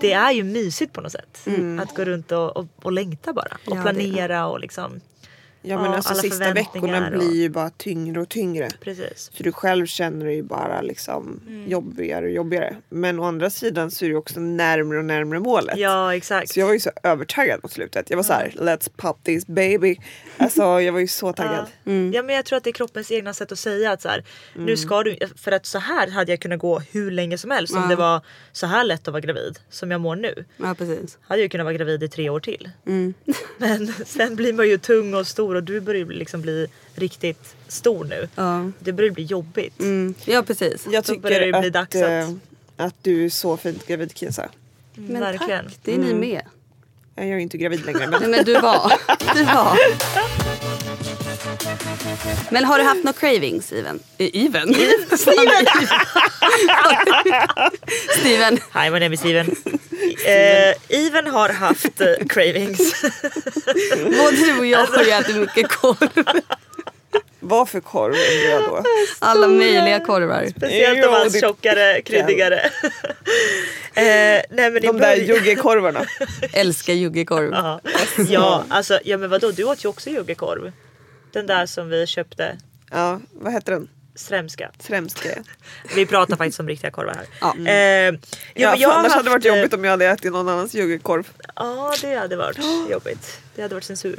Det 0.00 0.12
är 0.12 0.32
ju 0.32 0.42
mysigt 0.44 0.92
på 0.92 1.00
något 1.00 1.12
sätt. 1.12 1.46
Att 1.82 1.96
gå 1.96 2.04
runt 2.04 2.32
och, 2.32 2.56
och, 2.56 2.66
och 2.82 2.92
längta 2.92 3.32
bara. 3.32 3.56
Och 3.66 3.72
Mm. 3.76 3.86
Ja, 3.86 3.92
planera 3.92 4.46
och 4.46 4.60
liksom. 4.60 5.00
Ja 5.66 5.76
men 5.76 5.90
Ja, 5.90 5.96
alltså 5.96 6.14
sista 6.14 6.52
veckorna 6.52 7.06
och- 7.06 7.18
blir 7.18 7.34
ju 7.42 7.48
bara 7.48 7.70
tyngre 7.70 8.20
och 8.20 8.28
tyngre. 8.28 8.68
Precis. 8.80 9.30
Så 9.34 9.42
du 9.42 9.52
själv 9.52 9.86
känner 9.86 10.26
dig 10.26 10.34
ju 10.34 10.42
bara 10.42 10.80
liksom 10.80 11.40
Mm. 11.46 11.68
jobbigare 11.70 12.24
och 12.24 12.30
jobbigare. 12.30 12.76
Men 12.88 13.20
å 13.20 13.24
andra 13.24 13.50
sidan 13.50 13.90
så 13.90 14.04
är 14.04 14.08
du 14.08 14.16
också 14.16 14.40
närmare 14.40 14.98
och 14.98 15.04
närmare 15.04 15.40
målet. 15.40 15.78
Ja 15.78 16.14
exakt. 16.14 16.50
Så 16.52 16.60
jag 16.60 16.66
var 16.66 16.72
ju 16.72 16.80
så 16.80 16.90
övertaggad 17.02 17.60
mot 17.62 17.72
slutet. 17.72 18.10
Jag 18.10 18.16
var 18.16 18.24
så 18.24 18.32
här: 18.32 18.52
let's 18.58 18.90
pop 18.96 19.24
this 19.24 19.46
baby. 19.46 19.96
Alltså 20.36 20.62
jag 20.80 20.92
var 20.92 21.00
ju 21.00 21.08
så 21.08 21.32
taggad. 21.32 21.66
Ja. 21.84 21.92
ja 21.92 22.22
men 22.22 22.34
jag 22.36 22.44
tror 22.44 22.56
att 22.56 22.64
det 22.64 22.70
är 22.70 22.72
kroppens 22.72 23.10
egna 23.12 23.34
sätt 23.34 23.52
att 23.52 23.58
säga 23.58 23.92
att 23.92 24.02
så 24.02 24.08
här, 24.08 24.24
Mm. 24.54 24.66
nu 24.66 24.76
ska 24.76 25.02
du, 25.02 25.18
för 25.36 25.52
att 25.52 25.66
så 25.66 25.78
här 25.78 26.08
hade 26.10 26.32
jag 26.32 26.40
kunnat 26.40 26.58
gå 26.58 26.78
hur 26.78 27.10
länge 27.10 27.38
som 27.38 27.50
helst 27.50 27.74
om 27.76 27.88
det 27.88 27.96
var 27.96 28.20
så 28.52 28.66
här 28.66 28.84
lätt 28.84 29.08
att 29.08 29.12
vara 29.12 29.20
gravid 29.20 29.58
som 29.70 29.90
jag 29.90 30.00
mår 30.00 30.16
nu. 30.16 30.44
Ja 30.56 30.74
precis. 30.78 31.18
Hade 31.22 31.42
jag 31.42 31.50
kunnat 31.50 31.64
vara 31.64 31.74
gravid 31.74 32.02
i 32.02 32.08
tre 32.08 32.30
år 32.30 32.40
till. 32.40 32.70
Mm. 32.86 33.14
Men 33.58 33.92
sen 34.06 34.36
blir 34.36 34.52
man 34.52 34.68
ju 34.68 34.78
tung 34.78 35.14
och 35.14 35.26
stor 35.26 35.53
och 35.56 35.62
du 35.62 35.80
börjar 35.80 36.06
liksom 36.06 36.40
bli 36.42 36.66
riktigt 36.94 37.54
stor 37.68 38.04
nu. 38.04 38.28
Ja. 38.34 38.70
Det 38.78 38.92
börjar 38.92 39.10
bli 39.10 39.24
jobbigt. 39.24 39.80
Mm. 39.80 40.14
ja 40.24 40.42
precis. 40.42 40.86
Jag 40.90 41.04
Då 41.04 41.18
börjar 41.18 41.40
det 41.40 41.46
tycker 41.46 41.60
bli 41.60 41.68
att, 41.68 41.72
dags 41.74 41.96
att- 41.96 42.02
eh, 42.02 42.30
att 42.86 42.94
du 43.02 43.24
är 43.24 43.28
så 43.28 43.56
fint 43.56 43.86
gravid 43.86 44.12
Kisa. 44.18 44.48
Men 44.94 45.20
Verkligen. 45.20 45.64
tack, 45.64 45.78
det 45.82 45.94
är 45.94 45.98
ni 45.98 46.14
med. 46.14 46.42
Jag 47.14 47.24
är 47.26 47.30
ju 47.30 47.40
inte 47.42 47.58
gravid 47.58 47.86
längre 47.86 48.06
men 48.06 48.10
Nej 48.20 48.30
men 48.30 48.44
du 48.44 48.52
var. 48.60 48.92
Du 49.34 49.44
var. 49.44 49.78
Men 52.50 52.64
har 52.64 52.78
du 52.78 52.84
haft 52.84 53.04
några 53.04 53.18
cravings 53.18 53.66
Steven? 53.66 54.00
Eh, 54.18 54.30
Even? 54.44 54.74
Steven! 55.18 55.66
Steven. 58.20 58.58
Hi 58.72 58.90
my 58.90 58.98
name 59.00 59.14
is 59.14 59.20
Steven. 59.20 59.46
eh, 60.26 60.74
Even 60.88 61.26
har 61.26 61.48
haft 61.48 62.00
eh, 62.00 62.26
cravings. 62.28 63.02
Både 64.18 64.36
du 64.36 64.58
och 64.58 64.66
jag 64.66 64.86
har 64.86 65.04
ju 65.04 65.10
ätit 65.10 65.36
mycket 65.36 65.68
korv. 65.68 66.24
vad 67.40 67.68
för 67.68 67.80
korv 67.80 68.14
undrar 68.14 68.50
jag 68.50 68.62
då? 68.62 68.82
Alla 69.18 69.48
möjliga 69.48 70.00
korvar. 70.00 70.46
Speciellt 70.56 71.02
de 71.02 71.08
allt 71.14 71.40
tjockare, 71.40 72.02
kryddigare. 72.02 72.60
eh, 73.94 74.42
nej 74.50 74.70
men 74.70 74.82
De 74.82 74.98
där 74.98 75.16
juggekorvarna. 75.16 76.06
Älskar 76.52 76.92
juggekorv. 76.92 77.54
Ja, 78.28 78.64
alltså, 78.68 79.00
ja 79.04 79.16
men 79.18 79.30
vadå 79.30 79.50
du 79.50 79.64
åt 79.64 79.84
ju 79.84 79.88
också 79.88 80.10
juggekorv. 80.10 80.72
Den 81.34 81.46
där 81.46 81.66
som 81.66 81.88
vi 81.88 82.06
köpte. 82.06 82.58
Ja, 82.90 83.20
vad 83.32 83.52
heter 83.52 83.72
den? 83.72 83.88
Sremska. 84.16 84.70
Sremska. 84.78 85.28
Vi 85.94 86.06
pratar 86.06 86.36
faktiskt 86.36 86.60
om 86.60 86.68
riktiga 86.68 86.90
korvar 86.90 87.14
här. 87.14 87.26
Ja. 87.40 87.70
Eh, 87.70 88.14
Ja, 88.54 88.70
men 88.70 88.80
jag 88.80 88.90
annars 88.92 89.12
hade 89.12 89.24
det 89.24 89.30
haft, 89.30 89.44
varit 89.44 89.44
jobbigt 89.44 89.74
om 89.74 89.84
jag 89.84 89.90
hade 89.90 90.06
ätit 90.06 90.32
någon 90.32 90.48
annans 90.48 90.74
yoghurtkorv. 90.74 91.28
Ja 91.56 91.94
det 92.00 92.14
hade 92.14 92.36
varit 92.36 92.58
jobbigt. 92.90 93.40
Det 93.54 93.62
hade 93.62 93.74
varit 93.74 93.84
censur. 93.84 94.18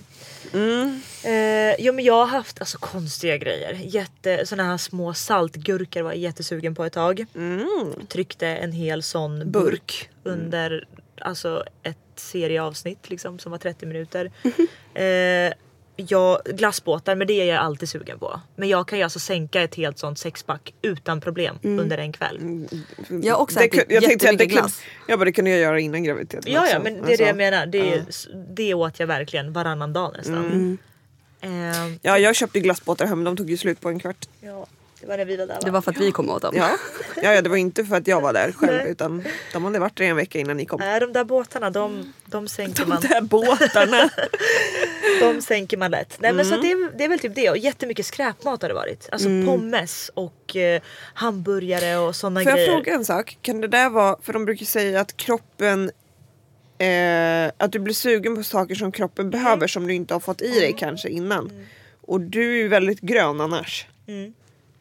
Mm. 0.54 1.02
Eh, 1.24 1.76
jo 1.80 1.94
men 1.94 2.06
jag 2.06 2.14
har 2.14 2.26
haft 2.26 2.60
alltså, 2.60 2.78
konstiga 2.78 3.38
grejer. 3.38 3.74
Jätte, 3.84 4.46
såna 4.46 4.64
här 4.64 4.78
små 4.78 5.14
saltgurkor 5.14 6.02
var 6.02 6.12
jag 6.12 6.20
jättesugen 6.20 6.76
på 6.76 6.84
ett 6.86 6.94
tag. 6.94 7.26
Tryckte 8.08 8.48
en 8.48 8.72
hel 8.72 9.04
sån 9.04 9.52
burk, 9.52 9.52
Burk. 9.64 10.10
under 10.24 10.88
alltså, 11.22 11.64
ett 11.84 11.98
serieavsnitt 12.16 13.10
liksom, 13.10 13.40
som 13.40 13.52
var 13.52 13.60
30 13.60 13.86
minuter. 13.86 14.32
Eh, 14.96 15.54
jag, 15.96 16.42
glassbåtar, 16.46 17.16
men 17.16 17.28
det 17.28 17.34
är 17.34 17.46
jag 17.46 17.58
alltid 17.58 17.90
sugen 17.90 18.20
på. 18.20 18.40
Men 18.56 18.70
jag 18.70 18.88
kan 18.88 18.98
ju 18.98 19.04
alltså 19.04 19.20
sänka 19.20 19.62
ett 19.62 19.76
helt 19.76 19.98
sånt 20.00 20.20
sexpack 20.20 20.74
utan 20.82 21.22
problem 21.22 21.60
under 21.64 21.98
en 21.98 22.12
kväll. 22.12 22.68
Jag 23.24 23.34
har 23.36 23.42
också 23.42 23.60
Det 23.60 23.66
ätit 23.66 23.80
jag 23.80 23.88
det 23.88 23.94
jättemycket 23.94 24.30
kunde, 24.30 24.46
glass. 24.46 24.82
jag 25.08 25.20
bara, 25.20 25.26
det 25.26 25.32
kunde 25.32 25.52
jag 25.52 25.60
göra 25.60 25.80
innan 25.80 26.04
graviditeten 26.04 26.54
Ja, 26.54 26.68
ja 26.70 26.80
men 26.80 26.94
det 26.94 27.00
är 27.00 27.04
Alltså, 27.08 27.24
det 27.24 27.28
jag 27.28 27.38
menar. 27.38 27.66
Det, 27.66 27.94
är, 27.94 27.98
ja. 28.32 28.38
det 28.56 28.74
åt 28.74 29.00
jag 29.00 29.08
verkligen 29.08 29.54
varannan 29.54 29.94
dag 29.94 30.14
nästan. 30.18 30.78
Eh, 31.42 31.50
Ja, 32.02 32.18
jag 32.20 32.36
köpte 32.36 32.60
glassbåtar 32.60 33.06
hem, 33.06 33.24
de 33.24 33.38
tog 33.38 33.50
ju 33.50 33.58
slut 33.58 33.82
på 33.82 33.90
en 33.90 34.00
kvart. 34.00 34.26
ja, 34.42 34.66
det 35.06 35.10
var 35.10 35.18
när 35.18 35.26
vi 35.26 35.36
var 35.38 35.46
där 35.48 35.54
va? 35.54 35.60
Det 35.66 35.72
var 35.72 35.82
för 35.82 35.92
att 35.92 35.98
vi 35.98 36.12
kom 36.12 36.30
åt 36.30 36.42
dem. 36.42 36.54
Ja, 36.58 36.70
ja, 37.22 37.34
ja 37.34 37.42
det 37.42 37.50
var 37.50 37.58
inte 37.58 37.86
för 37.86 37.96
att 37.96 38.08
jag 38.08 38.22
var 38.22 38.34
där 38.34 38.52
själv 38.52 38.88
utan 38.88 39.24
de 39.54 39.66
hade 39.66 39.80
varit 39.80 39.98
där 39.98 40.06
en 40.06 40.16
vecka 40.16 40.40
innan 40.40 40.58
ni 40.58 40.66
kom. 40.66 40.80
Nej, 40.80 41.00
de 41.00 41.14
där 41.14 41.24
båtarna 41.24 41.70
de, 41.70 42.14
de 42.26 42.48
sänker 42.48 42.86
man. 42.86 43.02
De 43.02 43.08
där 43.08 43.22
båtarna. 43.22 44.10
De 45.20 45.42
sänker 45.42 45.78
man 45.78 45.92
lätt. 45.92 46.18
Nej 46.20 46.34
men 46.34 46.46
så 46.46 46.54
Mm. 46.56 46.62
det, 46.62 46.72
är, 46.72 46.98
det 46.98 47.04
är 47.04 47.10
väl 47.10 47.20
typ 47.20 47.36
det 47.36 47.50
och 47.50 47.58
jättemycket 47.58 48.06
skräpmat 48.06 48.62
har 48.62 48.70
det 48.70 48.76
varit. 48.76 49.10
Alltså 49.12 49.28
pommes 49.46 50.12
och 50.14 50.56
eh, 50.56 50.82
hamburgare 51.14 51.98
och 51.98 52.16
sådana 52.16 52.40
Får 52.42 52.50
jag 52.50 52.58
grejer. 52.58 52.72
fråga 52.76 52.94
en 52.94 53.06
sak? 53.06 53.38
Kan 53.42 53.62
det 53.62 53.68
där 53.68 53.90
vara, 53.90 54.16
för 54.22 54.34
de 54.34 54.46
brukar 54.46 54.66
säga 54.66 55.02
att 55.02 55.18
kroppen 55.18 55.92
eh, 56.78 57.52
att 57.58 57.72
du 57.72 57.80
blir 57.80 57.94
sugen 57.94 58.36
på 58.36 58.44
saker 58.44 58.76
som 58.76 58.92
kroppen 58.92 59.30
behöver 59.30 59.68
som 59.68 59.88
du 59.88 59.94
inte 59.94 60.14
har 60.14 60.20
fått 60.20 60.42
i 60.42 60.60
dig 60.60 60.76
kanske 60.80 61.10
innan. 61.10 61.52
Och 62.02 62.22
du 62.22 62.52
är 62.52 62.56
ju 62.56 62.68
väldigt 62.68 63.00
grön 63.02 63.42
annars. 63.42 63.88
Mm. 64.08 64.34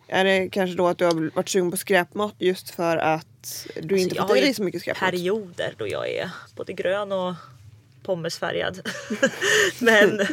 Är 0.09 0.25
det 0.25 0.49
kanske 0.53 0.77
då 0.77 0.89
att 0.89 0.99
du 0.99 1.05
har 1.05 1.31
varit 1.37 1.49
sugen 1.49 1.71
på 1.71 1.77
skräpmat 1.77 2.35
just 2.39 2.71
för 2.71 2.97
att 2.97 3.67
du 3.83 3.99
inte 3.99 4.03
Alltså, 4.03 4.17
jag 4.17 4.23
fått 4.23 4.31
har 4.31 4.37
i 4.37 4.41
dig 4.41 4.55
så 4.55 4.63
mycket 4.63 4.81
skräpmat? 4.81 5.11
perioder 5.11 5.75
då 5.79 5.89
jag 5.89 6.09
är 6.11 6.31
både 6.57 6.73
grön 6.73 7.13
och 7.13 7.35
pommesfärgad. 8.03 8.89
men 9.79 10.21
eh, 10.21 10.27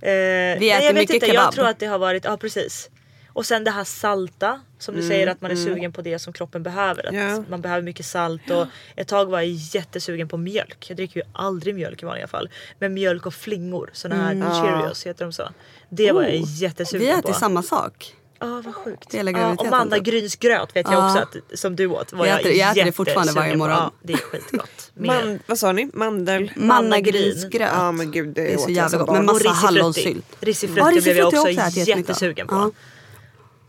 nej, 0.00 0.54
äter 0.54 0.64
jag 0.68 0.80
vet 0.80 0.94
mycket 0.94 1.14
inte, 1.14 1.26
Jag 1.26 1.34
kebab. 1.34 1.54
tror 1.54 1.66
att 1.66 1.78
det 1.78 1.86
har 1.86 1.98
varit, 1.98 2.24
ja 2.24 2.36
precis. 2.36 2.90
Och 3.34 3.46
sen 3.46 3.64
det 3.64 3.70
här 3.70 3.84
salta 3.84 4.60
som 4.78 4.94
du 4.96 5.02
säger 5.08 5.26
att 5.26 5.40
man 5.40 5.50
är 5.50 5.56
sugen 5.56 5.92
på 5.92 6.02
det 6.02 6.18
som 6.18 6.32
kroppen 6.32 6.62
behöver. 6.62 7.06
Att 7.06 7.14
Ja. 7.14 7.44
Man 7.48 7.60
behöver 7.60 7.82
mycket 7.82 8.06
salt 8.06 8.50
och 8.50 8.66
ett 8.96 9.08
tag 9.08 9.26
var 9.26 9.40
jag 9.40 9.48
jättesugen 9.48 10.28
på 10.28 10.36
mjölk. 10.36 10.86
Jag 10.88 10.96
dricker 10.96 11.20
ju 11.20 11.26
aldrig 11.32 11.74
mjölk 11.74 12.02
i 12.02 12.06
vanliga 12.06 12.26
fall. 12.26 12.50
Men 12.78 12.94
mjölk 12.94 13.26
och 13.26 13.34
flingor, 13.34 13.90
såna 13.92 14.14
här 14.16 14.62
Cheerios 14.62 15.06
heter 15.06 15.24
de 15.24 15.32
så. 15.32 15.48
Det 15.88 16.12
var 16.12 16.22
jag 16.22 16.36
jättesugen 16.36 17.06
Vi 17.06 17.12
på. 17.12 17.18
äter 17.18 17.32
samma 17.32 17.62
sak. 17.62 18.14
Ja 18.42 18.62
vad 18.64 18.74
sjukt. 18.74 19.14
Hela 19.14 19.30
ja, 19.30 19.36
och 19.36 19.40
graviditeten, 19.40 19.70
mannagrynsgröt 19.70 20.76
vet 20.76 20.86
jag 20.90 20.94
Ja. 20.94 21.06
också 21.06 21.18
att, 21.18 21.58
som 21.58 21.76
du 21.76 21.86
åt. 21.86 22.12
Var 22.12 22.26
Jag 22.26 22.40
jag, 22.40 22.46
äter- 22.46 22.58
jag 22.58 22.70
äter 22.70 22.84
det 22.84 22.92
fortfarande 22.92 23.32
varje 23.32 23.56
morgon. 23.56 23.76
Ja, 23.76 23.92
det 24.02 24.12
är 24.12 24.16
skitgott. 24.16 24.90
Man, 24.94 25.38
vad 25.46 25.58
sa 25.58 25.72
ni? 25.72 25.90
Mandel? 25.92 26.52
Mannagrynsgröt. 26.56 27.70
Ja 27.72 27.92
men 27.92 28.10
gud 28.10 28.28
det, 28.28 28.42
Det 28.42 28.52
är 28.52 28.58
så 28.58 28.70
jag 28.70 28.70
jävla 28.70 28.98
gott. 28.98 29.12
Med 29.12 29.24
massa 29.24 29.48
hallonsylt. 29.48 30.26
Risifrutti 30.40 31.00
blev 31.00 31.16
jag 31.16 31.28
också, 31.28 31.50
jag 31.50 31.70
jättesugen 31.70 32.46
på. 32.46 32.54
Ja. 32.54 32.70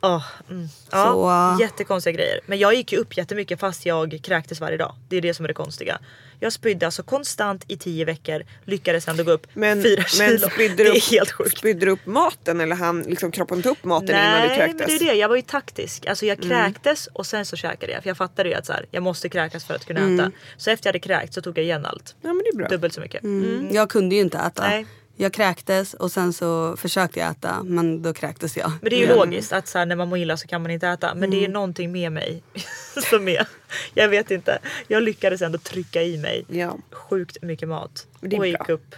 Åh, 0.06 0.26
mm. 0.50 0.68
ja, 0.91 1.06
Så, 1.06 1.30
uh, 1.30 1.62
Jättekonstiga 1.62 2.14
grejer. 2.14 2.40
Men 2.45 2.60
jag 2.60 2.76
gick 2.76 2.91
ju 2.91 2.98
upp 2.98 3.18
jättemycket 3.18 3.60
fast 3.60 3.86
jag 3.86 4.20
kräktes 4.24 4.62
varje 4.62 4.78
dag. 4.78 4.95
Det 5.10 5.18
är 5.18 5.22
det 5.22 5.34
som 5.34 5.45
är 5.45 5.48
det 5.48 5.54
konstiga. 5.54 6.00
Jag 6.44 6.53
spydde 6.53 6.86
alltså 6.86 7.03
konstant 7.03 7.65
i 7.68 7.78
tio 7.78 8.06
veckor. 8.06 8.44
Lyckades 8.65 9.07
ändå 9.07 9.24
gå 9.24 9.32
upp 9.32 9.48
Men, 9.53 9.84
fyra 9.84 10.03
men 10.20 10.30
kilo. 10.38 10.49
spydde 10.49 10.76
det 10.76 10.90
är 10.90 10.95
upp, 10.98 11.03
helt 11.11 11.32
sjukt. 11.32 11.57
spydde 11.57 11.86
du 11.86 11.91
upp 11.91 12.06
maten 12.06 12.61
eller 12.61 12.76
han 12.76 13.02
liksom 13.02 13.32
kroppen 13.32 13.61
tog 13.61 13.72
upp 13.72 13.84
maten 13.84 14.10
innan 14.10 14.41
du 14.41 14.48
Nej 14.48 14.57
kräktes? 14.57 14.80
men 14.80 14.88
det 14.88 15.06
är 15.06 15.14
det, 15.14 15.14
jag 15.20 15.30
var 15.30 15.36
ju 15.36 15.41
taktisk. 15.41 16.06
Alltså 16.06 16.26
Mm. 16.26 16.38
jag 16.40 16.49
kräktes 16.49 17.07
och 17.14 17.26
sen 17.26 17.45
så 17.45 17.56
käkade 17.56 17.91
jag. 17.94 18.02
För 18.03 18.10
jag 18.10 18.18
fattade 18.18 18.49
ju 18.49 18.56
att 18.56 18.65
så 18.65 18.74
här, 18.74 18.86
jag 18.91 19.03
måste 19.03 19.30
kräkas 19.30 19.65
för 19.65 19.74
att 19.74 19.86
kunna 19.86 19.99
Mm. 19.99 20.20
äta. 20.20 20.32
Så 20.57 20.70
efter 20.72 20.88
jag 20.88 20.90
hade 20.90 20.99
kräkt 20.99 21.34
så 21.34 21.41
tog 21.41 21.57
jag 21.57 21.64
igen 21.65 21.86
allt. 21.86 22.15
Ja 22.22 22.28
men 22.34 22.38
det 22.44 22.49
är 22.49 22.56
bra. 22.57 22.68
Dubbelt 22.68 22.94
så 22.94 23.02
mycket. 23.02 23.24
Mm. 23.24 23.68
Jag 23.72 23.90
kunde 23.90 24.15
ju 24.15 24.22
inte 24.22 24.38
äta. 24.38 24.68
Nej. 24.68 24.86
Jag 25.15 25.34
kräktes 25.34 25.94
och 25.94 26.11
sen 26.11 26.34
så 26.34 26.77
försökte 26.77 27.19
jag 27.19 27.31
äta 27.31 27.64
men 27.64 28.02
då 28.02 28.14
kräktes 28.14 28.57
jag. 28.57 28.72
Men 28.81 28.90
det 28.90 28.95
är 28.95 29.07
ju 29.07 29.15
logiskt 29.15 29.53
att 29.53 29.68
så 29.68 29.77
här, 29.77 29.85
när 29.85 29.95
man 29.95 30.10
mår 30.10 30.18
illa 30.18 30.38
så 30.38 30.48
kan 30.48 30.61
man 30.61 30.72
inte 30.72 30.88
äta. 30.88 31.15
Men 31.15 31.30
det 31.31 31.38
Mm. 31.38 31.49
är 31.49 31.53
någonting 31.53 31.91
med 31.91 32.11
mig 32.11 32.44
som 33.10 33.27
är, 33.27 33.48
jag 33.94 34.10
vet 34.10 34.31
inte. 34.31 34.60
Jag 34.88 35.03
lyckades 35.03 35.41
ändå 35.41 35.57
trycka 35.57 36.02
i 36.03 36.18
mig 36.18 36.45
Ja. 36.48 36.77
sjukt 36.91 37.41
mycket 37.41 37.69
mat. 37.69 38.07
Det 38.22 38.35
är 38.35 38.40
Och 38.40 38.48
gick 38.48 38.65
bra. 38.65 38.76
upp 38.76 38.95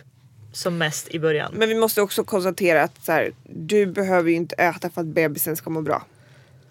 som 0.53 0.77
mest 0.77 1.07
i 1.07 1.19
början. 1.19 1.53
Men 1.55 1.69
vi 1.69 1.75
måste 1.75 2.01
också 2.01 2.23
konstatera 2.23 2.83
att 2.83 3.05
så 3.05 3.11
här, 3.11 3.31
du 3.43 3.85
behöver 3.85 4.29
ju 4.29 4.35
inte 4.35 4.55
äta 4.55 4.89
för 4.89 5.01
att 5.01 5.07
bebisen 5.07 5.55
ska 5.55 5.69
må 5.69 5.81
bra. 5.81 6.05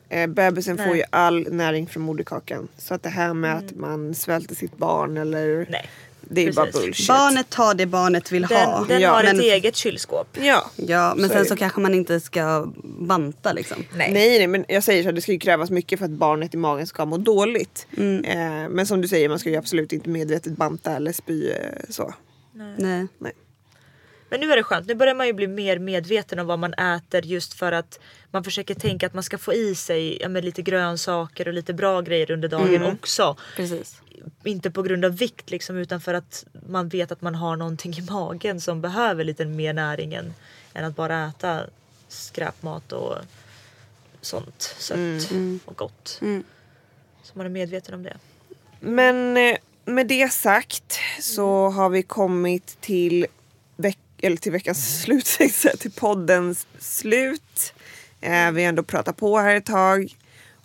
Eh, 0.08 0.26
bebisen 0.26 0.76
får 0.76 0.84
Nej. 0.84 0.90
Mm. 0.92 0.98
ju 0.98 1.04
all 1.10 1.46
näring 1.52 1.86
från 1.86 2.02
moderkakan. 2.02 2.68
Så 2.78 2.94
att 2.94 3.02
det 3.02 3.08
här 3.08 3.34
med 3.34 3.56
att 3.56 3.74
man 3.76 4.14
svälter 4.14 4.54
sitt 4.54 4.76
barn 4.76 5.16
eller 5.16 5.66
Nej. 5.70 5.90
Det 6.30 6.40
är 6.40 6.44
ju 6.44 6.52
bara 6.52 6.66
precis. 6.66 6.80
bullshit. 6.82 7.08
Barnet 7.08 7.50
tar 7.50 7.74
det 7.74 7.86
barnet 7.86 8.32
vill 8.32 8.44
ha. 8.44 8.78
Den, 8.78 8.88
den 8.88 9.00
Ja, 9.00 9.10
har 9.10 9.22
men- 9.22 9.36
ett 9.36 9.42
eget 9.42 9.76
kylskåp. 9.76 10.28
Ja. 10.40 10.70
Ja 10.76 11.14
men 11.16 11.28
Så 11.28 11.34
sen 11.34 11.44
så 11.46 11.56
kanske 11.56 11.80
man 11.80 11.94
inte 11.94 12.20
ska 12.20 12.72
banta 13.00 13.52
liksom. 13.52 13.84
Nej. 13.94 14.12
Nej 14.12 14.38
nej 14.38 14.46
men 14.46 14.64
jag 14.68 14.84
säger 14.84 15.02
så 15.02 15.08
här, 15.08 15.12
det 15.12 15.20
ska 15.20 15.32
ju 15.32 15.38
krävas 15.38 15.70
mycket 15.70 15.98
för 15.98 16.04
att 16.06 16.10
barnet 16.12 16.54
i 16.54 16.56
magen 16.56 16.86
ska 16.86 17.04
må 17.04 17.16
dåligt. 17.18 17.86
Mm. 17.96 18.24
Eh, 18.24 18.68
men 18.68 18.86
som 18.86 19.00
du 19.00 19.08
säger 19.08 19.28
man 19.28 19.38
ska 19.38 19.50
ju 19.50 19.56
absolut 19.56 19.92
inte 19.92 20.08
medvetet 20.08 20.56
banta 20.56 20.96
eller 20.96 21.12
spy 21.12 21.50
eh, 21.50 21.56
så. 21.88 22.14
Nej. 22.76 23.06
Nej. 23.18 23.32
Men 24.30 24.40
nu 24.40 24.52
är 24.52 24.56
det 24.56 24.62
skönt. 24.62 24.86
Nu 24.86 24.94
börjar 24.94 25.14
man 25.14 25.26
ju 25.26 25.32
bli 25.32 25.46
mer 25.46 25.78
medveten 25.78 26.38
om 26.38 26.46
vad 26.46 26.58
man 26.58 26.74
äter 26.74 27.26
just 27.26 27.54
för 27.54 27.72
att 27.72 27.98
man 28.34 28.44
försöker 28.44 28.74
tänka 28.74 29.06
att 29.06 29.14
man 29.14 29.22
ska 29.22 29.38
få 29.38 29.52
i 29.54 29.74
sig 29.74 30.18
ja, 30.20 30.28
lite 30.28 30.62
grönsaker 30.62 31.48
och 31.48 31.54
lite 31.54 31.72
bra 31.74 32.00
grejer 32.00 32.30
under 32.30 32.48
dagen 32.48 32.74
Mm. 32.74 32.92
också. 32.94 33.36
Precis. 33.56 34.00
Inte 34.44 34.70
på 34.70 34.82
grund 34.82 35.04
av 35.04 35.16
vikt 35.16 35.50
liksom 35.50 35.76
utan 35.76 36.00
för 36.00 36.14
att 36.14 36.44
man 36.68 36.88
vet 36.88 37.12
att 37.12 37.22
man 37.22 37.34
har 37.34 37.56
någonting 37.56 37.92
i 37.98 38.02
magen 38.10 38.60
som 38.60 38.80
behöver 38.80 39.24
lite 39.24 39.44
mer 39.44 39.72
näring 39.72 40.14
än, 40.14 40.34
än 40.74 40.84
att 40.84 40.96
bara 40.96 41.26
äta 41.28 41.60
skräpmat 42.08 42.92
och 42.92 43.14
sånt 44.20 44.74
sött 44.78 45.30
och 45.64 45.76
gott. 45.76 46.18
Mm. 46.22 46.44
Så 47.22 47.32
man 47.38 47.46
är 47.46 47.50
medveten 47.50 47.94
om 47.94 48.02
det. 48.02 48.16
Men 48.80 49.36
eh, 49.36 49.56
med 49.84 50.06
det 50.06 50.32
sagt 50.32 50.98
så 51.20 51.68
har 51.70 51.88
vi 51.90 52.02
kommit 52.02 52.80
till, 52.80 53.26
veck- 53.76 53.98
eller 54.22 54.36
till 54.36 54.52
veckans 54.52 55.02
slut, 55.02 55.26
till 55.78 55.92
poddens 55.92 56.66
slut. 56.78 57.73
Eh, 58.24 58.52
vi 58.52 58.62
har 58.62 58.68
ändå 58.68 58.82
pratat 58.82 59.16
på 59.16 59.38
här 59.38 59.54
ett 59.56 59.66
tag. 59.66 60.16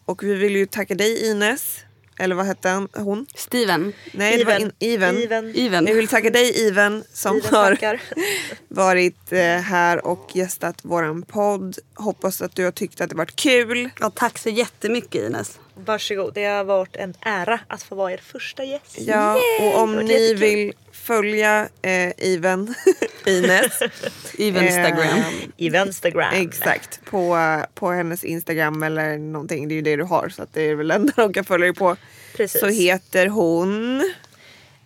Och 0.06 0.24
vi 0.24 0.36
vill 0.36 0.56
ju 0.56 0.66
tacka 0.66 0.96
dig 0.96 1.30
Ines. 1.32 1.80
Eller 2.20 2.36
vad 2.36 2.46
hette 2.46 2.70
han? 2.70 2.88
hon? 2.94 3.26
Steven. 3.36 3.94
Nej, 4.12 4.38
det 4.38 4.44
var 4.44 4.72
Iven. 4.80 5.18
in. 5.18 5.56
Iven. 5.56 5.86
Vi 5.86 5.94
vill 5.94 6.08
tacka 6.08 6.30
dig 6.30 6.68
Iven 6.68 7.04
som 7.14 7.38
Iven 7.38 7.54
har 7.54 7.70
tackar. 7.70 8.02
varit 8.68 9.32
eh, 9.32 9.40
här 9.40 10.06
och 10.06 10.30
gästat 10.34 10.86
våran 10.86 11.22
podd. 11.22 11.78
Hoppas 11.94 12.42
att 12.42 12.56
du 12.56 12.64
har 12.64 12.72
tyckt 12.72 13.02
att 13.02 13.10
det 13.10 13.16
varit 13.16 13.36
kul. 13.36 13.90
Ja, 14.00 14.10
tack 14.10 14.38
så 14.38 14.50
jättemycket 14.50 15.24
Ines. 15.30 15.60
Varsågod. 15.76 16.34
Det 16.34 16.46
har 16.46 16.64
varit 16.64 16.96
en 16.96 17.14
ära 17.22 17.60
att 17.68 17.84
få 17.84 17.96
vara 17.96 18.12
er 18.14 18.22
första 18.24 18.64
gäst. 18.64 18.96
Ja, 18.98 19.40
och 19.62 19.78
om 19.82 19.96
ni 19.96 20.14
jättekul. 20.14 20.38
vill 20.38 20.74
följa 21.10 21.70
eh, 21.82 22.12
Iven, 22.18 22.76
Ines. 23.26 23.80
Even 24.38 24.64
Instagram. 24.64 25.18
eh, 25.18 25.26
I 25.58 25.70
Vänstergram. 25.70 26.34
Exakt, 26.34 27.06
på, 27.06 27.38
på 27.74 27.92
hennes 27.92 28.24
Instagram 28.24 28.84
eller 28.84 29.18
någonting. 29.18 29.68
Det 29.68 29.74
är 29.74 29.76
ju 29.76 29.82
det 29.82 29.96
du 29.96 30.04
har 30.04 30.30
så 30.30 30.44
att 30.44 30.54
det 30.54 30.62
är 30.62 30.76
väl 30.76 30.92
enda 30.92 31.14
de 31.16 31.34
kan 31.34 31.46
följa 31.46 31.66
dig 31.66 31.76
på. 31.76 31.96
Precis. 32.38 32.62
Så 32.62 32.68
heter 32.68 33.28
hon... 33.28 34.02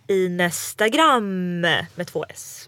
I 0.06 0.28
nästagram 0.28 1.60
med 1.94 2.06
två 2.06 2.24
S. 2.28 2.63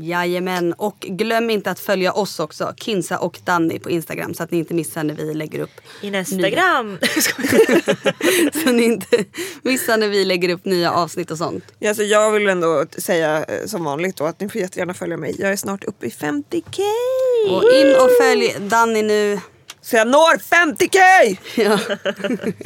Jajamän. 0.00 0.72
Och 0.72 1.00
glöm 1.00 1.50
inte 1.50 1.70
att 1.70 1.80
följa 1.80 2.12
oss 2.12 2.40
också. 2.40 2.74
Kinsa 2.76 3.18
och 3.18 3.40
Danny 3.44 3.78
på 3.78 3.90
Instagram. 3.90 4.34
Så 4.34 4.42
att 4.42 4.50
ni 4.50 4.58
inte 4.58 4.74
missar 4.74 5.04
när 5.04 5.14
vi 5.14 5.34
lägger 5.34 5.60
upp. 5.60 5.80
I 6.02 6.10
nästagram. 6.10 6.98
Så 8.64 8.72
ni 8.72 8.82
inte 8.84 9.24
missar 9.62 9.96
när 9.96 10.08
vi 10.08 10.24
lägger 10.24 10.48
upp 10.48 10.64
nya 10.64 10.92
avsnitt 10.92 11.30
och 11.30 11.38
sånt. 11.38 11.64
Ja, 11.78 11.88
alltså 11.88 12.02
jag 12.02 12.32
vill 12.32 12.48
ändå 12.48 12.84
säga 12.98 13.44
eh, 13.44 13.66
som 13.66 13.84
vanligt 13.84 14.16
då 14.16 14.24
att 14.24 14.40
ni 14.40 14.48
får 14.48 14.60
jättegärna 14.60 14.94
följa 14.94 15.16
mig. 15.16 15.36
Jag 15.38 15.52
är 15.52 15.56
snart 15.56 15.84
uppe 15.84 16.06
i 16.06 16.10
50k. 16.10 16.80
Och 17.50 17.62
in 17.62 17.94
och 17.96 18.10
följ 18.20 18.56
Danny 18.60 19.02
nu. 19.02 19.40
Så 19.80 19.96
jag 19.96 20.08
når 20.08 20.36
50k! 20.38 21.36
Ja. 21.56 21.78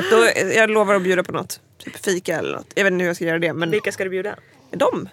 Då, 0.10 0.28
jag 0.54 0.70
lovar 0.70 0.94
att 0.94 1.02
bjuda 1.02 1.22
på 1.22 1.32
något. 1.32 1.60
Typ 1.84 2.04
fika 2.04 2.38
eller 2.38 2.52
något. 2.52 2.66
Jag 2.74 2.84
vet 2.84 2.92
inte 2.92 3.02
hur 3.02 3.08
jag 3.08 3.16
ska 3.16 3.24
göra 3.24 3.38
det 3.38 3.52
men 3.52 3.70
Vilka 3.70 3.92
ska 3.92 4.04
du 4.04 4.10
bjuda? 4.10 4.36
de. 4.70 5.08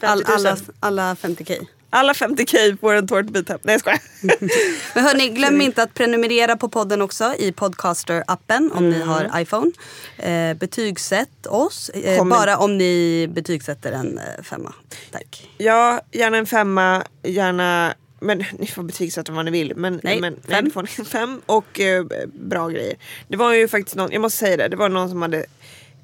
50 0.00 0.06
All, 0.06 0.18
000? 0.18 0.46
alla, 0.46 0.56
alla 0.80 1.14
50k. 1.14 1.66
Alla 1.92 2.12
50k 2.12 2.78
får 2.80 2.94
en 2.94 3.08
tårtbit 3.08 3.48
hem. 3.48 3.58
Nej 3.62 3.74
jag 3.74 3.80
skojar. 3.80 4.00
Men 4.94 5.04
hörni, 5.04 5.28
glöm 5.28 5.60
inte 5.60 5.82
att 5.82 5.94
prenumerera 5.94 6.56
på 6.56 6.68
podden 6.68 7.02
också 7.02 7.34
i 7.38 7.50
Podcaster-appen 7.52 8.70
om 8.74 8.90
ni 8.90 9.00
har 9.00 9.40
iPhone. 9.40 9.70
Eh, 10.16 10.54
betygsätt 10.54 11.46
oss, 11.46 11.88
eh, 11.88 12.24
bara 12.24 12.56
om 12.58 12.78
ni 12.78 13.26
betygsätter 13.30 13.92
en 13.92 14.18
eh, 14.18 14.42
femma. 14.42 14.74
Tack. 15.10 15.50
Ja, 15.58 16.00
gärna 16.12 16.36
en 16.36 16.46
femma, 16.46 17.04
gärna 17.22 17.94
men 18.20 18.44
ni 18.58 18.66
får 18.66 18.82
betygsätta 18.82 19.32
vad 19.32 19.44
ni 19.44 19.50
vill. 19.50 19.72
Men, 19.76 20.00
Nej, 20.02 20.20
men, 20.20 20.34
fem. 20.34 20.64
Nej, 20.64 20.72
får 20.72 20.82
ni. 20.82 21.04
fem 21.04 21.40
och 21.46 21.80
eh, 21.80 22.04
bra 22.26 22.68
grejer. 22.68 22.94
Det 23.28 23.36
var 23.36 23.52
ju 23.52 23.68
faktiskt 23.68 23.96
någon, 23.96 24.12
jag 24.12 24.20
måste 24.20 24.38
säga 24.38 24.56
det, 24.56 24.68
det 24.68 24.76
var 24.76 24.88
någon 24.88 25.08
som 25.08 25.22
hade 25.22 25.44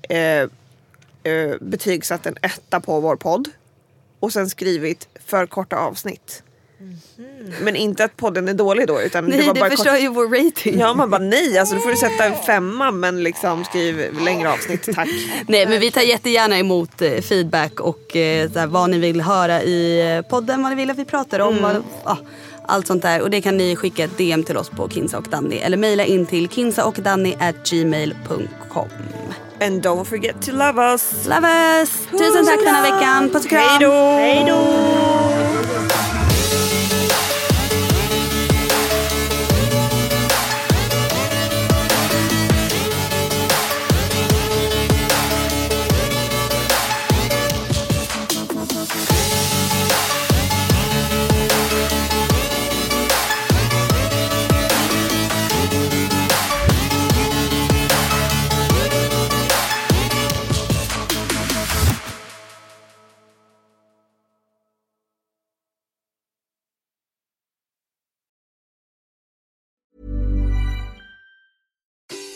eh, 0.09 0.41
eh, 1.33 1.57
betygsatt 1.61 2.27
en 2.27 2.37
etta 2.43 2.81
på 2.81 3.01
vår 3.01 3.17
podd. 3.17 3.49
Och 4.27 4.33
sen 4.33 4.51
skrivit 4.51 5.09
för 5.27 5.47
korta 5.47 5.77
avsnitt. 5.77 6.43
Men 7.61 7.77
inte 7.77 8.05
att 8.05 8.17
podden 8.17 8.49
är 8.49 8.55
dålig 8.55 8.87
då 8.87 9.03
utan 9.03 9.25
Nej, 9.25 9.39
det 9.39 9.47
var 9.47 9.55
det 9.55 9.61
bara 9.61 9.71
förstör 9.71 9.91
kort... 9.91 10.01
ju 10.01 10.09
vår 10.09 10.45
rating. 10.45 10.79
Ja 10.79 10.95
man 10.95 11.11
bara 11.11 11.23
nej, 11.23 11.59
alltså 11.59 11.75
då 11.75 11.81
får 11.81 11.91
du 11.91 11.97
sätta 11.97 12.25
en 12.25 12.37
femma 12.37 12.91
men 12.91 13.23
liksom 13.23 13.65
skriv 13.65 14.21
längre 14.25 14.53
avsnitt 14.53 14.95
tack. 14.95 15.09
Nej 15.49 15.67
men 15.67 15.81
vi 15.81 15.91
tar 15.91 16.01
jättegärna 16.01 16.59
emot 16.59 17.03
eh, 17.03 17.21
feedback 17.21 17.81
och 17.81 18.17
eh, 18.17 18.51
så 18.51 18.59
här, 18.59 18.67
vad 18.67 18.91
ni 18.91 18.99
vill 18.99 19.21
höra 19.21 19.63
i 19.63 20.15
eh, 20.17 20.23
podden, 20.23 20.63
vad 20.63 20.73
ni 20.73 20.77
vill 20.77 20.91
att 20.91 20.99
vi 20.99 21.05
pratar 21.05 21.41
om. 21.41 21.63
Vad, 21.63 21.83
ja, 22.05 22.19
allt 22.67 22.87
sånt 22.87 23.03
där. 23.03 23.23
Och 23.23 23.31
det 23.31 23.41
kan 23.41 23.57
ni 23.57 23.77
skicka 23.77 24.05
ett 24.05 24.19
DM 24.19 24.43
till 24.43 24.57
oss 24.57 24.71
på 24.71 24.89
Kinsa 24.89 25.19
och 25.19 25.29
Danny. 25.31 25.57
Eller 25.57 25.77
mejla 25.77 26.05
in 26.05 26.27
till 26.27 26.49
kinsaochdanny@gmail.com. 26.49 28.89
And 29.61 29.83
don't 29.83 30.05
forget 30.05 30.43
to 30.43 30.53
love 30.53 30.95
us. 30.95 31.27
Love 31.27 31.45
us! 31.45 32.07
Tusen 32.11 32.47
tack 32.47 32.59
för 32.59 32.65
den 32.65 32.75
här 32.75 32.83
veckan. 32.83 33.31
Puss 33.31 33.45
och 33.45 33.51
kram! 33.51 33.91
Hej 33.91 34.45
då! 34.49 35.06